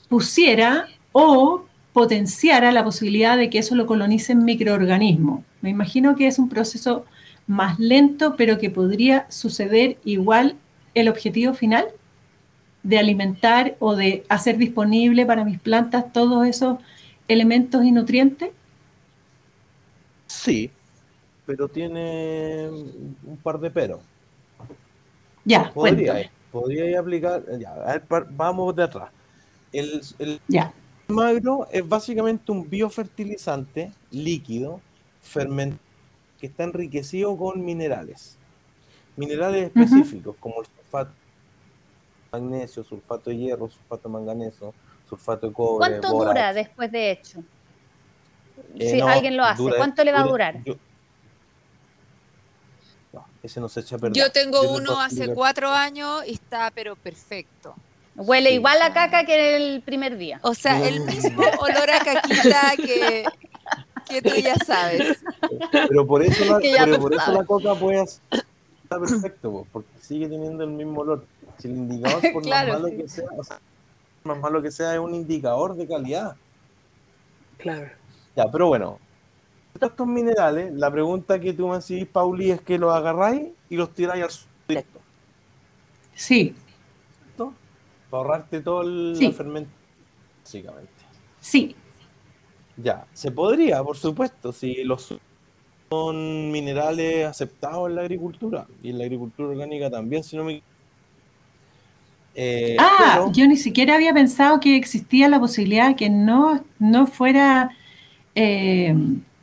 pusiera 0.09 0.87
o 1.13 1.65
potenciara 1.93 2.73
la 2.73 2.85
posibilidad 2.85 3.37
de 3.37 3.51
que 3.51 3.59
eso 3.59 3.75
lo 3.75 3.87
colonicen 3.87 4.45
microorganismos? 4.45 5.41
Me 5.63 5.71
imagino 5.71 6.17
que 6.17 6.27
es 6.27 6.39
un 6.39 6.49
proceso 6.49 7.05
más 7.47 7.79
lento, 7.79 8.37
pero 8.37 8.59
que 8.59 8.71
podría 8.71 9.27
suceder 9.31 9.99
igual 10.05 10.57
el 10.95 11.09
objetivo 11.09 11.55
final 11.55 11.87
de 12.83 12.99
alimentar 12.99 13.77
o 13.79 13.95
de 13.95 14.25
hacer 14.29 14.57
disponible 14.57 15.27
para 15.27 15.45
mis 15.45 15.61
plantas 15.61 16.13
todos 16.13 16.47
esos 16.47 16.79
elementos 17.29 17.85
y 17.85 17.93
nutrientes. 17.93 18.51
Sí, 20.27 20.71
pero 21.47 21.69
tiene 21.69 22.69
un 22.71 23.37
par 23.43 23.59
de 23.61 23.71
peros. 23.71 24.01
Ya, 25.45 25.71
Podría, 25.73 26.31
podría 26.53 27.01
aplicar. 27.01 27.43
Ya, 27.59 27.73
a 27.73 27.99
ver, 27.99 28.27
vamos 28.31 28.75
de 28.77 28.83
atrás. 28.85 29.11
El, 29.73 30.01
el 30.19 30.41
Ya. 30.49 30.73
magro 31.09 31.67
es 31.73 31.87
básicamente 31.89 32.53
un 32.53 32.69
biofertilizante 32.69 33.93
líquido 34.11 34.81
fermentado 35.31 35.81
que 36.41 36.47
está 36.47 36.65
enriquecido 36.65 37.37
con 37.37 37.65
minerales. 37.65 38.37
Minerales 39.17 39.67
específicos 39.67 40.35
como 40.41 40.61
el 40.63 40.67
sulfato 40.67 41.11
de 41.13 42.41
magnesio, 42.41 42.85
sulfato 42.85 43.31
de 43.31 43.37
hierro, 43.37 43.69
sulfato 43.69 44.09
de 44.09 44.13
manganeso, 44.13 44.75
sulfato 45.09 45.49
de 45.49 45.53
cobre. 45.53 45.79
¿Cuánto 46.01 46.09
dura 46.11 46.53
después 46.55 46.91
de 46.91 47.11
hecho? 47.11 47.41
Eh, 48.79 48.91
si 48.91 48.99
no, 48.99 49.09
alguien 49.09 49.37
lo 49.37 49.45
hace, 49.45 49.63
dura- 49.63 49.77
¿cuánto 49.77 50.05
le 50.05 50.13
va 50.13 50.21
a 50.21 50.23
dura- 50.25 50.53
durar? 50.53 50.65
yo- 50.65 50.77
No, 53.13 53.27
ese 53.43 53.61
no 53.61 53.69
se 53.69 53.81
echa 53.81 53.97
a 53.97 53.99
perder. 53.99 54.17
Yo 54.23 54.31
tengo 54.33 54.63
Yo 54.63 54.73
uno 54.77 55.01
hace 55.01 55.35
cuatro 55.35 55.69
años 55.71 56.23
y 56.27 56.35
está 56.35 56.71
pero 56.75 56.95
perfecto. 56.97 57.75
Huele 58.17 58.51
Sí. 58.51 58.55
igual 58.57 58.81
a 58.83 58.93
caca 58.93 59.25
que 59.25 59.57
el 59.57 59.83
primer 59.83 60.17
día. 60.17 60.39
O 60.43 60.55
sea, 60.55 60.87
el 60.87 61.01
mismo 61.01 61.43
olor 61.61 61.91
a 61.91 61.99
caquita 62.05 62.73
que, 62.77 63.25
que 64.11 64.21
tú 64.23 64.31
ya 64.43 64.57
sabes. 64.57 65.23
Pero 65.89 66.07
por 66.07 66.23
eso 66.23 66.45
la, 66.45 66.59
pero 66.85 66.99
por 67.01 67.15
eso 67.15 67.33
la 67.33 67.45
coca 67.45 67.75
puede 67.75 68.01
hacer- 68.01 68.23
está 68.83 68.99
perfecto, 69.01 69.51
po, 69.51 69.67
porque 69.73 69.89
sigue 70.01 70.29
teniendo 70.29 70.65
el 70.65 70.71
mismo 70.71 71.01
olor. 71.01 71.25
Si 71.59 71.69
el 71.69 71.77
indicador, 71.77 72.21
por 72.33 72.43
Claro, 72.43 72.73
más 72.75 72.83
malo 72.83 72.89
sí. 72.95 73.03
que 73.03 73.09
sea, 73.09 73.25
o 73.37 73.45
sea, 73.45 73.61
más 74.25 74.39
malo 74.39 74.61
que 74.63 74.71
sea, 74.71 74.93
es 74.95 75.01
un 75.01 75.15
indicador 75.15 75.75
de 75.77 75.87
calidad. 75.87 76.37
Claro. 77.59 77.91
Ya, 78.37 78.51
pero 78.51 78.69
bueno, 78.69 78.99
estos 79.81 80.07
minerales, 80.07 80.73
la 80.75 80.91
pregunta 80.91 81.39
que 81.39 81.53
tú 81.53 81.69
me 81.69 81.79
decís, 81.79 82.07
Pauli, 82.07 82.51
es 82.51 82.61
que 82.63 82.79
los 82.79 82.93
agarráis 82.95 83.49
y 83.69 83.77
los 83.77 83.91
tiráis 83.95 84.25
al 84.25 84.31
suelo 84.31 84.51
directo, 84.69 85.01
Sí, 86.15 86.55
¿no? 87.39 87.55
para 88.11 88.23
ahorrarte 88.23 88.61
todo 88.61 88.83
el 88.83 89.15
Sí. 89.17 89.27
la 89.29 89.33
fermentación, 89.33 89.81
básicamente. 90.43 90.93
sí. 91.41 91.77
Ya, 92.83 93.05
se 93.13 93.31
podría, 93.31 93.83
por 93.83 93.97
supuesto, 93.97 94.53
si 94.53 94.85
los 94.85 95.15
son 95.91 96.51
minerales 96.53 97.27
aceptados 97.27 97.89
en 97.91 97.97
la 97.97 98.03
agricultura 98.03 98.67
y 98.83 98.91
en 98.91 98.99
la 98.99 99.05
agricultura 99.05 99.49
orgánica 99.51 99.91
también, 99.91 100.23
si 100.23 100.37
no 100.37 100.45
me 100.45 100.63
eh, 102.35 102.77
Ah, 102.79 102.97
pero- 103.15 103.33
yo 103.33 103.47
ni 103.49 103.57
siquiera 103.57 103.97
había 103.97 104.15
pensado 104.15 104.61
que 104.61 104.77
existía 104.77 105.29
la 105.29 105.41
posibilidad 105.41 105.89
de 105.89 105.97
que 105.97 106.09
no, 106.09 106.65
no 106.79 107.07
fuera 107.09 107.71
eh, 108.37 108.95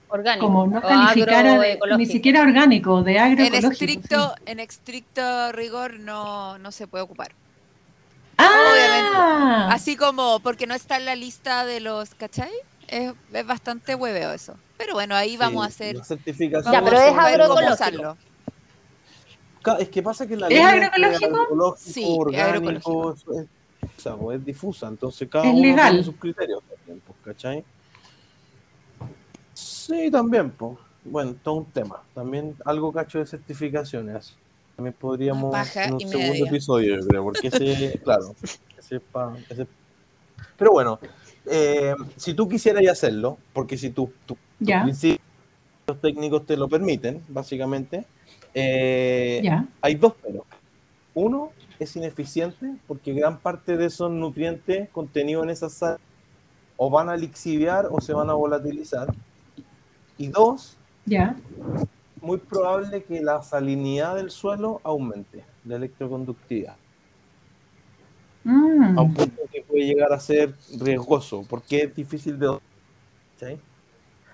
Orgánico. 0.08 0.46
como 0.48 0.68
no 0.68 0.78
o 0.80 0.82
calificara 0.82 1.60
de- 1.60 1.78
ni 1.98 2.06
siquiera 2.06 2.42
orgánico, 2.42 3.04
de 3.04 3.18
En 3.18 3.20
agroecológico. 3.24 3.72
estricto, 3.74 4.34
sí. 4.38 4.44
en 4.46 4.60
estricto 4.62 5.52
rigor 5.52 6.00
no, 6.00 6.58
no 6.60 6.72
se 6.72 6.88
puede 6.88 7.04
ocupar. 7.04 7.34
Ah, 8.38 9.68
Así 9.72 9.96
como 9.98 10.40
porque 10.40 10.66
no 10.68 10.74
está 10.76 10.96
en 10.98 11.06
la 11.06 11.16
lista 11.16 11.66
de 11.66 11.82
los, 11.82 12.14
¿cachai? 12.16 12.52
Es, 12.88 13.14
es 13.34 13.46
bastante 13.48 13.96
hueveo 13.96 14.32
eso. 14.32 14.56
Pero 14.78 14.94
bueno, 14.94 15.16
ahí 15.16 15.32
sí, 15.32 15.38
vamos 15.38 15.64
a 15.66 15.68
hacer. 15.68 15.96
la 15.96 16.04
certificación. 16.04 16.74
Ya, 16.74 16.84
pero 16.84 16.98
es 16.98 17.14
agroecológico. 17.18 18.18
Es 19.80 19.90
que 19.90 20.02
pasa 20.02 20.26
que 20.26 20.38
la 20.38 20.48
¿Es 20.48 20.54
línea 20.54 20.74
entre 20.86 21.06
agroecológico? 21.16 21.76
Sí, 21.78 22.04
es 22.04 22.10
orgánico, 22.20 22.70
agroecológico. 23.14 23.34
es, 23.34 23.48
o 23.98 24.02
sea, 24.02 24.16
pues, 24.16 24.40
es 24.40 24.46
difusa, 24.46 24.88
entonces 24.88 25.28
cada 25.30 25.46
Es 25.46 25.52
uno 25.54 25.62
legal. 25.62 25.90
tiene 25.90 26.04
sus 26.04 26.16
criterios 26.16 26.64
también, 26.70 27.02
pues, 27.06 27.18
¿cachai? 27.24 27.64
Sí, 29.54 30.10
también, 30.12 30.52
pues. 30.52 30.78
Bueno, 31.04 31.36
todo 31.42 31.56
un 31.56 31.66
tema. 31.66 32.02
También 32.14 32.56
algo 32.66 32.92
cacho 32.92 33.20
de 33.20 33.26
certificaciones. 33.26 34.36
También 34.76 34.94
podríamos 35.00 35.52
Paja 35.52 35.86
en 35.86 35.94
un 35.96 36.00
segundo 36.02 36.32
media. 36.34 36.46
episodio, 36.48 37.00
yo 37.00 37.08
creo, 37.08 37.24
porque 37.24 37.48
ese, 37.48 38.00
claro, 38.04 38.36
ese 38.78 39.02
ese- 39.50 39.68
Pero 40.58 40.72
bueno, 40.72 41.00
eh, 41.50 41.94
si 42.16 42.34
tú 42.34 42.48
quisieras 42.48 42.86
hacerlo, 42.88 43.38
porque 43.54 43.78
si 43.78 43.90
tú, 43.90 44.12
tú 44.26 44.38
ya, 44.60 44.84
principios 44.84 45.22
técnicos 46.02 46.46
te 46.46 46.58
lo 46.58 46.68
permiten, 46.68 47.22
básicamente, 47.30 48.06
eh, 48.54 49.42
ya. 49.44 49.66
hay 49.82 49.96
dos 49.96 50.14
pero. 50.22 50.46
Uno 51.14 51.52
es 51.80 51.96
ineficiente 51.96 52.68
porque 52.88 53.14
gran 53.14 53.40
parte 53.40 53.76
de 53.78 53.86
esos 53.86 54.12
nutrientes 54.12 54.90
contenidos 54.90 55.44
en 55.46 55.50
esas 55.52 55.74
sales 55.74 56.00
o 56.76 56.90
van 56.92 57.10
a 57.10 57.16
lixiviar 57.18 57.88
o 57.90 58.00
se 58.02 58.14
van 58.14 58.30
a 58.30 58.34
volatilizar. 58.34 59.14
Y 60.18 60.28
dos, 60.28 60.78
Ya. 61.06 61.36
muy 62.22 62.38
probable 62.38 63.04
que 63.04 63.22
la 63.22 63.42
salinidad 63.42 64.16
del 64.16 64.30
suelo 64.30 64.80
aumente, 64.84 65.44
la 65.66 65.76
electroconductividad, 65.78 66.76
a 68.46 68.50
un 68.50 68.94
Mm, 68.94 69.14
punto 69.14 69.42
puede 69.78 69.86
llegar 69.86 70.12
a 70.12 70.20
ser 70.20 70.56
riesgoso 70.80 71.46
porque 71.48 71.84
es 71.84 71.96
difícil 71.96 72.40
de... 72.40 72.60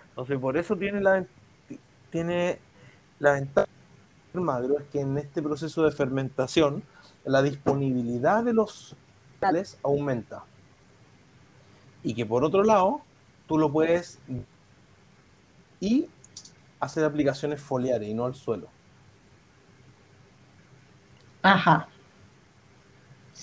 Entonces, 0.10 0.39
por 0.39 0.56
eso 0.56 0.78
tiene 0.78 1.02
la, 1.02 1.26
tiene 2.10 2.60
la 3.20 3.34
ventaja 3.34 3.68
del 4.32 4.41
magro, 4.41 4.80
es 4.80 4.86
que 4.88 5.02
en 5.02 5.18
este 5.18 5.41
proceso 5.41 5.84
de 5.84 5.91
fermentación, 5.91 6.84
la 7.26 7.41
disponibilidad 7.41 8.44
de 8.44 8.54
los 8.54 8.96
minerales 9.34 9.78
aumenta. 9.84 10.46
Y 12.04 12.14
que 12.14 12.26
por 12.26 12.46
otro 12.46 12.64
lado, 12.64 13.02
tú 13.46 13.58
lo 13.58 13.70
puedes 13.70 14.20
y 15.82 16.08
hacer 16.80 17.04
aplicaciones 17.04 17.60
foliares 17.60 18.08
y 18.08 18.14
no 18.14 18.26
al 18.26 18.36
suelo. 18.36 18.70
Ajá. 21.41 21.89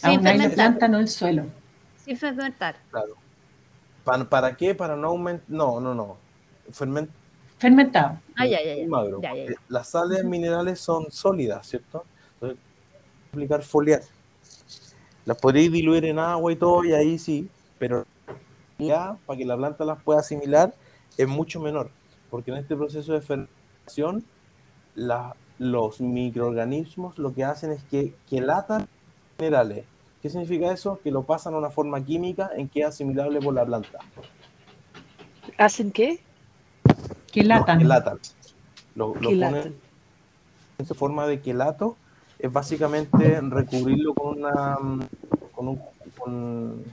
A 0.03 0.11
Sin 0.11 0.20
una 0.20 0.48
planta, 0.48 0.88
no 0.88 0.98
el 0.98 1.09
suelo. 1.09 1.59
Sin 2.11 2.18
fermentar. 2.18 2.74
Claro. 2.90 3.14
¿Para, 4.02 4.28
para 4.28 4.56
qué? 4.56 4.74
Para 4.74 4.96
no 4.96 5.08
aumentar. 5.11 5.44
No, 5.48 5.78
no, 5.78 5.94
no. 5.94 6.16
Ferment 6.72 7.08
Fermentado. 7.56 8.18
Ah, 8.36 8.46
ya, 8.46 8.59
ya, 8.64 8.74
ya. 8.74 8.89
magro. 8.89 9.20
Ya, 9.22 9.32
ya, 9.32 9.43
ya. 9.43 9.47
porque 9.51 9.60
Las 9.68 9.90
sales 9.90 10.24
minerales 10.24 10.80
son 10.80 11.09
sólidas, 11.12 11.68
¿cierto? 11.68 12.05
Entonces, 12.35 12.59
aplicar 13.30 13.62
foliar. 13.62 14.01
Las 15.24 15.36
podréis 15.39 15.70
diluir 15.70 16.05
en 16.06 16.18
agua 16.18 16.51
y 16.52 16.56
todo, 16.56 16.85
y 16.85 16.93
ahí 16.94 17.16
sí, 17.16 17.48
pero 17.78 18.05
ya 18.78 19.16
para 19.24 19.36
que 19.39 19.44
la 19.44 19.56
planta 19.56 19.85
las 19.85 20.02
pueda 20.02 20.18
asimilar 20.18 20.74
es 21.16 21.28
mucho 21.28 21.60
menor, 21.60 21.90
porque 22.28 22.51
en 22.51 22.56
este 22.56 22.74
proceso 22.74 23.12
de 23.12 23.20
fermentación 23.20 24.24
la- 24.97 25.36
los 25.59 26.01
microorganismos 26.01 27.18
lo 27.18 27.32
que 27.35 27.44
hacen 27.44 27.70
es 27.70 27.85
que 27.85 28.14
quelatan 28.28 28.89
minerales. 29.39 29.85
¿Qué 30.22 30.28
significa 30.28 30.72
eso? 30.72 31.01
Que 31.02 31.10
lo 31.10 31.22
pasan 31.22 31.55
a 31.55 31.59
una 31.59 31.70
forma 31.70 32.05
química 32.05 32.51
en 32.56 32.68
que 32.68 32.80
es 32.80 32.86
asimilable 32.86 33.40
por 33.40 33.55
la 33.55 33.64
planta. 33.64 33.98
¿Hacen 35.56 35.90
qué? 35.92 36.20
Que 37.32 37.42
latan. 37.44 37.78
Los 37.78 37.78
quelatan. 37.78 38.18
Lo, 38.94 39.12
ponen 39.14 39.76
en 40.78 40.86
su 40.86 40.94
forma 40.94 41.26
de 41.26 41.40
quelato 41.40 41.97
es 42.38 42.52
básicamente 42.52 43.40
recubrirlo 43.42 44.14
con 44.14 44.38
una 44.38 44.76
con 45.55 45.68
un 45.68 45.76
con, 46.18 46.84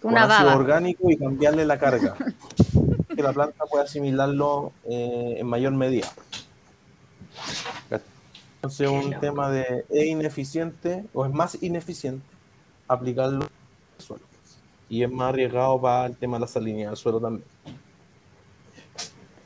con 0.00 0.12
Una 0.12 0.24
ácido 0.24 0.46
baba. 0.46 0.56
orgánico 0.56 1.10
y 1.10 1.16
cambiarle 1.16 1.66
la 1.66 1.78
carga 1.78 2.16
que 3.16 3.22
la 3.22 3.32
planta 3.32 3.64
pueda 3.66 3.84
asimilarlo 3.84 4.72
eh, 4.84 5.36
en 5.38 5.46
mayor 5.46 5.72
medida 5.72 6.08
entonces 8.56 8.88
un 8.88 9.10
loco. 9.10 9.20
tema 9.20 9.50
de 9.50 9.84
es 9.90 10.06
ineficiente 10.06 11.04
o 11.12 11.26
es 11.26 11.32
más 11.32 11.58
ineficiente 11.62 12.24
aplicarlo 12.92 13.42
al 13.44 14.04
suelo 14.04 14.22
y 14.88 15.02
es 15.02 15.10
más 15.10 15.30
arriesgado 15.30 15.80
para 15.80 16.06
el 16.06 16.16
tema 16.16 16.36
de 16.36 16.40
la 16.42 16.46
salinidad 16.46 16.88
del 16.90 16.96
suelo 16.96 17.20
también 17.20 17.44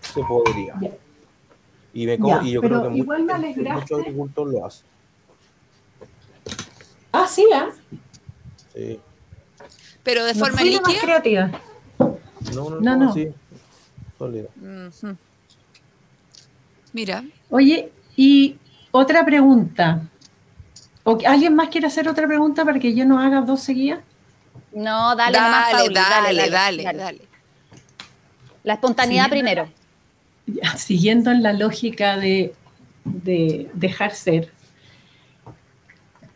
se 0.00 0.22
podría 0.24 0.74
Ya. 0.80 0.90
y, 1.92 2.06
me 2.06 2.18
Ya, 2.18 2.42
y 2.42 2.52
yo 2.52 2.60
pero 2.60 2.80
creo 2.80 2.82
que 2.92 3.02
muchos- 3.02 3.74
muchos 3.74 4.00
agricultores 4.00 4.52
lo 4.54 4.66
hacen 4.66 4.86
Ah, 7.12 7.26
sí, 7.26 7.46
¿ah? 7.54 7.70
sí. 8.74 9.00
Pero 10.02 10.24
de 10.24 10.34
No 10.34 10.38
forma 10.40 10.62
la 10.62 10.70
más 10.80 10.88
líquida. 10.88 11.00
creativa. 11.02 11.50
No, 11.98 12.70
no, 12.70 12.70
No, 12.70 12.80
no, 12.80 12.96
no. 13.06 13.12
sí. 13.14 13.28
Sólido. 14.18 14.48
Ujú. 14.60 15.16
Mira, 16.92 17.24
Oye, 17.50 17.90
y 18.16 18.58
otra 18.90 19.24
pregunta. 19.24 20.02
¿O 21.08 21.16
que- 21.16 21.26
¿Alguien 21.26 21.54
más 21.54 21.68
quiere 21.68 21.86
hacer 21.86 22.08
otra 22.08 22.26
pregunta 22.26 22.64
para 22.64 22.80
que 22.80 22.92
yo 22.92 23.04
no 23.04 23.20
haga 23.20 23.40
dos 23.40 23.60
seguidas? 23.60 24.00
No, 24.74 25.14
dale, 25.14 25.38
nomás, 25.38 25.70
dale, 25.70 25.72
Pauli, 25.78 25.94
dale, 25.94 26.50
dale, 26.50 26.82
dale, 26.82 26.98
dale. 26.98 27.20
La 28.64 28.74
espontaneidad 28.74 29.30
primero. 29.30 29.68
ya, 30.46 30.76
siguiendo 30.76 31.30
en 31.30 31.44
la 31.44 31.52
lógica 31.52 32.16
de, 32.16 32.54
de 33.04 33.70
dejar 33.74 34.12
ser, 34.14 34.50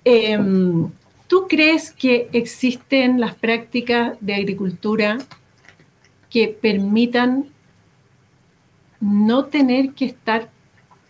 em, 0.05 0.91
¿tú 1.27 1.47
crees 1.49 1.91
que 1.93 2.29
existen 2.33 3.21
las 3.21 3.35
prácticas 3.35 4.17
de 4.21 4.35
agricultura 4.37 5.19
que 6.31 6.47
permitan 6.49 7.47
no 9.01 9.47
tener 9.47 9.91
que 9.95 10.05
estar 10.07 10.49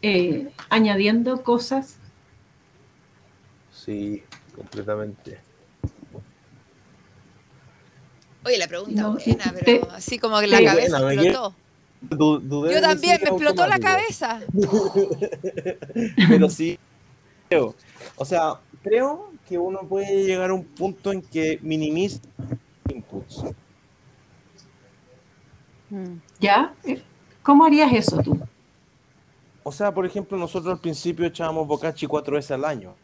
eh, 0.03 0.49
añadiendo 0.71 1.43
cosas? 1.43 1.97
Sí, 3.91 4.23
completamente. 4.55 5.41
Oye, 8.45 8.57
la 8.57 8.69
pregunta 8.69 9.03
No, 9.03 9.15
buena, 9.15 9.53
pero 9.65 9.91
así 9.91 10.17
como 10.17 10.39
que 10.39 10.47
la 10.47 10.63
cabeza 10.63 11.01
Buena, 11.03 11.23
explotó. 11.23 11.55
Du- 12.03 12.39
dudé 12.39 12.75
Yo 12.75 12.81
también, 12.81 13.19
me 13.21 13.31
explotó 13.31 13.67
la 13.67 13.81
cabeza. 13.81 14.41
Pero 16.29 16.49
sí, 16.49 16.79
creo. 17.49 17.75
O 18.15 18.25
sea, 18.25 18.61
creo 18.85 19.33
que 19.49 19.59
uno 19.59 19.81
puede 19.81 20.23
llegar 20.25 20.51
a 20.51 20.55
un 20.55 20.65
punto 20.65 21.11
en 21.11 21.21
que 21.21 21.59
minimiza 21.61 22.21
inputs. 22.89 23.43
¿Ya? 26.39 26.73
Eh, 26.85 27.03
¿Cómo 27.43 27.65
harías 27.65 27.93
eso 27.93 28.19
tú? 28.23 28.39
O 29.65 29.73
sea, 29.73 29.93
por 29.93 30.07
ejemplo, 30.07 30.39
nosotros 30.39 30.73
al 30.75 30.81
principio 30.81 31.27
echábamos 31.27 31.67
bocachi 31.67 32.07
cuatro 32.07 32.37
veces 32.37 32.53
al 32.53 32.65
año. 32.65 32.95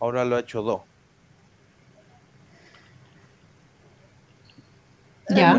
Ahora 0.00 0.24
lo 0.24 0.36
he 0.36 0.40
hecho 0.40 0.62
dos. 0.62 0.80
¿Ya? 5.28 5.52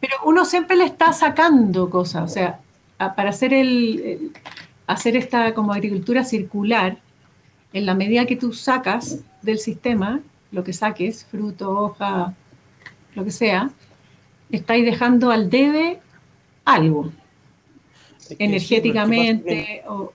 Pero 0.00 0.14
uno 0.24 0.44
siempre 0.44 0.76
le 0.76 0.84
está 0.84 1.12
sacando 1.12 1.88
cosas, 1.88 2.24
o 2.30 2.32
sea, 2.32 2.60
para 2.98 3.30
hacer 3.30 3.54
el, 3.54 4.00
el- 4.00 4.32
hacer 4.86 5.16
esta 5.16 5.54
como 5.54 5.72
agricultura 5.72 6.22
circular, 6.24 6.98
en 7.72 7.86
la 7.86 7.94
medida 7.94 8.26
que 8.26 8.36
tú 8.36 8.52
sacas 8.52 9.20
del 9.42 9.58
sistema 9.58 10.20
lo 10.52 10.62
que 10.64 10.72
saques, 10.72 11.24
fruto, 11.26 11.70
hoja, 11.70 12.34
lo 13.14 13.24
que 13.24 13.30
sea, 13.32 13.70
estáis 14.50 14.84
dejando 14.84 15.30
al 15.30 15.50
debe 15.50 16.00
algo, 16.64 17.10
Es 18.18 18.28
que 18.28 18.36
sí, 18.36 18.44
energéticamente 18.44 19.82
o 19.88 20.12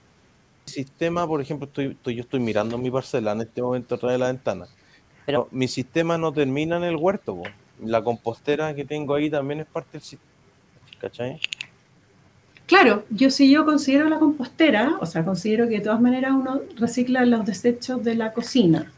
sistema, 0.64 1.26
por 1.26 1.40
ejemplo, 1.40 1.66
estoy, 1.66 1.86
estoy- 1.88 2.14
yo 2.16 2.22
estoy 2.22 2.40
mirando 2.40 2.78
mi 2.78 2.90
parcela 2.90 3.32
en 3.32 3.40
este 3.42 3.62
momento 3.62 3.94
a 3.94 3.98
través 3.98 4.14
de 4.14 4.18
la 4.20 4.26
ventana. 4.26 4.66
Pero 5.26 5.48
mi 5.50 5.68
sistema 5.68 6.18
no 6.18 6.32
termina 6.32 6.76
en 6.76 6.84
el 6.84 6.96
huerto. 6.96 7.36
po. 7.36 7.42
La 7.84 8.02
compostera 8.02 8.74
que 8.74 8.84
tengo 8.84 9.14
ahí 9.14 9.28
también 9.30 9.60
es 9.60 9.66
parte 9.66 9.90
del 9.92 10.02
sistema. 10.02 10.30
¿Cachai? 11.00 11.40
Claro, 12.66 13.04
yo 13.10 13.30
si 13.30 13.50
yo 13.50 13.64
considero 13.64 14.08
la 14.08 14.18
compostera, 14.18 14.96
o 15.00 15.06
sea, 15.06 15.24
considero 15.24 15.68
que 15.68 15.74
de 15.74 15.80
todas 15.80 16.00
maneras 16.00 16.32
uno 16.32 16.60
recicla 16.78 17.24
los 17.26 17.44
desechos 17.44 18.02
de 18.02 18.14
la 18.14 18.32
cocina. 18.32 18.90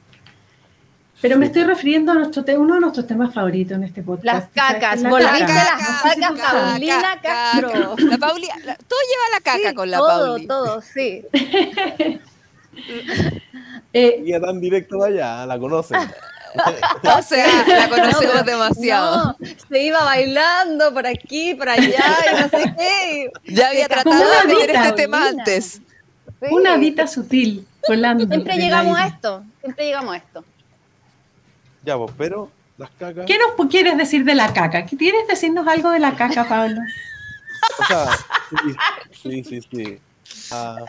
Pero 1.24 1.38
me 1.38 1.46
estoy 1.46 1.62
refiriendo 1.64 2.12
a 2.12 2.16
nuestro 2.16 2.44
te- 2.44 2.58
uno 2.58 2.74
de 2.74 2.80
nuestros 2.80 3.06
temas 3.06 3.32
favoritos 3.32 3.78
en 3.78 3.84
este 3.84 4.02
podcast. 4.02 4.26
Las 4.26 4.48
cacas, 4.50 5.00
la 5.00 5.08
volviste 5.08 5.38
caca. 5.38 5.54
las 5.54 6.16
cacas. 6.16 6.52
Paulina 6.52 7.18
Castro. 7.22 7.96
La 8.10 8.18
Pauli, 8.18 8.46
la- 8.62 8.76
todo 8.76 8.98
lleva 9.08 9.22
la 9.32 9.40
caca 9.40 9.68
Sí, 9.70 9.74
con 9.74 9.90
la 9.90 9.96
todo, 9.96 10.26
Pauli. 10.26 10.46
todo, 10.46 10.82
sí. 10.82 11.24
Eh, 13.94 14.22
Y 14.26 14.38
tan 14.38 14.60
directo 14.60 14.98
de 14.98 15.14
allá, 15.14 15.46
la 15.46 15.58
conocen. 15.58 15.98
O 17.18 17.22
sea, 17.22 17.46
la 17.68 17.88
conocemos 17.88 18.34
No, 18.34 18.42
demasiado. 18.42 19.16
No, 19.40 19.46
se 19.70 19.82
iba 19.82 20.04
bailando 20.04 20.92
por 20.92 21.06
aquí, 21.06 21.54
por 21.54 21.70
allá 21.70 21.88
y 21.88 22.40
no 22.42 22.48
sé 22.50 22.74
qué. 22.76 23.30
Ya 23.46 23.68
había 23.70 23.88
tratado 23.88 24.14
de 24.42 24.54
meter 24.54 24.70
este 24.76 24.92
tema 24.92 25.28
antes. 25.28 25.80
Sí. 26.40 26.46
una 26.50 26.76
vida 26.76 27.06
sutil, 27.06 27.66
volando. 27.88 28.26
Siempre 28.26 28.56
llegamos 28.58 28.98
a 28.98 29.06
esto, 29.06 29.42
siempre 29.62 29.86
llegamos 29.86 30.14
a 30.14 30.18
esto. 30.18 30.44
Ya, 31.84 31.96
pues, 31.98 32.12
pero 32.16 32.50
las 32.76 32.90
cacas. 32.90 33.26
¿Qué 33.26 33.36
nos 33.38 33.68
quieres 33.68 33.96
decir 33.96 34.24
de 34.24 34.34
la 34.34 34.52
caca? 34.52 34.84
¿Qué 34.86 34.96
¿Quieres 34.96 35.26
decirnos 35.28 35.66
algo 35.66 35.90
de 35.90 36.00
la 36.00 36.14
caca, 36.16 36.48
Pablo? 36.48 36.80
O 37.78 37.84
sea, 37.86 38.06
sí, 39.12 39.42
sí, 39.42 39.44
sí. 39.44 39.60
sí. 39.70 39.98
Ah, 40.50 40.86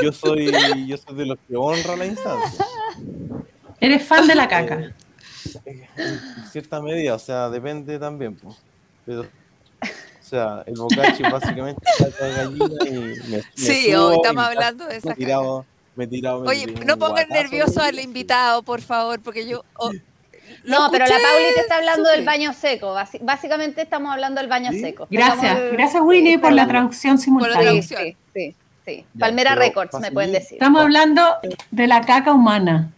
yo, 0.00 0.12
soy, 0.12 0.86
yo 0.86 0.96
soy 0.96 1.16
de 1.16 1.26
los 1.26 1.38
que 1.46 1.56
honra 1.56 1.96
la 1.96 2.06
instancia. 2.06 2.64
Eres 3.80 4.02
fan 4.04 4.26
de 4.26 4.34
la 4.34 4.48
caca. 4.48 4.80
Eh, 5.64 5.88
En 5.98 6.44
cierta 6.44 6.80
medida, 6.80 7.14
o 7.14 7.18
sea, 7.18 7.48
depende 7.50 7.98
también. 7.98 8.36
pues. 8.36 8.56
Pero, 9.04 9.22
o 9.22 9.26
sea, 10.20 10.64
el 10.66 10.74
bocachi 10.74 11.22
básicamente 11.24 11.80
caca 11.98 12.24
de 12.24 12.32
gallina 12.32 12.74
y 12.88 12.90
me, 12.90 13.36
me 13.36 13.42
Sí, 13.54 13.92
subo 13.92 14.06
hoy 14.06 14.14
y 14.14 14.16
estamos 14.16 14.42
me- 14.42 14.46
hablando 14.46 14.84
de 14.86 14.90
me 14.92 14.98
esa 14.98 15.12
he 15.12 15.14
tirado, 15.14 15.66
me 15.94 16.04
he 16.04 16.08
tirado, 16.08 16.40
me 16.40 16.48
Oye, 16.48 16.66
no 16.84 16.98
pongan 16.98 17.28
nervioso 17.28 17.80
al 17.80 17.98
invitado, 18.00 18.62
por 18.62 18.80
favor, 18.80 19.20
porque 19.22 19.46
yo. 19.46 19.64
oh, 19.78 19.92
No, 20.66 20.88
pero 20.90 21.04
la 21.06 21.10
Pauli 21.12 21.54
te 21.54 21.60
está 21.60 21.76
hablando 21.76 22.08
del 22.10 22.24
baño 22.24 22.52
seco. 22.52 22.94
Básicamente 23.22 23.82
estamos 23.82 24.12
hablando 24.12 24.40
del 24.40 24.48
baño 24.50 24.72
¿Sí? 24.72 24.80
seco. 24.80 25.06
Gracias, 25.10 25.44
Estamos- 25.56 25.72
gracias 25.72 26.02
Winnie 26.04 26.32
sí, 26.34 26.38
por 26.38 26.52
la 26.52 26.66
traducción 26.66 27.18
simultánea. 27.18 27.60
traducción. 27.60 28.00
sí, 28.02 28.16
sí, 28.34 28.54
sí. 28.84 29.04
Ya, 29.14 29.20
Palmera 29.20 29.54
Records 29.54 29.98
me 30.00 30.10
pueden 30.12 30.32
decir. 30.32 30.54
Estamos 30.54 30.82
hablando 30.82 31.22
de 31.70 31.86
la 31.86 32.00
caca 32.02 32.32
humana, 32.32 32.90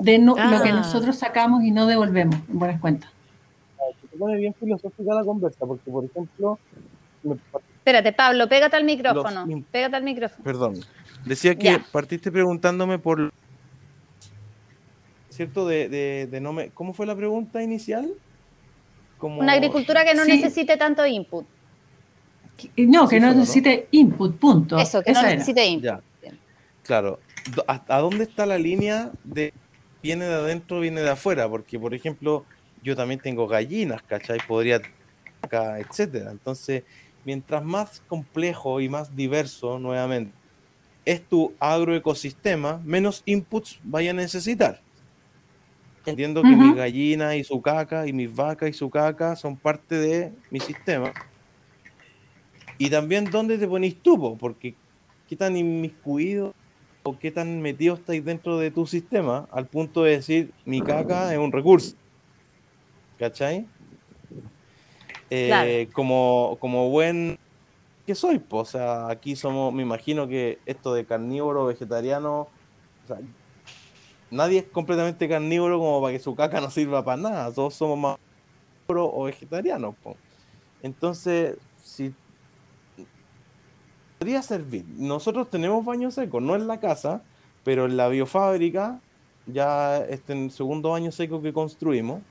de 0.00 0.18
no- 0.18 0.36
lo 0.36 0.62
que 0.62 0.68
Ah. 0.70 0.74
nosotros 0.76 1.16
sacamos 1.16 1.62
y 1.64 1.70
no 1.70 1.86
devolvemos, 1.86 2.36
en 2.48 2.58
buenas 2.58 2.80
cuentas. 2.80 3.10
Se 4.10 4.16
pone 4.18 4.36
bien 4.36 4.54
filosófica 4.54 5.14
la 5.14 5.24
conversa, 5.24 5.66
porque, 5.66 5.90
por 5.90 6.04
ejemplo, 6.04 6.58
me- 7.22 7.36
Espérate, 7.78 8.12
Pablo, 8.12 8.48
pégate 8.48 8.74
al 8.76 8.82
micrófono. 8.84 9.46
Los 9.46 9.60
Pégate 9.70 9.94
al 9.96 10.02
micrófono. 10.02 10.42
perdón, 10.42 10.74
decía 11.24 11.54
que 11.54 11.64
Ya. 11.72 11.84
partiste 11.92 12.32
preguntándome 12.32 12.98
por. 12.98 13.32
¿Cierto? 15.36 15.66
De, 15.66 15.88
de, 15.88 16.26
de 16.30 16.40
no 16.40 16.52
me. 16.52 16.70
¿Cómo 16.70 16.92
fue 16.94 17.04
la 17.06 17.14
pregunta 17.14 17.62
inicial? 17.62 18.10
Como... 19.18 19.40
Una 19.40 19.52
agricultura 19.52 20.04
que 20.04 20.14
no 20.14 20.24
Sí. 20.24 20.32
necesite 20.32 20.76
tanto 20.76 21.04
input. 21.06 21.46
Que- 22.56 22.86
No, 22.86 23.06
que 23.08 23.16
Sí 23.16 23.20
no 23.20 23.28
¿no? 23.32 23.34
necesite 23.40 23.86
input, 23.90 24.36
punto. 24.38 24.78
Eso, 24.78 25.02
que 25.02 25.12
no 25.12 25.18
Esa 25.18 25.28
era. 25.28 25.38
necesite 25.38 25.66
input. 25.66 25.84
Ya. 25.84 26.00
Claro. 26.82 27.20
Do- 27.54 27.64
¿A, 27.68 27.82
a 27.88 28.00
dónde 28.00 28.24
está 28.24 28.46
la 28.46 28.58
línea 28.58 29.10
de 29.24 29.52
viene 30.02 30.24
de 30.24 30.34
adentro, 30.34 30.80
viene 30.80 31.02
de 31.02 31.10
afuera? 31.10 31.48
Porque, 31.48 31.78
por 31.78 31.92
ejemplo, 31.94 32.44
yo 32.82 32.96
también 32.96 33.20
tengo 33.20 33.46
gallinas, 33.46 34.02
¿cachai? 34.02 34.38
Podría 34.46 34.80
acá, 35.42 35.78
etcétera. 35.78 36.30
Entonces, 36.30 36.84
mientras 37.24 37.62
más 37.64 38.00
complejo 38.08 38.80
y 38.80 38.88
más 38.88 39.14
diverso, 39.14 39.78
nuevamente, 39.78 40.32
es 41.04 41.22
tu 41.22 41.52
agroecosistema, 41.60 42.80
menos 42.84 43.22
inputs 43.26 43.78
vaya 43.84 44.10
a 44.10 44.14
necesitar. 44.14 44.80
Entiendo 46.06 46.42
que 46.42 46.54
mis 46.54 46.74
gallinas 46.76 47.34
y 47.34 47.42
su 47.42 47.60
caca 47.60 48.06
y 48.06 48.12
mis 48.12 48.34
vacas 48.34 48.70
y 48.70 48.72
su 48.72 48.88
caca 48.88 49.34
son 49.34 49.56
parte 49.56 49.96
de 49.96 50.32
mi 50.50 50.60
sistema. 50.60 51.12
Y 52.78 52.88
también 52.90 53.24
dónde 53.24 53.58
te 53.58 53.66
ponís 53.66 54.00
tú, 54.02 54.18
po? 54.18 54.36
porque 54.36 54.74
qué 55.28 55.34
tan 55.34 55.56
inmiscuido 55.56 56.52
o 57.02 57.18
qué 57.18 57.30
tan 57.30 57.60
metido 57.60 57.94
estáis 57.94 58.24
dentro 58.24 58.58
de 58.58 58.70
tu 58.70 58.86
sistema 58.86 59.48
al 59.50 59.66
punto 59.66 60.04
de 60.04 60.12
decir 60.12 60.52
mi 60.64 60.80
caca 60.80 61.32
es 61.32 61.38
un 61.38 61.50
recurso. 61.50 61.96
¿Cachai? 63.18 63.66
Eh, 65.30 65.48
Claro. 65.48 65.92
como, 65.92 66.56
como 66.60 66.90
buen 66.90 67.36
que 68.06 68.14
soy, 68.14 68.38
po, 68.38 68.58
o 68.58 68.64
sea, 68.64 69.08
aquí 69.08 69.34
somos, 69.34 69.74
me 69.74 69.82
imagino 69.82 70.28
que 70.28 70.60
esto 70.66 70.94
de 70.94 71.04
carnívoro, 71.04 71.66
vegetariano, 71.66 72.42
o 72.42 73.06
sea, 73.08 73.18
nadie 74.30 74.60
es 74.60 74.64
completamente 74.64 75.28
carnívoro 75.28 75.78
como 75.78 76.00
para 76.00 76.12
que 76.12 76.18
su 76.18 76.34
caca 76.34 76.60
no 76.60 76.70
sirva 76.70 77.04
para 77.04 77.20
nada, 77.20 77.52
todos 77.52 77.74
somos 77.74 77.98
más 77.98 78.16
carnívoros 78.86 79.10
o 79.14 79.24
vegetarianos. 79.24 79.94
Entonces, 80.82 81.56
podría 84.18 84.42
servir. 84.42 84.84
Nosotros 84.96 85.50
tenemos 85.50 85.84
baño 85.84 86.10
seco, 86.10 86.40
no 86.40 86.54
en 86.54 86.66
la 86.66 86.80
casa, 86.80 87.22
pero 87.64 87.86
en 87.86 87.96
la 87.96 88.08
biofábrica, 88.08 89.00
ya 89.46 89.98
este 89.98 90.32
en 90.32 90.44
el 90.44 90.50
segundo 90.50 90.90
baño 90.90 91.12
seco 91.12 91.42
que 91.42 91.52
construimos, 91.52 92.22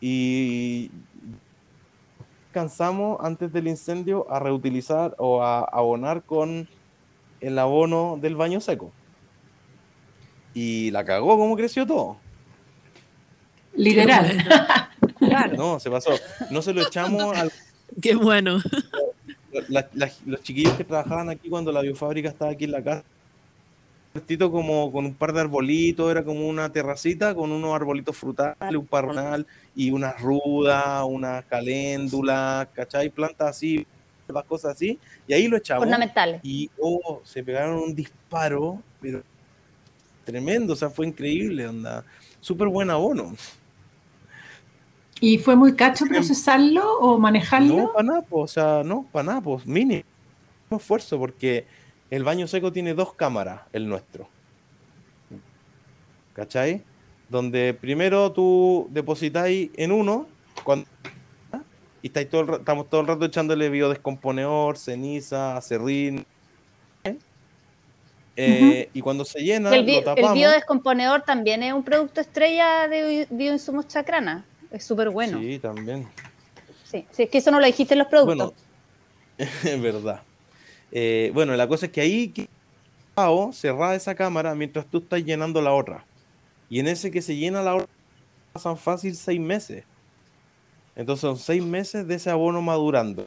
y 0.00 0.90
cansamos 2.52 3.18
antes 3.20 3.52
del 3.52 3.68
incendio 3.68 4.26
a 4.30 4.38
reutilizar 4.38 5.14
o 5.18 5.42
a 5.42 5.60
abonar 5.60 6.22
con 6.22 6.68
el 7.40 7.58
abono 7.58 8.18
del 8.20 8.34
baño 8.36 8.60
seco. 8.60 8.90
Y 10.54 10.90
la 10.90 11.04
cagó 11.04 11.36
como 11.38 11.56
creció 11.56 11.86
todo. 11.86 12.16
Literal. 13.74 14.44
No, 15.56 15.78
se 15.78 15.90
pasó. 15.90 16.10
No 16.50 16.62
se 16.62 16.72
lo 16.72 16.82
echamos 16.82 17.36
al 17.36 17.52
Qué 18.00 18.14
bueno. 18.14 18.58
la- 19.68 19.86
la- 19.92 20.10
los 20.26 20.42
chiquillos 20.42 20.72
que 20.74 20.84
trabajaban 20.84 21.28
aquí 21.28 21.48
cuando 21.48 21.70
la 21.72 21.82
biofábrica 21.82 22.28
estaba 22.30 22.52
aquí 22.52 22.64
en 22.64 22.72
la 22.72 22.82
casa, 22.82 23.04
como 24.50 24.90
con 24.90 25.04
un 25.06 25.14
par 25.14 25.32
de 25.32 25.40
arbolitos, 25.40 26.10
era 26.10 26.24
como 26.24 26.48
una 26.48 26.72
terracita 26.72 27.34
con 27.34 27.52
unos 27.52 27.74
arbolitos 27.74 28.16
frutales, 28.16 28.56
un 28.76 28.86
parronal 28.86 29.46
y 29.76 29.90
unas 29.90 30.20
rudas, 30.20 31.04
unas 31.06 31.44
caléndulas, 31.44 32.68
¿cachai? 32.74 33.10
Plantas 33.10 33.50
así 33.50 33.86
las 34.32 34.44
cosas 34.44 34.72
así, 34.76 34.98
y 35.26 35.34
ahí 35.34 35.48
lo 35.48 35.56
echamos. 35.56 35.84
Ornamentales. 35.84 36.40
Y 36.44 36.70
oh, 36.80 37.20
se 37.24 37.42
pegaron 37.42 37.78
un 37.78 37.94
disparo, 37.94 38.80
pero 39.00 39.22
tremendo, 40.24 40.72
o 40.74 40.76
sea, 40.76 40.90
fue 40.90 41.06
increíble, 41.06 41.66
onda. 41.66 42.04
Súper 42.40 42.68
buen 42.68 42.90
abono. 42.90 43.34
¿Y 45.20 45.38
fue 45.38 45.54
muy 45.54 45.76
cacho 45.76 46.06
procesarlo 46.06 46.98
o 46.98 47.18
manejarlo? 47.18 47.76
No, 47.76 47.92
para 47.92 48.02
nada, 48.04 48.24
o 48.30 48.46
sea, 48.46 48.82
no, 48.84 49.06
para 49.12 49.24
nada, 49.24 49.40
pues 49.42 49.66
mínimo 49.66 50.02
esfuerzo, 50.70 51.18
porque 51.18 51.66
el 52.10 52.24
baño 52.24 52.46
seco 52.46 52.72
tiene 52.72 52.94
dos 52.94 53.14
cámaras, 53.14 53.62
el 53.72 53.88
nuestro. 53.88 54.28
¿Cachai? 56.32 56.82
Donde 57.28 57.74
primero 57.74 58.32
tú 58.32 58.88
depositáis 58.90 59.70
en 59.76 59.92
uno, 59.92 60.26
cuando, 60.64 60.86
y 62.02 62.06
estáis 62.06 62.30
todo 62.30 62.40
el 62.42 62.50
estamos 62.60 62.88
todo 62.88 63.02
el 63.02 63.06
rato 63.06 63.26
echándole 63.26 63.68
biodescomponedor, 63.68 64.78
ceniza, 64.78 65.56
acerrín. 65.56 66.24
¿Eh? 68.36 68.90
Y 68.94 69.00
cuando 69.00 69.24
se 69.24 69.40
llena, 69.40 69.74
El, 69.74 69.84
bi- 69.84 70.00
lo 70.00 70.16
el 70.16 70.32
biodescomponedor 70.34 71.22
también 71.22 71.62
es 71.62 71.72
un 71.72 71.82
producto 71.82 72.20
estrella 72.20 72.88
de 72.88 73.26
bi- 73.28 73.36
bioinsumos 73.36 73.86
chacrana. 73.88 74.44
Es 74.70 74.84
súper 74.84 75.10
bueno. 75.10 75.38
Sí. 75.40 75.58
También. 75.58 76.08
sí, 77.10 77.22
es 77.24 77.30
que 77.30 77.38
eso 77.38 77.50
no 77.50 77.60
lo 77.60 77.66
dijiste 77.66 77.94
en 77.94 77.98
los 77.98 78.08
productos. 78.08 78.52
Bueno, 79.38 79.50
es 79.64 79.80
verdad. 79.82 80.22
Eh, 80.92 81.30
bueno, 81.34 81.54
la 81.56 81.66
cosa 81.68 81.86
es 81.86 81.92
que 81.92 82.00
ahí 82.00 82.32
cerrada 83.52 83.94
esa 83.94 84.14
cámara 84.14 84.54
mientras 84.54 84.86
tú 84.86 84.98
estás 84.98 85.22
llenando 85.24 85.60
la 85.60 85.72
otra. 85.72 86.04
Y 86.68 86.78
en 86.80 86.88
ese 86.88 87.10
que 87.10 87.20
se 87.20 87.36
llena 87.36 87.62
la 87.62 87.74
otra 87.74 87.88
pasan 88.52 88.76
fácil 88.76 89.14
seis 89.14 89.40
meses. 89.40 89.84
Entonces 90.96 91.20
son 91.20 91.36
seis 91.36 91.62
meses 91.62 92.06
de 92.06 92.14
ese 92.14 92.30
abono 92.30 92.62
madurando. 92.62 93.26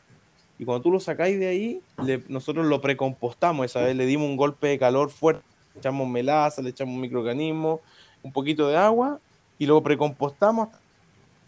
Y 0.59 0.65
cuando 0.65 0.81
tú 0.83 0.91
lo 0.91 0.99
sacáis 0.99 1.39
de 1.39 1.47
ahí, 1.47 1.81
le- 2.03 2.23
nosotros 2.27 2.65
lo 2.65 2.79
precompostamos 2.81 3.65
esa 3.65 3.81
vez, 3.81 3.95
le 3.95 4.05
dimos 4.05 4.27
un 4.29 4.37
golpe 4.37 4.67
de 4.67 4.79
calor 4.79 5.09
fuerte, 5.09 5.43
le 5.73 5.79
echamos 5.79 6.07
melaza, 6.07 6.61
le 6.61 6.69
echamos 6.69 6.95
microorganismos, 6.97 7.79
un 8.21 8.31
poquito 8.31 8.67
de 8.67 8.77
agua, 8.77 9.19
y 9.57 9.65
luego 9.65 9.81
precompostamos 9.83 10.69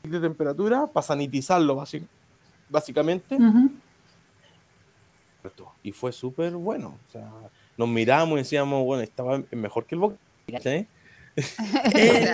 de 0.04 0.20
temperatura 0.20 0.88
para 0.88 1.06
sanitizarlo 1.06 1.76
básic- 1.76 2.08
básicamente. 2.70 3.38
Y 5.84 5.92
fue 5.92 6.12
súper 6.12 6.54
bueno. 6.54 6.98
O 7.08 7.12
sea, 7.12 7.32
nos 7.78 7.88
miramos 7.88 8.34
y 8.34 8.38
decíamos, 8.38 8.84
bueno, 8.84 9.04
estaba 9.04 9.42
mejor 9.52 9.86
que 9.86 9.96
el 9.96 10.02
boca. 10.02 10.16
¿sí? 10.62 10.88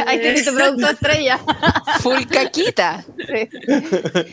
Ahí 0.07 0.19
tienes 0.19 0.45
tu 0.45 0.53
producto 0.53 0.89
estrella. 0.89 1.39
Full 2.01 2.23
caquita. 2.29 3.03
Sí. 3.17 3.49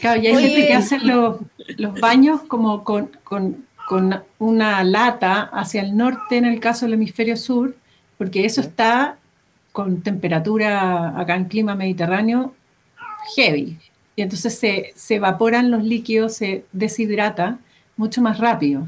Claro, 0.01 0.21
y 0.21 0.27
hay 0.27 0.37
Oye. 0.37 0.49
gente 0.49 0.67
que 0.67 0.75
hace 0.75 0.99
los, 0.99 1.37
los 1.77 1.99
baños 2.01 2.43
como 2.43 2.85
con, 2.85 3.11
con- 3.25 3.67
con 3.89 4.23
una 4.39 4.85
lata 4.85 5.45
hacia 5.51 5.81
el 5.81 5.97
norte 5.97 6.37
en 6.37 6.45
el 6.45 6.61
caso 6.61 6.85
del 6.85 6.95
hemisferio 6.95 7.39
sur, 7.39 7.75
porque 8.19 8.45
eso 8.45 8.61
está 8.61 9.17
con 9.73 10.03
temperatura 10.03 11.19
acá 11.19 11.37
en 11.37 11.47
clima 11.47 11.75
mediterráneo 11.75 12.55
heavy. 13.35 13.79
Y 14.15 14.21
entonces 14.23 14.59
se, 14.59 14.93
se 14.95 15.15
evaporan 15.15 15.71
los 15.71 15.83
líquidos, 15.85 16.35
se 16.35 16.65
deshidrata 16.73 17.59
mucho 17.97 18.21
más 18.21 18.39
rápido. 18.39 18.87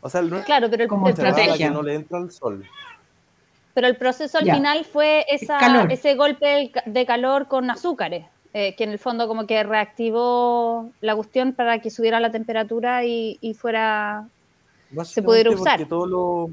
O 0.00 0.08
sea, 0.10 0.20
el 0.20 0.30
Claro, 0.44 0.68
pero 0.70 0.82
el, 0.84 0.88
Como 0.88 1.06
el 1.08 1.14
estrategia. 1.14 1.68
que 1.68 1.70
no 1.72 1.82
le 1.82 1.94
entra 1.94 2.18
el 2.18 2.30
sol. 2.32 2.64
Pero 3.76 3.88
el 3.88 3.96
proceso 3.98 4.38
al 4.38 4.46
Ya. 4.46 4.54
final 4.54 4.86
fue 4.86 5.26
esa, 5.28 5.82
ese 5.90 6.14
golpe 6.14 6.72
de 6.86 7.04
calor 7.04 7.46
con 7.46 7.68
azúcares, 7.68 8.24
eh, 8.54 8.74
que 8.74 8.84
en 8.84 8.90
el 8.90 8.98
fondo 8.98 9.28
como 9.28 9.46
que 9.46 9.62
reactivó 9.64 10.88
la 11.02 11.14
cuestión 11.14 11.52
para 11.52 11.78
que 11.80 11.90
subiera 11.90 12.18
la 12.18 12.30
temperatura 12.30 13.04
y, 13.04 13.36
y 13.42 13.52
fuera... 13.52 14.28
Básicamente 14.88 15.26
pudiera 15.26 15.50
usar. 15.50 15.78
Porque 15.78 15.90
todos 15.90 16.08
los 16.08 16.50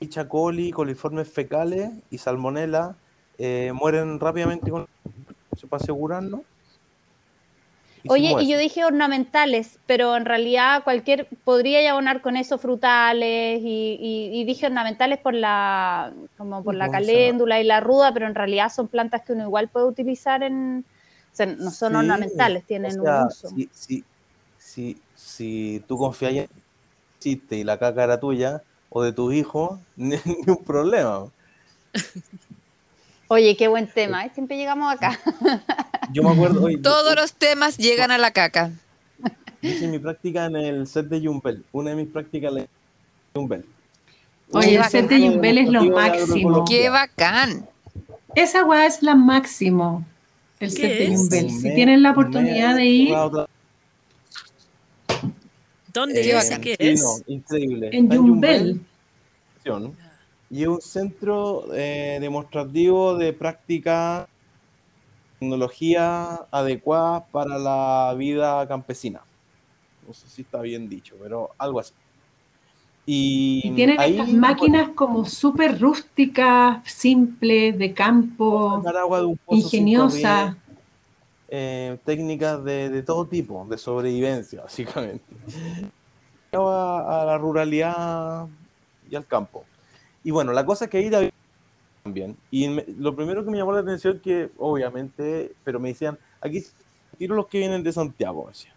Escherichia 0.00 0.30
coli, 0.30 0.70
coliformes 0.70 1.28
fecales 1.30 1.90
y 2.10 2.16
salmonela 2.16 2.94
eh, 3.36 3.72
mueren 3.74 4.18
rápidamente 4.18 4.70
con 4.70 4.86
para 5.68 5.82
asegurarnos. 5.82 6.40
Oye, 8.08 8.36
y 8.38 8.48
yo 8.48 8.58
dije 8.58 8.84
ornamentales, 8.84 9.78
pero 9.86 10.16
en 10.16 10.24
realidad 10.24 10.84
cualquier 10.84 11.28
podría 11.44 11.82
ya 11.82 11.90
abonar 11.92 12.22
con 12.22 12.36
eso 12.36 12.58
frutales 12.58 13.60
y, 13.62 13.98
y- 14.00 14.30
y 14.40 14.44
dije 14.44 14.66
ornamentales 14.66 15.18
por 15.18 15.34
la 15.34 16.12
como 16.36 16.62
por 16.64 16.74
la 16.74 16.88
caléndula 16.90 17.60
y 17.60 17.64
la 17.64 17.80
ruda, 17.80 18.12
pero 18.12 18.26
en 18.26 18.34
realidad 18.34 18.70
son 18.70 18.88
plantas 18.88 19.22
que 19.26 19.32
uno 19.32 19.44
igual 19.44 19.68
puede 19.70 19.86
utilizar 19.86 20.42
en 20.42 20.84
o 21.32 21.36
sea, 21.36 21.46
no 21.46 21.70
son 21.70 21.92
Sí, 21.92 21.98
ornamentales, 21.98 22.64
tienen 22.66 23.00
o 23.00 23.04
sea, 23.04 23.20
un 23.20 23.26
uso. 23.26 23.48
Si, 23.50 23.68
si, 23.72 24.04
si, 24.56 25.02
si 25.14 25.84
tú 25.88 25.98
confías 25.98 26.32
en 26.32 26.46
existe 27.18 27.56
y 27.56 27.64
la 27.64 27.78
caca 27.78 28.04
era 28.04 28.20
tuya 28.20 28.62
o 28.90 29.02
de 29.02 29.12
tus 29.12 29.34
hijos, 29.34 29.80
ni 29.96 30.16
un 30.46 30.64
problema. 30.64 31.32
Oye, 33.28 33.56
qué 33.56 33.68
buen 33.68 33.88
tema, 33.88 34.24
¿eh? 34.24 34.30
siempre 34.34 34.56
llegamos 34.56 34.92
acá. 34.92 35.18
Yo 36.12 36.22
me 36.22 36.30
acuerdo, 36.30 36.62
oye, 36.64 36.78
Todos 36.78 37.16
los 37.16 37.32
temas 37.32 37.76
llegan 37.76 38.10
a 38.10 38.18
la 38.18 38.30
caca. 38.30 38.70
hice 39.60 39.88
mi 39.88 39.98
práctica 39.98 40.46
en 40.46 40.56
el 40.56 40.86
set 40.86 41.06
de 41.06 41.20
Jumbel, 41.20 41.64
una 41.72 41.90
de 41.90 41.96
mis 41.96 42.08
prácticas 42.08 42.52
en 42.56 42.68
Jumbel. 43.34 43.64
Oye, 44.52 44.76
el 44.76 44.84
set 44.84 45.08
de 45.08 45.20
Yumbel 45.20 45.58
es 45.58 45.68
lo 45.68 45.84
máximo. 45.84 46.64
¡Qué 46.64 46.88
bacán! 46.88 47.68
Esa 48.36 48.64
weá 48.64 48.86
es 48.86 49.02
la 49.02 49.14
máximo, 49.14 50.04
el 50.60 50.72
¿Qué 50.72 50.76
set 50.76 51.30
de. 51.30 51.46
Un 51.46 51.50
Si 51.50 51.74
tienen 51.74 52.02
la 52.02 52.12
oportunidad 52.12 52.76
de 52.76 52.84
ir 52.84 53.14
¿Dónde 55.92 56.32
bacán. 56.34 56.60
¿Qué 56.60 56.76
es? 56.78 57.02
increíble. 57.26 57.88
en 57.92 58.08
Jumbel, 58.14 58.80
Y 60.50 60.62
es 60.62 60.68
un 60.68 60.80
centro 60.80 61.66
eh, 61.74 62.18
demostrativo 62.20 63.16
de 63.16 63.32
práctica 63.32 64.28
tecnología 65.38 66.46
adecuada 66.50 67.26
para 67.26 67.58
la 67.58 68.14
vida 68.16 68.66
campesina. 68.68 69.22
No 70.06 70.12
sé 70.14 70.28
si 70.28 70.42
está 70.42 70.60
bien 70.62 70.88
dicho, 70.88 71.16
pero 71.20 71.50
algo 71.58 71.80
así. 71.80 71.94
Y, 73.08 73.62
y 73.64 73.70
tienen 73.72 74.00
ahí 74.00 74.12
estas 74.12 74.32
máquinas 74.32 74.90
como 74.90 75.24
súper 75.24 75.80
rústicas, 75.80 76.82
simples, 76.90 77.78
de 77.78 77.94
campo, 77.94 78.80
de 79.48 79.56
ingeniosas. 79.56 80.56
eh, 81.48 81.98
técnicas 82.04 82.62
de, 82.64 82.90
de 82.90 83.02
todo 83.02 83.26
tipo, 83.28 83.64
de 83.68 83.78
sobrevivencia, 83.78 84.62
básicamente. 84.64 85.36
A, 86.52 87.22
a 87.22 87.24
la 87.26 87.38
ruralidad 87.38 88.48
y 89.10 89.14
al 89.14 89.26
campo. 89.26 89.64
Y 90.26 90.32
bueno, 90.32 90.52
la 90.52 90.66
cosa 90.66 90.86
es 90.86 90.90
que 90.90 90.98
ahí 90.98 91.30
también. 92.02 92.36
Y 92.50 92.68
me- 92.68 92.84
lo 92.98 93.14
primero 93.14 93.44
que 93.44 93.50
me 93.52 93.58
llamó 93.58 93.70
la 93.72 93.78
atención 93.78 94.18
que, 94.18 94.50
obviamente, 94.58 95.52
pero 95.62 95.78
me 95.78 95.90
decían, 95.90 96.18
aquí 96.40 96.64
tiro 97.16 97.36
los 97.36 97.46
que 97.46 97.58
vienen 97.58 97.84
de 97.84 97.92
Santiago, 97.92 98.42
me 98.42 98.48
decían. 98.50 98.74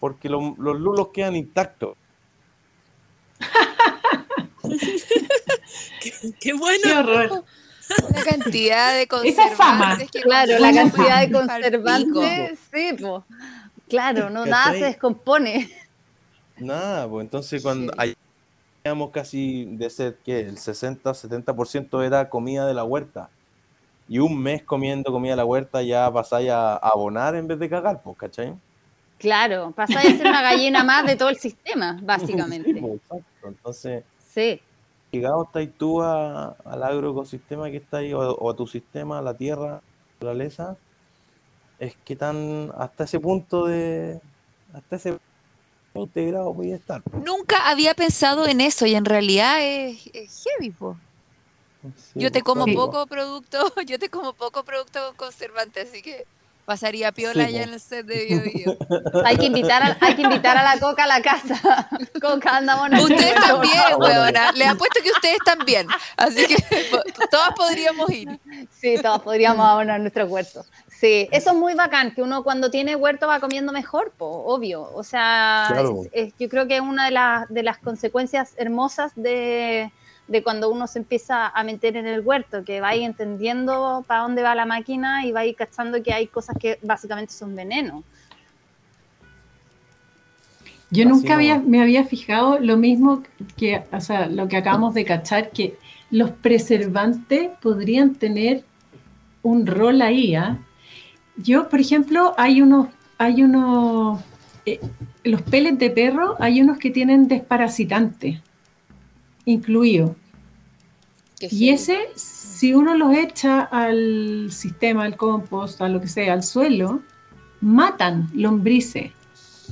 Porque 0.00 0.28
los, 0.28 0.58
los 0.58 0.80
lulos 0.80 1.10
quedan 1.12 1.36
intactos. 1.36 1.96
¡Qué 6.40 6.54
bueno! 6.54 6.80
Qué 6.82 6.92
horror. 6.92 7.44
La 8.12 8.24
cantidad 8.24 8.92
de 8.94 9.02
Esa 9.28 9.46
es 9.46 9.54
fama. 9.56 9.90
conservantes 9.90 10.10
que 10.10 10.20
Claro, 10.22 10.58
la 10.58 10.72
cantidad 10.72 11.20
de 11.20 11.30
conservantes, 11.30 12.58
sí, 12.74 12.96
po. 13.00 13.24
Claro, 13.88 14.28
no, 14.28 14.44
nada 14.44 14.72
se 14.72 14.86
descompone. 14.86 15.70
Nada, 16.56 17.08
pues 17.08 17.22
entonces 17.24 17.62
cuando 17.62 17.92
Sí. 17.92 17.98
Teníamos 18.82 19.10
casi 19.10 19.64
de 19.76 19.90
ser 19.90 20.16
que 20.24 20.40
el 20.40 20.56
60-70% 20.56 22.02
era 22.04 22.28
comida 22.28 22.66
de 22.66 22.74
la 22.74 22.84
huerta. 22.84 23.30
Y 24.08 24.18
un 24.18 24.40
mes 24.42 24.62
comiendo 24.64 25.12
comida 25.12 25.32
de 25.32 25.36
la 25.36 25.44
huerta 25.44 25.82
ya 25.82 26.10
pasáis 26.12 26.50
a 26.50 26.76
abonar 26.76 27.36
en 27.36 27.46
vez 27.46 27.58
de 27.58 27.68
cagar, 27.68 28.02
pues, 28.02 28.16
¿cachai? 28.16 28.54
Claro, 29.18 29.72
pasáis 29.76 30.14
a 30.14 30.16
ser 30.16 30.26
una 30.28 30.42
gallina 30.42 30.82
más 30.82 31.06
de 31.06 31.14
todo 31.16 31.28
el 31.28 31.36
sistema, 31.36 31.96
Sí, 31.98 32.04
básicamente. 32.06 32.72
pues, 32.80 32.94
exacto. 32.94 33.24
Entonces, 33.48 34.04
Sí, 34.18 34.60
llegado 35.12 35.42
estás 35.44 35.68
tú 35.76 36.00
a- 36.02 36.56
al 36.64 36.82
agroecosistema 36.82 37.70
que 37.70 37.76
está 37.78 37.98
ahí, 37.98 38.12
o, 38.12 38.20
o 38.20 38.50
a 38.50 38.56
tu 38.56 38.66
sistema, 38.66 39.18
a 39.18 39.22
la 39.22 39.36
tierra, 39.36 39.64
a 39.66 39.70
la 39.74 39.80
naturaleza, 40.20 40.76
es 41.78 41.96
que 42.04 42.16
tan 42.16 42.70
hasta 42.76 43.04
ese 43.04 43.20
punto 43.20 43.66
de. 43.66 44.20
hasta 44.72 44.96
ese 44.96 45.10
punto 45.12 45.24
integrado 45.94 46.52
voy 46.54 46.72
a 46.72 46.76
estar. 46.76 47.02
Nunca 47.24 47.68
había 47.68 47.94
pensado 47.94 48.46
en 48.46 48.60
eso 48.60 48.86
y 48.86 48.94
en 48.94 49.04
realidad 49.04 49.60
es, 49.60 50.06
es 50.12 50.44
heavy, 50.44 50.70
po. 50.70 50.96
Sí, 51.82 52.20
Yo 52.20 52.30
te 52.30 52.42
como 52.42 52.64
Sí. 52.66 52.74
poco 52.74 53.06
producto, 53.06 53.72
yo 53.86 53.98
te 53.98 54.08
como 54.10 54.32
poco 54.34 54.64
producto 54.64 55.00
con 55.08 55.16
conservante, 55.16 55.80
así 55.80 56.02
que 56.02 56.26
pasaría 56.66 57.10
piola 57.10 57.46
Sí, 57.46 57.52
ya 57.52 57.58
po. 57.62 57.64
en 57.68 57.74
el 57.74 57.80
set 57.80 58.06
de 58.06 58.52
Bio. 58.54 58.76
hay 59.24 59.36
que 59.38 59.46
invitar 59.46 59.82
a, 59.82 59.96
hay 60.00 60.14
que 60.14 60.22
invitar 60.22 60.56
a 60.58 60.62
la 60.62 60.78
coca 60.78 61.04
a 61.04 61.06
la 61.06 61.22
casa. 61.22 61.88
Coca, 62.20 62.58
andamos 62.58 62.90
Ustedes 63.02 63.34
también, 63.34 63.74
favor. 63.88 64.02
weona. 64.04 64.52
Les 64.52 64.68
apuesto 64.68 65.00
que 65.02 65.10
ustedes 65.10 65.38
también. 65.44 65.86
Así 66.16 66.46
que 66.46 66.56
todas 67.30 67.50
podríamos 67.56 68.08
ir. 68.10 68.38
Sí, 68.78 68.96
todos 69.02 69.22
podríamos 69.22 69.66
abonar 69.66 69.98
nuestro 70.00 70.26
huerto. 70.26 70.64
Sí, 71.00 71.28
eso 71.32 71.52
es 71.52 71.56
muy 71.56 71.72
bacán, 71.72 72.12
que 72.14 72.20
uno 72.22 72.44
cuando 72.44 72.70
tiene 72.70 72.94
huerto 72.94 73.26
va 73.26 73.40
comiendo 73.40 73.72
mejor, 73.72 74.12
po, 74.18 74.26
obvio. 74.44 74.82
O 74.92 75.02
sea, 75.02 75.64
Claro. 75.72 76.02
es- 76.04 76.10
es- 76.12 76.34
yo 76.38 76.46
creo 76.50 76.68
que 76.68 76.74
es 76.76 76.82
una 76.82 77.06
de, 77.06 77.12
las 77.12 77.48
de 77.48 77.62
las 77.62 77.78
consecuencias 77.78 78.52
hermosas 78.58 79.12
de, 79.16 79.90
de 80.28 80.42
cuando 80.42 80.68
uno 80.70 80.86
se 80.86 80.98
empieza 80.98 81.48
a 81.48 81.64
meter 81.64 81.96
en 81.96 82.06
el 82.06 82.20
huerto, 82.20 82.64
que 82.64 82.82
va 82.82 82.88
ahí 82.88 83.02
entendiendo 83.02 84.04
para 84.06 84.20
dónde 84.20 84.42
va 84.42 84.54
la 84.54 84.66
máquina 84.66 85.24
y 85.24 85.32
va 85.32 85.40
ahí 85.40 85.54
cachando 85.54 86.02
que 86.02 86.12
hay 86.12 86.26
cosas 86.26 86.54
que 86.60 86.78
básicamente 86.82 87.32
son 87.32 87.56
veneno. 87.56 88.04
Yo 90.90 91.04
Así 91.04 91.08
nunca 91.08 91.34
había, 91.34 91.58
me 91.60 91.80
había 91.80 92.04
fijado 92.04 92.58
lo 92.58 92.76
mismo 92.76 93.22
que, 93.56 93.84
o 93.90 94.00
sea, 94.02 94.26
lo 94.26 94.48
que 94.48 94.58
acabamos 94.58 94.92
de 94.92 95.06
cachar, 95.06 95.48
que 95.50 95.78
los 96.10 96.30
preservantes 96.30 97.48
podrían 97.62 98.16
tener 98.16 98.64
un 99.42 99.66
rol 99.66 100.02
ahí. 100.02 100.34
¿ah? 100.34 100.58
Yo, 101.42 101.68
por 101.68 101.80
ejemplo, 101.80 102.34
hay 102.36 102.62
unos, 102.62 102.88
hay 103.18 103.42
unos, 103.42 104.20
eh, 104.66 104.80
los 105.24 105.42
pellets 105.42 105.78
de 105.78 105.90
perro, 105.90 106.36
hay 106.38 106.60
unos 106.60 106.78
que 106.78 106.90
tienen 106.90 107.28
desparasitantes 107.28 108.40
incluidos. 109.44 110.12
Qué 111.38 111.48
Y 111.50 111.70
ese, 111.70 111.98
si 112.16 112.74
uno 112.74 112.94
los 112.94 113.14
echa 113.14 113.60
al 113.60 114.48
sistema, 114.50 115.04
al 115.04 115.16
compost, 115.16 115.80
a 115.80 115.88
lo 115.88 116.00
que 116.00 116.08
sea, 116.08 116.32
al 116.34 116.42
suelo, 116.42 117.00
matan 117.60 118.28
lombrices, 118.34 119.12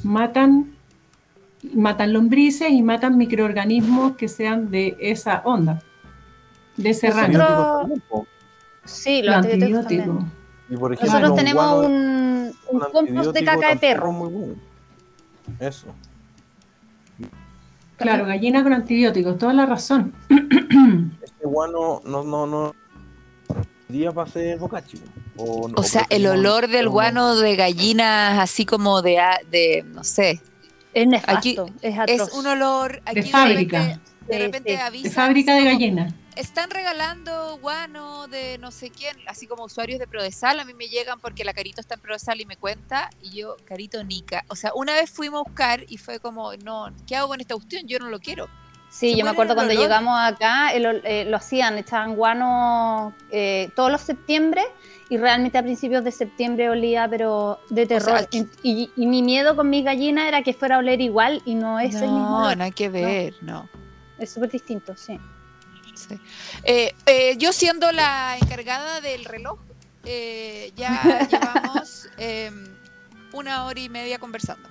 matan, 0.02 0.74
matan 1.74 2.12
lombrices 2.12 2.70
y 2.70 2.82
matan 2.82 3.18
microorganismos 3.18 4.16
que 4.16 4.28
sean 4.28 4.70
de 4.70 4.96
esa 5.00 5.42
onda, 5.44 5.82
de 6.76 6.90
ese 6.90 7.10
rango. 7.10 7.88
Sí, 8.84 9.22
Los 9.22 9.34
antibióticos. 9.34 10.24
Y 10.70 10.76
por 10.76 10.92
ejemplo, 10.92 11.18
Nosotros 11.18 11.36
tenemos 11.38 11.84
un, 11.86 11.92
un 11.92 12.52
un 12.70 12.80
compost 12.92 13.32
de 13.32 13.44
caca 13.44 13.68
de 13.70 13.76
perro. 13.76 14.12
muy 14.12 14.28
bueno. 14.30 14.54
Eso. 15.60 15.86
Claro, 17.96 18.26
gallina 18.26 18.62
con 18.62 18.72
antibióticos, 18.72 19.38
toda 19.38 19.52
la 19.52 19.66
razón. 19.66 20.14
Este 21.22 21.46
guano 21.46 22.00
no, 22.04 22.22
no, 22.22 22.46
no. 22.46 22.74
Día 23.88 24.12
para 24.12 24.28
hacer 24.28 24.58
bocachi. 24.58 24.98
O, 25.36 25.70
O 25.74 25.82
sea, 25.82 26.06
el 26.10 26.26
olor 26.26 26.68
del 26.68 26.88
guano 26.88 27.36
de 27.36 27.56
gallinas, 27.56 28.38
así 28.38 28.66
como 28.66 29.02
de, 29.02 29.18
a- 29.18 29.40
de 29.50 29.84
no 29.94 30.04
sé, 30.04 30.40
Es 30.92 31.06
nefasto, 31.06 31.38
Aquí 31.38 31.56
es 31.80 31.98
atroz. 31.98 32.28
es 32.28 32.34
un 32.34 32.46
olor 32.46 33.00
aquí 33.06 33.20
De 33.22 33.30
fábrica. 33.30 33.78
repente- 33.78 34.00
De 34.28 34.34
Sí, 34.36 34.42
repente 34.42 34.70
sí. 34.70 34.76
De 34.76 34.82
avisan 34.82 35.12
fábrica 35.12 35.54
de 35.54 35.64
gallinas. 35.64 36.14
Están 36.38 36.70
regalando 36.70 37.58
guano 37.60 38.28
de 38.28 38.58
no 38.58 38.70
sé 38.70 38.90
quién, 38.90 39.16
así 39.26 39.48
como 39.48 39.64
usuarios 39.64 39.98
de 39.98 40.06
Prodesal. 40.06 40.60
A 40.60 40.64
mí 40.64 40.72
me 40.72 40.86
llegan 40.86 41.18
porque 41.18 41.42
la 41.42 41.52
Carito 41.52 41.80
está 41.80 41.96
en 41.96 42.00
Prodesal 42.00 42.40
y 42.40 42.46
me 42.46 42.56
cuenta. 42.56 43.10
Y 43.20 43.30
yo, 43.30 43.56
Carito 43.64 44.04
Nica. 44.04 44.44
O 44.46 44.54
sea, 44.54 44.70
una 44.76 44.94
vez 44.94 45.10
fuimos 45.10 45.40
a 45.40 45.42
buscar 45.42 45.84
y 45.88 45.96
fue 45.98 46.20
como, 46.20 46.54
no, 46.58 46.92
¿qué 47.08 47.16
hago 47.16 47.26
con 47.26 47.40
esta 47.40 47.56
cuestión? 47.56 47.88
Yo 47.88 47.98
no 47.98 48.08
lo 48.08 48.20
quiero. 48.20 48.48
Sí, 48.88 49.16
yo 49.16 49.24
me 49.24 49.32
acuerdo 49.32 49.56
cuando 49.56 49.72
olor. 49.72 49.82
llegamos 49.82 50.16
acá, 50.16 50.70
el 50.70 51.02
eh, 51.04 51.24
lo 51.24 51.38
hacían, 51.38 51.76
echaban 51.76 52.14
guano 52.14 53.12
eh, 53.32 53.68
todos 53.74 53.90
los 53.90 54.00
septiembre 54.00 54.62
y 55.10 55.18
realmente 55.18 55.58
a 55.58 55.62
principios 55.64 56.04
de 56.04 56.12
septiembre 56.12 56.70
olía, 56.70 57.08
pero 57.08 57.58
de 57.68 57.84
terror. 57.84 58.28
y, 58.62 58.92
y 58.96 59.06
mi 59.08 59.22
miedo 59.24 59.56
con 59.56 59.68
mi 59.68 59.82
gallina 59.82 60.28
era 60.28 60.42
que 60.42 60.54
fuera 60.54 60.76
a 60.76 60.78
oler 60.78 61.00
igual 61.00 61.42
y 61.44 61.56
no 61.56 61.80
es 61.80 61.96
el 61.96 62.02
mismo 62.02 62.20
no, 62.20 62.38
olor. 62.44 62.56
nada 62.56 62.70
que 62.70 62.88
ver, 62.88 63.34
no. 63.40 63.68
Es 64.20 64.30
súper 64.30 64.52
distinto, 64.52 64.96
sí. 64.96 65.18
Sí. 66.08 66.18
Eh, 66.64 66.94
eh, 67.06 67.36
yo 67.38 67.52
siendo 67.52 67.90
la 67.92 68.36
encargada 68.40 69.00
del 69.00 69.24
reloj, 69.24 69.58
eh, 70.04 70.72
ya 70.76 71.26
llevamos 71.30 72.08
eh, 72.18 72.50
una 73.32 73.64
hora 73.64 73.80
y 73.80 73.88
media 73.88 74.18
conversando. 74.18 74.68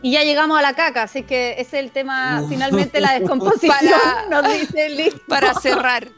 Y 0.00 0.12
ya 0.12 0.22
llegamos 0.22 0.56
a 0.58 0.62
la 0.62 0.74
caca, 0.74 1.02
así 1.02 1.24
que 1.24 1.52
ese 1.58 1.78
es 1.78 1.84
el 1.84 1.90
tema, 1.90 2.44
finalmente 2.48 3.00
la 3.00 3.12
descomposición 3.18 3.76
Para- 4.00 4.42
nos 4.42 4.52
dice 4.52 4.88
listo. 4.90 5.20
Para 5.26 5.54
cerrar. 5.54 6.08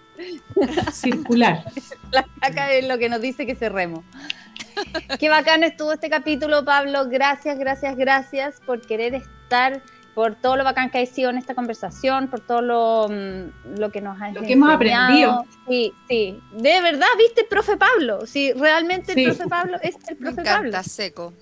Circular. 0.92 1.64
La 2.10 2.26
caca 2.40 2.72
es 2.72 2.86
lo 2.86 2.98
que 2.98 3.08
nos 3.08 3.20
dice 3.22 3.46
que 3.46 3.54
cerremos. 3.54 4.04
Qué 5.18 5.28
bacán 5.28 5.62
estuvo 5.64 5.92
este 5.92 6.10
capítulo, 6.10 6.64
Pablo. 6.64 7.08
Gracias, 7.08 7.58
gracias, 7.58 7.96
gracias 7.96 8.60
por 8.66 8.80
querer 8.82 9.14
estar, 9.14 9.80
por 10.14 10.34
todo 10.34 10.56
lo 10.56 10.64
bacán 10.64 10.90
que 10.90 10.98
ha 10.98 11.06
sido 11.06 11.30
en 11.30 11.38
esta 11.38 11.54
conversación, 11.54 12.28
por 12.28 12.40
todo 12.40 12.62
lo, 12.62 13.08
mm, 13.08 13.78
lo 13.78 13.90
que 13.90 14.00
nos 14.00 14.20
has 14.20 14.34
Lo 14.34 14.42
que 14.42 14.52
hemos 14.54 14.70
aprendido. 14.70 15.44
Sí, 15.68 15.92
sí. 16.08 16.38
De 16.52 16.80
verdad, 16.82 17.06
viste 17.18 17.42
el 17.42 17.46
profe 17.46 17.76
Pablo. 17.76 18.26
Sí, 18.26 18.52
realmente 18.52 19.14
Sí. 19.14 19.24
el 19.24 19.34
profe 19.36 19.48
Pablo 19.48 19.76
es 19.82 19.96
el 20.08 20.16
Me 20.18 20.26
profe 20.26 20.40
encanta, 20.42 20.78
Pablo. 20.78 20.82
seco. 20.84 21.32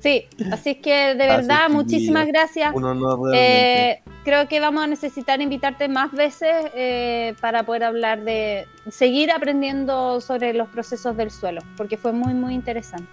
Sí, 0.00 0.26
así 0.50 0.70
es 0.70 0.76
que 0.78 1.14
de 1.14 1.26
verdad, 1.28 1.68
muchísimas 1.70 2.26
gracias. 2.26 2.74
Un 2.74 2.84
honor 2.84 3.20
realmente. 3.30 3.90
Eh, 3.90 4.02
creo 4.24 4.48
que 4.48 4.58
vamos 4.58 4.82
a 4.82 4.88
necesitar 4.88 5.40
invitarte 5.40 5.86
más 5.88 6.10
veces 6.10 6.52
eh, 6.74 7.34
para 7.40 7.62
poder 7.62 7.84
hablar 7.84 8.22
de 8.24 8.66
seguir 8.90 9.30
aprendiendo 9.30 10.20
sobre 10.20 10.54
los 10.54 10.68
procesos 10.70 11.16
del 11.16 11.30
suelo, 11.30 11.62
porque 11.76 11.96
fue 11.96 12.12
muy, 12.12 12.34
muy 12.34 12.52
interesante. 12.54 13.06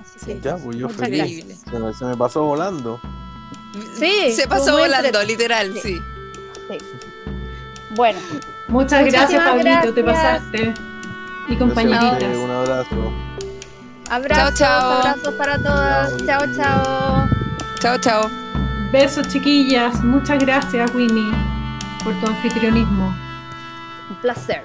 Así 0.00 0.26
que, 0.26 0.40
ya, 0.40 0.56
pues 0.56 0.76
yo 0.76 0.88
feliz. 0.88 1.64
me, 1.72 1.94
se 1.94 2.04
me 2.04 2.16
pasó 2.16 2.42
volando. 2.42 3.00
Sí, 3.98 4.32
Se 4.32 4.46
pasó 4.48 4.76
volando, 4.78 5.22
literal, 5.24 5.72
Sí. 5.74 5.80
sí. 5.80 6.78
Bueno, 7.90 8.18
Muchas 8.68 9.04
gracias, 9.06 9.42
Pablito, 9.44 9.92
te 9.94 10.02
pasaste. 10.02 10.74
Y 11.48 11.56
compañeritas. 11.56 12.36
Un 12.36 12.50
abrazo. 12.50 13.12
abrazos, 14.10 14.58
chao. 14.58 14.92
abrazos 14.92 15.34
para 15.34 15.58
todas. 15.58 16.16
Chao, 16.24 16.40
chao. 16.56 17.28
Chao, 17.80 17.98
chao. 17.98 18.30
Besos, 18.90 19.28
chiquillas. 19.28 20.02
Muchas 20.02 20.38
gracias, 20.38 20.92
Winnie, 20.94 21.32
por 22.02 22.14
tu 22.20 22.26
anfitrionismo. 22.26 23.14
Un 24.10 24.16
placer. 24.22 24.64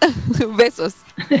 Besos. 0.56 0.94